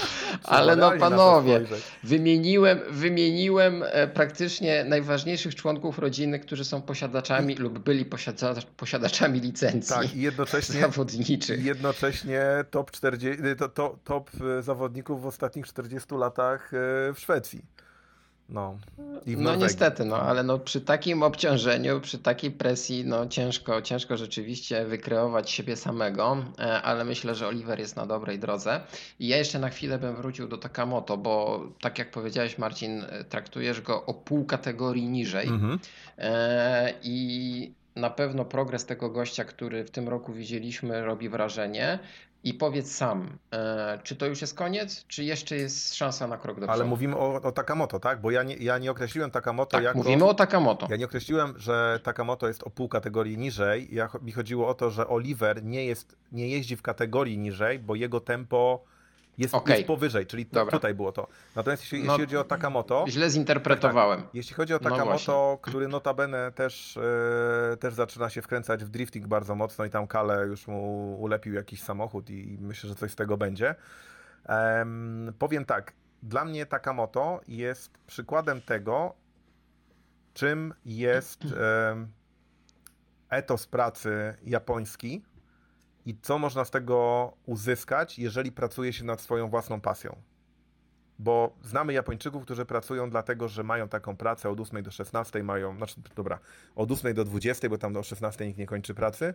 Ale 0.44 0.76
no 0.76 0.92
to 0.92 0.98
panowie. 0.98 1.62
Wymieniłem, 2.04 2.80
wymieniłem 2.90 3.84
e, 3.86 4.08
praktycznie 4.08 4.84
najważniejszych 4.84 5.56
członków 5.56 6.00
rodziny, 6.00 6.40
którzy 6.40 6.66
są 6.66 6.82
posiadaczami 6.82 7.56
lub 7.56 7.80
byli 7.80 8.06
posiada, 8.06 8.54
posiadaczami 8.78 9.40
licencji 9.40 9.96
Tak, 9.96 10.16
i 10.16 10.22
jednocześnie, 10.22 10.82
zawodniczych. 10.82 11.66
jednocześnie 11.66 12.42
top, 12.72 12.92
40, 12.92 13.44
to, 13.58 13.70
to, 13.70 13.98
top 14.04 14.30
e, 14.60 14.62
zawodników 14.62 15.22
w 15.22 15.26
ostatnich 15.26 15.68
40 15.68 16.16
latach 16.16 16.74
e, 16.74 16.78
w 17.14 17.20
Szwecji. 17.20 17.62
No, 18.50 18.78
No 19.26 19.56
niestety, 19.56 20.06
no 20.06 20.16
ale 20.16 20.44
no 20.44 20.60
przy 20.60 20.82
takim 20.82 21.24
obciążeniu, 21.24 22.02
przy 22.02 22.20
takiej 22.20 22.52
presji, 22.52 23.06
no 23.06 23.28
ciężko, 23.28 23.82
ciężko 23.82 24.18
rzeczywiście 24.18 24.86
wykreować 24.86 25.52
siebie 25.52 25.76
samego, 25.76 26.38
e, 26.60 26.82
ale 26.82 27.06
myślę, 27.06 27.36
że 27.36 27.48
Oliver 27.48 27.80
jest 27.80 27.96
na 27.96 28.06
dobrej 28.06 28.40
drodze. 28.40 28.82
I 29.20 29.28
ja 29.28 29.38
jeszcze 29.38 29.60
na 29.60 29.70
chwilę 29.70 30.00
bym 30.00 30.16
wrócił 30.16 30.48
do 30.48 30.58
Takamoto, 30.58 31.18
bo 31.18 31.64
tak 31.82 32.00
jak 32.00 32.12
powiedziałeś 32.12 32.58
Marcin, 32.58 33.04
e, 33.10 33.24
traktujesz 33.24 33.82
go 33.82 34.06
o 34.06 34.14
pół 34.14 34.46
kategorii 34.46 35.10
niżej. 35.10 35.48
Mhm. 35.48 35.80
E, 36.18 36.94
I 37.04 37.72
na 37.96 38.10
pewno 38.10 38.46
progres 38.46 38.86
tego 38.86 39.10
gościa, 39.10 39.46
który 39.46 39.84
w 39.84 39.92
tym 39.92 40.10
roku 40.10 40.34
widzieliśmy, 40.34 41.02
robi 41.02 41.30
wrażenie. 41.30 42.00
I 42.44 42.54
powiedz 42.54 42.96
sam, 42.96 43.38
e, 43.52 44.00
czy 44.04 44.16
to 44.16 44.26
już 44.26 44.42
jest 44.42 44.54
koniec, 44.54 45.06
czy 45.08 45.24
jeszcze 45.24 45.56
jest 45.56 45.96
szansa 45.96 46.28
na 46.28 46.38
krok 46.38 46.56
do 46.56 46.68
przodu? 46.68 46.82
Ale 46.82 46.86
mówimy 46.86 47.18
o, 47.18 47.42
o 47.42 47.52
Takamoto, 47.52 48.00
tak? 48.00 48.22
Bo 48.22 48.32
ja 48.32 48.44
nie, 48.44 48.56
ja 48.56 48.78
nie 48.78 48.92
określiłem 48.92 49.32
Takamoto 49.32 49.72
tak, 49.72 49.84
jako... 49.84 49.98
mówimy 49.98 50.26
o 50.26 50.34
Takamoto. 50.34 50.88
Ja 50.90 50.98
nie 50.98 51.06
określiłem, 51.06 51.54
że 51.58 52.00
Takamoto 52.04 52.48
jest 52.48 52.64
o 52.64 52.70
pół 52.70 52.90
kategorii 52.90 53.38
niżej. 53.38 53.88
Ja, 53.92 54.10
mi 54.22 54.32
chodziło 54.32 54.68
o 54.68 54.74
to, 54.74 54.90
że 54.90 55.08
Oliver 55.08 55.64
nie, 55.64 55.86
jest, 55.86 56.16
nie 56.32 56.50
jeździ 56.50 56.76
w 56.76 56.82
kategorii 56.82 57.38
niżej, 57.38 57.80
bo 57.80 57.96
jego 57.96 58.20
tempo 58.20 58.84
jest, 59.38 59.54
Okej. 59.56 59.76
jest 59.76 59.88
powyżej, 59.88 60.26
czyli 60.26 60.46
to, 60.46 60.66
tutaj 60.66 60.94
było 60.94 61.12
to. 61.12 61.28
Natomiast 61.56 61.84
jeśli, 61.84 62.04
No, 62.04 62.12
jeśli 62.14 62.26
chodzi 62.26 62.38
o 62.38 62.44
Takamoto, 62.44 63.06
Źle 63.08 63.30
zinterpretowałem. 63.30 64.24
jeśli 64.34 64.56
chodzi 64.56 64.74
o 64.74 64.80
No 64.82 64.90
Takamoto, 64.90 65.60
który 65.62 65.88
notabene 65.88 66.52
też, 66.52 66.98
e, 67.74 67.78
też 67.78 67.94
zaczyna 67.94 68.30
się 68.30 68.42
wkręcać 68.42 68.84
w 68.86 68.90
drifting 68.90 69.28
bardzo 69.28 69.56
mocno 69.56 69.86
i 69.86 69.90
tam 69.90 70.08
Kale 70.08 70.46
już 70.48 70.68
mu 70.68 71.14
ulepił 71.22 71.54
jakiś 71.54 71.84
samochód 71.84 72.30
i, 72.30 72.54
i 72.54 72.58
myślę, 72.62 72.90
że 72.90 72.96
coś 72.96 73.12
z 73.12 73.16
tego 73.16 73.38
będzie. 73.38 73.76
Em, 74.46 75.34
powiem 75.40 75.66
tak, 75.66 75.94
dla 76.24 76.46
mnie 76.46 76.66
Takamoto 76.66 77.42
jest 77.48 77.98
przykładem 78.08 78.62
tego, 78.62 79.14
czym 80.34 80.74
jest 80.86 81.44
em, 81.92 82.08
etos 83.30 83.68
pracy 83.68 84.36
japoński 84.44 85.24
i 86.08 86.18
co 86.22 86.40
można 86.40 86.66
z 86.66 86.72
tego 86.72 87.34
uzyskać, 87.46 88.20
jeżeli 88.20 88.52
pracuje 88.52 88.94
się 88.94 89.06
nad 89.06 89.22
swoją 89.22 89.50
własną 89.50 89.82
pasją. 89.82 90.16
Bo 91.20 91.56
znamy 91.64 91.94
Japończyków, 91.94 92.44
którzy 92.44 92.66
pracują 92.66 93.10
dlatego, 93.10 93.48
że 93.48 93.64
mają 93.64 93.90
taką 93.90 94.18
pracę 94.18 94.50
od 94.50 94.60
8 94.60 94.84
do 94.84 94.92
16, 94.92 95.44
mają, 95.44 95.78
znaczy 95.78 96.02
dobra, 96.16 96.40
od 96.76 96.92
8 96.92 97.14
do 97.14 97.26
20, 97.26 97.70
bo 97.70 97.78
tam 97.78 97.94
do 97.94 98.04
16 98.04 98.48
nikt 98.48 98.60
nie 98.60 98.66
kończy 98.66 98.94
pracy. 98.94 99.34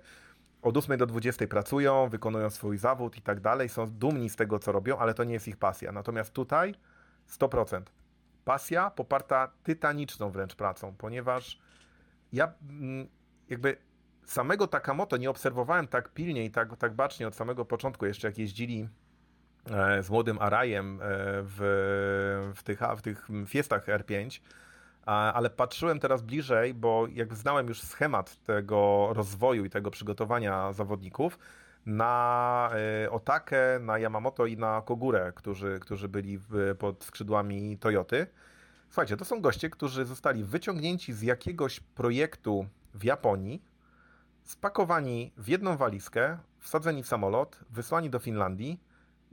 Od 0.62 0.76
8 0.76 0.98
do 0.98 1.06
20 1.06 1.46
pracują, 1.46 2.08
wykonują 2.08 2.50
swój 2.50 2.78
zawód 2.78 3.16
i 3.16 3.22
tak 3.22 3.40
dalej, 3.40 3.68
są 3.68 3.90
dumni 3.90 4.30
z 4.30 4.36
tego, 4.36 4.58
co 4.58 4.72
robią, 4.72 4.98
ale 4.98 5.14
to 5.14 5.24
nie 5.24 5.34
jest 5.34 5.48
ich 5.48 5.56
pasja. 5.56 5.92
Natomiast 5.92 6.32
tutaj 6.32 6.74
100%. 7.30 7.82
Pasja 8.44 8.90
poparta 8.90 9.52
tytaniczną 9.62 10.30
wręcz 10.30 10.54
pracą, 10.54 10.94
ponieważ 10.98 11.58
ja 12.32 12.52
mm, 12.68 13.08
jakby 13.48 13.76
samego 14.24 14.66
Takamoto 14.66 15.16
nie 15.16 15.30
obserwowałem 15.30 15.88
tak 15.88 16.08
pilnie 16.08 16.44
i 16.44 16.50
tak, 16.50 16.76
tak 16.76 16.94
bacznie 16.94 17.28
od 17.28 17.34
samego 17.34 17.64
początku, 17.64 18.06
jeszcze 18.06 18.28
jak 18.28 18.38
jeździli 18.38 18.88
e, 19.70 20.02
z 20.02 20.10
młodym 20.10 20.38
Arajem 20.38 20.94
e, 21.02 21.04
w, 21.42 22.52
w, 22.56 22.62
tych, 22.62 22.80
w 22.96 23.02
tych 23.02 23.28
fiestach 23.46 23.86
R5, 23.86 24.40
a- 25.06 25.32
ale 25.32 25.50
patrzyłem 25.50 25.98
teraz 26.00 26.22
bliżej, 26.22 26.74
bo 26.74 27.06
jak 27.12 27.34
znałem 27.34 27.68
już 27.68 27.82
schemat 27.82 28.44
tego 28.44 29.08
rozwoju 29.12 29.64
i 29.64 29.70
tego 29.70 29.90
przygotowania 29.90 30.72
zawodników 30.72 31.38
na 31.86 32.70
e, 33.04 33.10
Otakę, 33.10 33.78
na 33.80 33.98
Yamamoto 33.98 34.46
i 34.46 34.56
na 34.56 34.82
Kogurę, 34.86 35.32
którzy, 35.34 35.78
którzy 35.80 36.08
byli 36.08 36.38
pod 36.78 37.04
skrzydłami 37.04 37.78
Toyoty. 37.78 38.26
Słuchajcie, 38.88 39.16
to 39.16 39.24
są 39.24 39.40
goście, 39.40 39.70
którzy 39.70 40.04
zostali 40.04 40.44
wyciągnięci 40.44 41.12
z 41.12 41.22
jakiegoś 41.22 41.80
projektu 41.80 42.66
w 42.94 43.04
Japonii, 43.04 43.62
spakowani 44.42 45.32
w 45.36 45.48
jedną 45.48 45.76
walizkę, 45.76 46.38
wsadzeni 46.58 47.02
w 47.02 47.06
samolot, 47.06 47.60
wysłani 47.70 48.10
do 48.10 48.18
Finlandii 48.18 48.80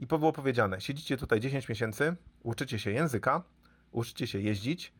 i 0.00 0.06
było 0.06 0.32
powiedziane: 0.32 0.80
siedzicie 0.80 1.16
tutaj 1.16 1.40
10 1.40 1.68
miesięcy, 1.68 2.16
uczycie 2.42 2.78
się 2.78 2.90
języka, 2.90 3.42
uczycie 3.92 4.26
się 4.26 4.40
jeździć, 4.40 4.92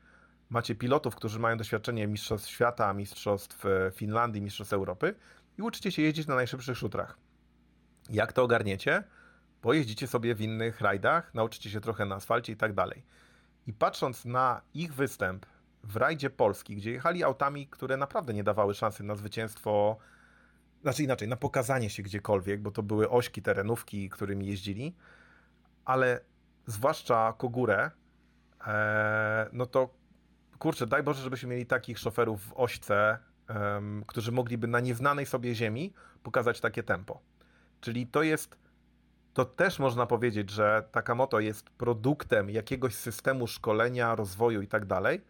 macie 0.51 0.74
pilotów, 0.74 1.15
którzy 1.16 1.39
mają 1.39 1.57
doświadczenie 1.57 2.07
mistrzostw 2.07 2.49
świata, 2.49 2.93
mistrzostw 2.93 3.66
e, 3.66 3.91
Finlandii, 3.95 4.43
mistrzostw 4.43 4.73
Europy 4.73 5.15
i 5.59 5.62
uczycie 5.62 5.93
się 5.93 6.03
jeździć 6.03 6.27
na 6.27 6.35
najszybszych 6.35 6.78
szutrach. 6.78 7.19
Jak 8.11 8.32
to 8.32 8.43
ogarniecie? 8.43 9.05
Pojeździcie 9.61 10.07
sobie 10.07 10.35
w 10.35 10.41
innych 10.41 10.81
rajdach, 10.81 11.35
nauczycie 11.35 11.70
się 11.70 11.81
trochę 11.81 12.07
na 12.07 12.15
asfalcie 12.15 12.53
i 12.53 12.57
tak 12.57 12.74
dalej. 12.74 13.03
I 13.66 13.73
patrząc 13.73 14.24
na 14.24 14.62
ich 14.74 14.95
występ 14.95 15.47
w 15.85 15.97
rajdzie 15.97 16.31
Polski, 16.31 16.77
gdzie 16.77 16.93
jechali 16.93 17.24
autami, 17.24 17.66
które 17.66 17.97
naprawdę 17.97 18.35
nie 18.35 18.44
dawały 18.44 18.74
szansy 18.74 19.05
na 19.05 19.15
zwycięstwo, 19.15 19.97
znaczy 20.82 21.02
inaczej, 21.02 21.28
na 21.28 21.36
pokazanie 21.36 21.90
się 21.90 22.02
gdziekolwiek, 22.02 22.61
bo 22.61 22.70
to 22.70 22.82
były 22.82 23.11
ośki, 23.11 23.43
terenówki, 23.43 24.11
którymi 24.11 24.47
jeździli, 24.47 24.97
ale 25.85 26.20
zwłaszcza 26.66 27.35
Kogurę, 27.39 27.90
e, 28.66 29.48
no 29.52 29.66
to 29.66 29.94
kurczę, 30.59 30.86
daj 30.86 31.02
Boże, 31.02 31.23
żebyśmy 31.23 31.48
mieli 31.48 31.66
takich 31.66 31.98
szoferów 31.98 32.48
w 32.48 32.52
ośce, 32.57 33.19
którzy 34.07 34.32
mogliby 34.32 34.66
na 34.66 34.81
nieznanej 34.81 35.27
sobie 35.27 35.55
ziemi 35.55 35.93
pokazać 36.23 36.61
takie 36.61 36.82
tempo. 36.82 37.20
Czyli 37.81 38.07
to 38.07 38.23
jest, 38.23 38.59
to 39.35 39.44
też 39.44 39.78
można 39.78 40.07
powiedzieć, 40.07 40.51
że 40.51 40.89
Takamoto 40.93 41.40
jest 41.40 41.70
produktem 41.70 42.51
jakiegoś 42.51 42.94
systemu 42.94 43.47
szkolenia, 43.47 44.15
rozwoju 44.15 44.62
i 44.62 44.69
tak 44.69 44.86
dalej, 44.86 45.20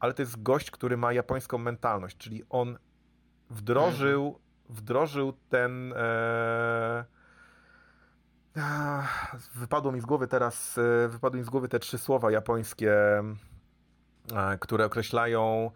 ale 0.00 0.14
to 0.14 0.22
jest 0.22 0.42
gość, 0.42 0.70
który 0.70 0.96
ma 0.96 1.12
japońską 1.12 1.58
mentalność, 1.58 2.16
czyli 2.16 2.44
on 2.50 2.78
wdrożył, 3.50 4.38
wdrożył 4.68 5.32
ten. 5.48 5.92
E... 5.96 7.04
Wypadło 9.54 9.92
mi 9.92 10.00
z 10.00 10.04
głowy 10.04 10.26
teraz, 10.26 10.78
e, 10.78 11.08
wypadły 11.08 11.38
mi 11.38 11.46
z 11.46 11.50
głowy 11.50 11.68
te 11.68 11.78
trzy 11.78 11.98
słowa 11.98 12.30
japońskie, 12.30 12.92
e, 12.92 14.58
które 14.60 14.84
określają 14.84 15.70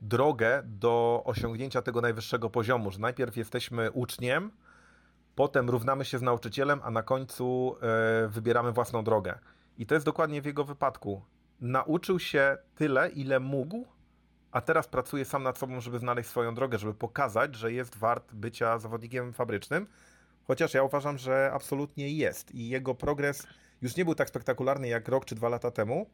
drogę 0.00 0.62
do 0.64 1.22
osiągnięcia 1.24 1.82
tego 1.82 2.00
najwyższego 2.00 2.50
poziomu, 2.50 2.90
że 2.90 2.98
najpierw 2.98 3.36
jesteśmy 3.36 3.90
uczniem, 3.90 4.50
potem 5.34 5.70
równamy 5.70 6.04
się 6.04 6.18
z 6.18 6.22
nauczycielem, 6.22 6.80
a 6.84 6.90
na 6.90 7.02
końcu 7.02 7.76
e, 7.82 8.28
wybieramy 8.28 8.72
własną 8.72 9.04
drogę. 9.04 9.38
I 9.78 9.86
to 9.86 9.94
jest 9.94 10.06
dokładnie 10.06 10.42
w 10.42 10.46
jego 10.46 10.64
wypadku. 10.64 11.22
Nauczył 11.62 12.18
się 12.18 12.58
tyle, 12.74 13.08
ile 13.08 13.40
mógł, 13.40 13.86
a 14.52 14.60
teraz 14.60 14.88
pracuje 14.88 15.24
sam 15.24 15.42
nad 15.42 15.58
sobą, 15.58 15.80
żeby 15.80 15.98
znaleźć 15.98 16.30
swoją 16.30 16.54
drogę, 16.54 16.78
żeby 16.78 16.94
pokazać, 16.94 17.54
że 17.54 17.72
jest 17.72 17.96
wart 17.96 18.34
bycia 18.34 18.78
zawodnikiem 18.78 19.32
fabrycznym. 19.32 19.86
Chociaż 20.44 20.74
ja 20.74 20.82
uważam, 20.82 21.18
że 21.18 21.50
absolutnie 21.54 22.08
jest. 22.08 22.54
I 22.54 22.68
jego 22.68 22.94
progres 22.94 23.46
już 23.82 23.96
nie 23.96 24.04
był 24.04 24.14
tak 24.14 24.28
spektakularny 24.28 24.88
jak 24.88 25.08
rok 25.08 25.24
czy 25.24 25.34
dwa 25.34 25.48
lata 25.48 25.70
temu, 25.70 26.10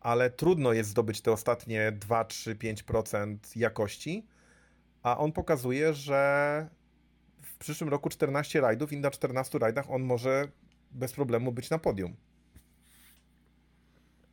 ale 0.00 0.30
trudno 0.30 0.72
jest 0.72 0.90
zdobyć 0.90 1.20
te 1.20 1.32
ostatnie 1.32 1.92
2, 1.92 2.24
3, 2.24 2.54
5% 2.54 3.36
jakości. 3.56 4.26
A 5.02 5.18
on 5.18 5.32
pokazuje, 5.32 5.94
że 5.94 6.68
w 7.42 7.56
przyszłym 7.58 7.90
roku 7.90 8.08
14 8.08 8.60
rajdów 8.60 8.92
i 8.92 8.96
na 8.96 9.10
14 9.10 9.58
rajdach 9.58 9.90
on 9.90 10.02
może 10.02 10.48
bez 10.90 11.12
problemu 11.12 11.52
być 11.52 11.70
na 11.70 11.78
podium. 11.78 12.16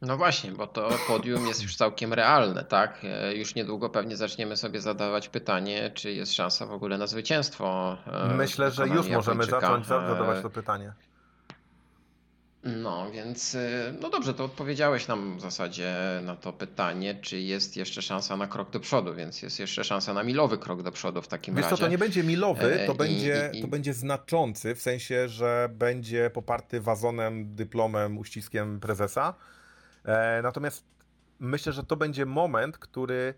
No 0.01 0.17
właśnie, 0.17 0.51
bo 0.51 0.67
to 0.67 0.89
podium 1.07 1.47
jest 1.47 1.63
już 1.63 1.75
całkiem 1.75 2.13
realne, 2.13 2.63
tak? 2.63 2.99
E, 3.03 3.35
Już 3.35 3.55
niedługo 3.55 3.89
pewnie 3.89 4.17
zaczniemy 4.17 4.57
sobie 4.57 4.81
zadawać 4.81 5.29
pytanie, 5.29 5.91
czy 5.93 6.11
jest 6.11 6.33
szansa 6.33 6.65
w 6.65 6.71
ogóle 6.71 6.97
na 6.97 7.07
zwycięstwo. 7.07 7.97
e, 8.31 8.33
Myślę, 8.35 8.71
że 8.71 8.87
już 8.87 9.07
możemy 9.09 9.45
zacząć 9.45 9.85
za- 9.87 10.07
zadawać 10.07 10.37
E, 10.37 10.41
to 10.41 10.49
pytanie. 10.49 10.93
No, 12.63 13.11
więc 13.11 13.57
no 14.01 14.09
dobrze, 14.09 14.33
to 14.33 14.43
odpowiedziałeś 14.45 15.07
nam 15.07 15.37
w 15.37 15.41
zasadzie 15.41 15.93
na 16.23 16.35
to 16.35 16.53
pytanie, 16.53 17.15
czy 17.21 17.39
jest 17.39 17.77
jeszcze 17.77 18.01
szansa 18.01 18.37
na 18.37 18.47
krok 18.47 18.69
do 18.71 18.79
przodu, 18.79 19.13
więc 19.13 19.41
jest 19.41 19.59
jeszcze 19.59 19.83
szansa 19.83 20.13
na 20.13 20.23
milowy 20.23 20.57
krok 20.57 20.83
do 20.83 20.91
przodu 20.91 21.21
w 21.21 21.27
takim 21.27 21.55
Wiesz 21.55 21.63
razie. 21.65 21.77
to 21.83 21.87
nie 21.89 21.97
będzie 21.97 22.23
milowy, 22.23 22.79
E, 22.81 22.85
to 22.87 22.93
i- 22.93 22.97
będzie, 22.97 23.51
i- 23.53 23.57
i- 23.57 23.61
to 23.61 23.67
będzie 23.67 23.93
znaczący, 23.93 24.75
w 24.75 24.81
sensie, 24.81 25.29
że 25.29 25.69
będzie 25.73 26.29
poparty 26.29 26.81
wazonem, 26.81 27.55
dyplomem, 27.55 28.17
uściskiem 28.17 28.79
prezesa. 28.79 29.33
E, 30.05 30.41
natomiast 30.43 30.83
myślę, 31.39 31.73
że 31.73 31.83
to 31.83 31.95
będzie 31.95 32.25
moment, 32.25 32.77
który 32.77 33.33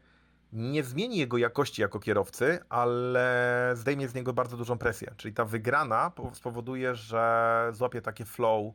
nie 0.53 0.83
zmieni 0.83 1.17
jego 1.17 1.37
jakości 1.37 1.81
jako 1.81 1.99
kierowcy, 1.99 2.59
ale 2.69 3.71
zdejmie 3.75 4.07
z 4.07 4.13
niego 4.13 4.33
bardzo 4.33 4.57
dużą 4.57 4.77
presję. 4.77 5.13
Czyli 5.17 5.33
ta 5.33 5.45
wygrana 5.45 6.09
po- 6.09 6.35
spowoduje, 6.35 6.95
że 6.95 7.69
złapie 7.73 8.01
takie 8.01 8.25
flow. 8.25 8.73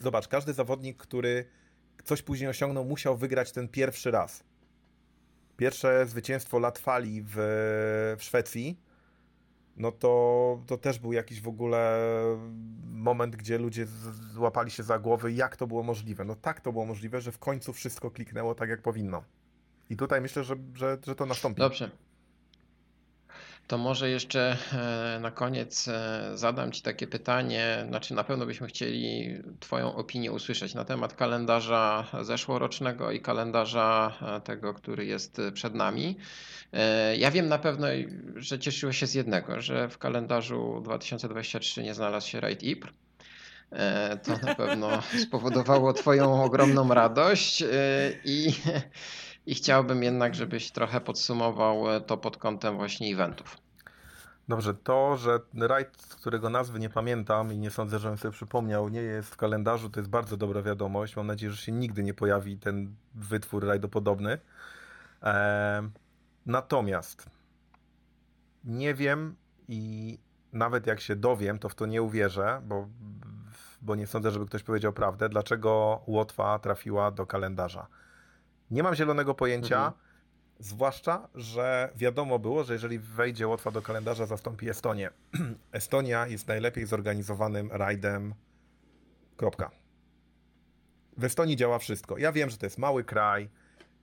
Zobacz, 0.00 0.28
każdy 0.28 0.52
zawodnik, 0.52 0.96
który 0.96 1.44
coś 2.04 2.22
później 2.22 2.50
osiągnął, 2.50 2.84
musiał 2.84 3.16
wygrać 3.16 3.52
ten 3.52 3.68
pierwszy 3.68 4.10
raz. 4.10 4.44
Pierwsze 5.56 6.06
zwycięstwo 6.06 6.58
Latwali 6.58 7.22
w, 7.22 7.34
w 8.18 8.22
Szwecji, 8.22 8.80
no 9.76 9.92
to, 9.92 10.60
to 10.66 10.78
też 10.78 10.98
był 10.98 11.12
jakiś 11.12 11.40
w 11.40 11.48
ogóle 11.48 12.00
moment, 12.84 13.36
gdzie 13.36 13.58
ludzie 13.58 13.86
złapali 14.32 14.70
się 14.70 14.82
za 14.82 14.98
głowy, 14.98 15.32
jak 15.32 15.56
to 15.56 15.66
było 15.66 15.82
możliwe. 15.82 16.24
No 16.24 16.34
tak 16.34 16.60
to 16.60 16.72
było 16.72 16.86
możliwe, 16.86 17.20
że 17.20 17.32
w 17.32 17.38
końcu 17.38 17.72
wszystko 17.72 18.10
kliknęło 18.10 18.54
tak, 18.54 18.68
jak 18.68 18.82
powinno. 18.82 19.24
I 19.90 19.96
tutaj 19.96 20.20
myślę, 20.20 20.44
że, 20.44 20.56
że, 20.74 20.98
że 21.06 21.14
to 21.14 21.26
nastąpi. 21.26 21.58
Dobrze. 21.58 21.90
To 23.66 23.78
może 23.78 24.10
jeszcze 24.10 24.56
e, 24.72 25.18
na 25.20 25.30
koniec 25.30 25.88
e, 25.88 26.30
zadam 26.34 26.72
Ci 26.72 26.82
takie 26.82 27.06
pytanie. 27.06 27.84
Znaczy, 27.88 28.14
na 28.14 28.24
pewno 28.24 28.46
byśmy 28.46 28.66
chcieli 28.66 29.34
Twoją 29.60 29.96
opinię 29.96 30.32
usłyszeć 30.32 30.74
na 30.74 30.84
temat 30.84 31.14
kalendarza 31.14 32.06
zeszłorocznego 32.22 33.10
i 33.10 33.20
kalendarza 33.20 34.12
e, 34.22 34.40
tego, 34.40 34.74
który 34.74 35.04
jest 35.06 35.40
przed 35.54 35.74
nami. 35.74 36.16
Ja 37.16 37.30
wiem 37.30 37.48
na 37.48 37.58
pewno, 37.58 37.86
że 38.36 38.58
cieszyłeś 38.58 38.98
się 38.98 39.06
z 39.06 39.14
jednego, 39.14 39.60
że 39.60 39.88
w 39.88 39.98
kalendarzu 39.98 40.80
2023 40.84 41.82
nie 41.82 41.94
znalazł 41.94 42.28
się 42.28 42.40
Raid 42.40 42.62
Ypres. 42.62 42.94
To 44.22 44.46
na 44.46 44.54
pewno 44.54 45.02
spowodowało 45.26 45.92
Twoją 45.92 46.44
ogromną 46.44 46.94
radość 46.94 47.64
i 48.24 48.52
i 49.46 49.54
chciałbym 49.54 50.02
jednak, 50.02 50.34
żebyś 50.34 50.70
trochę 50.70 51.00
podsumował 51.00 51.90
e, 51.90 52.00
to 52.00 52.16
pod 52.16 52.36
kątem 52.36 52.76
właśnie 52.76 53.12
eventów. 53.12 53.56
Dobrze, 54.48 54.74
to, 54.74 55.16
że 55.16 55.40
rajd, 55.54 55.96
którego 55.96 56.50
nazwy 56.50 56.78
nie 56.78 56.90
pamiętam 56.90 57.52
i 57.52 57.58
nie 57.58 57.70
sądzę, 57.70 57.98
że 57.98 58.10
on 58.10 58.16
sobie 58.16 58.32
przypomniał, 58.32 58.88
nie 58.88 59.00
jest 59.00 59.34
w 59.34 59.36
kalendarzu, 59.36 59.90
to 59.90 60.00
jest 60.00 60.10
bardzo 60.10 60.36
dobra 60.36 60.62
wiadomość. 60.62 61.16
Mam 61.16 61.26
nadzieję, 61.26 61.52
że 61.52 61.62
się 61.62 61.72
nigdy 61.72 62.02
nie 62.02 62.14
pojawi 62.14 62.58
ten 62.58 62.94
wytwór 63.14 63.66
rajdopodobny. 63.66 64.38
Eee, 65.22 65.88
natomiast 66.46 67.30
nie 68.64 68.94
wiem 68.94 69.36
i 69.68 70.18
nawet 70.52 70.86
jak 70.86 71.00
się 71.00 71.16
dowiem, 71.16 71.58
to 71.58 71.68
w 71.68 71.74
to 71.74 71.86
nie 71.86 72.02
uwierzę, 72.02 72.62
bo, 72.64 72.88
bo 73.82 73.94
nie 73.94 74.06
sądzę, 74.06 74.30
żeby 74.30 74.46
ktoś 74.46 74.62
powiedział 74.62 74.92
prawdę, 74.92 75.28
dlaczego 75.28 76.02
Łotwa 76.06 76.58
trafiła 76.58 77.10
do 77.10 77.26
kalendarza. 77.26 77.86
Nie 78.74 78.82
mam 78.82 78.94
zielonego 78.94 79.34
pojęcia, 79.34 79.76
mhm. 79.76 79.92
zwłaszcza, 80.58 81.28
że 81.34 81.92
wiadomo 81.96 82.38
było, 82.38 82.64
że 82.64 82.72
jeżeli 82.72 82.98
wejdzie 82.98 83.48
Łotwa 83.48 83.70
do 83.70 83.82
kalendarza, 83.82 84.26
zastąpi 84.26 84.68
Estonię. 84.68 85.10
Estonia 85.72 86.26
jest 86.26 86.48
najlepiej 86.48 86.86
zorganizowanym 86.86 87.72
rajdem. 87.72 88.34
Kropka. 89.36 89.70
W 91.16 91.24
Estonii 91.24 91.56
działa 91.56 91.78
wszystko. 91.78 92.18
Ja 92.18 92.32
wiem, 92.32 92.50
że 92.50 92.56
to 92.56 92.66
jest 92.66 92.78
mały 92.78 93.04
kraj, 93.04 93.48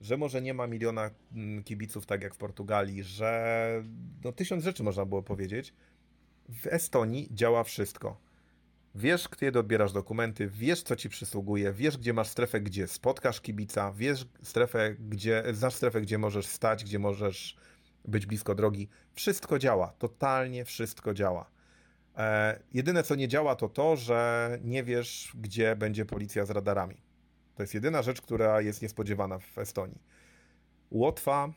że 0.00 0.16
może 0.16 0.42
nie 0.42 0.54
ma 0.54 0.66
miliona 0.66 1.10
mm, 1.34 1.64
kibiców 1.64 2.06
tak 2.06 2.22
jak 2.22 2.34
w 2.34 2.38
Portugalii, 2.38 3.02
że 3.02 3.82
no 4.24 4.32
tysiąc 4.32 4.64
rzeczy 4.64 4.82
można 4.82 5.04
było 5.04 5.22
powiedzieć. 5.22 5.74
W 6.48 6.66
Estonii 6.66 7.28
działa 7.30 7.64
wszystko. 7.64 8.16
Wiesz, 8.94 9.28
kiedy 9.28 9.58
odbierasz 9.58 9.92
dokumenty, 9.92 10.48
wiesz, 10.48 10.82
co 10.82 10.96
ci 10.96 11.08
przysługuje, 11.08 11.72
wiesz, 11.72 11.98
gdzie 11.98 12.12
masz 12.12 12.28
strefę, 12.28 12.60
gdzie 12.60 12.86
spotkasz 12.86 13.40
kibica, 13.40 13.92
wiesz 13.92 14.26
strefę, 14.42 14.94
gdzie, 14.98 15.44
znasz 15.52 15.74
strefę, 15.74 16.00
gdzie 16.00 16.18
możesz 16.18 16.46
stać, 16.46 16.84
gdzie 16.84 16.98
możesz 16.98 17.56
być 18.04 18.26
blisko 18.26 18.54
drogi. 18.54 18.88
Wszystko 19.14 19.58
działa, 19.58 19.94
totalnie 19.98 20.64
wszystko 20.64 21.14
działa. 21.14 21.50
E, 22.16 22.60
jedyne, 22.72 23.02
co 23.02 23.14
nie 23.14 23.28
działa, 23.28 23.56
to 23.56 23.68
to, 23.68 23.96
że 23.96 24.58
nie 24.64 24.84
wiesz, 24.84 25.32
gdzie 25.34 25.76
będzie 25.76 26.04
policja 26.04 26.44
z 26.44 26.50
radarami. 26.50 27.02
To 27.54 27.62
jest 27.62 27.74
jedyna 27.74 28.02
rzecz, 28.02 28.20
która 28.20 28.60
jest 28.60 28.82
niespodziewana 28.82 29.38
w 29.38 29.58
Estonii. 29.58 30.02
Łotwa, 30.90 31.52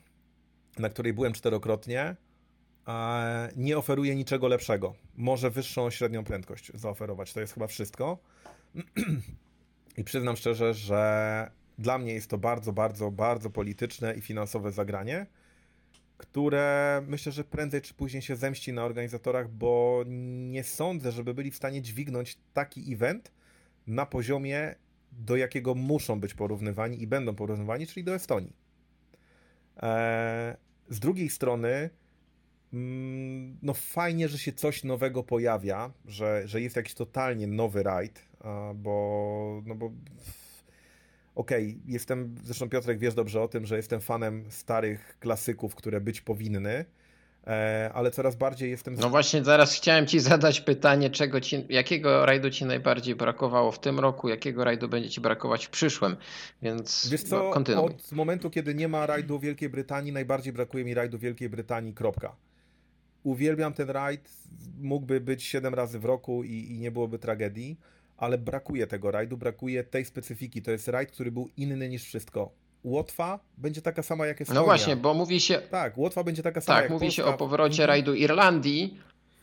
na 0.80 0.90
której 0.90 1.14
byłem 1.14 1.34
czterokrotnie, 1.34 2.16
nie 3.56 3.78
oferuje 3.78 4.16
niczego 4.16 4.48
lepszego. 4.48 4.95
Może 5.18 5.49
wyższą 5.49 5.90
średnią 5.90 6.24
prędkość 6.24 6.72
zaoferować. 6.74 7.34
To 7.34 7.40
jest 7.40 7.53
chyba 7.53 7.68
wszystko. 7.68 8.18
I 9.98 10.03
przyznam 10.03 10.36
szczerze, 10.36 10.74
że 10.74 11.52
dla 11.78 11.98
mnie 11.98 12.14
jest 12.14 12.30
to 12.30 12.38
bardzo, 12.38 12.74
bardzo, 12.74 13.12
bardzo 13.12 13.49
polityczne 13.49 14.16
i 14.16 14.22
finansowe 14.22 14.72
zagranie, 14.72 15.26
które 16.18 17.02
myślę, 17.07 17.32
że 17.32 17.44
prędzej 17.44 17.82
czy 17.82 17.94
później 17.94 18.22
się 18.22 18.36
zemści 18.36 18.74
na 18.74 18.86
organizatorach, 18.86 19.49
bo 19.49 20.03
nie 20.49 20.64
sądzę, 20.64 21.12
żeby 21.12 21.34
byli 21.34 21.52
w 21.52 21.56
stanie 21.56 21.82
dźwignąć 21.82 22.38
taki 22.53 22.94
event 22.94 23.32
na 23.88 24.06
poziomie, 24.06 24.76
do 25.12 25.36
jakiego 25.36 25.76
muszą 25.76 26.20
być 26.20 26.34
porównywani 26.34 27.02
i 27.02 27.07
będą 27.07 27.36
porównywani, 27.36 27.88
czyli 27.88 28.03
do 28.03 28.16
Estonii. 28.16 28.53
Eee, 29.78 30.56
z 30.90 30.99
drugiej 30.99 31.30
strony, 31.30 31.90
no 33.61 33.73
fajnie, 33.73 34.27
że 34.27 34.38
się 34.38 34.53
coś 34.53 34.84
nowego 34.84 35.23
pojawia, 35.23 35.91
że, 36.06 36.41
że 36.45 36.61
jest 36.61 36.76
jakiś 36.76 36.93
totalnie 36.93 37.47
nowy 37.47 37.84
rajd, 37.84 38.26
bo 38.76 39.61
no 39.65 39.76
bo 39.76 39.91
okej, 41.35 41.69
okay, 41.69 41.81
jestem, 41.85 42.35
zresztą 42.43 42.69
Piotrek 42.69 42.99
wiesz 42.99 43.14
dobrze 43.14 43.41
o 43.41 43.47
tym, 43.47 43.65
że 43.65 43.77
jestem 43.77 44.02
fanem 44.02 44.45
starych 44.49 45.18
klasyków, 45.19 45.76
które 45.76 46.02
być 46.02 46.22
powinny, 46.22 46.85
e, 47.47 47.91
ale 47.93 48.11
coraz 48.11 48.35
bardziej 48.35 48.69
jestem... 48.69 48.95
No 48.95 49.10
właśnie 49.10 49.43
zaraz 49.43 49.73
chciałem 49.73 50.07
Ci 50.07 50.19
zadać 50.19 50.61
pytanie, 50.61 51.10
czego 51.10 51.41
ci, 51.41 51.65
jakiego 51.69 52.26
rajdu 52.26 52.49
Ci 52.49 52.65
najbardziej 52.65 53.15
brakowało 53.15 53.72
w 53.72 53.80
tym 53.80 53.99
roku, 53.99 54.30
jakiego 54.30 54.64
rajdu 54.64 54.88
będzie 54.88 55.10
Ci 55.10 55.22
brakować 55.22 55.65
w 55.65 55.69
przyszłym, 55.69 56.15
więc 56.61 57.10
Wiesz 57.10 57.23
co, 57.23 57.49
kontynuuj. 57.49 57.91
od 57.91 58.11
momentu, 58.11 58.49
kiedy 58.49 58.76
nie 58.76 58.88
ma 58.88 59.06
rajdu 59.06 59.39
Wielkiej 59.39 59.69
Brytanii, 59.69 60.11
najbardziej 60.11 60.53
brakuje 60.53 60.85
mi 60.85 60.93
rajdu 60.93 61.19
Wielkiej 61.19 61.49
Brytanii, 61.49 61.93
kropka 61.93 62.35
uwielbiam 63.26 63.73
ten 63.73 63.89
rajd, 63.89 64.30
mógłby 64.81 65.22
być 65.22 65.43
7 65.43 65.73
razy 65.73 65.99
w 65.99 66.06
roku 66.06 66.43
i, 66.43 66.72
i 66.72 66.80
nie 66.80 66.91
byłoby 66.91 67.19
tragedii, 67.19 67.77
ale 68.18 68.38
brakuje 68.38 68.88
tego 68.88 69.11
rajdu, 69.11 69.38
brakuje 69.38 69.84
tej 69.84 70.06
specyfiki. 70.06 70.61
To 70.61 70.72
jest 70.72 70.88
rajd, 70.88 71.11
który 71.11 71.31
był 71.31 71.49
inny 71.57 71.89
niż 71.89 72.03
wszystko. 72.03 72.52
Łotwa 72.84 73.39
będzie 73.57 73.81
taka 73.81 74.03
sama 74.03 74.26
jak 74.27 74.41
Estonia. 74.41 74.60
No 74.60 74.65
właśnie, 74.65 74.95
bo 74.95 75.14
mówi 75.14 75.39
się... 75.39 75.57
Tak, 75.57 75.97
Łotwa 75.97 76.23
będzie 76.23 76.43
taka 76.43 76.61
sama 76.61 76.76
tak, 76.76 76.84
jak 76.84 76.91
mówi 76.91 77.06
Polska. 77.06 77.23
się 77.23 77.27
o 77.30 77.34
powrocie 77.38 77.85
rajdu 77.85 78.14
Irlandii, 78.14 78.97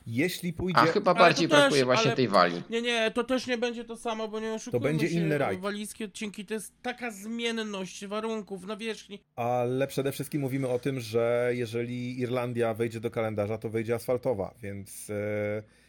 jeśli 0.07 0.53
pójdzie... 0.53 0.81
A 0.81 0.87
chyba 0.87 1.15
bardziej 1.15 1.49
też, 1.49 1.59
brakuje 1.59 1.85
właśnie 1.85 2.13
tej 2.13 2.29
wali. 2.29 2.63
Nie, 2.71 2.83
nie, 2.83 3.11
to 3.11 3.25
też 3.25 3.47
nie 3.47 3.59
będzie 3.59 3.85
to 3.85 3.97
samo, 3.97 4.29
bo 4.29 4.41
nie 4.41 4.53
oszukujmy 4.53 4.87
To 4.87 4.93
będzie 4.93 5.09
się, 5.09 5.15
inny 5.15 5.39
rajd. 5.39 5.61
Walijskie 5.61 6.05
odcinki 6.05 6.47
to 6.47 6.55
jest 6.55 6.73
taka 6.83 7.11
zmienność 7.11 8.07
warunków 8.07 8.67
na 8.67 8.77
wierzchni. 8.77 9.23
Ale 9.37 9.87
przede 9.87 10.13
wszystkim 10.13 10.41
mówimy 10.41 10.69
o 10.69 10.79
tym, 10.79 11.01
że 11.01 11.51
jeżeli 11.55 12.21
Irlandia 12.21 12.75
wejdzie 12.75 13.01
do 13.01 13.11
kalendarza, 13.11 13.59
to 13.59 13.71
wejdzie 13.71 13.95
asfaltowa, 13.95 14.55
więc... 14.63 15.09
Yy 15.09 15.82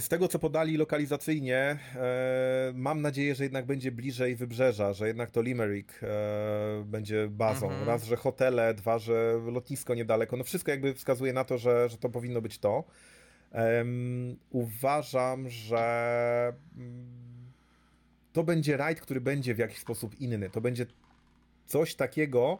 z 0.00 0.08
tego, 0.08 0.28
co 0.28 0.38
podali 0.38 0.76
lokalizacyjnie, 0.76 1.78
e, 1.96 2.72
mam 2.74 3.02
nadzieję, 3.02 3.34
że 3.34 3.42
jednak 3.44 3.66
będzie 3.66 3.92
bliżej 3.92 4.36
wybrzeża, 4.36 4.92
że 4.92 5.06
jednak 5.06 5.30
to 5.30 5.42
Limerick 5.42 6.02
e, 6.02 6.06
będzie 6.84 7.28
bazą. 7.28 7.66
Mhm. 7.66 7.86
Raz, 7.86 8.04
że 8.04 8.16
hotele, 8.16 8.74
dwa, 8.74 8.98
że 8.98 9.40
lotnisko 9.52 9.94
niedaleko. 9.94 10.36
No 10.36 10.44
wszystko 10.44 10.70
jakby 10.70 10.94
wskazuje 10.94 11.32
na 11.32 11.44
to, 11.44 11.58
że, 11.58 11.88
że 11.88 11.96
to 11.96 12.08
powinno 12.08 12.40
być 12.40 12.58
to. 12.58 12.84
uważam, 14.50 15.48
że 15.48 16.52
mm, 16.76 17.52
to 18.32 18.44
będzie 18.44 18.76
rajd, 18.76 19.00
który 19.00 19.20
będzie 19.20 19.54
w 19.54 19.58
jakiś 19.58 19.78
sposób 19.78 20.20
inny. 20.20 20.50
To 20.50 20.60
będzie 20.60 20.86
coś 21.66 21.94
takiego, 21.94 22.58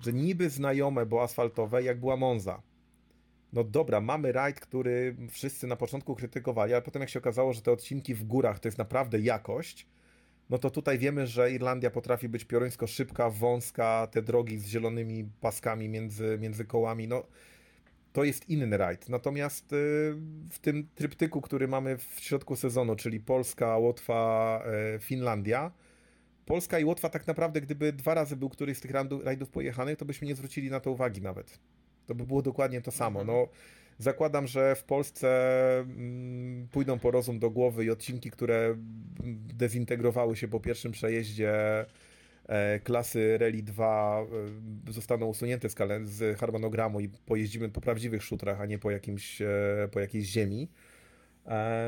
że 0.00 0.12
niby 0.12 0.50
znajome, 0.50 1.06
bo 1.06 1.22
asfaltowe, 1.22 1.82
jak 1.82 2.00
była 2.00 2.16
Monza 2.16 2.62
no 3.52 3.64
dobra, 3.64 4.00
mamy 4.00 4.32
rajd, 4.32 4.60
który 4.60 5.16
wszyscy 5.30 5.66
na 5.66 5.76
początku 5.76 6.14
krytykowali, 6.14 6.72
ale 6.72 6.82
potem 6.82 7.02
jak 7.02 7.08
się 7.10 7.18
okazało, 7.18 7.52
że 7.52 7.62
te 7.62 7.72
odcinki 7.72 8.14
w 8.14 8.24
górach 8.24 8.60
to 8.60 8.68
jest 8.68 8.78
naprawdę 8.78 9.18
jakość, 9.18 9.86
no 10.50 10.58
to 10.58 10.70
tutaj 10.70 10.98
wiemy, 10.98 11.26
że 11.26 11.52
Irlandia 11.52 11.90
potrafi 11.90 12.28
być 12.28 12.44
pioruńsko 12.44 12.86
szybka, 12.86 13.30
wąska, 13.30 14.08
te 14.10 14.22
drogi 14.22 14.58
z 14.58 14.66
zielonymi 14.66 15.30
paskami 15.40 15.88
między, 15.88 16.38
między 16.40 16.64
kołami, 16.64 17.08
no 17.08 17.26
to 18.12 18.24
jest 18.24 18.48
inny 18.48 18.76
rajd. 18.76 19.08
Natomiast 19.08 19.72
y, 19.72 19.76
w 20.50 20.58
tym 20.60 20.88
tryptyku, 20.94 21.40
który 21.40 21.68
mamy 21.68 21.98
w 21.98 22.20
środku 22.20 22.56
sezonu, 22.56 22.96
czyli 22.96 23.20
Polska, 23.20 23.78
Łotwa, 23.78 24.62
y, 24.96 25.00
Finlandia, 25.00 25.72
Polska 26.46 26.78
i 26.78 26.84
Łotwa 26.84 27.08
tak 27.08 27.26
naprawdę, 27.26 27.60
gdyby 27.60 27.92
dwa 27.92 28.14
razy 28.14 28.36
był 28.36 28.48
któryś 28.48 28.78
z 28.78 28.80
tych 28.80 28.90
rajdów 29.24 29.50
pojechanych, 29.50 29.98
to 29.98 30.04
byśmy 30.04 30.26
nie 30.26 30.34
zwrócili 30.34 30.70
na 30.70 30.80
to 30.80 30.90
uwagi 30.90 31.22
nawet. 31.22 31.58
To 32.08 32.14
by 32.14 32.26
było 32.26 32.42
dokładnie 32.42 32.80
to 32.80 32.90
samo. 32.90 33.20
Mhm. 33.20 33.38
No, 33.38 33.48
zakładam, 33.98 34.46
że 34.46 34.74
w 34.74 34.84
Polsce 34.84 35.28
mm, 35.80 36.68
pójdą 36.68 36.98
po 36.98 37.10
rozum 37.10 37.38
do 37.38 37.50
głowy 37.50 37.84
i 37.84 37.90
odcinki, 37.90 38.30
które 38.30 38.76
dezintegrowały 39.54 40.36
się 40.36 40.48
po 40.48 40.60
pierwszym 40.60 40.92
przejeździe 40.92 41.52
e, 42.46 42.80
klasy 42.80 43.38
Rally 43.38 43.62
2 43.62 44.26
e, 44.88 44.92
zostaną 44.92 45.26
usunięte 45.26 45.68
z, 45.68 45.74
z 46.04 46.38
harmonogramu 46.38 47.00
i 47.00 47.08
pojeździmy 47.08 47.68
po 47.68 47.80
prawdziwych 47.80 48.22
szutrach, 48.22 48.60
a 48.60 48.66
nie 48.66 48.78
po, 48.78 48.90
jakimś, 48.90 49.42
e, 49.42 49.88
po 49.92 50.00
jakiejś 50.00 50.26
ziemi, 50.26 50.68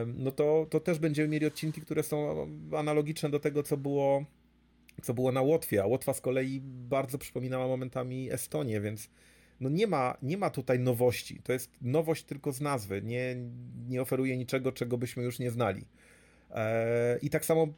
no 0.07 0.31
to, 0.31 0.67
to 0.71 0.81
też 0.81 0.99
będziemy 0.99 1.29
mieli 1.29 1.47
odcinki, 1.47 1.81
które 1.81 2.03
są 2.03 2.49
analogiczne 2.77 3.31
do 3.31 3.41
tego, 3.41 3.63
co 3.63 3.77
było, 3.77 4.25
co 5.03 5.15
było 5.15 5.33
na 5.33 5.43
Łotwie, 5.43 5.83
a 5.83 5.87
Łotwa 5.87 6.15
z 6.15 6.21
kolei 6.21 6.61
bardzo 6.65 7.19
przypominała 7.19 7.69
momentami 7.69 8.33
Estonię, 8.33 8.81
więc 8.81 9.11
no 9.61 9.69
nie 9.69 9.87
ma, 9.87 10.17
nie 10.23 10.37
ma 10.37 10.51
tutaj 10.51 10.79
nowości. 10.79 11.41
To 11.43 11.53
jest 11.53 11.71
nowość 11.81 12.25
tylko 12.25 12.53
z 12.53 12.61
nazwy. 12.61 13.03
Nie, 13.03 13.37
nie 13.89 14.03
oferuje 14.03 14.37
niczego, 14.37 14.73
czego 14.73 14.99
byśmy 14.99 15.23
już 15.23 15.39
nie 15.39 15.51
znali. 15.51 15.87
E, 16.51 17.19
I 17.23 17.31
tak 17.31 17.45
samo 17.45 17.69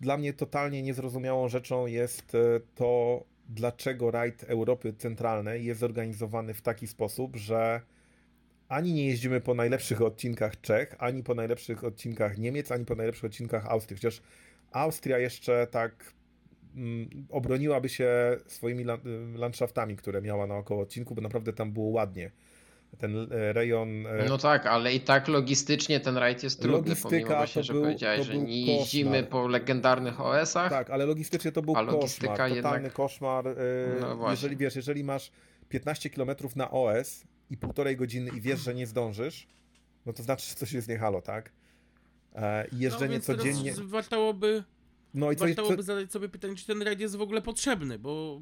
dla 0.00 0.16
mnie 0.16 0.32
totalnie 0.32 0.82
niezrozumiałą 0.82 1.48
rzeczą 1.48 1.86
jest 1.86 2.34
e, 2.34 2.60
to, 2.74 3.24
dlaczego 3.48 4.10
rajd 4.10 4.44
Europy 4.44 4.94
Centralnej 4.98 5.64
jest 5.64 5.80
zorganizowany 5.80 6.54
w 6.54 6.62
taki 6.62 6.86
sposób, 6.86 7.36
że 7.36 7.80
ani 8.68 8.92
nie 8.92 9.06
jeździmy 9.06 9.40
po 9.40 9.54
najlepszych 9.54 10.02
odcinkach 10.02 10.60
Czech, 10.60 10.96
ani 10.98 11.22
po 11.22 11.34
najlepszych 11.34 11.84
odcinkach 11.84 12.38
Niemiec, 12.38 12.72
ani 12.72 12.84
po 12.84 12.94
najlepszych 12.94 13.24
odcinkach 13.24 13.66
Austrii. 13.66 13.96
Chociaż 13.96 14.22
Austria 14.72 15.18
jeszcze 15.18 15.66
tak 15.70 16.15
obroniłaby 17.28 17.88
się 17.88 18.36
swoimi 18.46 18.84
landschaftami, 19.34 19.96
które 19.96 20.22
miała 20.22 20.46
naokoło 20.46 20.82
odcinku, 20.82 21.14
bo 21.14 21.22
naprawdę 21.22 21.52
tam 21.52 21.72
było 21.72 21.86
ładnie 21.86 22.30
ten 22.98 23.32
e, 23.32 23.52
rejon. 23.52 24.06
E, 24.06 24.24
no 24.28 24.38
tak, 24.38 24.66
ale 24.66 24.94
i 24.94 25.00
tak 25.00 25.28
logistycznie 25.28 26.00
ten 26.00 26.16
rajd 26.16 26.42
jest 26.42 26.60
trudny, 26.60 26.78
logistyka 26.78 27.10
pomimo 27.10 27.36
właśnie, 27.36 27.62
że 27.62 27.72
był, 27.72 27.82
powiedziałeś, 27.82 28.26
że 28.26 28.38
nie 28.38 28.66
jeździmy 28.66 29.22
po 29.22 29.48
legendarnych 29.48 30.20
OS-ach. 30.20 30.70
Tak, 30.70 30.90
ale 30.90 31.06
logistycznie 31.06 31.52
to 31.52 31.62
był 31.62 31.74
koszmar, 31.74 32.30
totalny 32.30 32.56
jednak... 32.56 32.92
koszmar. 32.92 33.48
E, 33.48 33.54
no 34.00 34.30
jeżeli 34.30 34.56
wiesz, 34.56 34.76
jeżeli 34.76 35.04
masz 35.04 35.30
15 35.68 36.10
km 36.10 36.30
na 36.56 36.70
OS 36.70 37.24
i 37.50 37.56
półtorej 37.56 37.96
godziny 37.96 38.30
i 38.36 38.40
wiesz, 38.40 38.60
że 38.60 38.74
nie 38.74 38.86
zdążysz, 38.86 39.46
no 40.06 40.12
to 40.12 40.22
znaczy, 40.22 40.48
że 40.48 40.54
coś 40.54 40.72
jest 40.72 40.88
nie 40.88 40.98
halo, 40.98 41.22
tak? 41.22 41.52
I 42.72 42.78
jeżdżenie 42.78 43.14
no, 43.14 43.20
codziennie. 43.20 43.74
Wartałoby, 43.84 44.64
no 45.16 45.32
i 45.32 45.36
co, 45.36 45.46
wartałoby 45.46 45.76
co... 45.76 45.82
zadać 45.82 46.12
sobie 46.12 46.28
pytanie, 46.28 46.54
czy 46.56 46.66
ten 46.66 46.82
rajd 46.82 47.00
jest 47.00 47.16
w 47.16 47.20
ogóle 47.20 47.42
potrzebny, 47.42 47.98
bo 47.98 48.40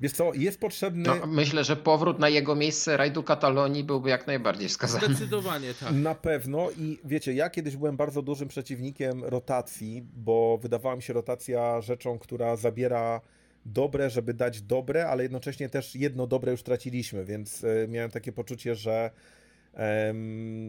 Wiesz 0.00 0.12
co, 0.12 0.34
jest 0.34 0.60
potrzebny... 0.60 1.02
No, 1.02 1.26
myślę, 1.26 1.64
że 1.64 1.76
powrót 1.76 2.18
na 2.18 2.28
jego 2.28 2.54
miejsce 2.54 2.96
rajdu 2.96 3.22
Katalonii 3.22 3.84
byłby 3.84 4.10
jak 4.10 4.26
najbardziej 4.26 4.68
wskazany. 4.68 5.06
Zdecydowanie 5.06 5.74
tak. 5.80 5.92
Na 5.94 6.14
pewno 6.14 6.70
i 6.78 6.98
wiecie, 7.04 7.32
ja 7.32 7.50
kiedyś 7.50 7.76
byłem 7.76 7.96
bardzo 7.96 8.22
dużym 8.22 8.48
przeciwnikiem 8.48 9.24
rotacji, 9.24 10.04
bo 10.16 10.58
wydawała 10.62 10.96
mi 10.96 11.02
się 11.02 11.12
rotacja 11.12 11.80
rzeczą, 11.80 12.18
która 12.18 12.56
zabiera 12.56 13.20
dobre, 13.66 14.10
żeby 14.10 14.34
dać 14.34 14.62
dobre, 14.62 15.08
ale 15.08 15.22
jednocześnie 15.22 15.68
też 15.68 15.94
jedno 15.94 16.26
dobre 16.26 16.52
już 16.52 16.62
traciliśmy, 16.62 17.24
więc 17.24 17.64
e, 17.64 17.88
miałem 17.88 18.10
takie 18.10 18.32
poczucie, 18.32 18.74
że 18.74 19.10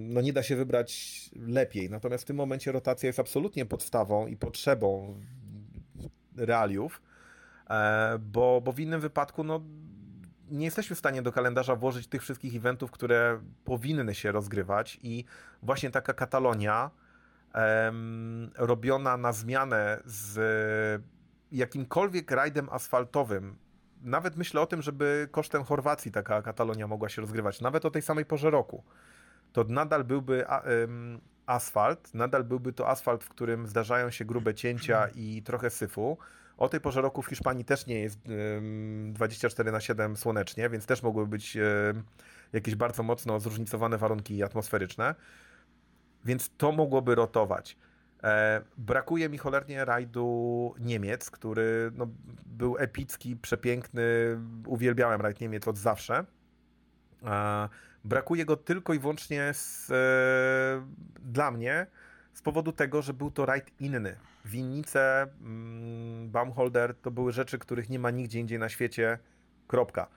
no 0.06 0.22
nie 0.22 0.34
da 0.34 0.44
się 0.44 0.56
wybrać 0.56 1.22
lepiej. 1.36 1.90
Natomiast 1.90 2.24
w 2.24 2.28
tym 2.28 2.36
momencie 2.36 2.72
rotacja 2.72 3.08
jest 3.08 3.20
absolutnie 3.20 3.66
podstawą 3.66 4.28
i 4.28 4.38
potrzebą 4.38 5.20
realiów. 6.38 7.02
E, 7.70 8.20
bo, 8.20 8.62
bo 8.62 8.72
w 8.72 8.80
innym 8.80 9.02
wypadku 9.02 9.44
no, 9.44 9.62
nie 10.52 10.66
jesteśmy 10.66 10.96
w 10.96 11.00
stanie 11.00 11.22
do 11.22 11.32
kalendarza 11.32 11.76
włożyć 11.76 12.08
tych 12.08 12.22
wszystkich 12.22 12.56
eventów, 12.56 12.92
które 12.92 13.42
powinny 13.64 14.16
się 14.16 14.32
rozgrywać 14.32 15.00
i 15.04 15.26
właśnie 15.64 15.92
taka 15.92 16.14
Katalonia 16.14 16.92
robiona 18.56 19.18
na 19.18 19.34
zmianę 19.34 20.02
z 20.06 21.02
jakimkolwiek 21.52 22.32
rajdem 22.32 22.70
asfaltowym, 22.72 23.56
nawet 24.06 24.36
myślę 24.36 24.62
o 24.62 24.66
tym, 24.66 24.82
żeby 24.82 25.28
kosztem 25.32 25.64
Chorwacji 25.64 26.12
taka 26.12 26.42
Katalonia 26.42 26.88
mogła 26.88 27.10
się 27.10 27.22
rozgrywać, 27.22 27.62
nawet 27.62 27.86
o 27.86 27.92
tej 27.92 28.02
samej 28.02 28.26
porze 28.26 28.50
roku, 28.50 28.84
to 29.54 29.64
nadal 29.64 30.04
byłby 30.04 30.46
asfalt, 31.46 32.14
nadal 32.14 32.44
byłby 32.44 32.74
to 32.74 32.90
asfalt, 32.90 33.24
w 33.24 33.30
którym 33.30 33.68
zdarzają 33.68 34.10
się 34.12 34.26
grube 34.26 34.54
cięcia 34.54 35.08
i 35.16 35.42
trochę 35.44 35.70
syfu, 35.70 36.18
o 36.58 36.70
tej 36.70 36.82
porze 36.82 37.02
roku 37.02 37.22
w 37.22 37.28
Hiszpanii 37.28 37.66
też 37.66 37.86
nie 37.86 38.00
jest 38.00 38.20
24 39.14 39.72
na 39.72 39.80
7 39.80 40.18
słonecznie, 40.18 40.70
więc 40.70 40.86
też 40.86 41.04
mogłyby 41.04 41.30
być 41.30 41.58
jakieś 42.54 42.76
bardzo 42.76 43.04
mocno 43.04 43.40
zróżnicowane 43.40 43.98
warunki 43.98 44.44
atmosferyczne. 44.44 45.16
Więc 46.26 46.52
to 46.58 46.72
mogłoby 46.72 47.16
rotować. 47.16 47.78
E, 48.26 48.62
brakuje 48.78 49.30
mi 49.30 49.38
cholernie 49.38 49.86
rajdu 49.86 50.76
Niemiec, 50.80 51.32
który 51.32 51.92
no, 51.94 52.08
był 52.46 52.78
epicki, 52.78 53.36
przepiękny. 53.36 54.04
Uwielbiałem 54.68 55.22
rajd 55.22 55.42
Niemiec 55.42 55.68
od 55.68 55.78
zawsze. 55.78 56.26
E, 57.24 57.70
brakuje 58.04 58.46
go 58.46 58.58
tylko 58.58 58.94
i 58.94 59.00
wyłącznie 59.00 59.52
z, 59.54 59.92
e, 59.92 60.86
dla 61.20 61.52
mnie 61.52 61.88
z 62.34 62.42
powodu 62.42 62.72
tego, 62.72 63.02
że 63.02 63.14
był 63.14 63.32
to 63.32 63.46
rajd 63.46 63.72
inny. 63.80 64.16
Winnice, 64.46 65.28
mm, 65.42 66.30
Baumholder 66.30 66.96
to 66.96 67.12
były 67.12 67.32
rzeczy, 67.32 67.60
których 67.60 67.90
nie 67.90 68.00
ma 68.00 68.12
nigdzie 68.12 68.40
indziej 68.40 68.60
na 68.60 68.70
świecie. 68.70 69.20
Kropka. 69.68 70.08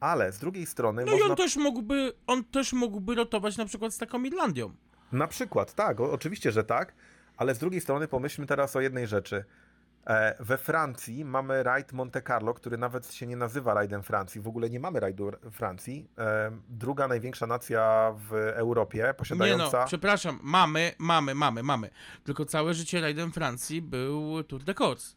Ale 0.00 0.32
z 0.32 0.38
drugiej 0.38 0.66
strony. 0.66 1.04
No 1.04 1.12
można... 1.12 1.26
i 1.26 1.30
on 1.30 1.36
też 1.36 1.56
mógłby, 1.56 2.12
on 2.26 2.44
też 2.44 2.72
mógłby 2.72 3.14
rotować 3.14 3.56
na 3.56 3.64
przykład 3.64 3.94
z 3.94 3.98
taką 3.98 4.22
Irlandią. 4.22 4.74
Na 5.12 5.26
przykład, 5.26 5.74
tak, 5.74 6.00
oczywiście, 6.00 6.52
że 6.52 6.64
tak. 6.64 6.94
Ale 7.42 7.54
z 7.54 7.58
drugiej 7.58 7.80
strony 7.80 8.08
pomyślmy 8.08 8.46
teraz 8.46 8.76
o 8.76 8.80
jednej 8.80 9.06
rzeczy. 9.06 9.44
E, 10.06 10.44
we 10.44 10.58
Francji 10.58 11.24
mamy 11.24 11.62
rajd 11.62 11.92
Monte 11.92 12.22
Carlo, 12.22 12.54
który 12.54 12.78
nawet 12.78 13.14
się 13.14 13.26
nie 13.26 13.36
nazywa 13.36 13.74
rajdem 13.74 14.02
Francji. 14.02 14.40
W 14.40 14.48
ogóle 14.48 14.70
nie 14.70 14.80
mamy 14.80 15.00
rajdu 15.00 15.32
Francji. 15.50 16.08
E, 16.18 16.50
druga 16.68 17.08
największa 17.08 17.46
nacja 17.46 18.14
w 18.16 18.32
Europie, 18.34 19.14
posiadająca... 19.16 19.64
Nie 19.64 19.82
no, 19.82 19.86
przepraszam, 19.86 20.38
mamy, 20.42 20.92
mamy, 20.98 21.34
mamy, 21.34 21.62
mamy. 21.62 21.90
Tylko 22.24 22.44
całe 22.44 22.74
życie 22.74 23.00
rajdem 23.00 23.32
Francji 23.32 23.82
był 23.82 24.44
Tour 24.44 24.64
de 24.64 24.74
Corse. 24.74 25.16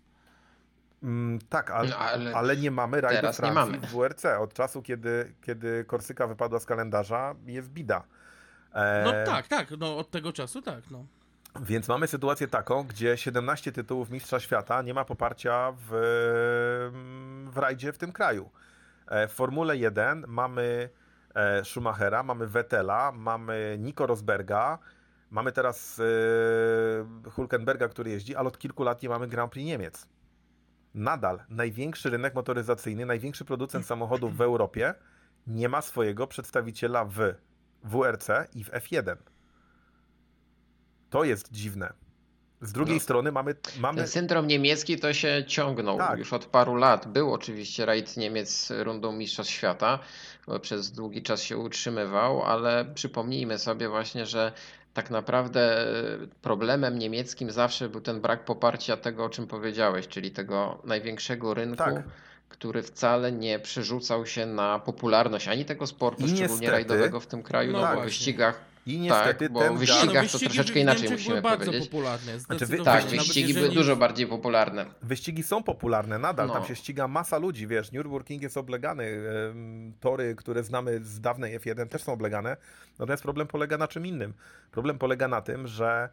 Mm, 1.03 1.39
tak, 1.49 1.71
ale, 1.71 1.89
no, 1.89 1.97
ale, 1.97 2.35
ale, 2.35 2.57
nie 2.57 2.71
mamy 2.71 3.01
rajdu 3.01 3.33
Francji 3.33 3.55
mamy. 3.55 3.79
w 3.79 3.91
WRC. 3.91 4.25
Od 4.25 4.53
czasu, 4.53 4.81
kiedy, 4.81 5.35
kiedy 5.41 5.83
Korsyka 5.83 6.27
wypadła 6.27 6.59
z 6.59 6.65
kalendarza, 6.65 7.35
jest 7.45 7.69
bida. 7.69 8.03
E... 8.73 9.03
No 9.05 9.31
tak, 9.33 9.47
tak, 9.47 9.71
no 9.79 9.97
od 9.97 10.11
tego 10.11 10.33
czasu 10.33 10.61
tak, 10.61 10.91
no. 10.91 11.05
Więc 11.61 11.87
mamy 11.87 12.07
sytuację 12.07 12.47
taką, 12.47 12.83
gdzie 12.83 13.17
17 13.17 13.71
tytułów 13.71 14.09
Mistrza 14.09 14.39
Świata 14.39 14.81
nie 14.81 14.93
ma 14.93 15.05
poparcia 15.05 15.73
w, 15.77 15.89
w 17.53 17.57
rajdzie 17.57 17.93
w 17.93 17.97
tym 17.97 18.11
kraju. 18.11 18.49
E, 19.07 19.27
w 19.27 19.31
Formule 19.31 19.77
1 19.77 20.25
mamy 20.27 20.89
e, 21.35 21.65
Schumachera, 21.65 22.23
mamy 22.23 22.47
Vettela, 22.47 23.11
mamy 23.11 23.77
Nico 23.79 24.07
Rosberga, 24.07 24.79
mamy 25.31 25.51
teraz 25.51 25.99
e, 25.99 27.29
Hulkenberga, 27.29 27.87
który 27.87 28.11
jeździ, 28.11 28.35
ale 28.35 28.47
od 28.47 28.57
kilku 28.57 28.83
lat 28.83 29.03
nie 29.03 29.09
mamy 29.09 29.27
Grand 29.27 29.51
Prix 29.51 29.65
Niemiec. 29.65 30.07
Nadal 30.93 31.39
największy 31.49 32.09
rynek 32.09 32.35
motoryzacyjny, 32.35 33.05
największy 33.05 33.45
producent 33.45 33.85
samochodów 33.85 34.37
w 34.37 34.41
Europie 34.41 34.93
nie 35.47 35.69
ma 35.69 35.81
swojego 35.81 36.27
przedstawiciela 36.27 37.05
w 37.05 37.19
WRC 37.83 38.29
i 38.53 38.63
w 38.63 38.71
F1. 38.71 39.15
To 41.09 41.23
jest 41.23 41.51
dziwne. 41.51 41.93
Z 42.61 42.71
drugiej 42.71 42.95
no. 42.95 43.01
strony 43.01 43.31
mamy, 43.31 43.55
mamy. 43.79 43.97
Ten 43.97 44.07
syndrom 44.07 44.47
niemiecki 44.47 44.99
to 44.99 45.13
się 45.13 45.43
ciągnął 45.47 45.97
tak. 45.97 46.19
już 46.19 46.33
od 46.33 46.45
paru 46.45 46.75
lat. 46.75 47.07
Był 47.07 47.33
oczywiście 47.33 47.85
rajd 47.85 48.17
Niemiec 48.17 48.71
rundą 48.79 49.11
Mistrzostw 49.11 49.53
Świata, 49.53 49.99
przez 50.61 50.91
długi 50.91 51.21
czas 51.23 51.41
się 51.41 51.57
utrzymywał, 51.57 52.43
ale 52.43 52.85
przypomnijmy 52.85 53.59
sobie 53.59 53.89
właśnie, 53.89 54.25
że 54.25 54.51
tak 54.93 55.09
naprawdę 55.09 55.85
problemem 56.41 56.99
niemieckim 56.99 57.51
zawsze 57.51 57.89
był 57.89 58.01
ten 58.01 58.21
brak 58.21 58.45
poparcia 58.45 58.97
tego, 58.97 59.25
o 59.25 59.29
czym 59.29 59.47
powiedziałeś, 59.47 60.07
czyli 60.07 60.31
tego 60.31 60.81
największego 60.83 61.53
rynku. 61.53 61.77
Tak 61.77 62.03
który 62.49 62.83
wcale 62.83 63.31
nie 63.31 63.59
przerzucał 63.59 64.25
się 64.25 64.45
na 64.45 64.79
popularność 64.79 65.47
ani 65.47 65.65
tego 65.65 65.87
sportu, 65.87 66.23
I 66.23 66.27
szczególnie 66.27 66.51
niestety, 66.51 66.71
rajdowego 66.71 67.19
w 67.19 67.27
tym 67.27 67.43
kraju, 67.43 67.71
no, 67.71 67.81
no 67.81 68.01
w 68.01 68.03
wyścigach 68.03 68.61
i 68.85 68.99
niestety 68.99 69.45
tak, 69.45 69.51
bo 69.51 69.59
ten 69.59 69.75
w 69.75 69.79
wyścigach 69.79 70.23
no, 70.23 70.29
to 70.29 70.39
troszeczkę 70.39 70.79
inaczej 70.79 71.09
musimy 71.09 71.41
bardzo 71.41 71.65
powiedzieć. 71.65 71.89
popularne. 71.89 72.39
Znaczy, 72.39 72.65
wy, 72.65 72.83
tak, 72.83 73.05
wyścigi 73.05 73.53
były 73.53 73.69
dużo 73.69 73.95
bardziej 73.95 74.27
popularne. 74.27 74.85
Wyścigi 75.01 75.43
są 75.43 75.63
popularne 75.63 76.19
nadal, 76.19 76.47
no. 76.47 76.53
tam 76.53 76.65
się 76.65 76.75
ściga 76.75 77.07
masa 77.07 77.37
ludzi, 77.37 77.67
wiesz, 77.67 77.91
Nürburgring 77.91 78.41
jest 78.41 78.57
oblegany, 78.57 79.21
tory, 79.99 80.35
które 80.35 80.63
znamy 80.63 80.99
z 81.03 81.21
dawnej 81.21 81.59
F1 81.59 81.87
też 81.87 82.03
są 82.03 82.13
oblegane, 82.13 82.57
natomiast 82.99 83.23
problem 83.23 83.47
polega 83.47 83.77
na 83.77 83.87
czym 83.87 84.05
innym. 84.05 84.33
Problem 84.71 84.97
polega 84.97 85.27
na 85.27 85.41
tym, 85.41 85.67
że 85.67 86.09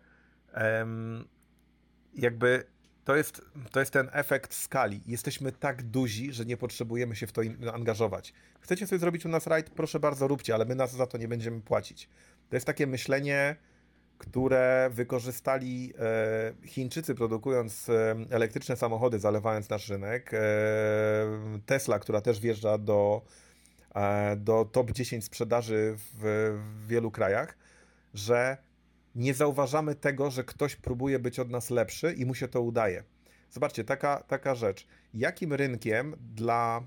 jakby 2.14 2.64
to 3.04 3.16
jest, 3.16 3.42
to 3.70 3.80
jest 3.80 3.92
ten 3.92 4.08
efekt 4.12 4.54
skali. 4.54 5.02
Jesteśmy 5.06 5.52
tak 5.52 5.82
duzi, 5.82 6.32
że 6.32 6.44
nie 6.44 6.56
potrzebujemy 6.56 7.16
się 7.16 7.26
w 7.26 7.32
to 7.32 7.42
angażować. 7.72 8.32
Chcecie 8.60 8.86
sobie 8.86 8.98
zrobić 8.98 9.26
u 9.26 9.28
nas 9.28 9.46
rajd? 9.46 9.70
Proszę 9.70 10.00
bardzo, 10.00 10.28
róbcie, 10.28 10.54
ale 10.54 10.64
my 10.64 10.74
nas 10.74 10.92
za 10.92 11.06
to 11.06 11.18
nie 11.18 11.28
będziemy 11.28 11.60
płacić. 11.60 12.08
To 12.48 12.56
jest 12.56 12.66
takie 12.66 12.86
myślenie, 12.86 13.56
które 14.22 14.90
wykorzystali 14.92 15.92
e, 15.98 16.66
Chińczycy 16.66 17.14
produkując 17.14 17.88
e, 17.88 18.16
elektryczne 18.30 18.76
samochody, 18.76 19.18
zalewając 19.18 19.68
nasz 19.68 19.88
rynek. 19.88 20.34
E, 20.34 20.38
Tesla, 21.66 21.98
która 21.98 22.20
też 22.20 22.40
wjeżdża 22.40 22.78
do, 22.78 23.22
do 24.36 24.64
top 24.64 24.90
10 24.90 25.24
sprzedaży 25.24 25.94
w, 25.96 26.20
w 26.82 26.86
wielu 26.86 27.10
krajach, 27.10 27.58
że 28.14 28.56
nie 29.14 29.34
zauważamy 29.34 29.94
tego, 29.94 30.30
że 30.30 30.44
ktoś 30.44 30.76
próbuje 30.76 31.18
być 31.18 31.38
od 31.38 31.50
nas 31.50 31.70
lepszy 31.70 32.12
i 32.12 32.26
mu 32.26 32.34
się 32.34 32.48
to 32.48 32.62
udaje. 32.62 33.04
Zobaczcie, 33.50 33.84
taka, 33.84 34.20
taka 34.20 34.54
rzecz. 34.54 34.86
Jakim 35.14 35.52
rynkiem 35.52 36.16
dla 36.34 36.82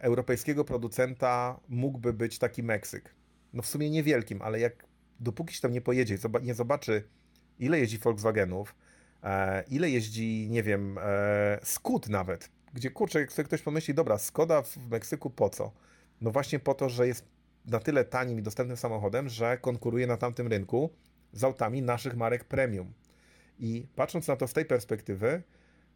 europejskiego 0.00 0.64
producenta 0.64 1.60
mógłby 1.68 2.12
być 2.12 2.38
taki 2.38 2.62
Meksyk? 2.62 3.15
No 3.52 3.62
w 3.62 3.66
sumie 3.66 3.90
niewielkim, 3.90 4.42
ale 4.42 4.60
jak 4.60 4.86
dopóki 5.20 5.54
się 5.54 5.60
tam 5.60 5.72
nie 5.72 5.80
pojedzie, 5.80 6.18
nie 6.42 6.54
zobaczy 6.54 7.02
ile 7.58 7.78
jeździ 7.78 7.98
Volkswagenów, 7.98 8.74
e, 9.22 9.64
ile 9.70 9.90
jeździ, 9.90 10.48
nie 10.50 10.62
wiem, 10.62 10.98
e, 10.98 11.58
Skut 11.62 12.08
nawet, 12.08 12.50
gdzie 12.74 12.90
kurczę, 12.90 13.20
jak 13.20 13.32
sobie 13.32 13.46
ktoś 13.46 13.62
pomyśli, 13.62 13.94
dobra, 13.94 14.18
Skoda 14.18 14.62
w 14.62 14.76
Meksyku 14.90 15.30
po 15.30 15.50
co? 15.50 15.72
No 16.20 16.30
właśnie 16.30 16.58
po 16.58 16.74
to, 16.74 16.88
że 16.88 17.06
jest 17.06 17.24
na 17.66 17.78
tyle 17.78 18.04
tanim 18.04 18.38
i 18.38 18.42
dostępnym 18.42 18.76
samochodem, 18.76 19.28
że 19.28 19.58
konkuruje 19.58 20.06
na 20.06 20.16
tamtym 20.16 20.46
rynku 20.46 20.90
z 21.32 21.44
autami 21.44 21.82
naszych 21.82 22.16
marek 22.16 22.44
premium. 22.44 22.92
I 23.58 23.86
patrząc 23.94 24.28
na 24.28 24.36
to 24.36 24.48
z 24.48 24.52
tej 24.52 24.64
perspektywy, 24.64 25.42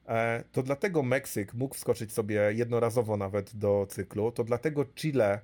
e, 0.06 0.44
to 0.52 0.62
dlatego 0.62 1.02
Meksyk 1.02 1.54
mógł 1.54 1.74
wskoczyć 1.74 2.12
sobie 2.12 2.52
jednorazowo 2.52 3.16
nawet 3.16 3.56
do 3.56 3.86
cyklu, 3.90 4.32
to 4.32 4.44
dlatego 4.44 4.84
Chile, 4.84 5.40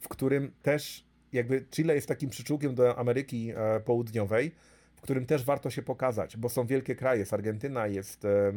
w 0.00 0.08
którym 0.08 0.52
też 0.62 1.05
jakby 1.36 1.66
Chile 1.70 1.94
jest 1.94 2.08
takim 2.08 2.30
przyczółkiem 2.30 2.74
do 2.74 2.98
Ameryki 2.98 3.52
e, 3.56 3.80
Południowej, 3.80 4.54
w 4.96 5.00
którym 5.00 5.26
też 5.26 5.44
warto 5.44 5.70
się 5.70 5.82
pokazać, 5.82 6.36
bo 6.36 6.48
są 6.48 6.66
wielkie 6.66 6.96
kraje, 6.96 7.20
jest 7.20 7.32
Argentyna, 7.32 7.86
jest, 7.86 8.24
e, 8.24 8.52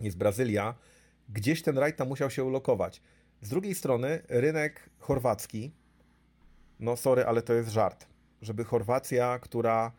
jest 0.00 0.16
Brazylia, 0.16 0.74
gdzieś 1.28 1.62
ten 1.62 1.78
rajd 1.78 1.96
tam 1.96 2.08
musiał 2.08 2.30
się 2.30 2.44
ulokować. 2.44 3.02
Z 3.40 3.48
drugiej 3.48 3.74
strony 3.74 4.22
rynek 4.28 4.90
chorwacki, 4.98 5.72
no 6.80 6.96
sorry, 6.96 7.24
ale 7.24 7.42
to 7.42 7.54
jest 7.54 7.68
żart, 7.68 8.06
żeby 8.42 8.64
Chorwacja, 8.64 9.38
która 9.38 9.92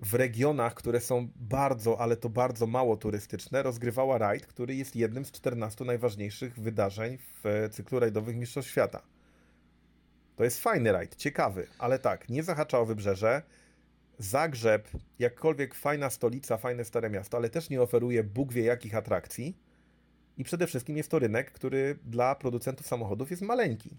w 0.00 0.14
regionach, 0.14 0.74
które 0.74 1.00
są 1.00 1.28
bardzo, 1.36 2.00
ale 2.00 2.16
to 2.16 2.28
bardzo 2.28 2.66
mało 2.66 2.96
turystyczne, 2.96 3.62
rozgrywała 3.62 4.18
rajd, 4.18 4.46
który 4.46 4.74
jest 4.74 4.96
jednym 4.96 5.24
z 5.24 5.32
14 5.32 5.84
najważniejszych 5.84 6.60
wydarzeń 6.60 7.18
w 7.18 7.68
cyklu 7.70 8.00
rajdowych 8.00 8.36
Mistrzostw 8.36 8.70
Świata. 8.70 9.15
To 10.36 10.44
jest 10.44 10.62
fajny 10.62 10.92
rajd, 10.92 11.16
ciekawy, 11.16 11.66
ale 11.78 11.98
tak, 11.98 12.28
nie 12.28 12.42
zahacza 12.42 12.78
o 12.78 12.86
wybrzeże. 12.86 13.42
Zagrzeb, 14.18 14.88
jakkolwiek 15.18 15.74
fajna 15.74 16.10
stolica, 16.10 16.56
fajne 16.56 16.84
stare 16.84 17.10
miasto, 17.10 17.36
ale 17.36 17.50
też 17.50 17.70
nie 17.70 17.82
oferuje 17.82 18.24
Bóg 18.24 18.52
wie 18.52 18.62
jakich 18.62 18.94
atrakcji. 18.94 19.56
I 20.36 20.44
przede 20.44 20.66
wszystkim 20.66 20.96
jest 20.96 21.10
to 21.10 21.18
rynek, 21.18 21.52
który 21.52 21.98
dla 22.04 22.34
producentów 22.34 22.86
samochodów 22.86 23.30
jest 23.30 23.42
maleńki. 23.42 23.90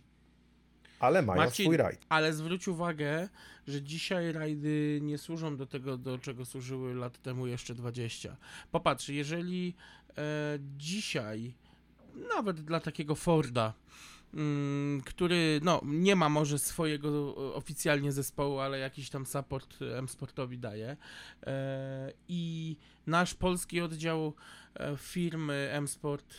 Ale 0.99 1.21
mają 1.21 1.41
Marcin, 1.41 1.65
swój 1.65 1.77
rajd. 1.77 2.05
Ale 2.09 2.33
zwróć 2.33 2.67
uwagę, 2.67 3.29
że 3.67 3.81
dzisiaj 3.81 4.31
rajdy 4.31 4.99
nie 5.01 5.17
służą 5.17 5.57
do 5.57 5.65
tego, 5.65 5.97
do 5.97 6.17
czego 6.17 6.45
służyły 6.45 6.95
lat 6.95 7.21
temu 7.21 7.47
jeszcze 7.47 7.75
20. 7.75 8.37
Popatrz, 8.71 9.09
jeżeli 9.09 9.75
e, 10.17 10.59
dzisiaj, 10.77 11.53
nawet 12.35 12.61
dla 12.61 12.79
takiego 12.79 13.15
Forda, 13.15 13.73
który 15.05 15.59
no, 15.63 15.81
nie 15.85 16.15
ma 16.15 16.29
może 16.29 16.59
swojego 16.59 17.35
oficjalnie 17.55 18.11
zespołu, 18.11 18.59
ale 18.59 18.79
jakiś 18.79 19.09
tam 19.09 19.25
support 19.25 19.77
M-Sportowi 19.97 20.57
daje. 20.57 20.97
E, 21.47 22.11
I 22.27 22.75
nasz 23.07 23.33
polski 23.33 23.81
oddział 23.81 24.33
e, 24.75 24.97
firmy 24.97 25.69
M-Sport 25.71 26.35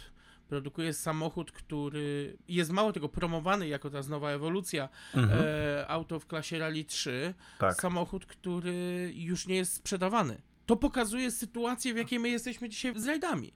produkuje 0.48 0.94
samochód, 0.94 1.52
który 1.52 2.36
jest 2.48 2.70
mało 2.70 2.92
tego 2.92 3.08
promowany 3.08 3.68
jako 3.68 3.90
ta 3.90 4.00
nowa 4.02 4.30
ewolucja 4.30 4.88
Mhm. 5.14 5.40
e, 5.44 5.88
auto 5.88 6.20
w 6.20 6.26
klasie 6.26 6.58
Rally 6.58 6.84
3. 6.84 7.34
Tak. 7.58 7.80
Samochód, 7.80 8.26
który 8.26 9.12
już 9.14 9.46
nie 9.46 9.56
jest 9.56 9.72
sprzedawany. 9.72 10.42
To 10.66 10.76
pokazuje 10.76 11.30
sytuację, 11.30 11.94
w 11.94 11.96
jakiej 11.96 12.18
my 12.18 12.28
jesteśmy 12.28 12.68
dzisiaj 12.68 13.00
z 13.00 13.06
rajdami. 13.06 13.52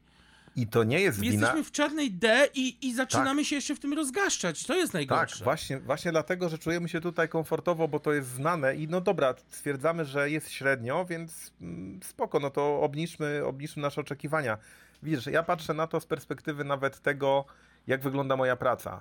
I 0.57 0.67
to 0.67 0.85
nie 0.85 1.01
jest 1.01 1.21
wina. 1.21 1.33
Jesteśmy 1.33 1.65
w 1.65 1.73
czarnej 1.73 2.11
D 2.11 2.49
i, 2.55 2.89
i 2.89 2.95
zaczynamy 2.95 3.45
się 3.45 3.57
jeszcze 3.57 3.75
w 3.75 3.81
tym 3.81 3.93
rozgaszczać. 3.93 4.67
To 4.67 4.75
jest 4.75 4.93
Tak, 4.93 4.95
najgorsze. 4.95 5.45
właśnie, 5.45 5.81
właśnie 5.81 6.11
dlatego, 6.13 6.49
że 6.49 6.59
czujemy 6.59 6.89
się 6.89 7.01
tutaj 7.01 7.29
komfortowo, 7.29 7.89
bo 7.89 8.01
to 8.01 8.13
jest 8.13 8.29
znane 8.29 8.77
i 8.77 8.89
no 8.89 9.01
dobra, 9.01 9.35
stwierdzamy, 9.49 10.05
że 10.05 10.31
jest 10.31 10.51
średnio, 10.51 11.05
więc 11.05 11.53
mm, 11.61 12.01
spoko, 12.03 12.41
no 12.41 12.51
to 12.51 12.81
obniżmy, 12.81 13.43
obniżmy 13.47 13.83
nasze 13.83 14.01
oczekiwania. 14.01 14.59
Widzisz, 15.03 15.27
ja 15.27 15.43
patrzę 15.43 15.75
na 15.75 15.87
to 15.87 16.01
z 16.01 16.07
perspektywy 16.07 16.65
nawet 16.65 17.01
tego, 17.01 17.45
jak 17.87 18.03
wygląda 18.03 18.37
moja 18.37 18.57
praca. 18.57 19.01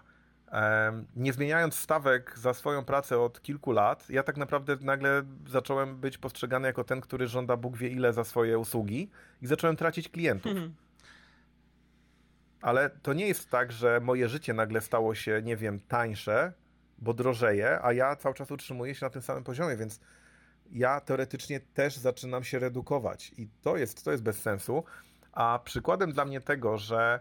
Nie 1.16 1.34
zmieniając 1.34 1.76
stawek 1.76 2.40
za 2.40 2.54
swoją 2.54 2.86
pracę 2.86 3.20
od 3.20 3.42
kilku 3.42 3.72
lat, 3.72 4.10
ja 4.10 4.24
tak 4.24 4.38
naprawdę 4.38 4.78
nagle 4.82 5.24
zacząłem 5.48 5.98
być 5.98 6.18
postrzegany 6.18 6.68
jako 6.68 6.84
ten, 6.84 7.02
który 7.02 7.28
żąda 7.28 7.58
Bóg 7.58 7.78
wie 7.78 7.90
ile 7.90 8.14
za 8.14 8.24
swoje 8.24 8.60
usługi 8.60 9.10
i 9.42 9.48
zacząłem 9.48 9.76
tracić 9.76 10.10
klientów. 10.10 10.52
Mhm. 10.52 10.74
Ale 12.62 12.90
to 12.90 13.14
nie 13.14 13.28
jest 13.28 13.50
tak, 13.50 13.72
że 13.72 14.00
moje 14.00 14.30
życie 14.30 14.54
nagle 14.54 14.82
stało 14.82 15.16
się, 15.16 15.42
nie 15.44 15.58
wiem, 15.58 15.80
tańsze, 15.80 16.54
bo 16.98 17.14
drożeje, 17.14 17.80
a 17.82 17.94
ja 17.94 18.16
cały 18.16 18.36
czas 18.36 18.52
utrzymuję 18.52 18.96
się 18.96 19.06
na 19.06 19.10
tym 19.10 19.22
samym 19.22 19.44
poziomie, 19.44 19.78
więc 19.78 20.00
ja 20.72 21.02
teoretycznie 21.02 21.60
też 21.60 21.98
zaczynam 21.98 22.44
się 22.44 22.60
redukować 22.60 23.32
i 23.38 23.48
to 23.62 23.78
jest, 23.78 24.04
to 24.04 24.12
jest 24.12 24.24
bez 24.24 24.42
sensu. 24.42 24.84
A 25.32 25.60
przykładem 25.64 26.12
dla 26.12 26.26
mnie 26.26 26.42
tego, 26.42 26.78
że 26.78 27.20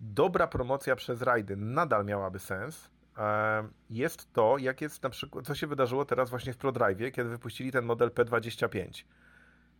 dobra 0.00 0.46
promocja 0.46 0.96
przez 0.96 1.22
rajdy 1.22 1.56
nadal 1.56 2.04
miałaby 2.04 2.38
sens, 2.38 2.90
e, 3.18 3.68
jest 3.90 4.32
to, 4.32 4.58
jak 4.58 4.80
jest 4.80 5.02
na 5.02 5.10
przykład, 5.10 5.46
co 5.46 5.54
się 5.54 5.66
wydarzyło 5.66 6.04
teraz 6.04 6.30
właśnie 6.30 6.52
w 6.52 6.56
ProDrive, 6.56 7.12
kiedy 7.12 7.30
wypuścili 7.30 7.72
ten 7.72 7.84
model 7.84 8.10
P25 8.10 9.04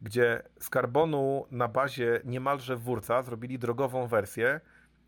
gdzie 0.03 0.43
z 0.61 0.71
karbonu 0.71 1.47
na 1.51 1.69
bazie 1.69 2.21
niemalże 2.25 2.77
wórca 2.77 3.23
zrobili 3.23 3.59
drogową 3.59 4.07
wersję, 4.07 4.61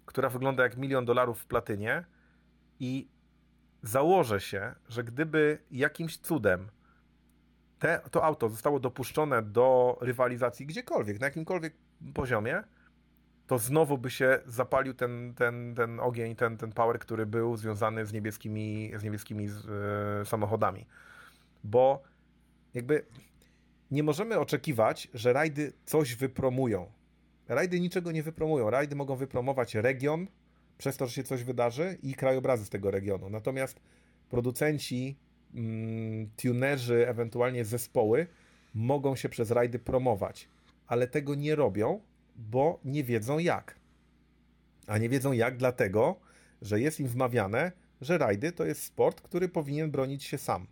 która 0.07 0.29
wygląda 0.29 0.63
jak 0.63 0.77
milion 0.77 1.05
dolarów 1.05 1.41
w 1.41 1.47
platynie 1.47 2.05
i 2.81 3.09
założę 3.83 4.41
się, 4.41 4.75
że 4.89 5.05
gdyby 5.05 5.59
jakimś 5.71 6.17
cudem 6.17 6.69
te, 7.79 8.01
to 8.11 8.25
auto 8.25 8.49
zostało 8.49 8.81
dopuszczone 8.81 9.43
do 9.43 9.99
rywalizacji 10.01 10.67
gdziekolwiek, 10.67 11.21
na 11.21 11.27
jakimkolwiek 11.27 11.75
poziomie, 12.15 12.63
to 13.47 13.59
znowu 13.59 13.99
by 13.99 14.11
się 14.11 14.39
zapalił 14.47 14.95
ten, 14.95 15.35
ten, 15.35 15.75
ten 15.75 16.01
ogień, 16.01 16.37
ten, 16.37 16.57
ten 16.57 16.73
power, 16.73 16.99
który 16.99 17.27
był 17.27 17.57
związany 17.57 18.07
z 18.07 18.13
niebieskimi, 18.13 18.93
z 18.97 19.03
niebieskimi 19.03 19.49
e, 20.21 20.25
samochodami. 20.25 20.87
Bo 21.65 22.03
jakby 22.75 23.07
nie 23.91 24.03
możemy 24.03 24.39
oczekiwać, 24.39 25.09
że 25.15 25.33
rajdy 25.33 25.73
coś 25.85 26.15
wypromują. 26.15 26.93
Rajdy 27.49 27.81
niczego 27.81 28.13
nie 28.13 28.23
wypromują. 28.23 28.71
Rajdy 28.71 28.97
mogą 28.97 29.17
wypromować 29.17 29.75
region 29.75 30.27
przez 30.79 30.97
to, 30.97 31.07
że 31.07 31.13
się 31.13 31.23
coś 31.23 31.45
wydarzy 31.45 31.99
i 32.03 32.15
krajobrazy 32.15 32.65
z 32.65 32.71
tego 32.71 32.91
regionu. 32.91 33.31
Natomiast 33.31 33.81
producenci, 34.31 35.17
mm, 35.55 36.31
tunerzy, 36.37 37.09
ewentualnie 37.09 37.65
zespoły 37.65 38.27
mogą 38.75 39.17
się 39.17 39.29
przez 39.29 39.51
rajdy 39.51 39.79
promować, 39.79 40.49
ale 40.87 41.07
tego 41.09 41.35
nie 41.35 41.55
robią, 41.55 42.01
bo 42.37 42.81
nie 42.85 43.05
wiedzą 43.05 43.39
jak. 43.39 43.79
A 44.87 44.99
nie 44.99 45.09
wiedzą 45.09 45.33
jak 45.33 45.57
dlatego, 45.57 46.21
że 46.63 46.81
jest 46.81 47.01
im 47.01 47.07
wmawiane, 47.09 47.73
że 48.01 48.19
rajdy 48.19 48.53
to 48.53 48.65
jest 48.65 48.83
sport, 48.83 49.21
który 49.21 49.49
powinien 49.49 49.91
bronić 49.91 50.25
się 50.25 50.39
sam. 50.39 50.67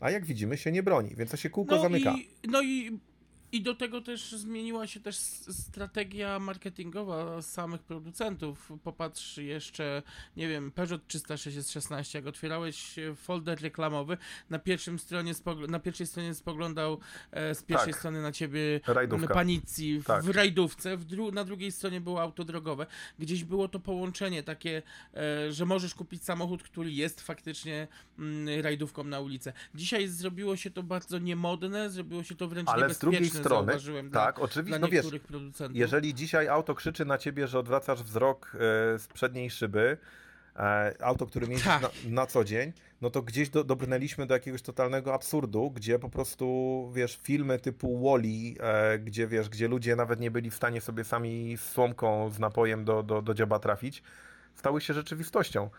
A 0.00 0.10
jak 0.10 0.24
widzimy, 0.24 0.56
się 0.56 0.72
nie 0.72 0.82
broni, 0.82 1.14
więc 1.16 1.30
to 1.30 1.36
się 1.36 1.50
kółko 1.50 1.76
No 1.76 1.82
zamyka. 1.82 2.14
i, 2.14 2.28
no 2.48 2.62
i, 2.62 3.00
i 3.52 3.62
do 3.62 3.74
tego 3.74 4.00
też 4.00 4.32
zmieniła 4.32 4.86
się 4.86 5.00
też 5.00 5.16
strategia 5.50 6.38
marketingowa 6.38 7.42
samych 7.42 7.82
producentów. 7.82 8.72
Popatrz 8.84 9.36
jeszcze, 9.36 10.02
nie 10.36 10.48
wiem, 10.48 10.70
Peugeot 10.70 11.06
316, 11.06 12.18
jak 12.18 12.26
otwierałeś 12.26 12.94
folder 13.16 13.62
reklamowy, 13.62 14.16
na, 14.50 14.58
pierwszym 14.58 14.98
stronie 14.98 15.32
na 15.68 15.80
pierwszej 15.80 16.06
stronie 16.06 16.34
spoglądał 16.34 17.00
e, 17.30 17.54
z 17.54 17.62
pierwszej 17.62 17.92
Tak. 17.92 17.98
strony 18.00 18.22
na 18.22 18.32
ciebie 18.32 18.80
Rajdówka. 18.86 19.34
panicji 19.34 19.98
w, 20.00 20.04
Tak. 20.04 20.24
w 20.24 20.28
rajdówce, 20.30 20.96
w 20.96 21.06
dru- 21.06 21.32
na 21.32 21.44
drugiej 21.44 21.72
stronie 21.72 22.00
było 22.00 22.22
auto 22.22 22.44
drogowe. 22.44 22.86
Gdzieś 23.18 23.44
było 23.44 23.68
to 23.68 23.80
połączenie 23.80 24.42
takie, 24.42 24.82
e, 25.14 25.52
że 25.52 25.66
możesz 25.66 25.94
kupić 25.94 26.24
samochód, 26.24 26.62
który 26.62 26.92
jest 26.92 27.20
faktycznie 27.20 27.88
mm, 28.18 28.60
rajdówką 28.62 29.04
na 29.04 29.20
ulicę. 29.20 29.52
Dzisiaj 29.74 30.08
zrobiło 30.08 30.56
się 30.56 30.70
to 30.70 30.82
bardzo 30.82 31.18
niemodne, 31.18 31.90
zrobiło 31.90 32.22
się 32.22 32.34
to 32.34 32.48
wręcz 32.48 32.68
Ale 32.68 32.82
niebezpieczne, 32.82 33.39
strony, 33.40 33.72
tak, 34.12 34.36
dla, 34.36 34.44
oczywiście, 34.44 34.78
dla 34.78 34.78
no 34.78 34.88
wiesz. 34.88 35.06
Jeżeli 35.72 36.14
dzisiaj 36.14 36.48
auto 36.48 36.74
krzyczy 36.74 37.04
na 37.04 37.18
ciebie, 37.18 37.46
że 37.46 37.58
odwracasz 37.58 38.02
wzrok 38.02 38.52
e, 38.54 38.58
z 38.98 39.08
przedniej 39.14 39.50
szyby, 39.50 39.96
e, 40.56 40.94
auto, 41.00 41.26
które 41.26 41.46
jeździsz 41.46 41.64
Tak. 41.64 41.82
na, 41.82 41.88
na 42.04 42.26
co 42.26 42.44
dzień, 42.44 42.72
no 43.00 43.10
to 43.10 43.22
gdzieś 43.22 43.50
do, 43.50 43.64
dobrnęliśmy 43.64 44.26
do 44.26 44.34
jakiegoś 44.34 44.62
totalnego 44.62 45.14
absurdu, 45.14 45.70
gdzie 45.70 45.98
po 45.98 46.08
prostu, 46.08 46.90
wiesz, 46.94 47.18
filmy 47.22 47.58
typu 47.58 48.10
Wally, 48.10 48.54
e, 48.60 48.98
gdzie, 48.98 49.26
wiesz, 49.26 49.48
gdzie 49.48 49.68
ludzie 49.68 49.96
nawet 49.96 50.20
nie 50.20 50.30
byli 50.30 50.50
w 50.50 50.54
stanie 50.54 50.80
sobie 50.80 51.04
sami 51.04 51.56
z 51.56 51.62
słomką, 51.62 52.30
z 52.30 52.38
napojem 52.38 52.84
do, 52.84 53.02
do, 53.02 53.22
do 53.22 53.34
dziaba 53.34 53.58
trafić, 53.58 54.02
stały 54.54 54.80
się 54.80 54.94
rzeczywistością. 54.94 55.70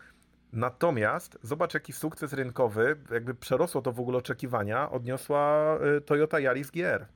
Natomiast 0.52 1.38
zobacz, 1.42 1.74
jaki 1.74 1.92
sukces 1.92 2.32
rynkowy, 2.32 2.96
jakby 3.10 3.34
przerosło 3.34 3.82
to 3.82 3.92
w 3.92 4.00
ogóle 4.00 4.18
oczekiwania, 4.18 4.90
odniosła 4.90 5.74
e, 5.96 6.00
Toyota 6.00 6.40
Yaris 6.40 6.70
GR. 6.70 7.06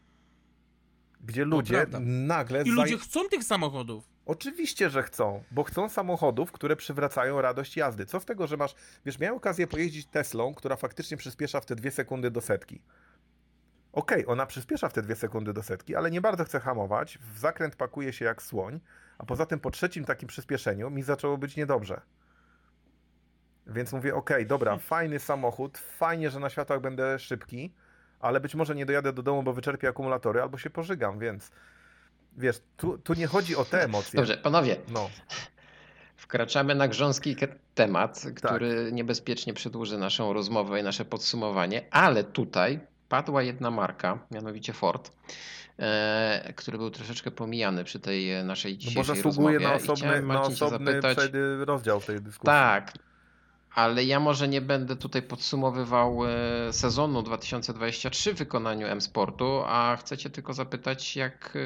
Gdzie 1.26 1.44
ludzie 1.44 1.86
nagle... 2.00 2.62
I 2.62 2.64
zaj- 2.64 2.74
ludzie 2.74 2.98
chcą 2.98 3.28
tych 3.28 3.44
samochodów. 3.44 4.04
Oczywiście, 4.26 4.90
że 4.90 5.02
chcą, 5.02 5.44
bo 5.50 5.64
chcą 5.64 5.88
samochodów, 5.88 6.52
które 6.52 6.76
przywracają 6.76 7.40
radość 7.40 7.76
jazdy. 7.76 8.06
Co 8.06 8.20
z 8.20 8.24
tego, 8.24 8.46
że 8.46 8.56
masz, 8.56 8.74
wiesz, 9.04 9.18
miałem 9.18 9.36
okazję 9.36 9.66
pojeździć 9.66 10.06
Teslą, 10.06 10.54
która 10.54 10.76
faktycznie 10.76 11.16
przyspiesza 11.16 11.60
w 11.60 11.66
te 11.66 11.76
dwie 11.76 11.90
sekundy 11.90 12.30
do 12.30 12.40
setki. 12.40 12.82
Okej, 13.92 14.26
ona 14.26 14.46
przyspiesza 14.46 14.88
w 14.88 14.92
te 14.92 15.02
dwie 15.02 15.16
sekundy 15.16 15.52
do 15.52 15.62
setki, 15.62 15.96
ale 15.96 16.10
nie 16.10 16.20
bardzo 16.20 16.44
chce 16.44 16.60
hamować, 16.60 17.18
w 17.34 17.38
zakręt 17.38 17.76
pakuje 17.76 18.12
się 18.12 18.24
jak 18.24 18.42
słoń, 18.42 18.80
A 19.18 19.24
poza 19.26 19.46
tym 19.46 19.60
po 19.60 19.70
trzecim 19.70 20.04
takim 20.04 20.28
przyspieszeniu 20.28 20.90
mi 20.90 21.02
zaczęło 21.02 21.38
być 21.38 21.56
niedobrze. 21.56 22.00
Więc 23.66 23.92
mówię, 23.92 24.14
okej, 24.14 24.46
dobra, 24.46 24.78
fajny 24.78 25.18
samochód, 25.18 25.78
fajnie, 25.78 26.30
że 26.30 26.40
na 26.40 26.50
światłach 26.50 26.80
będę 26.80 27.18
szybki, 27.18 27.74
ale 28.20 28.40
być 28.40 28.54
może 28.54 28.74
nie 28.74 28.86
dojadę 28.86 29.12
do 29.12 29.22
domu, 29.22 29.42
bo 29.42 29.52
wyczerpię 29.52 29.88
akumulatory, 29.88 30.42
albo 30.42 30.58
się 30.58 30.70
pożygam, 30.70 31.18
więc 31.18 31.50
wiesz, 32.36 32.60
tu, 32.76 32.98
tu 32.98 33.14
nie 33.14 33.26
chodzi 33.26 33.56
o 33.56 33.64
te 33.64 33.84
emocje. 33.84 34.16
Dobrze, 34.16 34.36
panowie, 34.36 34.76
No, 34.88 35.10
wkraczamy 36.16 36.74
na 36.74 36.88
grząski 36.88 37.36
temat, 37.74 38.22
Tak. 38.22 38.34
który 38.34 38.90
niebezpiecznie 38.92 39.54
przedłuży 39.54 39.98
naszą 39.98 40.32
rozmowę 40.32 40.80
i 40.80 40.82
nasze 40.82 41.04
podsumowanie, 41.04 41.82
ale 41.90 42.24
tutaj 42.24 42.80
padła 43.08 43.42
jedna 43.42 43.70
marka, 43.70 44.18
mianowicie 44.30 44.72
Ford, 44.72 45.12
e, 45.78 46.52
który 46.56 46.78
był 46.78 46.90
troszeczkę 46.90 47.30
pomijany 47.30 47.84
przy 47.84 48.00
tej 48.00 48.32
e, 48.32 48.44
naszej 48.44 48.72
no 48.72 48.76
bo 48.76 48.82
dzisiejszej 48.82 49.16
zasługuje 49.16 49.58
rozmowie. 49.58 49.86
na 49.86 49.92
osobny, 49.92 50.22
na 50.22 50.42
osobny 50.42 50.92
zapytać, 50.92 51.18
rozdział 51.60 52.00
tej 52.00 52.20
dyskusji. 52.20 52.46
Tak, 52.46 52.92
ale 53.76 54.04
ja 54.04 54.20
może 54.20 54.48
nie 54.48 54.60
będę 54.60 54.96
tutaj 54.96 55.22
podsumowywał 55.22 56.26
e, 56.26 56.72
sezonu 56.72 57.22
2023 57.22 58.34
w 58.34 58.38
wykonaniu 58.38 58.86
M-Sportu, 58.86 59.62
a 59.66 59.96
chcę 59.96 60.18
cię 60.18 60.30
tylko 60.30 60.54
zapytać, 60.54 61.16
jak, 61.16 61.56
e, 61.56 61.60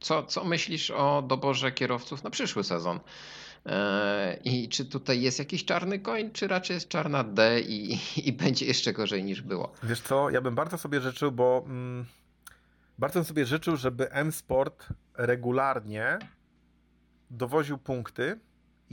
co, 0.00 0.22
co 0.22 0.44
myślisz 0.44 0.90
o 0.90 1.22
doborze 1.22 1.72
kierowców 1.72 2.24
na 2.24 2.30
przyszły 2.30 2.64
sezon? 2.64 3.00
E, 3.66 4.38
I 4.44 4.68
czy 4.68 4.84
tutaj 4.84 5.22
jest 5.22 5.38
jakiś 5.38 5.64
czarny 5.64 5.98
koń, 5.98 6.30
czy 6.30 6.48
raczej 6.48 6.74
jest 6.74 6.88
czarna 6.88 7.24
D 7.24 7.60
i, 7.60 7.98
i 8.28 8.32
będzie 8.32 8.66
jeszcze 8.66 8.92
gorzej 8.92 9.24
niż 9.24 9.42
było? 9.42 9.72
Wiesz 9.82 10.00
co, 10.00 10.30
ja 10.30 10.40
bym 10.40 10.54
bardzo 10.54 10.78
sobie 10.78 11.00
życzył, 11.00 11.32
bo 11.32 11.64
mm, 11.66 12.04
bardzo 12.98 13.18
bym 13.18 13.24
sobie 13.24 13.46
życzył, 13.46 13.76
żeby 13.76 14.10
M-Sport 14.10 14.86
regularnie 15.14 16.18
dowoził 17.30 17.78
punkty 17.78 18.40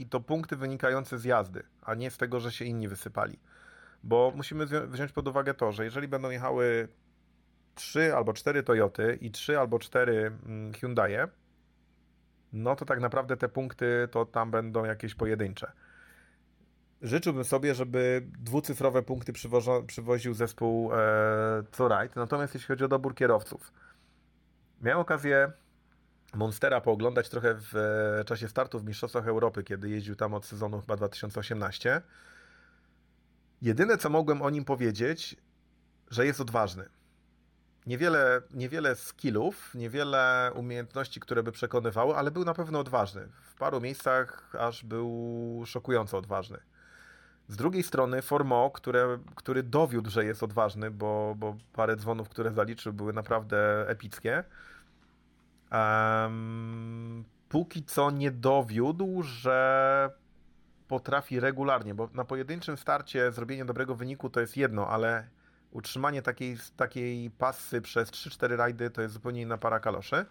i 0.00 0.06
to 0.06 0.20
punkty 0.20 0.56
wynikające 0.56 1.18
z 1.18 1.24
jazdy, 1.24 1.62
a 1.82 1.94
nie 1.94 2.10
z 2.10 2.16
tego, 2.16 2.40
że 2.40 2.52
się 2.52 2.64
inni 2.64 2.88
wysypali. 2.88 3.38
Bo 4.02 4.32
musimy 4.36 4.66
wzią- 4.66 4.86
wziąć 4.86 5.12
pod 5.12 5.28
uwagę 5.28 5.54
to, 5.54 5.72
że 5.72 5.84
jeżeli 5.84 6.08
będą 6.08 6.30
jechały 6.30 6.88
3 7.74 8.14
albo 8.14 8.32
4 8.32 8.62
Toyoty 8.62 9.18
i 9.20 9.30
3 9.30 9.58
albo 9.58 9.78
4 9.78 10.32
mm, 10.46 10.72
Hyundaie, 10.72 11.28
no 12.52 12.76
to 12.76 12.84
tak 12.84 13.00
naprawdę 13.00 13.36
te 13.36 13.48
punkty 13.48 14.08
to 14.10 14.26
tam 14.26 14.50
będą 14.50 14.84
jakieś 14.84 15.14
pojedyncze. 15.14 15.72
Życzyłbym 17.02 17.44
sobie, 17.44 17.74
żeby 17.74 18.26
dwucyfrowe 18.38 19.02
punkty 19.02 19.32
przywożo, 19.32 19.82
przywoził 19.82 20.34
zespół 20.34 20.92
e, 20.94 20.96
Corrite. 21.70 22.20
Natomiast 22.20 22.54
jeśli 22.54 22.68
chodzi 22.68 22.84
o 22.84 22.88
dobór 22.88 23.14
kierowców, 23.14 23.72
miałem 24.82 25.00
okazję 25.00 25.52
Monstera 26.34 26.80
pooglądać 26.80 27.28
trochę 27.28 27.54
w 27.54 27.76
e, 28.20 28.24
czasie 28.24 28.48
startu 28.48 28.78
w 28.78 28.84
Mistrzostwach 28.84 29.28
Europy, 29.28 29.64
kiedy 29.64 29.90
jeździł 29.90 30.16
tam 30.16 30.34
od 30.34 30.46
sezonu 30.46 30.80
chyba 30.80 30.96
2018. 30.96 32.02
Jedyne, 33.62 33.98
co 33.98 34.10
mogłem 34.10 34.42
o 34.42 34.50
nim 34.50 34.64
powiedzieć, 34.64 35.36
że 36.10 36.26
jest 36.26 36.40
odważny. 36.40 36.88
Niewiele, 37.86 38.42
niewiele 38.50 38.96
skillów, 38.96 39.74
niewiele 39.74 40.50
umiejętności, 40.54 41.20
które 41.20 41.42
by 41.42 41.52
przekonywały, 41.52 42.16
ale 42.16 42.30
był 42.30 42.44
na 42.44 42.54
pewno 42.54 42.78
odważny. 42.78 43.28
W 43.42 43.54
paru 43.54 43.80
miejscach 43.80 44.56
aż 44.58 44.84
był 44.84 45.62
szokująco 45.66 46.18
odważny. 46.18 46.58
Z 47.48 47.56
drugiej 47.56 47.82
strony 47.82 48.22
Formo, 48.22 48.70
które, 48.70 49.18
który 49.34 49.62
dowiódł, 49.62 50.10
że 50.10 50.24
jest 50.24 50.42
odważny, 50.42 50.90
bo, 50.90 51.34
bo 51.38 51.56
parę 51.72 51.96
dzwonów, 51.96 52.28
które 52.28 52.52
zaliczył, 52.52 52.92
były 52.92 53.12
naprawdę 53.12 53.88
epickie. 53.88 54.44
Em, 55.70 57.24
póki 57.48 57.84
co 57.84 58.10
nie 58.10 58.30
dowiódł, 58.30 59.22
że 59.22 60.10
potrafi 60.88 61.40
regularnie, 61.40 61.94
bo 61.94 62.08
na 62.14 62.24
pojedynczym 62.24 62.76
starcie 62.76 63.32
zrobienie 63.32 63.64
dobrego 63.64 63.94
wyniku 63.94 64.30
to 64.30 64.40
jest 64.40 64.56
jedno, 64.56 64.88
ale 64.88 65.28
utrzymanie 65.70 66.22
takiej, 66.22 66.56
takiej 66.76 67.30
pasy 67.30 67.80
przez 67.80 68.10
3-4 68.10 68.56
rajdy 68.56 68.90
to 68.90 69.02
jest 69.02 69.14
zupełnie 69.14 69.42
inna 69.42 69.58
para 69.58 69.80
kaloszy. 69.80 70.26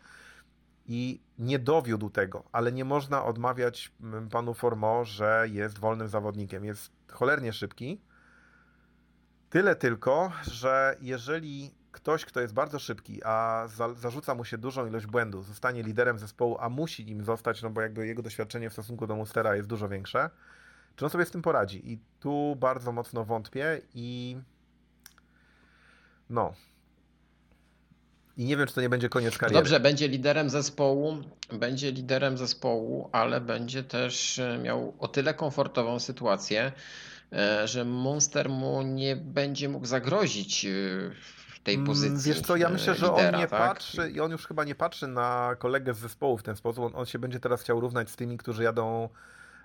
I 0.86 1.22
nie 1.38 1.60
dowiódł 1.60 2.10
tego, 2.10 2.44
ale 2.52 2.72
nie 2.72 2.86
można 2.86 3.26
odmawiać 3.26 3.91
mm, 4.02 4.30
panu 4.30 4.53
Formo, 4.53 5.06
że 5.06 5.45
jest 5.49 5.80
wolnym 5.80 6.07
zawodnikiem. 6.07 6.66
Jest 6.66 6.91
cholernie 7.11 7.53
szybki. 7.53 8.02
Tyle 9.49 9.76
tylko, 9.76 10.32
że 10.52 10.95
jeżeli 11.02 11.78
ktoś, 11.91 12.26
kto 12.26 12.40
jest 12.41 12.53
bardzo 12.53 12.80
szybki, 12.80 13.24
a 13.24 13.68
za, 13.68 13.94
zarzuca 13.94 14.36
mu 14.36 14.45
się 14.45 14.57
dużą 14.57 14.88
ilość 14.88 15.06
błędów, 15.06 15.48
zostanie 15.48 15.84
liderem 15.84 16.20
zespołu, 16.20 16.57
a 16.60 16.70
musi 16.70 17.10
im 17.10 17.24
zostać, 17.24 17.61
no 17.61 17.70
bo 17.70 17.82
jakby 17.82 18.07
jego 18.07 18.22
doświadczenie 18.22 18.70
w 18.70 18.74
stosunku 18.74 19.07
do 19.07 19.16
Mustera 19.16 19.56
jest 19.56 19.68
dużo 19.68 19.90
większe, 19.90 20.30
czy 20.95 21.06
on 21.06 21.11
sobie 21.11 21.26
z 21.26 21.32
tym 21.32 21.41
poradzi? 21.41 21.91
I 21.91 21.99
tu 22.20 22.56
bardzo 22.60 22.91
mocno 22.91 23.26
wątpię 23.26 23.82
i 23.94 24.38
no. 26.30 26.53
I 28.38 28.45
nie 28.45 28.57
wiem, 28.57 28.68
czy 28.68 28.74
to 28.74 28.82
nie 28.82 28.90
będzie 28.90 29.10
koniec 29.10 29.38
kariery. 29.38 29.60
Dobrze, 29.60 29.80
będzie 29.80 30.07
liderem 30.07 30.49
zespołu, 30.49 31.18
będzie 31.53 31.91
liderem 31.91 32.38
zespołu, 32.38 33.10
ale 33.11 33.41
będzie 33.41 33.84
też 33.84 34.40
e, 34.40 34.57
miał 34.57 34.94
o 34.99 35.07
tyle 35.07 35.34
komfortową 35.34 35.99
sytuację, 35.99 36.72
e, 37.34 37.68
że 37.68 37.86
Monster 37.86 38.49
mu 38.49 38.82
nie 38.82 39.16
będzie 39.16 39.70
mógł 39.70 39.86
zagrozić 39.86 40.66
e, 40.66 40.70
w 41.60 41.64
tej 41.64 41.76
Mm, 41.76 41.88
pozycji. 41.88 42.34
Wiesz 42.34 42.41
co, 42.41 42.56
ja 42.56 42.68
e, 42.68 42.72
myślę, 42.72 42.95
że 42.95 43.06
lidera, 43.06 43.30
on 43.30 43.41
nie 43.41 43.48
tak? 43.48 43.60
patrzy 43.60 44.11
i 44.11 44.19
on 44.19 44.31
już 44.31 44.48
chyba 44.48 44.64
nie 44.64 44.76
patrzy 44.76 45.07
na 45.07 45.56
kolegę 45.60 45.94
z 45.94 45.98
zespołu 45.98 46.38
w 46.38 46.44
ten 46.44 46.56
sposób. 46.56 46.84
On, 46.84 46.91
on 46.95 47.06
się 47.06 47.19
będzie 47.19 47.40
teraz 47.40 47.61
chciał 47.61 47.80
równać 47.80 48.10
z 48.10 48.15
tymi, 48.15 48.38
którzy 48.38 48.64
jadą 48.64 49.10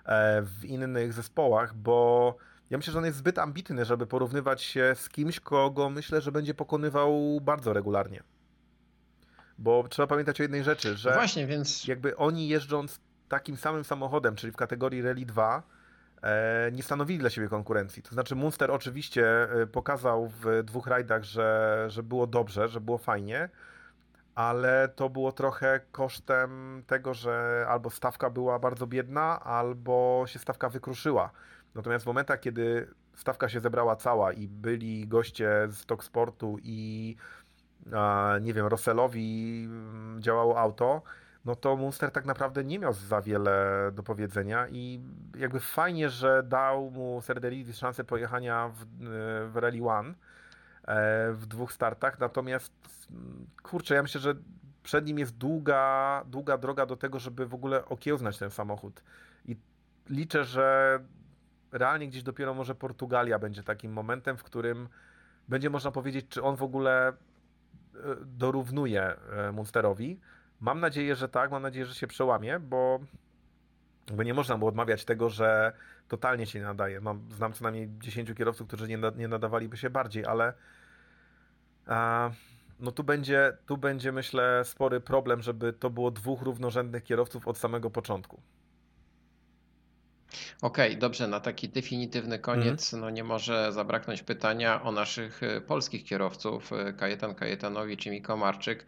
e, 0.05 0.41
w 0.41 0.65
innych 0.65 1.13
zespołach, 1.13 1.73
bo 1.75 2.35
ja 2.69 2.77
myślę, 2.77 2.93
że 2.93 2.99
on 2.99 3.05
jest 3.05 3.17
zbyt 3.17 3.39
ambitny, 3.39 3.85
żeby 3.85 4.07
porównywać 4.07 4.61
się 4.61 4.95
z 4.95 5.09
kimś, 5.09 5.39
kogo 5.39 5.89
myślę, 5.89 6.21
że 6.21 6.31
będzie 6.31 6.53
pokonywał 6.53 7.41
bardzo 7.41 7.73
regularnie. 7.73 8.23
Bo 9.57 9.87
trzeba 9.89 10.07
pamiętać 10.07 10.39
o 10.39 10.43
jednej 10.43 10.63
rzeczy, 10.63 10.97
że 10.97 11.09
No 11.09 11.15
Właśnie, 11.15 11.47
więc 11.47 11.87
jakby 11.87 12.17
oni 12.17 12.47
jeżdżąc 12.47 12.99
takim 13.29 13.57
samym 13.57 13.83
samochodem, 13.83 14.35
czyli 14.35 14.53
w 14.53 14.55
kategorii 14.55 15.01
Rally 15.01 15.25
2, 15.25 15.57
e, 15.57 15.61
nie 16.71 16.83
stanowili 16.83 17.19
dla 17.19 17.29
siebie 17.29 17.49
konkurencji. 17.49 18.03
To 18.03 18.09
znaczy 18.09 18.35
Munster 18.35 18.71
oczywiście 18.71 19.47
e, 19.61 19.67
pokazał 19.67 20.27
w 20.27 20.63
dwóch 20.63 20.87
rajdach, 20.87 21.23
że, 21.23 21.85
że 21.89 22.03
było 22.03 22.27
dobrze, 22.27 22.67
że 22.67 22.81
było 22.81 22.97
fajnie, 22.97 23.49
ale 24.35 24.89
to 24.95 25.09
było 25.09 25.31
trochę 25.31 25.79
kosztem 25.91 26.83
tego, 26.87 27.13
że 27.13 27.65
albo 27.69 27.89
stawka 27.89 28.29
była 28.29 28.59
bardzo 28.59 28.87
biedna, 28.87 29.39
albo 29.39 30.23
się 30.27 30.39
stawka 30.39 30.69
wykruszyła. 30.69 31.31
Natomiast 31.75 32.05
w 32.05 32.07
momentach, 32.07 32.39
kiedy 32.39 32.87
stawka 33.15 33.49
się 33.49 33.59
zebrała 33.59 33.95
cała 33.95 34.33
i 34.33 34.47
byli 34.47 35.07
goście 35.07 35.67
z 35.69 35.85
Tok 35.85 36.03
Sportu 36.03 36.57
i 36.63 37.15
nie 38.41 38.53
wiem, 38.53 38.65
Rossellowi 38.65 39.63
mm, 39.65 40.21
działało 40.21 40.59
auto, 40.59 41.01
no 41.45 41.55
to 41.55 41.75
Munster 41.75 42.11
tak 42.11 42.25
naprawdę 42.25 42.63
nie 42.63 42.79
miał 42.79 42.93
za 42.93 43.21
wiele 43.21 43.91
do 43.93 44.03
powiedzenia 44.03 44.67
i 44.67 45.01
jakby 45.37 45.59
fajnie, 45.59 46.09
że 46.09 46.43
dał 46.43 46.91
mu 46.91 47.21
Serderidis 47.21 47.77
szansę 47.77 48.03
pojechania 48.03 48.69
w, 48.69 48.85
w 49.51 49.55
Rally 49.55 49.87
One 49.87 50.09
e, 50.09 50.13
w 51.31 51.45
dwóch 51.45 51.73
startach, 51.73 52.19
natomiast 52.19 52.73
mm, 53.11 53.47
kurczę, 53.63 53.95
ja 53.95 54.01
myślę, 54.01 54.21
że 54.21 54.35
przed 54.83 55.05
nim 55.05 55.19
jest 55.19 55.37
długa, 55.37 56.23
długa 56.27 56.57
droga 56.57 56.85
do 56.85 56.95
tego, 56.95 57.19
żeby 57.19 57.45
w 57.45 57.53
ogóle 57.53 57.85
okiełznać 57.85 58.37
ten 58.37 58.49
samochód 58.49 59.03
i 59.45 59.55
liczę, 60.09 60.43
że 60.43 60.99
realnie 61.71 62.07
gdzieś 62.07 62.23
dopiero 62.23 62.53
może 62.53 62.75
Portugalia 62.75 63.39
będzie 63.39 63.63
takim 63.63 63.91
momentem, 63.93 64.37
w 64.37 64.43
którym 64.43 64.87
będzie 65.47 65.69
można 65.69 65.91
powiedzieć, 65.91 66.25
czy 66.29 66.43
on 66.43 66.55
w 66.55 66.63
ogóle 66.63 67.07
e, 67.07 67.13
dorównuje 68.25 69.03
e, 69.03 69.51
Munsterowi. 69.51 70.19
Mam 70.61 70.79
nadzieję, 70.79 71.15
że 71.15 71.29
tak, 71.29 71.51
mam 71.51 71.61
nadzieję, 71.61 71.85
że 71.85 71.95
się 71.95 72.07
przełamie, 72.07 72.59
bo 72.59 72.99
jakby 74.07 74.25
nie 74.25 74.33
można 74.33 74.57
mu 74.57 74.67
odmawiać 74.67 75.05
tego, 75.05 75.29
że 75.29 75.73
totalnie 76.07 76.45
się 76.45 76.59
nie 76.59 76.65
nadaje. 76.65 77.01
Mam, 77.01 77.31
znam 77.31 77.53
co 77.53 77.63
najmniej 77.63 77.89
10 77.99 78.33
kierowców, 78.37 78.67
którzy 78.67 78.87
nie, 78.87 78.99
nie 79.15 79.27
nadawaliby 79.27 79.77
się 79.77 79.89
bardziej, 79.89 80.25
ale 80.25 80.53
a, 81.87 82.29
no 82.79 82.91
tu 82.91 83.03
będzie, 83.03 83.57
tu 83.65 83.77
będzie 83.77 84.11
myślę 84.11 84.61
spory 84.65 85.01
problem, 85.01 85.41
żeby 85.41 85.73
to 85.73 85.89
było 85.89 86.11
dwóch 86.11 86.41
równorzędnych 86.41 87.03
kierowców 87.03 87.47
od 87.47 87.57
samego 87.57 87.89
początku. 87.89 88.41
Okej, 90.61 90.97
dobrze, 90.97 91.27
na 91.27 91.39
taki 91.39 91.69
definitywny 91.69 92.39
koniec, 92.39 92.93
Mhm. 92.93 93.01
no 93.01 93.09
nie 93.09 93.23
może 93.23 93.71
zabraknąć 93.73 94.23
pytania 94.23 94.81
o 94.83 94.91
naszych 94.91 95.43
e, 95.43 95.61
polskich 95.61 96.03
kierowców, 96.05 96.73
e, 96.73 96.93
Kajetan 96.93 97.35
Kajetanowicz 97.35 98.05
i 98.05 98.09
Miko 98.11 98.37
Marczyk. 98.37 98.85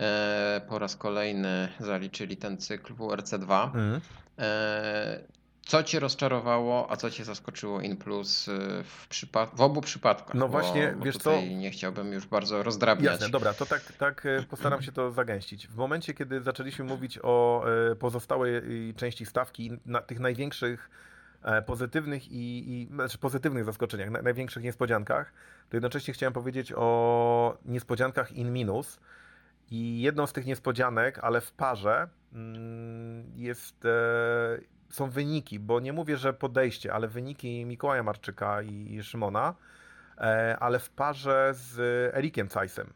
E, 0.00 0.60
Po 0.68 0.78
raz 0.78 0.96
kolejny 0.96 1.68
zaliczyli 1.80 2.36
ten 2.36 2.58
cykl 2.58 2.94
WRC2. 2.94 3.64
Mhm. 3.64 4.00
E, 4.38 5.20
Co 5.66 5.82
cię 5.82 6.00
rozczarowało, 6.00 6.90
a 6.90 6.96
co 6.96 7.10
cię 7.10 7.24
zaskoczyło 7.24 7.80
in 7.80 7.96
plus 7.96 8.48
y, 8.48 8.52
w, 8.84 9.08
przypad- 9.08 9.56
w 9.56 9.60
obu 9.60 9.80
przypadkach? 9.80 10.34
No 10.34 10.40
bo, 10.40 10.48
właśnie, 10.48 10.94
bo 10.98 11.04
wiesz 11.04 11.18
tutaj 11.18 11.48
co? 11.48 11.54
nie 11.56 11.70
chciałbym 11.70 12.12
już 12.12 12.26
bardzo 12.26 12.62
rozdrabniać. 12.62 13.12
Jasne, 13.12 13.28
dobra, 13.28 13.54
to 13.54 13.66
tak, 13.66 13.92
tak 13.98 14.26
e, 14.26 14.42
postaram 14.50 14.82
się 14.82 14.92
to 14.92 15.10
zagęścić. 15.10 15.68
W 15.68 15.76
momencie, 15.76 16.14
kiedy 16.14 16.40
zaczęliśmy 16.40 16.84
mówić 16.84 17.18
o 17.22 17.64
e, 17.92 17.96
pozostałej 17.96 18.56
e, 18.56 18.62
części 18.96 19.26
stawki, 19.26 19.70
na 19.86 20.00
tych 20.00 20.20
największych 20.20 20.90
e, 21.42 21.62
pozytywnych 21.62 22.32
i, 22.32 22.72
i 22.82 22.86
znaczy 22.94 23.18
pozytywnych 23.18 23.64
zaskoczeniach, 23.64 24.10
na, 24.10 24.22
największych 24.22 24.62
niespodziankach, 24.62 25.32
to 25.70 25.76
jednocześnie 25.76 26.14
chciałem 26.14 26.32
powiedzieć 26.32 26.72
o 26.76 27.58
niespodziankach 27.64 28.32
in 28.32 28.52
minus. 28.52 29.00
I 29.70 30.00
jedną 30.00 30.26
z 30.26 30.32
tych 30.32 30.46
niespodzianek, 30.46 31.18
ale 31.18 31.40
w 31.40 31.52
parze, 31.52 32.08
mm, 32.32 33.32
jest, 33.36 33.84
e, 33.84 33.90
są 34.90 35.10
wyniki, 35.10 35.58
bo 35.58 35.80
nie 35.80 35.92
mówię, 35.92 36.16
że 36.16 36.32
podejście, 36.32 36.94
ale 36.94 37.08
wyniki 37.08 37.64
Mikołaja 37.64 38.02
Marczyka 38.02 38.62
i, 38.62 39.02
Szymona, 39.02 39.54
e, 40.18 40.56
ale 40.60 40.78
w 40.78 40.90
parze 40.90 41.50
z 41.54 41.78
Erikiem 42.14 42.48
Cajsem. 42.48 42.92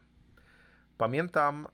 Pamiętam, 0.97 1.67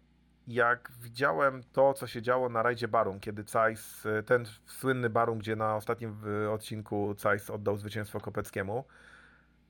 jak 0.47 0.91
widziałem 1.01 1.63
to, 1.71 1.93
co 1.93 2.07
się 2.07 2.21
działo 2.21 2.49
na 2.49 2.63
rajdzie 2.63 2.87
Barum, 2.87 3.19
kiedy 3.19 3.43
Cajs, 3.43 4.05
e, 4.05 4.23
ten 4.23 4.45
słynny 4.65 5.09
Barum, 5.09 5.39
gdzie 5.39 5.55
na 5.55 5.75
ostatnim 5.75 6.15
odcinku 6.51 7.15
Cajs 7.15 7.49
oddał 7.49 7.77
zwycięstwo 7.77 8.19
Kopeckiemu. 8.19 8.83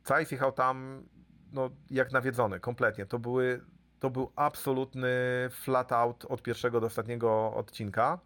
Cajs 0.04 0.32
jechał 0.32 0.52
tam 0.52 1.04
no, 1.52 1.70
jak 1.90 2.12
nawiedzony, 2.12 2.60
kompletnie. 2.60 3.06
To, 3.06 3.20
były, 3.20 3.62
to 4.02 4.10
był 4.10 4.32
absolutny 4.36 5.10
flat 5.52 5.92
out 5.92 6.26
od 6.26 6.42
pierwszego 6.42 6.80
do 6.80 6.88
ostatniego 6.88 7.54
odcinka. 7.56 8.20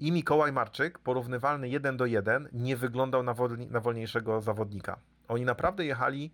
I 0.00 0.12
Mikołaj 0.12 0.52
Marczyk, 0.52 0.98
porównywalny 0.98 1.68
jeden 1.68 1.96
do 1.96 2.06
jeden, 2.06 2.48
nie 2.52 2.76
wyglądał 2.76 3.22
na, 3.22 3.34
wolni, 3.34 3.66
na 3.66 3.80
wolniejszego 3.80 4.40
zawodnika. 4.40 4.98
Oni 5.28 5.44
naprawdę 5.44 5.84
jechali 5.84 6.32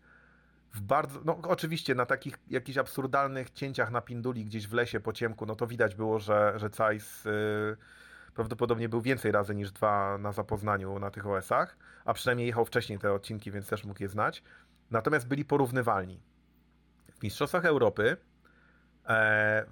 w 0.74 0.80
bardzo, 0.80 1.20
no 1.24 1.38
oczywiście 1.48 1.94
na 1.94 2.06
takich 2.06 2.38
jakichś 2.50 2.78
absurdalnych 2.78 3.50
cięciach 3.50 3.90
na 3.90 4.00
pinduli 4.00 4.44
gdzieś 4.44 4.68
w 4.68 4.72
lesie 4.72 5.00
po 5.00 5.12
ciemku, 5.12 5.46
no 5.46 5.54
to 5.54 5.66
widać 5.66 5.94
było, 5.94 6.18
że, 6.18 6.52
że 6.56 6.70
Cajs 6.70 7.26
y, 7.26 7.76
prawdopodobnie 8.34 8.88
był 8.88 9.00
więcej 9.00 9.32
razy 9.32 9.54
niż 9.54 9.72
dwa 9.72 10.18
na 10.18 10.32
zapoznaniu 10.32 10.98
na 10.98 11.10
tych 11.10 11.26
OS-ach, 11.26 11.76
a 12.04 12.14
przynajmniej 12.14 12.46
jechał 12.46 12.64
wcześniej 12.64 12.98
te 12.98 13.12
odcinki, 13.12 13.50
więc 13.50 13.68
też 13.68 13.84
mógł 13.84 14.02
je 14.02 14.08
znać. 14.08 14.42
Natomiast 14.90 15.28
byli 15.28 15.44
porównywalni. 15.44 16.20
W 17.18 17.22
Mistrzostwach 17.22 17.64
Europy 17.64 18.16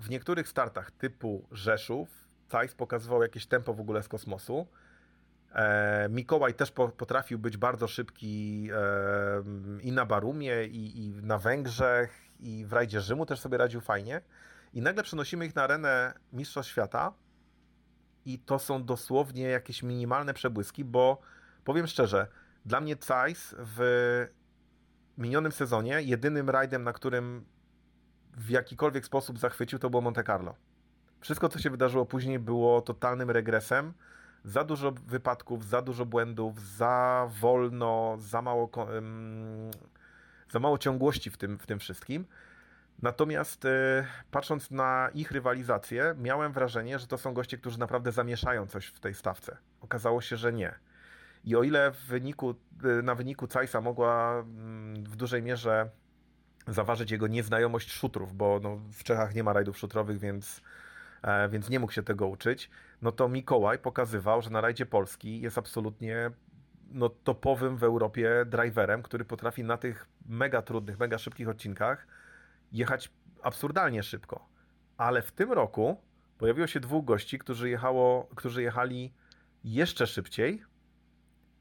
w 0.01 0.07
niektórych 0.11 0.49
startach 0.49 0.91
typu 0.91 1.49
Rzeszów 1.53 2.31
Cajs 2.51 2.75
pokazywał 2.75 3.23
jakieś 3.23 3.47
tempo 3.47 3.75
w 3.75 3.81
ogóle 3.81 4.03
z 4.03 4.09
kosmosu. 4.09 4.67
E, 5.55 6.09
Mikołaj 6.11 6.55
też 6.55 6.71
po, 6.71 6.89
potrafił 6.89 7.39
być 7.39 7.57
bardzo 7.57 7.89
szybki 7.89 8.69
e, 8.73 9.81
i 9.83 9.93
na 9.93 10.07
Barumie, 10.07 10.65
i, 10.65 11.13
na 11.23 11.39
Węgrzech, 11.39 12.31
i 12.41 12.65
w 12.65 12.73
rajdzie 12.73 13.01
Rzymu 13.01 13.27
też 13.27 13.41
sobie 13.41 13.59
radził 13.59 13.81
fajnie. 13.81 14.21
I 14.73 14.83
nagle 14.83 15.03
przenosimy 15.03 15.47
ich 15.47 15.55
na 15.55 15.63
arenę 15.63 16.15
Mistrzostw 16.33 16.73
Świata 16.73 17.13
i 18.25 18.39
to 18.39 18.59
są 18.59 18.85
dosłownie 18.85 19.43
jakieś 19.43 19.83
minimalne 19.83 20.35
przebłyski, 20.35 20.85
bo 20.85 21.21
powiem 21.65 21.87
szczerze, 21.87 22.27
dla 22.65 22.81
mnie 22.81 22.97
Cajs 22.97 23.55
w 23.59 24.27
minionym 25.19 25.53
sezonie 25.53 26.03
jedynym 26.03 26.51
rajdem, 26.51 26.85
na 26.85 26.93
którym 26.93 27.45
w 28.37 28.51
jakikolwiek 28.51 29.07
sposób 29.07 29.39
zachwycił, 29.39 29.79
to 29.79 29.91
było 29.91 30.03
Monte 30.03 30.25
Carlo. 30.25 30.55
Wszystko, 31.21 31.49
co 31.49 31.59
się 31.59 31.71
wydarzyło 31.71 32.07
później, 32.07 32.39
było 32.39 32.83
totalnym 32.83 33.31
regresem. 33.31 33.93
Za 34.45 34.65
dużo 34.65 34.93
wypadków, 34.93 35.65
za 35.65 35.83
dużo 35.83 36.07
błędów, 36.07 36.61
za 36.61 37.29
wolno, 37.41 38.17
za 38.19 38.43
mało, 38.43 38.71
za 40.51 40.59
mało 40.59 40.79
ciągłości 40.79 41.31
w 41.31 41.37
tym, 41.37 41.59
w 41.59 41.67
tym 41.67 41.79
wszystkim. 41.79 42.25
Natomiast 43.03 43.65
e, 43.65 44.07
patrząc 44.31 44.71
na 44.71 45.11
ich 45.15 45.31
rywalizację, 45.31 46.15
miałem 46.19 46.53
wrażenie, 46.53 46.99
że 46.99 47.07
to 47.07 47.19
są 47.19 47.35
goście, 47.35 47.59
którzy 47.59 47.79
naprawdę 47.79 48.13
zamieszają 48.13 48.67
coś 48.67 48.87
w 48.87 49.01
tej 49.01 49.15
stawce. 49.15 49.57
Okazało 49.81 50.21
się, 50.21 50.37
że 50.37 50.53
nie. 50.53 50.75
I 51.45 51.57
o 51.57 51.63
ile 51.63 51.91
w 51.91 52.05
wyniku, 52.05 52.55
e, 52.85 53.03
na 53.03 53.15
wyniku 53.15 53.47
Cajsa 53.47 53.81
mogła 53.81 54.33
mm, 54.33 55.05
w 55.05 55.17
dużej 55.17 55.43
mierze 55.43 55.91
zaważyć 56.67 57.11
jego 57.11 57.27
nieznajomość 57.27 57.93
szutrów, 57.93 58.37
bo 58.37 58.61
no, 58.63 58.77
w 58.93 59.05
Czechach 59.05 59.35
nie 59.35 59.45
ma 59.45 59.53
rajdów 59.53 59.79
szutrowych, 59.79 60.19
więc, 60.19 60.61
e, 61.23 61.49
więc 61.49 61.69
nie 61.69 61.81
mógł 61.81 61.93
się 61.93 62.03
tego 62.03 62.29
uczyć, 62.29 62.71
no 63.03 63.13
to 63.13 63.29
Mikołaj 63.29 63.79
pokazywał, 63.79 64.43
że 64.43 64.51
na 64.51 64.61
rajdzie 64.61 64.87
Polski 64.87 65.41
jest 65.41 65.59
absolutnie 65.59 66.31
no, 66.93 67.09
topowym 67.09 67.77
w 67.77 67.85
Europie 67.85 68.45
driverem, 68.47 69.03
który 69.03 69.25
potrafi 69.25 69.65
na 69.65 69.77
tych 69.77 70.09
mega 70.27 70.63
trudnych, 70.63 70.99
mega 70.99 71.19
szybkich 71.19 71.49
odcinkach 71.49 72.07
jechać 72.73 73.11
absurdalnie 73.43 74.03
szybko. 74.03 74.49
Ale 74.97 75.23
w 75.23 75.33
tym 75.33 75.53
roku 75.53 76.01
pojawiło 76.39 76.67
się 76.67 76.81
dwóch 76.81 77.05
gości, 77.05 77.39
którzy, 77.39 77.71
jechało, 77.71 78.29
którzy 78.37 78.63
jechali 78.63 79.13
jeszcze 79.65 80.07
szybciej 80.07 80.63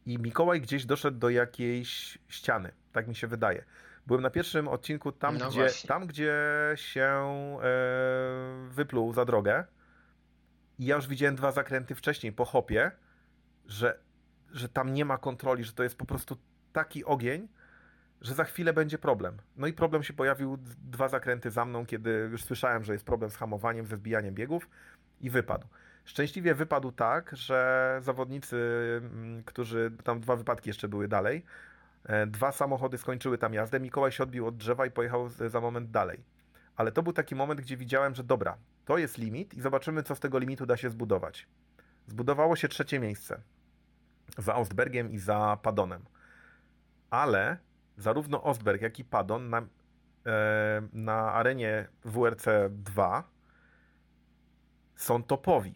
i 0.06 0.20
Mikołaj 0.20 0.62
gdzieś 0.62 0.86
doszedł 0.86 1.18
do 1.18 1.30
jakiejś 1.30 2.18
ściany. 2.28 2.72
Tak 2.92 3.08
mi 3.08 3.16
się 3.16 3.28
wydaje. 3.28 3.66
Byłem 4.10 4.22
na 4.24 4.30
pierwszym 4.30 4.68
odcinku 4.68 5.12
tam, 5.12 5.38
No 5.38 5.50
gdzie, 5.50 5.60
właśnie. 5.60 5.88
tam 5.88 6.08
gdzie 6.08 6.34
się 6.76 7.04
e, 7.04 8.68
wypluł 8.70 9.14
za 9.14 9.26
drogę 9.26 9.66
i 10.80 10.86
ja 10.86 10.96
już 10.96 11.08
widziałem 11.08 11.36
dwa 11.36 11.52
zakręty 11.52 11.96
wcześniej 11.96 12.34
po 12.34 12.46
hopie, 12.46 12.92
że, 13.66 14.00
że 14.52 14.70
tam 14.70 14.94
nie 14.94 15.06
ma 15.06 15.18
kontroli, 15.18 15.64
że 15.64 15.74
to 15.74 15.84
jest 15.84 15.98
po 15.98 16.06
prostu 16.06 16.38
taki 16.74 17.06
ogień, 17.06 17.48
że 18.22 18.34
za 18.34 18.44
chwilę 18.44 18.74
będzie 18.74 18.98
problem. 18.98 19.38
No 19.58 19.68
i 19.68 19.74
problem 19.74 20.04
się 20.04 20.14
pojawił 20.14 20.58
dwa 20.82 21.08
zakręty 21.10 21.52
za 21.52 21.66
mną, 21.66 21.86
kiedy 21.86 22.30
już 22.32 22.44
słyszałem, 22.44 22.84
że 22.84 22.94
jest 22.94 23.06
problem 23.06 23.32
z 23.32 23.36
hamowaniem, 23.36 23.86
ze 23.86 23.98
zbijaniem 23.98 24.36
biegów 24.36 24.70
i 25.22 25.30
wypadł. 25.30 25.68
Szczęśliwie 26.06 26.56
wypadł 26.56 26.92
tak, 26.92 27.36
że 27.36 28.00
zawodnicy, 28.02 28.58
mm, 29.04 29.44
którzy, 29.44 29.92
tam 30.04 30.20
dwa 30.20 30.36
wypadki 30.36 30.70
jeszcze 30.70 30.88
były 30.88 31.08
dalej, 31.08 31.46
dwa 32.28 32.52
samochody 32.52 32.98
skończyły 32.98 33.38
tam 33.38 33.54
jazdę, 33.54 33.80
Mikołaj 33.80 34.12
się 34.12 34.24
odbił 34.24 34.48
od 34.48 34.58
drzewa 34.58 34.86
i 34.86 34.92
pojechał 34.92 35.30
za 35.30 35.62
moment 35.62 35.92
dalej. 35.92 36.24
Ale 36.76 36.92
to 36.92 37.04
był 37.04 37.14
taki 37.14 37.36
moment, 37.36 37.62
gdzie 37.62 37.78
widziałem, 37.78 38.16
że 38.16 38.24
dobra, 38.24 38.58
to 38.86 38.98
jest 38.98 39.18
limit 39.18 39.54
i 39.54 39.62
zobaczymy, 39.62 40.04
co 40.04 40.16
z 40.16 40.20
tego 40.20 40.40
limitu 40.40 40.66
da 40.66 40.78
się 40.78 40.90
zbudować. 40.90 41.48
Zbudowało 42.08 42.56
się 42.56 42.68
trzecie 42.68 43.00
miejsce 43.00 43.42
za 44.38 44.56
Ostbergiem 44.56 45.12
i 45.12 45.18
za 45.18 45.58
Padonem. 45.62 46.06
Ale 47.10 47.58
zarówno 47.98 48.44
Ostberg, 48.44 48.82
jak 48.82 49.00
i 49.00 49.06
Padon 49.06 49.50
na, 49.50 49.58
e, 49.60 49.68
na 50.94 51.34
arenie 51.34 51.88
WRC 52.06 52.46
2 52.70 53.24
są 54.96 55.24
topowi. 55.24 55.74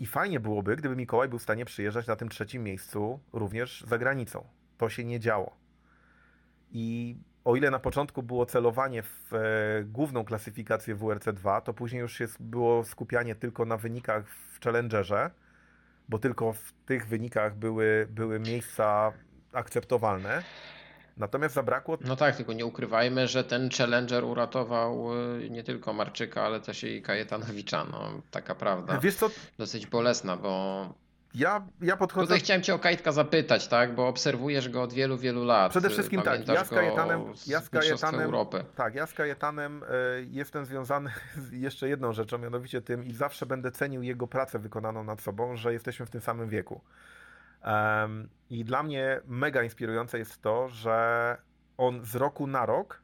I 0.00 0.06
fajnie 0.06 0.40
byłoby, 0.40 0.76
gdyby 0.76 0.96
Mikołaj 0.96 1.28
był 1.28 1.38
w 1.38 1.42
stanie 1.42 1.64
przyjeżdżać 1.64 2.06
na 2.06 2.16
tym 2.16 2.28
trzecim 2.28 2.62
miejscu 2.62 3.20
również 3.32 3.84
za 3.88 3.98
granicą. 3.98 4.55
To 4.78 4.88
się 4.88 5.04
nie 5.04 5.20
działo. 5.20 5.56
I 6.72 7.16
o 7.44 7.56
ile 7.56 7.70
na 7.70 7.78
początku 7.78 8.22
było 8.22 8.46
celowanie 8.46 9.02
w 9.02 9.34
e, 9.34 9.38
główną 9.84 10.24
klasyfikację 10.24 10.94
WRC 10.94 11.24
2, 11.32 11.60
to 11.60 11.74
później 11.74 12.00
już 12.00 12.12
się 12.18 12.26
było 12.40 12.84
skupianie 12.84 13.34
tylko 13.34 13.64
na 13.64 13.76
wynikach 13.76 14.28
w 14.28 14.64
Challengerze, 14.64 15.30
bo 16.08 16.18
tylko 16.18 16.52
w 16.52 16.72
tych 16.86 17.06
wynikach 17.06 17.56
były, 17.56 18.06
były 18.10 18.40
miejsca 18.40 19.12
akceptowalne. 19.52 20.42
Natomiast 21.16 21.54
zabrakło 21.54 21.98
No 22.00 22.16
tak, 22.16 22.36
tylko 22.36 22.52
nie 22.52 22.66
ukrywajmy, 22.66 23.28
że 23.28 23.44
ten 23.44 23.70
Challenger 23.70 24.24
uratował 24.24 25.14
y, 25.38 25.50
nie 25.50 25.62
tylko 25.62 25.92
Marczyka, 25.92 26.42
ale 26.42 26.60
też 26.60 26.84
i 26.84 27.02
Kajetanowicza. 27.02 27.84
No, 27.84 28.22
taka 28.30 28.54
prawda. 28.54 28.98
Wiesz 28.98 29.14
co, 29.14 29.30
Dosyć 29.58 29.86
bolesna, 29.86 30.36
bo 30.36 31.05
ja, 31.36 31.66
ja 31.80 31.96
podchodzę... 31.96 32.26
Tutaj 32.26 32.40
chciałem 32.40 32.62
cię 32.62 32.74
o 32.74 32.78
Kajtka 32.78 33.12
zapytać, 33.12 33.68
tak? 33.68 33.94
Bo 33.94 34.08
obserwujesz 34.08 34.68
go 34.68 34.82
od 34.82 34.92
wielu, 34.92 35.18
wielu 35.18 35.44
lat. 35.44 35.70
Przede 35.70 35.90
wszystkim 35.90 36.22
tak, 36.22 36.32
Pamiętasz 36.32 36.54
ja 36.56 36.64
z 36.64 36.68
Kajetanem, 36.68 37.24
ja 37.46 37.60
z 37.60 37.70
Kajetanem, 37.70 38.20
Europy. 38.20 38.64
tak, 38.74 38.94
ja 38.94 39.06
z 39.06 39.14
Kajetanem 39.14 39.82
e, 39.82 39.86
jestem 40.30 40.64
związany 40.64 41.10
z 41.48 41.52
jeszcze 41.52 41.88
jedną 41.88 42.12
rzeczą, 42.12 42.38
mianowicie 42.38 42.82
tym 42.82 43.04
i 43.04 43.12
zawsze 43.12 43.46
będę 43.46 43.70
cenił 43.70 44.02
jego 44.02 44.26
pracę 44.26 44.58
wykonaną 44.58 45.04
nad 45.04 45.20
sobą, 45.20 45.56
że 45.56 45.72
jesteśmy 45.72 46.06
w 46.06 46.10
tym 46.10 46.20
samym 46.20 46.48
wieku. 46.48 46.80
I 48.50 48.64
dla 48.64 48.82
mnie 48.82 49.20
mega 49.26 49.62
inspirujące 49.62 50.18
jest 50.18 50.42
to, 50.42 50.68
że 50.68 51.36
on 51.76 52.04
z 52.04 52.14
roku 52.14 52.46
na 52.46 52.66
rok 52.66 53.02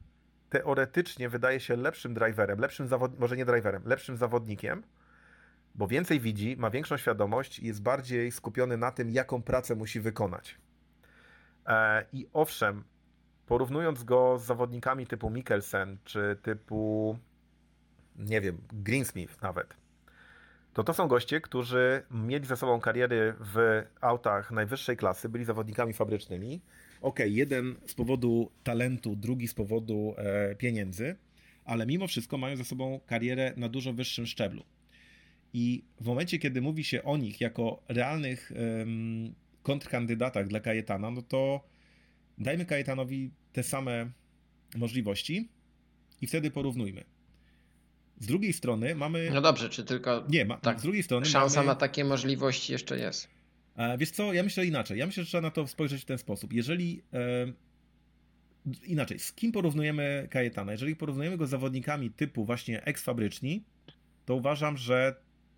teoretycznie 0.48 1.28
wydaje 1.28 1.60
się 1.60 1.76
lepszym 1.76 2.14
driverem, 2.14 2.60
lepszym 2.60 2.88
może 3.18 3.36
nie 3.36 3.44
driverem, 3.44 3.82
lepszym 3.86 4.16
zawodnikiem, 4.16 4.82
bo 5.74 5.86
więcej 5.86 6.20
widzi, 6.20 6.56
ma 6.56 6.70
większą 6.70 6.96
świadomość 6.96 7.58
i 7.58 7.66
jest 7.66 7.82
bardziej 7.82 8.32
skupiony 8.32 8.76
na 8.76 8.90
tym, 8.90 9.10
jaką 9.10 9.42
pracę 9.42 9.74
musi 9.74 10.00
wykonać. 10.00 10.58
E, 11.66 12.04
I 12.12 12.26
owszem, 12.32 12.84
porównując 13.46 14.04
go 14.04 14.38
z 14.38 14.44
zawodnikami 14.44 15.06
typu 15.06 15.30
Mikkelsen 15.30 15.98
czy 16.04 16.36
typu, 16.42 17.18
nie 18.16 18.40
wiem, 18.40 18.58
Greensmith 18.72 19.42
nawet, 19.42 19.82
to 20.72 20.84
to 20.84 20.94
są 20.94 21.08
goście, 21.08 21.40
którzy 21.40 22.02
mieli 22.10 22.46
za 22.46 22.56
sobą 22.56 22.80
kariery 22.80 23.34
w 23.40 23.82
autach 24.00 24.50
najwyższej 24.50 24.96
klasy, 24.96 25.28
byli 25.28 25.44
zawodnikami 25.44 25.92
fabrycznymi. 25.92 26.60
Ok, 27.00 27.18
jeden 27.24 27.76
z 27.86 27.94
powodu 27.94 28.50
talentu, 28.64 29.16
drugi 29.16 29.48
z 29.48 29.54
powodu 29.54 30.14
e, 30.16 30.54
pieniędzy, 30.54 31.16
ale 31.64 31.86
mimo 31.86 32.06
wszystko 32.06 32.38
mają 32.38 32.56
za 32.56 32.64
sobą 32.64 33.00
karierę 33.06 33.52
na 33.56 33.68
dużo 33.68 33.92
wyższym 33.92 34.26
szczeblu. 34.26 34.64
I 35.52 35.84
w 36.00 36.06
momencie, 36.06 36.38
kiedy 36.38 36.60
mówi 36.60 36.84
się 36.84 37.02
o 37.02 37.16
nich 37.16 37.40
jako 37.40 37.82
realnych 37.88 38.52
um, 38.78 39.34
kontrkandydatach 39.62 40.48
dla 40.48 40.60
Kajetana, 40.60 41.10
no 41.10 41.22
to 41.22 41.64
dajmy 42.38 42.66
Kajetanowi 42.66 43.30
te 43.52 43.62
same 43.62 44.10
możliwości 44.76 45.48
i 46.20 46.26
wtedy 46.26 46.50
porównujmy. 46.50 47.04
Z 48.20 48.26
drugiej 48.26 48.52
strony 48.52 48.94
mamy. 48.94 49.30
No 49.34 49.40
dobrze, 49.40 49.68
czy 49.68 49.84
tylko. 49.84 50.24
Nie, 50.28 50.44
ma... 50.44 50.56
tak, 50.56 50.80
z 50.80 50.82
drugiej 50.82 51.02
strony. 51.02 51.26
Szansa 51.26 51.56
mamy... 51.56 51.66
na 51.66 51.74
takie 51.74 52.04
możliwości 52.04 52.72
jeszcze 52.72 52.98
jest. 52.98 53.28
A 53.74 53.96
wiesz 53.96 54.10
co, 54.10 54.32
ja 54.32 54.42
myślę 54.42 54.66
inaczej. 54.66 54.98
Ja 54.98 55.06
myślę, 55.06 55.22
że 55.22 55.28
trzeba 55.28 55.42
na 55.42 55.50
to 55.50 55.66
spojrzeć 55.66 56.02
w 56.02 56.04
ten 56.04 56.18
sposób. 56.18 56.52
Jeżeli. 56.52 57.02
E... 57.12 57.52
Inaczej, 58.86 59.18
z 59.18 59.32
kim 59.32 59.52
porównujemy 59.52 60.28
Kajetana? 60.30 60.72
Jeżeli 60.72 60.96
porównujemy 60.96 61.36
go 61.36 61.46
z 61.46 61.50
zawodnikami 61.50 62.10
typu 62.10 62.44
właśnie 62.44 62.84
eksfabryczni, 62.84 63.64
to 64.24 64.34
uważam, 64.34 64.76
że 64.76 65.16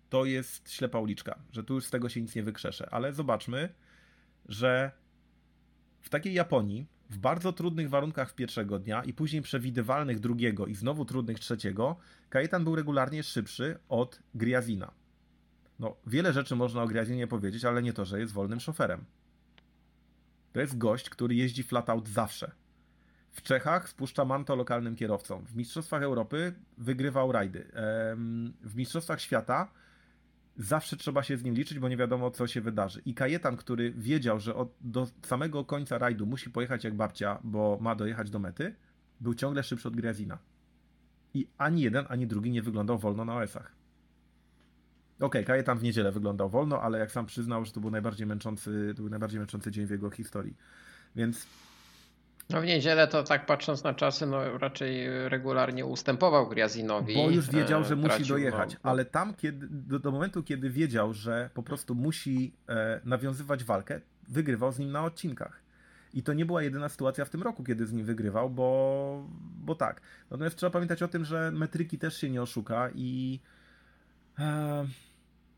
to 0.09 0.25
jest 0.25 0.71
ślepa 0.71 0.99
uliczka, 0.99 1.39
że 1.51 1.63
tu 1.63 1.73
już 1.73 1.85
z 1.85 1.89
tego 1.89 2.09
się 2.09 2.21
nic 2.21 2.35
nie 2.35 2.43
wykrzesze. 2.43 2.89
Ale 2.91 3.13
zobaczmy, 3.13 3.69
że 4.45 4.91
w 6.01 6.09
takiej 6.09 6.33
Japonii, 6.33 6.87
w 7.09 7.17
bardzo 7.17 7.53
trudnych 7.53 7.89
warunkach 7.89 8.35
pierwszego 8.35 8.79
dnia 8.79 9.03
i 9.03 9.13
później 9.13 9.41
przewidywalnych 9.41 10.19
drugiego 10.19 10.65
i 10.67 10.75
znowu 10.75 11.05
trudnych 11.05 11.39
trzeciego, 11.39 11.97
Kajetan 12.29 12.63
był 12.63 12.75
regularnie 12.75 13.23
szybszy 13.23 13.79
od 13.89 14.19
Griazina. 14.35 14.91
No, 15.79 15.95
wiele 16.07 16.33
rzeczy 16.33 16.55
można 16.55 16.83
o 16.83 16.87
Griazinie 16.87 17.27
powiedzieć, 17.27 17.65
ale 17.65 17.83
nie 17.83 17.93
to, 17.93 18.05
że 18.05 18.19
jest 18.19 18.33
wolnym 18.33 18.59
szoferem. 18.59 19.05
To 20.53 20.59
jest 20.59 20.77
gość, 20.77 21.09
który 21.09 21.35
jeździ 21.35 21.63
flat 21.63 21.89
out 21.89 22.09
zawsze. 22.09 22.51
W 23.31 23.41
Czechach 23.41 23.89
spuszcza 23.89 24.25
manto 24.25 24.55
lokalnym 24.55 24.95
kierowcom. 24.95 25.45
W 25.45 25.55
Mistrzostwach 25.55 26.03
Europy 26.03 26.53
wygrywał 26.77 27.31
rajdy. 27.31 27.71
W 28.61 28.75
Mistrzostwach 28.75 29.21
Świata 29.21 29.71
zawsze 30.57 30.97
trzeba 30.97 31.23
się 31.23 31.37
z 31.37 31.43
nim 31.43 31.55
liczyć, 31.55 31.79
bo 31.79 31.89
nie 31.89 31.97
wiadomo, 31.97 32.31
co 32.31 32.47
się 32.47 32.61
wydarzy. 32.61 33.01
I 33.05 33.13
Kajetan, 33.13 33.57
który 33.57 33.91
wiedział, 33.91 34.39
że 34.39 34.55
od, 34.55 34.73
do 34.81 35.07
samego 35.21 35.65
końca 35.65 35.97
rajdu 35.97 36.25
musi 36.25 36.49
pojechać 36.49 36.83
jak 36.83 36.93
babcia, 36.93 37.39
bo 37.43 37.77
ma 37.81 37.95
dojechać 37.95 38.29
do 38.29 38.39
mety, 38.39 38.75
był 39.21 39.33
ciągle 39.33 39.63
szybszy 39.63 39.87
od 39.87 39.95
Griazina. 39.95 40.37
I 41.33 41.47
ani 41.57 41.81
jeden, 41.81 42.05
ani 42.09 42.27
drugi 42.27 42.51
nie 42.51 42.61
wyglądał 42.61 42.97
wolno 42.97 43.25
na 43.25 43.35
OS-ach. 43.35 43.71
Okej, 45.15 45.27
okay, 45.27 45.43
Kajetan 45.43 45.77
w 45.77 45.83
niedzielę 45.83 46.11
wyglądał 46.11 46.49
wolno, 46.49 46.81
ale 46.81 46.99
jak 46.99 47.11
sam 47.11 47.25
przyznał, 47.25 47.65
że 47.65 47.71
to 47.71 47.79
był 47.79 47.91
najbardziej 47.91 48.27
męczący, 48.27 48.93
to 48.95 49.01
był 49.01 49.09
najbardziej 49.09 49.39
męczący 49.39 49.71
dzień 49.71 49.85
w 49.85 49.89
jego 49.89 50.09
historii. 50.09 50.55
Więc 51.15 51.47
no 52.49 52.61
w 52.61 52.65
niedzielę 52.65 53.07
to 53.07 53.23
tak 53.23 53.45
patrząc 53.45 53.83
na 53.83 53.93
czasy, 53.93 54.25
no 54.25 54.57
raczej 54.57 55.07
regularnie 55.29 55.85
ustępował 55.85 56.49
Griazinowi. 56.49 57.15
Bo 57.15 57.29
już 57.29 57.49
wiedział, 57.49 57.83
że 57.83 57.93
e, 57.93 57.95
musi 57.95 58.09
tracił, 58.09 58.27
dojechać, 58.27 58.73
no, 58.73 58.79
ale 58.91 59.05
tam 59.05 59.33
kiedy, 59.33 59.67
do, 59.69 59.99
do, 59.99 60.11
momentu, 60.11 60.43
kiedy 60.43 60.69
wiedział, 60.69 61.13
że 61.13 61.49
po 61.53 61.63
prostu 61.63 61.95
musi 61.95 62.53
e, 62.69 63.01
nawiązywać 63.05 63.63
walkę, 63.63 64.01
wygrywał 64.27 64.71
z 64.71 64.79
nim 64.79 64.91
na 64.91 65.03
odcinkach. 65.03 65.65
I 66.13 66.23
to 66.23 66.33
nie 66.33 66.45
była 66.45 66.63
jedyna 66.63 66.89
sytuacja 66.89 67.25
w 67.25 67.29
tym 67.29 67.43
roku, 67.43 67.63
kiedy 67.63 67.85
z 67.85 67.93
nim 67.93 68.05
wygrywał, 68.05 68.49
bo, 68.49 69.27
bo 69.55 69.75
tak. 69.75 70.01
Natomiast 70.31 70.55
trzeba 70.55 70.69
pamiętać 70.69 71.03
o 71.03 71.07
tym, 71.07 71.25
że 71.25 71.51
metryki 71.51 71.97
też 71.97 72.17
się 72.17 72.29
nie 72.29 72.41
oszuka 72.41 72.89
i 72.95 73.39
e, 74.39 74.85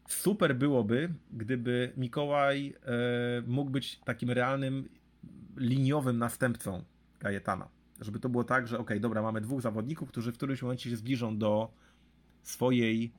super 0.08 0.56
byłoby, 0.56 1.10
gdyby 1.32 1.94
Mikołaj 1.98 2.74
e, 2.86 2.92
mógł 3.48 3.72
być 3.72 4.00
takim 4.00 4.32
realnym 4.32 4.90
liniowym 5.58 6.18
następcą 6.18 6.84
Kajetana. 7.20 7.70
Żeby 8.02 8.20
to 8.20 8.30
było 8.30 8.44
tak, 8.44 8.68
że 8.68 8.80
ok, 8.80 8.92
dobra, 9.00 9.22
mamy 9.22 9.42
dwóch 9.42 9.62
zawodników, 9.62 10.10
którzy 10.10 10.32
w 10.32 10.38
którymś 10.38 10.62
momencie 10.62 10.90
się 10.90 10.96
zbliżą 10.96 11.38
do 11.38 11.72
swojej, 12.44 13.12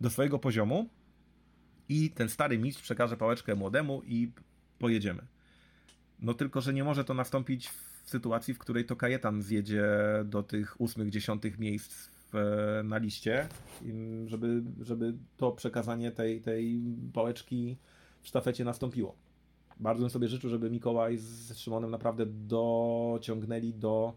do 0.00 0.10
swojego 0.10 0.38
poziomu 0.38 0.88
i 1.88 2.10
ten 2.10 2.28
stary 2.28 2.58
mistrz 2.58 2.82
przekaże 2.82 3.16
pałeczkę 3.16 3.54
młodemu 3.54 4.02
i 4.06 4.32
pojedziemy. 4.78 5.22
No 6.18 6.34
tylko, 6.34 6.60
że 6.60 6.74
nie 6.74 6.84
może 6.84 7.04
to 7.04 7.14
nastąpić 7.14 7.68
w 7.68 8.10
sytuacji, 8.10 8.54
w 8.54 8.58
której 8.58 8.84
to 8.84 8.96
Kajetan 8.96 9.42
zjedzie 9.42 9.88
do 10.24 10.42
tych 10.42 10.80
ósmych, 10.80 11.10
dziesiątych 11.10 11.58
miejsc 11.58 12.08
w, 12.32 12.80
na 12.84 12.98
liście, 12.98 13.48
żeby, 14.26 14.62
żeby 14.80 15.14
to 15.36 15.52
przekazanie 15.52 16.10
tej, 16.10 16.40
tej 16.40 16.80
pałeczki 17.12 17.76
w 18.22 18.28
sztafecie 18.28 18.64
nastąpiło. 18.64 19.16
Bardzo 19.80 20.00
bym 20.00 20.10
sobie 20.10 20.28
życzył, 20.28 20.50
żeby 20.50 20.70
Mikołaj 20.70 21.18
z 21.18 21.58
Szymonem 21.58 21.90
naprawdę 21.90 22.26
dociągnęli 22.26 23.74
do 23.74 24.12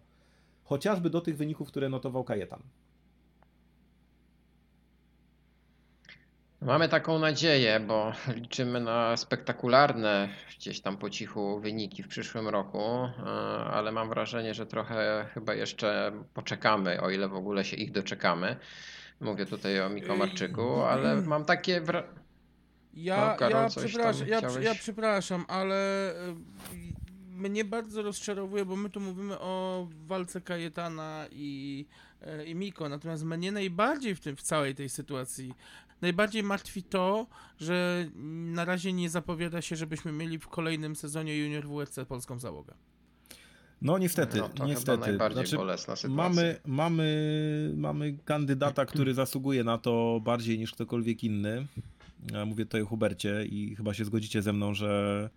chociażby 0.64 1.10
do 1.10 1.22
tych 1.22 1.38
wyników, 1.38 1.68
które 1.68 1.90
notował 1.90 2.24
Kajetan. 2.24 2.64
Mamy 6.62 6.90
taką 6.90 7.20
nadzieję, 7.20 7.80
bo 7.80 8.12
liczymy 8.36 8.80
na 8.80 9.18
spektakularne 9.18 10.30
gdzieś 10.58 10.82
tam 10.82 10.98
po 10.98 11.10
cichu 11.10 11.60
wyniki 11.60 12.04
w 12.04 12.08
przyszłym 12.08 12.48
roku, 12.48 12.80
e, 12.80 13.10
ale 13.66 13.92
mam 13.92 14.10
wrażenie, 14.10 14.54
że 14.54 14.66
trochę 14.66 15.26
chyba 15.34 15.54
jeszcze 15.54 16.12
poczekamy, 16.34 17.02
o 17.02 17.10
ile 17.10 17.28
w 17.28 17.36
ogóle 17.36 17.66
się 17.66 17.78
ich 17.78 17.92
doczekamy. 17.92 18.56
Mówię 19.20 19.46
tutaj 19.46 19.82
o 19.82 19.90
Mikomarczyku, 19.90 20.82
ale 20.82 21.22
mam 21.22 21.46
takie 21.46 21.82
wrażenie 21.82 22.23
ja, 22.94 23.30
no, 23.32 23.38
Karol, 23.38 23.62
ja, 23.64 23.70
przepraszam, 23.70 24.28
ja, 24.28 24.42
ja, 24.62 24.76
przepraszam, 24.76 25.46
ale 25.48 26.12
y, 26.30 26.36
mnie 27.30 27.66
bardzo 27.66 28.02
rozczarowuje, 28.02 28.66
bo 28.66 28.76
my 28.76 28.90
tu 28.90 29.00
mówimy 29.00 29.40
o 29.40 29.88
walce 30.08 30.42
Kajetana 30.42 31.26
i, 31.32 31.86
y, 32.42 32.46
i 32.46 32.56
Miko, 32.56 32.90
natomiast 32.90 33.24
mnie 33.24 33.52
najbardziej 33.52 34.16
w, 34.16 34.20
tym, 34.20 34.36
w 34.36 34.42
całej 34.42 34.76
tej 34.76 34.90
sytuacji 34.90 35.54
najbardziej 36.04 36.44
martwi 36.44 36.84
to, 36.84 37.28
że 37.60 38.06
na 38.56 38.66
razie 38.66 38.94
nie 38.94 39.10
zapowiada 39.10 39.62
się, 39.62 39.76
żebyśmy 39.76 40.12
mieli 40.12 40.40
w 40.40 40.48
kolejnym 40.48 40.96
sezonie 40.96 41.38
Junior 41.38 41.68
WC 41.68 42.06
polską 42.06 42.40
załogę. 42.40 42.74
No 43.82 43.98
niestety, 43.98 44.38
no, 44.38 44.50
to 44.50 44.66
niestety. 44.66 45.18
Znaczy, 45.34 45.56
bolesna 45.58 45.94
mamy, 46.10 46.60
mamy, 46.66 47.74
mamy 47.76 48.18
kandydata, 48.26 48.86
który 48.86 49.14
zasługuje 49.14 49.64
na 49.64 49.78
to 49.78 50.22
bardziej 50.24 50.60
niż 50.60 50.72
ktokolwiek 50.72 51.24
inny. 51.24 51.68
Mówię 52.46 52.66
tutaj 52.66 52.82
o 52.82 52.86
Hubercie 52.86 53.46
i 53.46 53.76
chyba 53.76 53.94
się 53.94 54.06
zgodzicie 54.06 54.42
ze 54.42 54.54
mną, 54.54 54.74
że, 54.74 55.30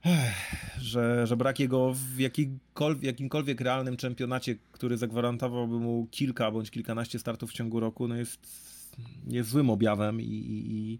że, 0.78 1.26
że 1.26 1.36
brak 1.36 1.60
jego 1.60 1.94
w 1.94 2.18
jakimkolwiek, 2.18 3.02
jakimkolwiek 3.02 3.60
realnym 3.60 3.96
czempionacie, 3.96 4.56
który 4.72 4.96
zagwarantowałby 4.96 5.78
mu 5.78 6.06
kilka 6.10 6.50
bądź 6.50 6.70
kilkanaście 6.70 7.18
startów 7.18 7.50
w 7.50 7.52
ciągu 7.52 7.80
roku, 7.80 8.08
no 8.08 8.16
jest, 8.16 8.46
jest 9.28 9.50
złym 9.50 9.70
objawem 9.70 10.20
i, 10.20 10.24
i, 10.26 10.98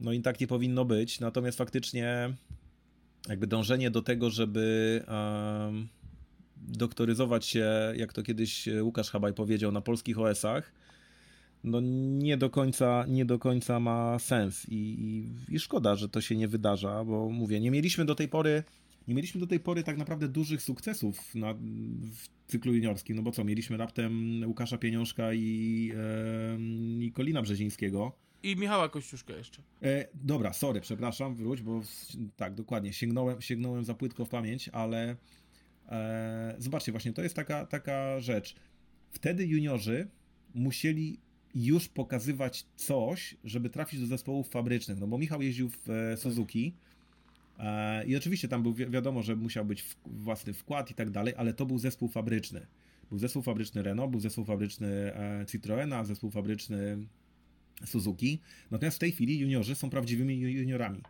no 0.00 0.12
i 0.12 0.20
tak 0.20 0.40
nie 0.40 0.46
powinno 0.46 0.84
być. 0.84 1.20
Natomiast 1.20 1.58
faktycznie 1.58 2.34
jakby 3.28 3.46
dążenie 3.46 3.90
do 3.90 4.02
tego, 4.02 4.30
żeby 4.30 5.04
um, 5.08 5.88
doktoryzować 6.56 7.46
się, 7.46 7.66
jak 7.96 8.12
to 8.12 8.22
kiedyś 8.22 8.68
Łukasz 8.82 9.10
Habaj 9.10 9.34
powiedział, 9.34 9.72
na 9.72 9.80
polskich 9.80 10.18
OS-ach, 10.18 10.72
no 11.64 11.80
nie 11.80 12.36
do 12.36 12.50
końca, 12.50 13.04
nie 13.08 13.24
do 13.24 13.38
końca 13.38 13.80
ma 13.80 14.18
sens 14.18 14.68
I, 14.68 14.74
i, 14.74 15.54
i 15.54 15.58
szkoda, 15.58 15.96
że 15.96 16.08
to 16.08 16.20
się 16.20 16.36
nie 16.36 16.48
wydarza, 16.48 17.04
bo 17.04 17.28
mówię, 17.28 17.60
nie 17.60 17.70
mieliśmy 17.70 18.04
do 18.04 18.14
tej 18.14 18.28
pory 18.28 18.64
nie 19.08 19.14
mieliśmy 19.14 19.40
do 19.40 19.46
tej 19.46 19.60
pory 19.60 19.82
tak 19.82 19.96
naprawdę 19.96 20.28
dużych 20.28 20.62
sukcesów 20.62 21.34
na, 21.34 21.54
w 21.54 22.28
cyklu 22.46 22.74
juniorskim, 22.74 23.16
no 23.16 23.22
bo 23.22 23.32
co, 23.32 23.44
mieliśmy 23.44 23.76
raptem 23.76 24.42
Łukasza 24.46 24.78
Pieniążka 24.78 25.34
i, 25.34 25.92
e, 25.96 26.58
i 27.04 27.12
Kolina 27.12 27.42
Brzezińskiego. 27.42 28.12
I 28.42 28.56
Michała 28.56 28.88
Kościuszka 28.88 29.32
jeszcze. 29.32 29.62
E, 29.82 30.08
dobra, 30.14 30.52
sorry, 30.52 30.80
przepraszam, 30.80 31.34
wróć, 31.34 31.62
bo 31.62 31.82
tak, 32.36 32.54
dokładnie, 32.54 32.92
sięgnąłem, 32.92 33.42
sięgnąłem 33.42 33.84
za 33.84 33.94
płytko 33.94 34.24
w 34.24 34.28
pamięć, 34.28 34.68
ale 34.68 35.16
e, 35.88 36.54
zobaczcie, 36.58 36.92
właśnie 36.92 37.12
to 37.12 37.22
jest 37.22 37.36
taka, 37.36 37.66
taka 37.66 38.20
rzecz. 38.20 38.54
Wtedy 39.10 39.46
juniorzy 39.46 40.08
musieli 40.54 41.20
już 41.54 41.88
pokazywać 41.88 42.66
coś, 42.76 43.36
żeby 43.44 43.70
trafić 43.70 44.00
do 44.00 44.06
zespołów 44.06 44.48
fabrycznych. 44.48 45.00
No 45.00 45.06
bo 45.06 45.18
Michał 45.18 45.42
jeździł 45.42 45.70
w 45.70 45.90
e, 45.90 46.16
Suzuki 46.16 46.74
e, 47.58 48.06
i 48.06 48.16
oczywiście 48.16 48.48
tam 48.48 48.62
był 48.62 48.74
wi 48.74 48.86
wiadomo, 48.86 49.22
że 49.22 49.36
musiał 49.36 49.64
być 49.64 49.84
własny 50.06 50.52
wkład 50.52 50.90
i 50.90 50.94
tak 50.94 51.10
dalej, 51.10 51.34
ale 51.36 51.54
to 51.54 51.66
był 51.66 51.78
zespół 51.78 52.08
fabryczny. 52.08 52.66
Był 53.08 53.18
zespół 53.18 53.42
fabryczny 53.42 53.82
Renault, 53.82 54.10
był 54.10 54.20
zespół 54.20 54.44
fabryczny 54.44 54.88
e, 55.16 55.46
Citroena, 55.50 56.04
zespół 56.04 56.30
fabryczny 56.30 57.06
Suzuki. 57.84 58.40
Natomiast 58.70 58.96
w 58.96 59.00
tej 59.00 59.12
chwili 59.12 59.38
juniorzy 59.38 59.74
są 59.74 59.90
prawdziwymi 59.90 60.40
juniorami. 60.40 61.02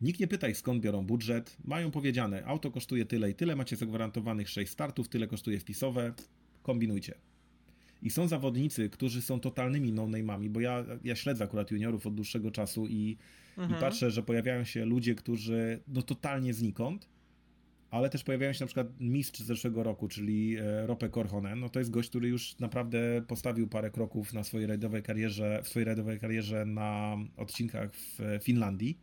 Nikt 0.00 0.20
nie 0.20 0.28
pyta 0.28 0.48
ich 0.48 0.56
skąd 0.56 0.82
biorą 0.82 1.06
budżet. 1.06 1.56
Mają 1.64 1.90
powiedziane, 1.90 2.44
auto 2.44 2.70
kosztuje 2.70 3.04
tyle 3.04 3.30
i 3.30 3.34
tyle, 3.34 3.56
macie 3.56 3.76
zagwarantowanych 3.76 4.48
6 4.48 4.72
startów, 4.72 5.08
tyle 5.08 5.26
kosztuje 5.26 5.60
wpisowe, 5.60 6.12
kombinujcie. 6.62 7.14
I 8.02 8.10
są 8.10 8.28
zawodnicy, 8.28 8.90
którzy 8.90 9.22
są 9.22 9.40
totalnymi 9.40 9.92
no-name'ami, 9.92 10.48
bo 10.48 10.60
ja, 10.60 10.84
ja 11.04 11.16
śledzę 11.16 11.44
akurat 11.44 11.70
juniorów 11.70 12.06
od 12.06 12.14
dłuższego 12.14 12.50
czasu 12.50 12.86
i, 12.86 13.16
Mhm. 13.56 13.78
i 13.78 13.80
patrzę, 13.80 14.10
że 14.10 14.22
pojawiają 14.22 14.64
się 14.64 14.84
ludzie, 14.84 15.14
którzy 15.14 15.80
no 15.88 16.02
totalnie 16.02 16.54
znikąd, 16.54 17.08
ale 17.90 18.10
też 18.10 18.24
pojawiają 18.24 18.52
się 18.52 18.64
na 18.64 18.66
przykład 18.66 19.00
mistrz 19.00 19.40
z 19.40 19.46
zeszłego 19.46 19.82
roku, 19.82 20.08
czyli 20.08 20.56
e, 20.56 20.86
Rope 20.86 21.08
Korhonen. 21.08 21.60
No 21.60 21.68
to 21.68 21.78
jest 21.78 21.90
gość, 21.90 22.08
który 22.08 22.28
już 22.28 22.58
naprawdę 22.58 23.22
postawił 23.28 23.68
parę 23.68 23.90
kroków 23.90 24.32
na 24.32 24.44
swojej 24.44 24.66
rajdowej 24.66 25.02
karierze, 25.02 25.60
w 25.64 25.68
swojej 25.68 25.84
rajdowej 25.84 26.18
karierze 26.18 26.64
na 26.66 27.16
odcinkach 27.36 27.94
w 27.94 28.20
e, 28.20 28.40
Finlandii. 28.40 28.98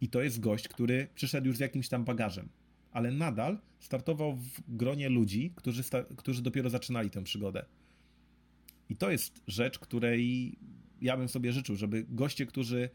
I 0.00 0.08
to 0.08 0.22
jest 0.22 0.40
gość, 0.40 0.68
który 0.68 1.08
przyszedł 1.14 1.46
już 1.46 1.56
z 1.56 1.60
jakimś 1.60 1.88
tam 1.88 2.04
bagażem, 2.04 2.48
ale 2.92 3.10
nadal 3.10 3.58
startował 3.80 4.36
w 4.36 4.76
gronie 4.76 5.08
ludzi, 5.08 5.52
którzy, 5.56 5.82
którzy 6.16 6.42
dopiero 6.42 6.70
zaczynali 6.70 7.10
tę 7.10 7.24
przygodę. 7.24 7.64
I 8.88 8.96
to 8.96 9.10
jest 9.10 9.42
rzecz, 9.46 9.78
której 9.78 10.58
ja 11.00 11.16
bym 11.16 11.28
sobie 11.28 11.52
życzył, 11.52 11.76
żeby 11.76 12.06
goście, 12.08 12.46
którzy 12.46 12.90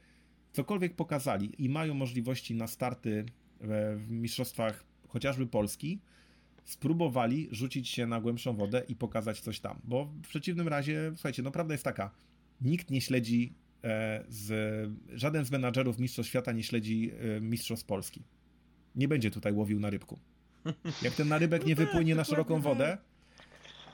cokolwiek 0.51 0.95
pokazali 0.95 1.63
i 1.63 1.69
mają 1.69 1.93
możliwości 1.93 2.55
na 2.55 2.67
starty 2.67 3.25
w, 3.59 4.01
w 4.07 4.11
mistrzostwach 4.11 4.83
chociażby 5.07 5.47
Polski, 5.47 5.99
spróbowali 6.63 7.47
rzucić 7.51 7.89
się 7.89 8.07
na 8.07 8.21
głębszą 8.21 8.55
wodę 8.55 8.83
i 8.87 8.95
pokazać 8.95 9.39
coś 9.39 9.59
tam. 9.59 9.79
Bo 9.83 10.05
w 10.05 10.27
przeciwnym 10.27 10.67
razie, 10.67 11.11
słuchajcie, 11.15 11.43
no 11.43 11.51
prawda 11.51 11.73
jest 11.73 11.83
taka, 11.83 12.11
nikt 12.61 12.91
nie 12.91 13.01
śledzi 13.01 13.53
e, 13.83 14.25
z, 14.29 14.89
żaden 15.13 15.45
z 15.45 15.51
menadżerów 15.51 15.99
Mistrzostw 15.99 16.29
Świata 16.29 16.51
nie 16.51 16.63
śledzi 16.63 17.11
e, 17.37 17.41
Mistrzostw 17.41 17.85
Polski. 17.85 18.23
Nie 18.95 19.07
będzie 19.07 19.31
tutaj 19.31 19.53
łowił 19.53 19.79
na 19.79 19.89
rybku. 19.89 20.19
Jak 21.01 21.13
ten 21.13 21.27
narybek 21.27 21.65
nie 21.65 21.75
No 21.75 21.81
tak, 21.81 21.87
wypłynie 21.87 22.15
na 22.15 22.23
szeroką 22.23 22.55
tak. 22.55 22.63
wodę, 22.63 22.97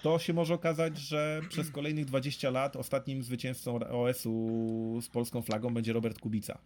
to 0.07 0.19
się 0.19 0.33
może 0.33 0.53
okazać, 0.53 0.97
że 0.97 1.41
przez 1.49 1.71
kolejnych 1.71 2.05
20 2.05 2.49
lat 2.49 2.75
ostatnim 2.75 3.23
zwycięzcą 3.23 3.79
OS-u 3.79 5.01
z 5.01 5.09
polską 5.09 5.41
flagą 5.41 5.73
będzie 5.73 5.93
Robert 5.93 6.19
Kubica. 6.19 6.57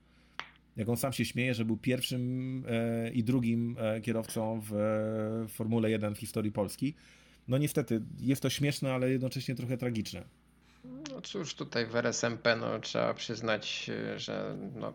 Jak 0.78 0.90
on 0.90 0.98
sam 0.98 1.14
się 1.14 1.26
śmieje, 1.26 1.54
że 1.54 1.66
był 1.66 1.78
pierwszym 1.78 2.64
e, 2.68 3.12
i 3.12 3.24
drugim 3.24 3.76
e, 3.80 4.02
kierowcą 4.02 4.62
w 4.70 4.74
e, 4.74 5.48
Formule 5.48 5.92
1 5.92 6.16
w 6.16 6.18
historii 6.18 6.52
Polski. 6.52 6.94
No 7.48 7.58
niestety, 7.58 8.02
jest 8.20 8.42
to 8.42 8.50
śmieszne, 8.50 8.94
ale 8.94 9.10
jednocześnie 9.12 9.56
trochę 9.56 9.78
tragiczne. 9.78 10.24
No 10.84 11.22
cóż, 11.22 11.56
tutaj 11.56 11.86
w 11.86 11.96
RSMP 11.96 12.56
no, 12.56 12.80
trzeba 12.80 13.14
przyznać, 13.14 13.90
y, 14.16 14.20
że 14.20 14.56
no, 14.76 14.94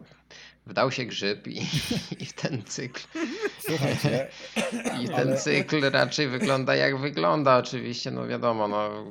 wdał 0.67 0.91
się 0.91 1.05
grzyb 1.05 1.47
i, 1.47 1.61
i 2.25 2.27
ten 2.27 2.63
cykl. 2.65 3.03
Słuchajcie, 3.59 4.29
I 5.03 5.09
ten 5.09 5.29
Ale- 5.29 5.37
cykl 5.37 5.91
raczej 5.91 6.29
wygląda 6.29 6.77
jak 6.77 6.99
wygląda. 6.99 7.57
Oczywiście, 7.57 8.11
no 8.11 8.27
wiadomo, 8.27 8.69
no, 8.69 9.05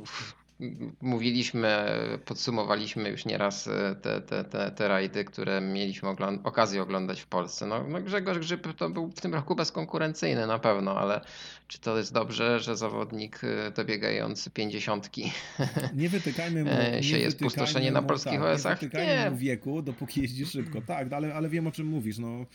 mówiliśmy, 1.02 1.86
podsumowaliśmy 2.26 3.10
już 3.10 3.26
nieraz 3.26 3.68
e, 3.68 3.96
te, 4.02 4.22
te, 4.22 4.44
te, 4.44 4.72
te 4.72 4.88
rajdy, 4.88 5.26
które 5.26 5.62
mieliśmy 5.62 6.10
ogląd- 6.10 6.40
okazję 6.44 6.82
oglądać 6.82 7.22
w 7.22 7.28
Polsce. 7.28 7.66
No, 7.66 7.84
no 7.90 8.02
Grzegorz 8.02 8.40
Grzyb 8.40 8.68
to 8.78 8.90
był 8.90 9.12
w 9.12 9.22
tym 9.22 9.34
roku 9.34 9.56
bezkonkurencyjny 9.56 10.48
na 10.48 10.60
pewno, 10.60 10.98
ale 11.00 11.22
czy 11.68 11.80
to 11.80 11.98
jest 11.98 12.14
dobrze, 12.14 12.60
że 12.60 12.78
zawodnik 12.78 13.42
e, 13.44 13.72
dobiegający 13.72 14.50
pięćdziesiątki 14.52 15.32
nie 15.96 16.10
wytykajmy 16.10 16.64
mu, 16.64 16.70
E, 16.72 16.92
nie 16.92 17.04
sieje 17.04 17.26
wytykajmy 17.26 17.32
spustoszenie 17.32 17.92
na 17.92 18.02
polskich 18.02 18.40
tak, 18.40 18.42
OS-ach? 18.42 18.82
Nie 18.82 18.88
wytykajmy 18.88 19.24
Nie. 19.24 19.32
mu 19.32 19.38
wieku, 19.38 19.82
dopóki 19.82 20.22
jeździ 20.22 20.46
szybko. 20.46 20.82
Tak, 20.88 21.14
ale, 21.14 21.34
ale 21.36 21.50
wiem 21.50 21.68
o 21.68 21.72
czym 21.72 21.88
mówisz. 21.88 22.18
No, 22.18 22.46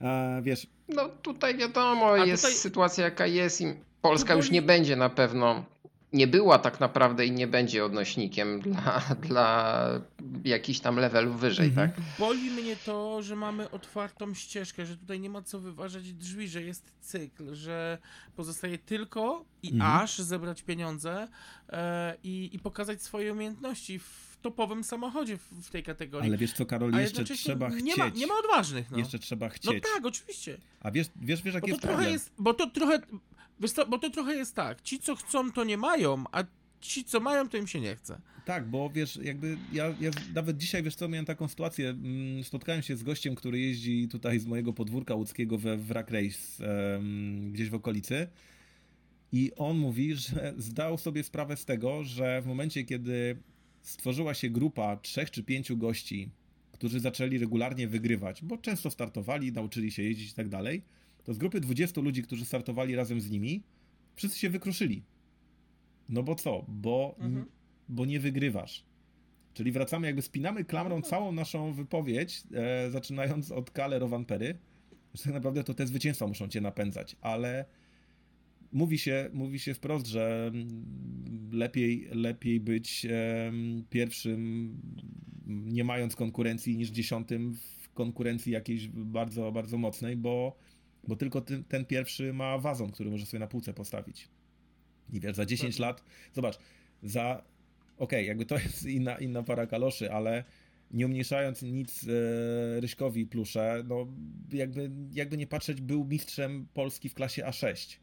e, 0.00 0.40
wiesz, 0.42 0.66
No 0.88 1.08
tutaj 1.08 1.56
wiadomo, 1.56 2.12
A 2.12 2.26
jest 2.26 2.42
tutaj- 2.42 2.56
sytuacja 2.56 3.04
jaka 3.04 3.26
jest 3.26 3.60
i 3.60 3.64
Polska 4.02 4.34
już 4.34 4.50
nie 4.50 4.62
będzie 4.62 4.96
na 4.96 5.08
pewno, 5.10 5.64
nie 6.12 6.26
była 6.26 6.58
tak 6.58 6.80
naprawdę 6.80 7.26
i 7.26 7.30
nie 7.32 7.46
będzie 7.46 7.84
odnośnikiem 7.84 8.60
dla, 8.60 9.00
dla 9.22 9.84
jakichś 10.44 10.80
tam 10.80 10.96
levelów 10.96 11.40
wyżej, 11.40 11.68
Mhm. 11.68 11.90
tak? 11.90 12.00
Boli 12.18 12.50
mnie 12.50 12.76
to, 12.76 13.22
że 13.22 13.36
mamy 13.36 13.70
otwartą 13.70 14.34
ścieżkę, 14.34 14.86
że 14.86 14.96
tutaj 14.96 15.20
nie 15.20 15.30
ma 15.30 15.42
co 15.42 15.60
wyważać 15.60 16.12
drzwi, 16.12 16.48
że 16.48 16.62
jest 16.62 16.92
cykl, 17.00 17.54
że 17.54 17.98
pozostaje 18.36 18.78
tylko 18.78 19.44
i 19.62 19.72
Mhm. 19.72 20.00
aż 20.00 20.18
zebrać 20.18 20.62
pieniądze 20.62 21.28
e, 21.68 22.16
i, 22.24 22.50
i 22.52 22.58
pokazać 22.58 23.02
swoje 23.02 23.32
umiejętności 23.32 23.98
w 23.98 24.32
topowym 24.42 24.84
samochodzie 24.84 25.36
w, 25.38 25.42
w 25.66 25.70
tej 25.70 25.82
kategorii. 25.82 26.28
ale 26.28 26.38
wiesz 26.38 26.52
co, 26.52 26.66
Karol, 26.66 26.92
jeszcze 26.94 27.24
trzeba 27.24 27.70
chcieć. 27.70 27.84
nie 27.84 27.96
ma, 27.96 28.08
nie 28.08 28.26
ma 28.26 28.34
odważnych. 28.44 28.90
No, 28.90 28.98
Jeszcze 28.98 29.18
trzeba 29.18 29.46
no 29.46 29.52
chcieć. 29.52 29.82
tak, 29.94 30.06
oczywiście. 30.06 30.58
A 30.80 30.90
wiesz, 30.90 31.06
wiesz, 31.16 31.42
wiesz 31.42 31.54
Bo 31.54 31.58
jaki 31.58 31.66
to 31.66 31.72
jest 31.72 31.82
trochę 31.82 31.94
problem? 31.96 32.12
jest, 32.12 32.32
bo 32.38 32.54
to 32.54 32.70
trochę, 32.70 32.98
co, 33.68 33.86
bo 33.86 33.98
to 33.98 34.10
trochę 34.10 34.34
jest 34.34 34.54
tak, 34.54 34.82
ci 34.82 34.98
co 34.98 35.16
chcą 35.16 35.52
to 35.52 35.64
nie 35.64 35.76
mają, 35.76 36.24
a 36.32 36.44
ci 36.80 37.04
co 37.04 37.20
mają 37.20 37.48
to 37.48 37.56
im 37.56 37.66
się 37.66 37.80
nie 37.80 37.96
chce. 37.96 38.20
Tak, 38.44 38.68
bo 38.68 38.90
wiesz, 38.90 39.18
jakby 39.22 39.56
ja, 39.72 39.94
ja 40.00 40.10
nawet 40.34 40.56
dzisiaj, 40.56 40.82
wiesz 40.82 40.94
co, 40.94 41.08
miałem 41.08 41.26
taką 41.26 41.48
sytuację, 41.48 41.88
mm, 41.88 42.44
spotkałem 42.44 42.82
się 42.82 42.96
z 42.96 43.02
gościem, 43.02 43.34
który 43.34 43.60
jeździ 43.60 44.08
tutaj 44.08 44.38
z 44.38 44.46
mojego 44.46 44.72
podwórka 44.72 45.14
łódzkiego 45.14 45.58
we 45.58 45.76
Wrak 45.76 46.10
Race, 46.10 46.64
gdzieś 47.52 47.70
w 47.70 47.74
okolicy 47.74 48.28
i 49.32 49.52
on 49.56 49.78
mówi, 49.78 50.14
że 50.14 50.54
zdał 50.56 50.98
sobie 50.98 51.24
sprawę 51.24 51.56
z 51.56 51.64
tego, 51.64 52.04
że 52.04 52.42
w 52.42 52.46
momencie, 52.46 52.84
kiedy 52.84 53.36
stworzyła 53.82 54.34
się 54.34 54.50
grupa 54.50 54.96
trzech 54.96 55.30
czy 55.30 55.42
pięciu 55.42 55.76
gości, 55.76 56.30
którzy 56.72 57.00
zaczęli 57.00 57.38
regularnie 57.38 57.88
wygrywać, 57.88 58.42
bo 58.42 58.58
często 58.58 58.90
startowali, 58.90 59.52
nauczyli 59.52 59.90
się 59.90 60.02
jeździć 60.02 60.30
i 60.30 60.34
tak 60.34 60.48
dalej, 60.48 60.82
to 61.24 61.34
z 61.34 61.38
grupy 61.38 61.60
20 61.60 62.00
ludzi, 62.00 62.22
którzy 62.22 62.44
startowali 62.44 62.94
razem 62.96 63.20
z 63.20 63.30
nimi, 63.30 63.62
wszyscy 64.14 64.38
się 64.38 64.50
wykruszyli. 64.50 65.02
No 66.08 66.22
bo 66.22 66.34
co? 66.34 66.64
Bo 66.68 67.16
Mhm. 67.20 67.46
bo 67.88 68.04
nie 68.04 68.20
wygrywasz. 68.20 68.84
Czyli 69.54 69.72
wracamy, 69.72 70.06
jakby 70.06 70.22
spinamy 70.22 70.64
klamrą 70.64 71.02
całą 71.02 71.32
naszą 71.32 71.72
wypowiedź, 71.72 72.42
e, 72.54 72.90
zaczynając 72.90 73.50
od 73.52 73.70
Kale 73.70 73.98
Rovanpery, 73.98 74.58
że 75.14 75.24
tak 75.24 75.32
naprawdę 75.32 75.64
to 75.64 75.74
te 75.74 75.86
zwycięstwa 75.86 76.26
muszą 76.26 76.48
cię 76.48 76.60
napędzać, 76.60 77.16
ale 77.20 77.64
mówi 78.72 78.98
się, 78.98 79.30
mówi 79.32 79.58
się 79.58 79.74
wprost, 79.74 80.06
że 80.06 80.50
mm, 80.54 81.50
lepiej, 81.52 82.08
lepiej 82.12 82.60
być 82.60 83.06
em, 83.10 83.84
pierwszym, 83.90 84.76
nie 85.46 85.84
mając 85.84 86.16
konkurencji, 86.16 86.76
niż 86.76 86.88
dziesiątym 86.90 87.54
w 87.54 87.92
konkurencji 87.94 88.52
jakiejś 88.52 88.88
bardzo, 88.88 89.52
bardzo 89.52 89.78
mocnej, 89.78 90.16
bo, 90.16 90.56
bo 91.08 91.16
tylko 91.16 91.40
ten, 91.40 91.64
ten 91.64 91.84
pierwszy 91.84 92.32
ma 92.32 92.58
wazon, 92.58 92.90
który 92.92 93.10
może 93.10 93.26
sobie 93.26 93.38
na 93.40 93.46
półce 93.46 93.74
postawić. 93.74 94.28
I 95.12 95.20
wiesz, 95.20 95.36
za 95.36 95.46
10 95.46 95.78
lat, 95.78 96.04
zobacz, 96.32 96.58
za 97.02 97.42
okej, 97.98 98.26
jakby 98.26 98.46
to 98.46 98.58
jest 98.64 98.86
inna, 98.86 99.18
inna 99.18 99.42
para 99.42 99.66
kaloszy, 99.66 100.12
ale 100.12 100.44
nie 100.90 101.06
umniejszając 101.06 101.62
nic 101.62 102.04
e, 102.04 102.80
Ryśkowi 102.80 103.26
plusze, 103.26 103.84
no 103.88 104.06
jakby, 104.52 104.90
jakby 105.12 105.36
nie 105.36 105.46
patrzeć, 105.46 105.80
był 105.80 106.04
mistrzem 106.04 106.66
Polski 106.74 107.08
w 107.08 107.14
klasie 107.14 107.42
A6. 107.42 107.96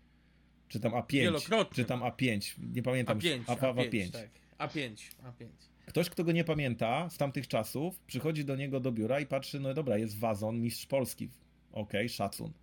Czy 0.67 0.79
tam 0.79 0.91
A5, 0.91 1.11
Wielokrotnie. 1.11 1.75
czy 1.75 1.85
tam 1.85 1.99
A5, 1.99 2.55
nie 2.73 2.83
pamiętam. 2.83 3.19
A5, 3.19 3.39
A, 3.47 3.51
A, 3.51 3.55
A5, 3.55 3.89
A5. 3.89 4.11
tak. 4.11 4.29
A5, 4.57 4.93
A5. 5.23 5.47
Ktoś, 5.85 6.09
kto 6.09 6.23
go 6.23 6.31
nie 6.31 6.43
pamięta 6.43 7.09
z 7.09 7.17
tamtych 7.17 7.47
czasów, 7.47 7.99
przychodzi 7.99 8.45
do 8.45 8.55
niego 8.55 8.79
do 8.79 8.91
biura 8.91 9.19
i 9.19 9.25
patrzy, 9.25 9.59
no 9.59 9.73
dobra, 9.73 9.97
jest 9.97 10.17
wazon, 10.17 10.61
mistrz 10.61 10.85
Polski. 10.85 11.29
Okej, 11.71 12.09
szacun. 12.09 12.53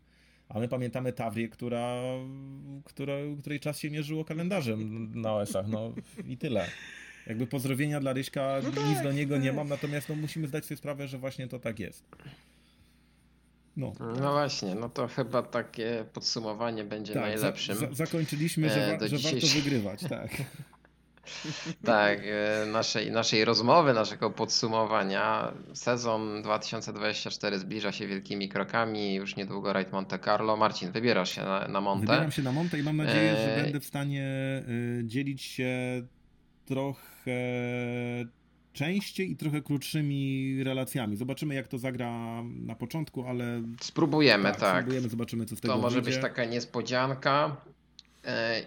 A 0.48 0.59
my 0.59 0.68
pamiętamy 0.68 1.12
Tawrię, 1.12 1.48
która, 1.48 2.02
która, 2.85 3.14
której 3.40 3.60
czas 3.60 3.78
się 3.78 3.90
mierzyło 3.90 4.24
kalendarzem 4.24 5.10
na 5.20 5.32
OS-ach, 5.35 5.66
no 5.68 5.93
i 6.28 6.36
tyle. 6.36 6.66
Jakby 7.27 7.47
pozdrowienia 7.47 8.01
dla 8.01 8.12
Ryśka, 8.12 8.56
No 8.62 8.68
nic 8.68 8.94
tak, 8.94 9.02
do 9.05 9.12
niego 9.12 9.36
nie 9.36 9.47
tak. 9.47 9.56
mam, 9.56 9.68
natomiast 9.68 10.09
no, 10.09 10.14
musimy 10.14 10.47
zdać 10.48 10.64
sobie 10.64 10.78
sprawę, 10.78 11.09
że 11.09 11.18
właśnie 11.18 11.48
to 11.48 11.59
tak 11.59 11.78
jest. 11.78 12.05
No, 13.77 13.93
No 14.20 14.32
właśnie, 14.32 14.74
no 14.74 14.89
to 14.89 15.09
chyba 15.09 15.43
takie 15.43 16.05
podsumowanie 16.12 16.85
będzie 16.85 17.14
tak, 17.14 17.23
za, 17.23 17.28
najlepszym. 17.28 17.77
za, 17.77 17.86
zakończyliśmy, 17.93 18.68
że, 18.70 18.86
e, 18.86 18.93
wa- 18.93 18.98
do 18.98 19.09
że 19.09 19.18
warto 19.18 19.47
wygrywać, 19.47 20.01
tak. 20.09 20.31
Tak, 21.84 22.18
e, 22.24 22.66
naszej, 22.66 23.10
naszej 23.10 23.44
rozmowy, 23.44 23.92
naszego 23.94 24.30
podsumowania. 24.30 25.52
Sezon 25.74 26.42
2024 26.42 27.58
zbliża 27.58 27.92
się 27.92 28.06
wielkimi 28.06 28.48
krokami. 28.48 29.14
Już 29.14 29.36
niedługo 29.36 29.72
rajd 29.72 29.92
Monte 29.92 30.18
Carlo. 30.18 30.56
Marcin, 30.56 30.92
wybierasz 30.92 31.30
się 31.34 31.42
na, 31.42 31.68
na 31.68 31.80
Monte. 31.80 32.06
Wybieram 32.06 32.30
się 32.32 32.42
na 32.42 32.52
Monte 32.52 32.78
i 32.78 32.82
mam 32.82 32.96
nadzieję, 32.96 33.36
że 33.36 33.56
Eee. 33.56 33.62
będę 33.62 33.80
w 33.80 33.84
stanie 33.84 34.26
y, 34.68 35.02
dzielić 35.04 35.42
się 35.42 36.02
trochę 36.66 37.40
częściej 38.72 39.30
i 39.30 39.36
trochę 39.36 39.62
krótszymi 39.62 40.56
relacjami. 40.64 41.16
Zobaczymy, 41.16 41.54
jak 41.54 41.68
to 41.68 41.78
zagra 41.78 42.42
na 42.44 42.74
początku, 42.74 43.26
ale 43.26 43.62
Spróbujemy, 43.80 44.52
tak. 44.52 44.76
spróbujemy, 44.76 45.08
zobaczymy, 45.08 45.46
co 45.46 45.56
z 45.56 45.60
tego 45.60 45.74
To 45.74 45.80
może 45.80 46.02
wyjdzie. 46.02 46.10
być 46.20 46.30
taka 46.30 46.44
niespodzianka 46.44 47.56
e, 47.66 47.75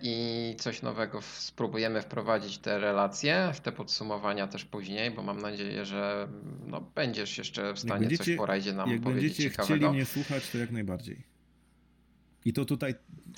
i 0.01 0.55
coś 0.59 0.81
nowego 0.81 1.21
spróbujemy 1.21 2.01
wprowadzić 2.01 2.57
te 2.57 2.79
relacje, 2.79 3.51
w 3.53 3.59
te 3.59 3.71
podsumowania 3.71 4.47
też 4.47 4.65
później, 4.65 5.11
bo 5.11 5.21
mam 5.23 5.41
nadzieję, 5.41 5.85
że 5.85 6.27
no, 6.67 6.81
będziesz 6.95 7.37
jeszcze 7.37 7.73
w 7.73 7.79
stanie 7.79 7.99
będziecie- 7.99 8.23
coś 8.23 8.35
po 8.35 8.45
rajdzie 8.45 8.73
nam 8.73 8.91
Jak 8.91 9.01
powiedzieć 9.01 9.23
będziecie 9.23 9.49
ciekawego. 9.49 9.75
chcieli 9.75 9.93
mnie 9.95 10.05
słuchać, 10.05 10.49
to 10.49 10.57
jak 10.57 10.71
najbardziej. 10.71 11.23
I 12.45 12.53
to 12.53 12.65
tutaj, 12.65 12.95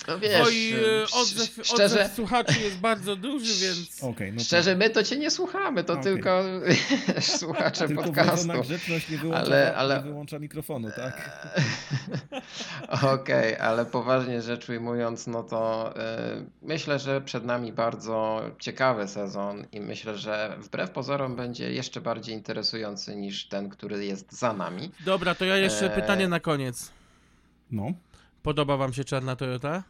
No 0.08 0.18
wiesz, 0.18 0.46
Oj, 0.46 0.72
e, 0.72 1.02
odzew, 1.20 1.60
szczerze, 1.62 1.84
odzew 1.84 2.12
słuchaczy 2.14 2.60
jest 2.60 2.76
bardzo 2.78 3.16
duży, 3.16 3.66
więc... 3.66 4.02
okej, 4.12 4.32
no 4.32 4.38
to, 4.38 4.44
szczerze 4.44 4.76
my 4.76 4.90
to 4.90 5.02
cię 5.02 5.16
nie 5.16 5.30
słuchamy, 5.30 5.84
to 5.84 5.92
Okej. 5.92 6.04
tylko 6.04 6.42
słuchacze 7.20 7.86
tylko 7.86 8.02
podcastu. 8.02 8.48
nie 9.10 9.18
wyłącza, 9.18 9.42
Ale- 9.46 9.76
ale- 9.76 9.96
nie 9.96 10.02
wyłącza 10.02 10.38
mikrofonu, 10.38 10.88
tak? 10.96 11.30
Okej, 13.14 13.56
ale 13.56 13.86
poważnie 13.86 14.42
rzecz 14.42 14.68
ujmując, 14.68 15.26
no 15.26 15.42
to 15.42 15.92
y, 15.96 16.00
myślę, 16.62 16.98
że 16.98 17.20
przed 17.20 17.44
nami 17.44 17.72
bardzo 17.72 18.42
ciekawy 18.58 19.08
sezon 19.08 19.66
i 19.72 19.80
myślę, 19.80 20.18
że 20.18 20.56
wbrew 20.60 20.90
pozorom 20.90 21.36
będzie 21.36 21.72
jeszcze 21.72 22.00
bardziej 22.00 22.34
interesujący 22.34 23.16
niż 23.16 23.48
ten, 23.48 23.68
który 23.68 24.04
jest 24.04 24.32
za 24.32 24.52
nami. 24.52 24.90
Dobra, 25.04 25.34
to 25.34 25.44
ja 25.44 25.56
jeszcze 25.56 25.94
Eee. 25.94 26.00
pytanie 26.00 26.28
na 26.28 26.40
koniec. 26.40 26.90
No. 27.70 27.92
Podoba 28.42 28.76
wam 28.76 28.92
się 28.92 29.04
czarna 29.04 29.36
Toyota? 29.36 29.84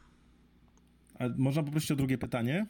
A 1.19 1.25
można 1.37 1.63
poprosić 1.63 1.91
o 1.91 1.97
drugie 1.97 2.19
pytanie? 2.19 2.67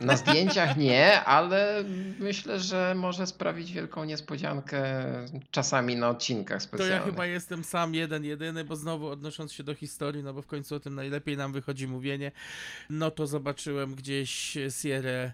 Na 0.00 0.16
zdjęciach 0.16 0.76
nie, 0.76 1.24
ale 1.24 1.84
myślę, 2.18 2.60
że 2.60 2.94
może 2.96 3.26
sprawić 3.26 3.72
wielką 3.72 4.04
niespodziankę 4.04 4.82
czasami 5.50 5.96
na 5.96 6.08
odcinkach 6.08 6.58
To 6.62 6.64
specjalnych. 6.68 6.98
ja 6.98 7.04
chyba 7.04 7.26
jestem 7.26 7.64
sam 7.64 7.94
jeden, 7.94 8.24
jedyny, 8.24 8.64
bo 8.64 8.76
znowu 8.76 9.06
odnosząc 9.06 9.52
się 9.52 9.62
do 9.64 9.74
historii, 9.74 10.22
no 10.22 10.34
bo 10.34 10.42
w 10.42 10.46
końcu 10.46 10.74
o 10.74 10.80
tym 10.80 10.94
najlepiej 10.94 11.36
nam 11.36 11.52
wychodzi 11.52 11.88
mówienie, 11.88 12.32
no 12.90 13.10
to 13.10 13.26
zobaczyłem 13.26 13.94
gdzieś 13.94 14.58
Sierra 14.80 15.32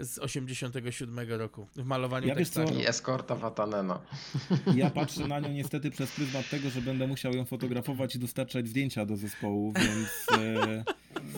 z 0.00 0.18
87 0.18 1.18
roku 1.28 1.66
w 1.76 1.84
malowaniu 1.84 2.26
Ja 2.28 2.34
wiesz 2.34 2.48
co, 2.50 2.60
tekstami. 2.60 2.82
I 2.82 2.86
eskorta 2.88 3.34
Watanena. 3.36 4.00
Ja 4.76 4.90
patrzę 4.90 5.28
na 5.28 5.40
nią 5.40 5.48
niestety 5.52 5.90
przez 5.90 6.10
pryzmat 6.12 6.48
tego, 6.50 6.70
że 6.70 6.80
będę 6.82 7.06
musiał 7.06 7.32
ją 7.32 7.44
fotografować 7.44 8.16
i 8.16 8.18
dostarczać 8.18 8.68
zdjęcia 8.68 9.06
do 9.06 9.16
zespołu, 9.16 9.72
więc 9.72 10.38
e, 10.40 10.84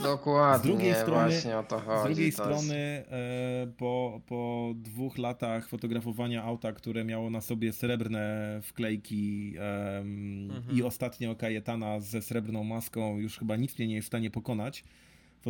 Dokładnie, 0.03 0.59
Z 0.59 0.63
drugiej 0.73 0.95
strony- 0.95 1.31
właśnie 1.31 1.59
o 1.59 1.63
to 1.63 1.79
chodzi. 1.81 2.01
z 2.01 2.05
drugiej 2.17 2.33
to 2.33 2.43
strony 2.45 2.75
e, 2.77 3.67
po, 3.79 4.21
po 4.27 4.73
dwóch 4.77 5.19
latach 5.19 5.69
fotografowania 5.69 6.43
auta, 6.43 6.73
które 6.73 7.05
miało 7.05 7.31
na 7.31 7.41
sobie 7.41 7.73
srebrne 7.73 8.61
wklejki 8.63 9.55
em, 9.59 10.27
Mhm. 10.57 10.77
i 10.77 10.83
ostatnio 10.83 11.35
Kajetana 11.37 12.01
ze 12.01 12.23
srebrną 12.23 12.65
maską 12.65 13.19
już 13.19 13.39
chyba 13.39 13.57
nic 13.57 13.79
mnie 13.79 13.89
nie 13.89 13.95
jest 13.95 14.07
w 14.07 14.09
stanie 14.09 14.31
pokonać 14.31 14.85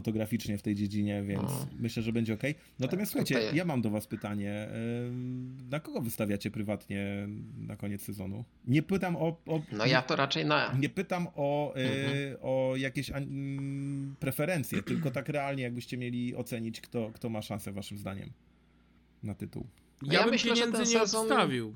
fotograficznie 0.01 0.59
w 0.59 0.63
tej 0.63 0.75
dziedzinie, 0.75 1.23
więc 1.23 1.41
Mhm. 1.51 1.69
myślę, 1.79 2.03
że 2.03 2.13
będzie 2.13 2.35
ok. 2.35 2.43
Natomiast 2.79 3.13
Tak, 3.13 3.27
słuchajcie, 3.29 3.57
ja 3.57 3.65
mam 3.65 3.83
do 3.83 3.91
was 3.91 4.07
pytanie. 4.07 4.69
Na 5.71 5.81
kogo 5.81 6.01
wystawiacie 6.01 6.51
prywatnie 6.51 7.29
na 7.59 7.77
koniec 7.77 8.03
sezonu? 8.03 8.45
Nie 8.67 8.83
pytam 8.83 9.17
o, 9.17 9.27
o 9.47 9.63
No 9.73 9.87
ja 9.87 10.03
to 10.03 10.17
raczej 10.17 10.47
na... 10.47 10.73
nie 10.81 10.89
pytam 10.89 11.29
o, 11.35 11.75
e, 11.77 11.79
Mhm. 11.81 12.37
o 12.43 12.75
jakieś 12.77 13.11
preferencje, 14.21 14.83
tylko 14.83 15.11
tak 15.11 15.29
realnie, 15.29 15.63
jakbyście 15.63 15.97
mieli 15.97 16.35
ocenić, 16.37 16.81
kto, 16.81 17.11
kto 17.15 17.29
ma 17.29 17.43
szansę, 17.43 17.73
waszym 17.73 17.99
zdaniem, 17.99 18.31
na 19.23 19.35
tytuł. 19.35 19.67
Ja, 20.03 20.13
Ja 20.13 20.23
bym 20.23 20.31
myślę, 20.31 20.57
że 20.57 20.63
pieniędzy 20.63 20.83
ten 20.85 20.93
nie 21.01 21.07
sezon- 21.07 21.21
obstawił. 21.27 21.75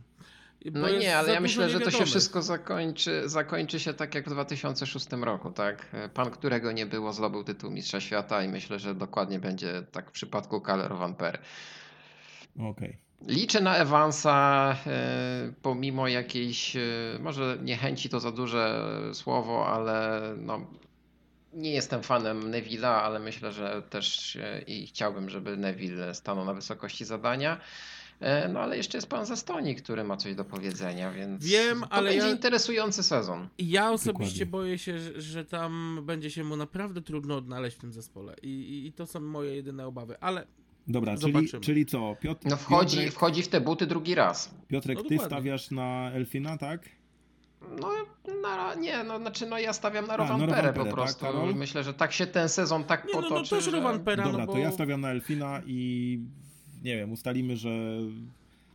No 0.65 0.89
nie, 0.91 1.17
ale 1.17 1.33
ja 1.33 1.41
myślę, 1.41 1.71
że 1.71 1.81
to 1.81 1.91
się 1.91 2.07
wszystko 2.07 2.43
zakończy, 2.43 3.29
zakończy 3.29 3.81
się 3.81 3.95
tak 3.95 4.15
jak 4.15 4.27
w 4.27 4.33
2006 4.33 5.07
roku, 5.13 5.51
tak? 5.51 5.87
Pan, 6.15 6.31
którego 6.31 6.73
nie 6.73 6.87
było, 6.87 7.13
zdobył 7.13 7.45
tytuł 7.45 7.71
Mistrza 7.71 8.01
Świata 8.01 8.45
i 8.45 8.49
myślę, 8.49 8.79
że 8.79 8.95
dokładnie 8.95 9.39
będzie 9.39 9.83
tak 9.93 10.09
w 10.09 10.13
przypadku 10.13 10.61
Kaler 10.61 10.97
Van 10.97 11.15
Per. 11.15 11.39
Okej. 12.59 12.97
Liczę 13.27 13.61
na 13.61 13.77
Evansa, 13.77 14.77
e, 14.87 15.53
pomimo 15.63 16.09
jakiejś, 16.09 16.77
e, 16.77 16.81
może 17.21 17.59
niechęci 17.63 18.09
to 18.09 18.21
za 18.21 18.33
duże 18.33 18.85
słowo, 19.13 19.67
ale 19.67 20.21
no, 20.37 20.67
nie 21.53 21.73
jestem 21.73 22.03
fanem 22.03 22.51
Neville'a, 22.51 23.01
ale 23.03 23.19
myślę, 23.19 23.53
że 23.53 23.83
też 23.83 24.37
e, 24.37 24.63
i 24.67 24.87
chciałbym, 24.87 25.31
żeby 25.31 25.57
Neville 25.57 26.15
stanął 26.15 26.45
na 26.45 26.55
wysokości 26.55 27.05
zadania. 27.05 27.61
E, 28.21 28.49
No 28.49 28.61
ale 28.61 28.77
jeszcze 28.77 28.99
jest 28.99 29.09
pan 29.09 29.27
ze 29.27 29.35
Estonii, 29.35 29.77
który 29.77 30.05
ma 30.05 30.17
coś 30.17 30.35
do 30.35 30.45
powiedzenia, 30.45 31.13
więc 31.13 31.45
Wiem, 31.47 31.81
to 31.81 31.93
ale 31.93 32.11
będzie 32.11 32.27
ja- 32.27 32.33
interesujący 32.33 33.03
sezon. 33.03 33.49
Ja 33.59 33.91
osobiście 33.91 34.45
Dokładnie. 34.45 34.47
boję 34.47 34.79
się, 34.79 34.99
że, 34.99 35.21
że 35.21 35.45
tam 35.45 36.01
będzie 36.03 36.31
się 36.31 36.45
mu 36.45 36.57
naprawdę 36.57 37.03
trudno 37.03 37.37
odnaleźć 37.37 37.77
w 37.77 37.81
tym 37.81 37.93
zespole. 37.93 38.35
I, 38.43 38.49
i, 38.49 38.87
i 38.87 38.93
to 38.93 39.07
są 39.07 39.21
moje 39.21 39.55
jedyne 39.57 39.87
obawy, 39.87 40.17
ale 40.21 40.47
Dobra, 40.89 41.17
czyli, 41.17 41.33
Zobaczymy. 41.33 41.61
czyli 41.61 41.87
co? 41.87 42.17
Piotr, 42.21 42.47
No 42.51 42.57
wchodzi, 42.57 42.97
Piotrek, 42.97 43.15
wchodzi 43.15 43.43
w 43.43 43.49
te 43.49 43.61
buty 43.61 43.87
drugi 43.87 44.15
raz. 44.15 44.55
Piotrek 44.69 44.99
No 44.99 45.05
ty 45.05 45.19
stawiasz 45.19 45.71
na 45.71 46.11
Elfina, 46.13 46.59
tak? 46.59 46.89
No, 47.81 47.89
na, 48.43 48.75
nie, 48.75 49.05
no, 49.05 49.19
znaczy, 49.19 49.47
no 49.47 49.59
ja 49.59 49.73
stawiam 49.73 50.07
na 50.07 50.15
A, 50.15 50.17
na 50.17 50.25
Rovanperę 50.25 50.73
po 50.73 50.85
tak, 50.85 50.93
prostu. 50.95 51.21
Karol? 51.25 51.55
Myślę, 51.55 51.85
że 51.85 51.95
tak 51.95 52.13
się 52.13 52.27
ten 52.27 52.49
sezon 52.49 52.85
tak 52.85 53.05
nie, 53.07 53.15
no, 53.15 53.23
potoczy. 53.23 53.35
no 53.55 53.57
też 53.61 53.65
że... 53.65 53.71
Rowan 53.71 54.05
Pera, 54.05 54.25
Dobra, 54.25 54.41
no 54.41 54.47
bo... 54.47 54.53
to 54.53 54.59
ja 54.59 54.73
stawiam 54.73 55.01
na 55.01 55.11
Elfina 55.11 55.63
i 55.67 56.19
nie 56.85 56.97
wiem, 56.97 57.13
ustalimy, 57.13 57.57
że, 57.57 57.71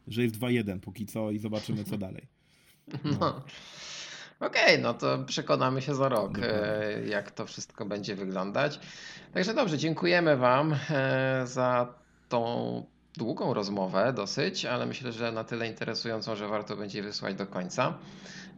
że 0.07 0.23
jest 0.23 0.36
2-1 0.36 0.80
póki 0.80 1.06
co 1.06 1.32
i 1.32 1.40
zobaczymy 1.40 1.84
co 1.84 1.98
dalej. 1.98 2.27
No. 3.19 3.41
Okej, 4.40 4.80
no 4.82 4.94
to 4.94 5.23
przekonamy 5.23 5.82
się 5.82 5.95
za 5.95 6.10
rok, 6.10 6.32
Dokładnie. 6.32 6.57
e, 6.57 7.07
jak 7.07 7.32
to 7.32 7.45
wszystko 7.45 7.86
będzie 7.86 8.15
wyglądać. 8.15 8.80
Także 9.34 9.53
dobrze, 9.53 9.77
dziękujemy 9.77 10.38
Wam 10.38 10.76
e, 10.90 11.41
za 11.48 11.94
tą 12.30 12.84
długą 13.18 13.53
rozmowę 13.53 14.14
dosyć, 14.14 14.65
ale 14.65 14.86
myślę, 14.86 15.11
że 15.11 15.32
na 15.32 15.44
tyle 15.44 15.68
interesującą, 15.68 16.36
że 16.36 16.48
warto 16.48 16.76
będzie 16.76 17.03
wysłać 17.03 17.36
do 17.36 17.48
końca. 17.48 17.98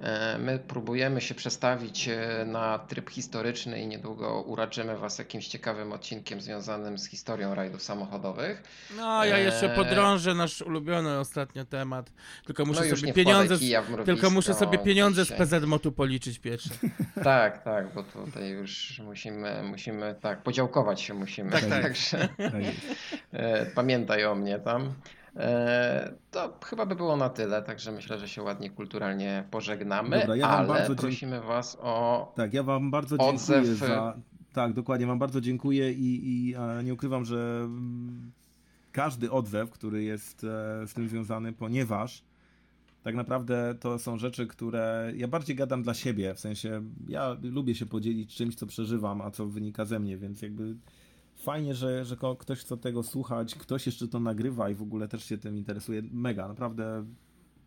E, 0.02 0.38
My 0.38 0.60
próbujemy 0.60 1.22
się 1.22 1.36
przestawić 1.36 2.08
e, 2.08 2.46
na 2.46 2.80
tryb 2.80 3.10
historyczny 3.10 3.82
i 3.82 3.88
niedługo 3.88 4.42
uraczymy 4.42 4.98
Was 4.98 5.20
jakimś 5.20 5.48
ciekawym 5.48 5.92
odcinkiem 5.92 6.42
związanym 6.42 6.98
z 6.98 7.08
historią 7.08 7.56
rajdów 7.56 7.84
samochodowych. 7.84 8.64
No, 8.98 9.26
ja 9.26 9.38
jeszcze 9.38 9.70
Eee. 9.70 9.76
podrążę 9.76 10.34
nasz 10.34 10.62
ulubiony 10.62 11.20
ostatnio 11.20 11.66
temat. 11.66 12.12
Tylko 12.46 12.66
muszę 12.66 12.82
no 12.90 12.96
sobie 12.96 13.14
pieniądze. 13.14 13.58
Z... 13.58 13.62
Tylko 14.06 14.30
muszę 14.30 14.54
sobie 14.54 14.78
pieniądze 14.78 15.26
z. 15.26 15.32
PZ 15.32 15.66
Motu 15.66 15.92
policzyć 15.92 16.40
pierwsze. 16.40 16.70
Tak, 17.24 17.64
tak, 17.64 17.94
bo 17.94 18.04
tutaj 18.04 18.50
już 18.50 19.02
musimy, 19.06 19.64
musimy, 19.64 20.16
tak, 20.22 20.44
podziałkować 20.44 21.02
się 21.02 21.14
musimy. 21.14 21.52
Tak, 21.52 21.66
tak. 21.66 21.82
Także 21.84 22.30
Tak 22.38 22.54
e, 23.32 23.66
pamiętaj 23.66 24.26
o 24.26 24.36
mnie 24.36 24.60
tam. 24.60 24.94
E, 25.38 26.14
to 26.32 26.60
chyba 26.66 26.86
by 26.86 26.96
było 26.96 27.18
na 27.18 27.30
tyle, 27.30 27.62
także 27.62 27.92
myślę, 27.92 28.20
że 28.20 28.28
się 28.28 28.44
ładnie, 28.44 28.70
kulturalnie 28.70 29.44
pożegnamy, 29.52 30.20
Dobra, 30.20 30.36
ja 30.36 30.48
ale 30.48 30.96
prosimy 30.96 31.42
Was 31.42 31.78
o... 31.82 32.34
Tak, 32.36 32.54
ja 32.54 32.64
wam 32.64 32.92
bardzo 32.92 33.16
Odzew- 33.16 33.48
dziękuję 33.48 33.76
za. 33.76 34.18
Tak, 34.54 34.74
dokładnie, 34.74 35.08
wam 35.08 35.20
bardzo 35.20 35.42
dziękuję 35.42 35.94
i, 35.94 36.30
i 36.30 36.56
nie 36.84 36.94
ukrywam, 36.94 37.26
że 37.26 37.70
każdy 38.92 39.32
odzew, 39.32 39.72
który 39.72 40.04
jest 40.04 40.44
e, 40.44 40.88
z 40.88 40.94
tym 40.94 41.10
związany, 41.10 41.54
ponieważ 41.54 42.24
tak 43.04 43.16
naprawdę 43.16 43.76
to 43.80 44.00
są 44.00 44.18
rzeczy, 44.18 44.48
które 44.48 45.14
ja 45.16 45.28
bardziej 45.28 45.56
gadam 45.56 45.84
dla 45.84 45.94
siebie, 45.94 46.34
w 46.34 46.40
sensie 46.40 46.82
ja 47.08 47.38
lubię 47.42 47.76
się 47.76 47.86
podzielić 47.86 48.36
czymś, 48.36 48.56
co 48.56 48.66
przeżywam, 48.68 49.22
a 49.22 49.32
co 49.32 49.46
wynika 49.46 49.86
ze 49.86 50.00
mnie, 50.00 50.18
więc 50.18 50.42
jakby 50.42 50.76
fajnie, 51.38 51.76
że, 51.76 52.06
że 52.06 52.16
ktoś 52.40 52.60
chce 52.60 52.78
tego 52.78 53.04
słuchać, 53.04 53.56
ktoś 53.56 53.86
jeszcze 53.86 54.08
to 54.08 54.20
nagrywa 54.20 54.70
i 54.70 54.76
w 54.76 54.82
ogóle 54.82 55.08
też 55.08 55.24
się 55.26 55.38
tym 55.38 55.58
interesuje. 55.58 56.02
Mega, 56.12 56.48
naprawdę 56.48 57.06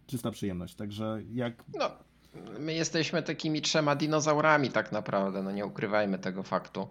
czysta 0.06 0.30
przyjemność. 0.30 0.74
Także 0.74 1.18
jak 1.32 1.64
No, 1.78 1.90
my 2.58 2.74
jesteśmy 2.74 3.22
takimi 3.22 3.62
trzema 3.62 3.96
dinozaurami 3.96 4.70
tak 4.70 4.92
naprawdę, 4.92 5.42
no 5.42 5.50
nie 5.52 5.66
ukrywajmy 5.66 6.18
tego 6.18 6.42
faktu. 6.42 6.88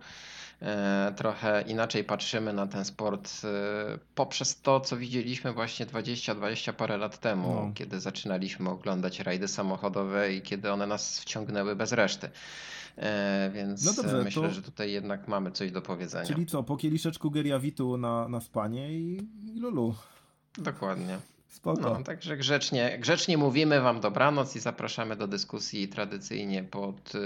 E, 0.62 1.14
Trochę 1.18 1.62
inaczej 1.68 2.04
patrzymy 2.04 2.54
na 2.54 2.68
ten 2.68 2.86
sport 2.86 3.32
e, 3.44 3.48
poprzez 4.16 4.62
to, 4.62 4.80
co 4.80 4.98
widzieliśmy 4.98 5.54
właśnie 5.54 5.86
20-20 5.86 6.74
parę 6.74 6.98
lat 6.98 7.20
temu, 7.20 7.54
No. 7.66 7.72
kiedy 7.76 8.00
zaczynaliśmy 8.00 8.70
oglądać 8.70 9.20
rajdy 9.20 9.48
samochodowe 9.48 10.34
i 10.34 10.42
kiedy 10.42 10.72
one 10.72 10.88
nas 10.88 11.20
wciągnęły 11.20 11.76
bez 11.76 11.92
reszty. 11.92 12.30
E, 12.98 13.52
Więc 13.54 13.86
No 13.86 13.94
dobrze, 13.94 14.20
e, 14.20 14.24
myślę, 14.24 14.42
to- 14.42 14.54
że 14.54 14.62
tutaj 14.62 14.92
jednak 14.92 15.28
mamy 15.28 15.52
coś 15.52 15.72
do 15.72 15.82
powiedzenia. 15.82 16.26
Czyli 16.26 16.46
co, 16.46 16.64
po 16.64 16.78
kieliszeczku 16.78 17.32
Geriawitu 17.32 17.98
na, 17.98 18.28
na 18.30 18.42
spanie 18.42 18.94
i, 18.94 19.28
i 19.56 19.60
lulu. 19.60 19.96
Dokładnie. 20.58 21.18
Spoko. 21.48 21.82
No, 21.82 22.04
także 22.04 22.38
grzecznie, 22.38 22.98
grzecznie 23.00 23.38
mówimy 23.38 23.82
Wam 23.82 24.00
dobranoc 24.02 24.56
i 24.56 24.60
zapraszamy 24.60 25.16
do 25.16 25.28
dyskusji 25.28 25.88
tradycyjnie 25.88 26.64
pod 26.64 27.16
y, 27.16 27.20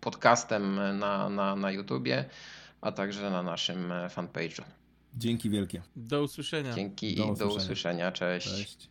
podcastem 0.00 0.74
na, 0.98 1.28
na, 1.28 1.56
na 1.56 1.70
YouTubie, 1.70 2.24
a 2.80 2.92
także 2.92 3.30
na 3.30 3.42
naszym 3.42 3.92
e, 3.92 4.08
fanpage'u. 4.08 4.62
Dzięki 5.14 5.50
wielkie. 5.50 5.82
Do 5.96 6.22
usłyszenia. 6.22 6.72
Dzięki 6.74 7.14
Do 7.14 7.22
i 7.22 7.26
do 7.26 7.32
usłyszenia. 7.32 7.56
usłyszenia. 7.62 8.12
Cześć. 8.12 8.48
Cześć. 8.50 8.88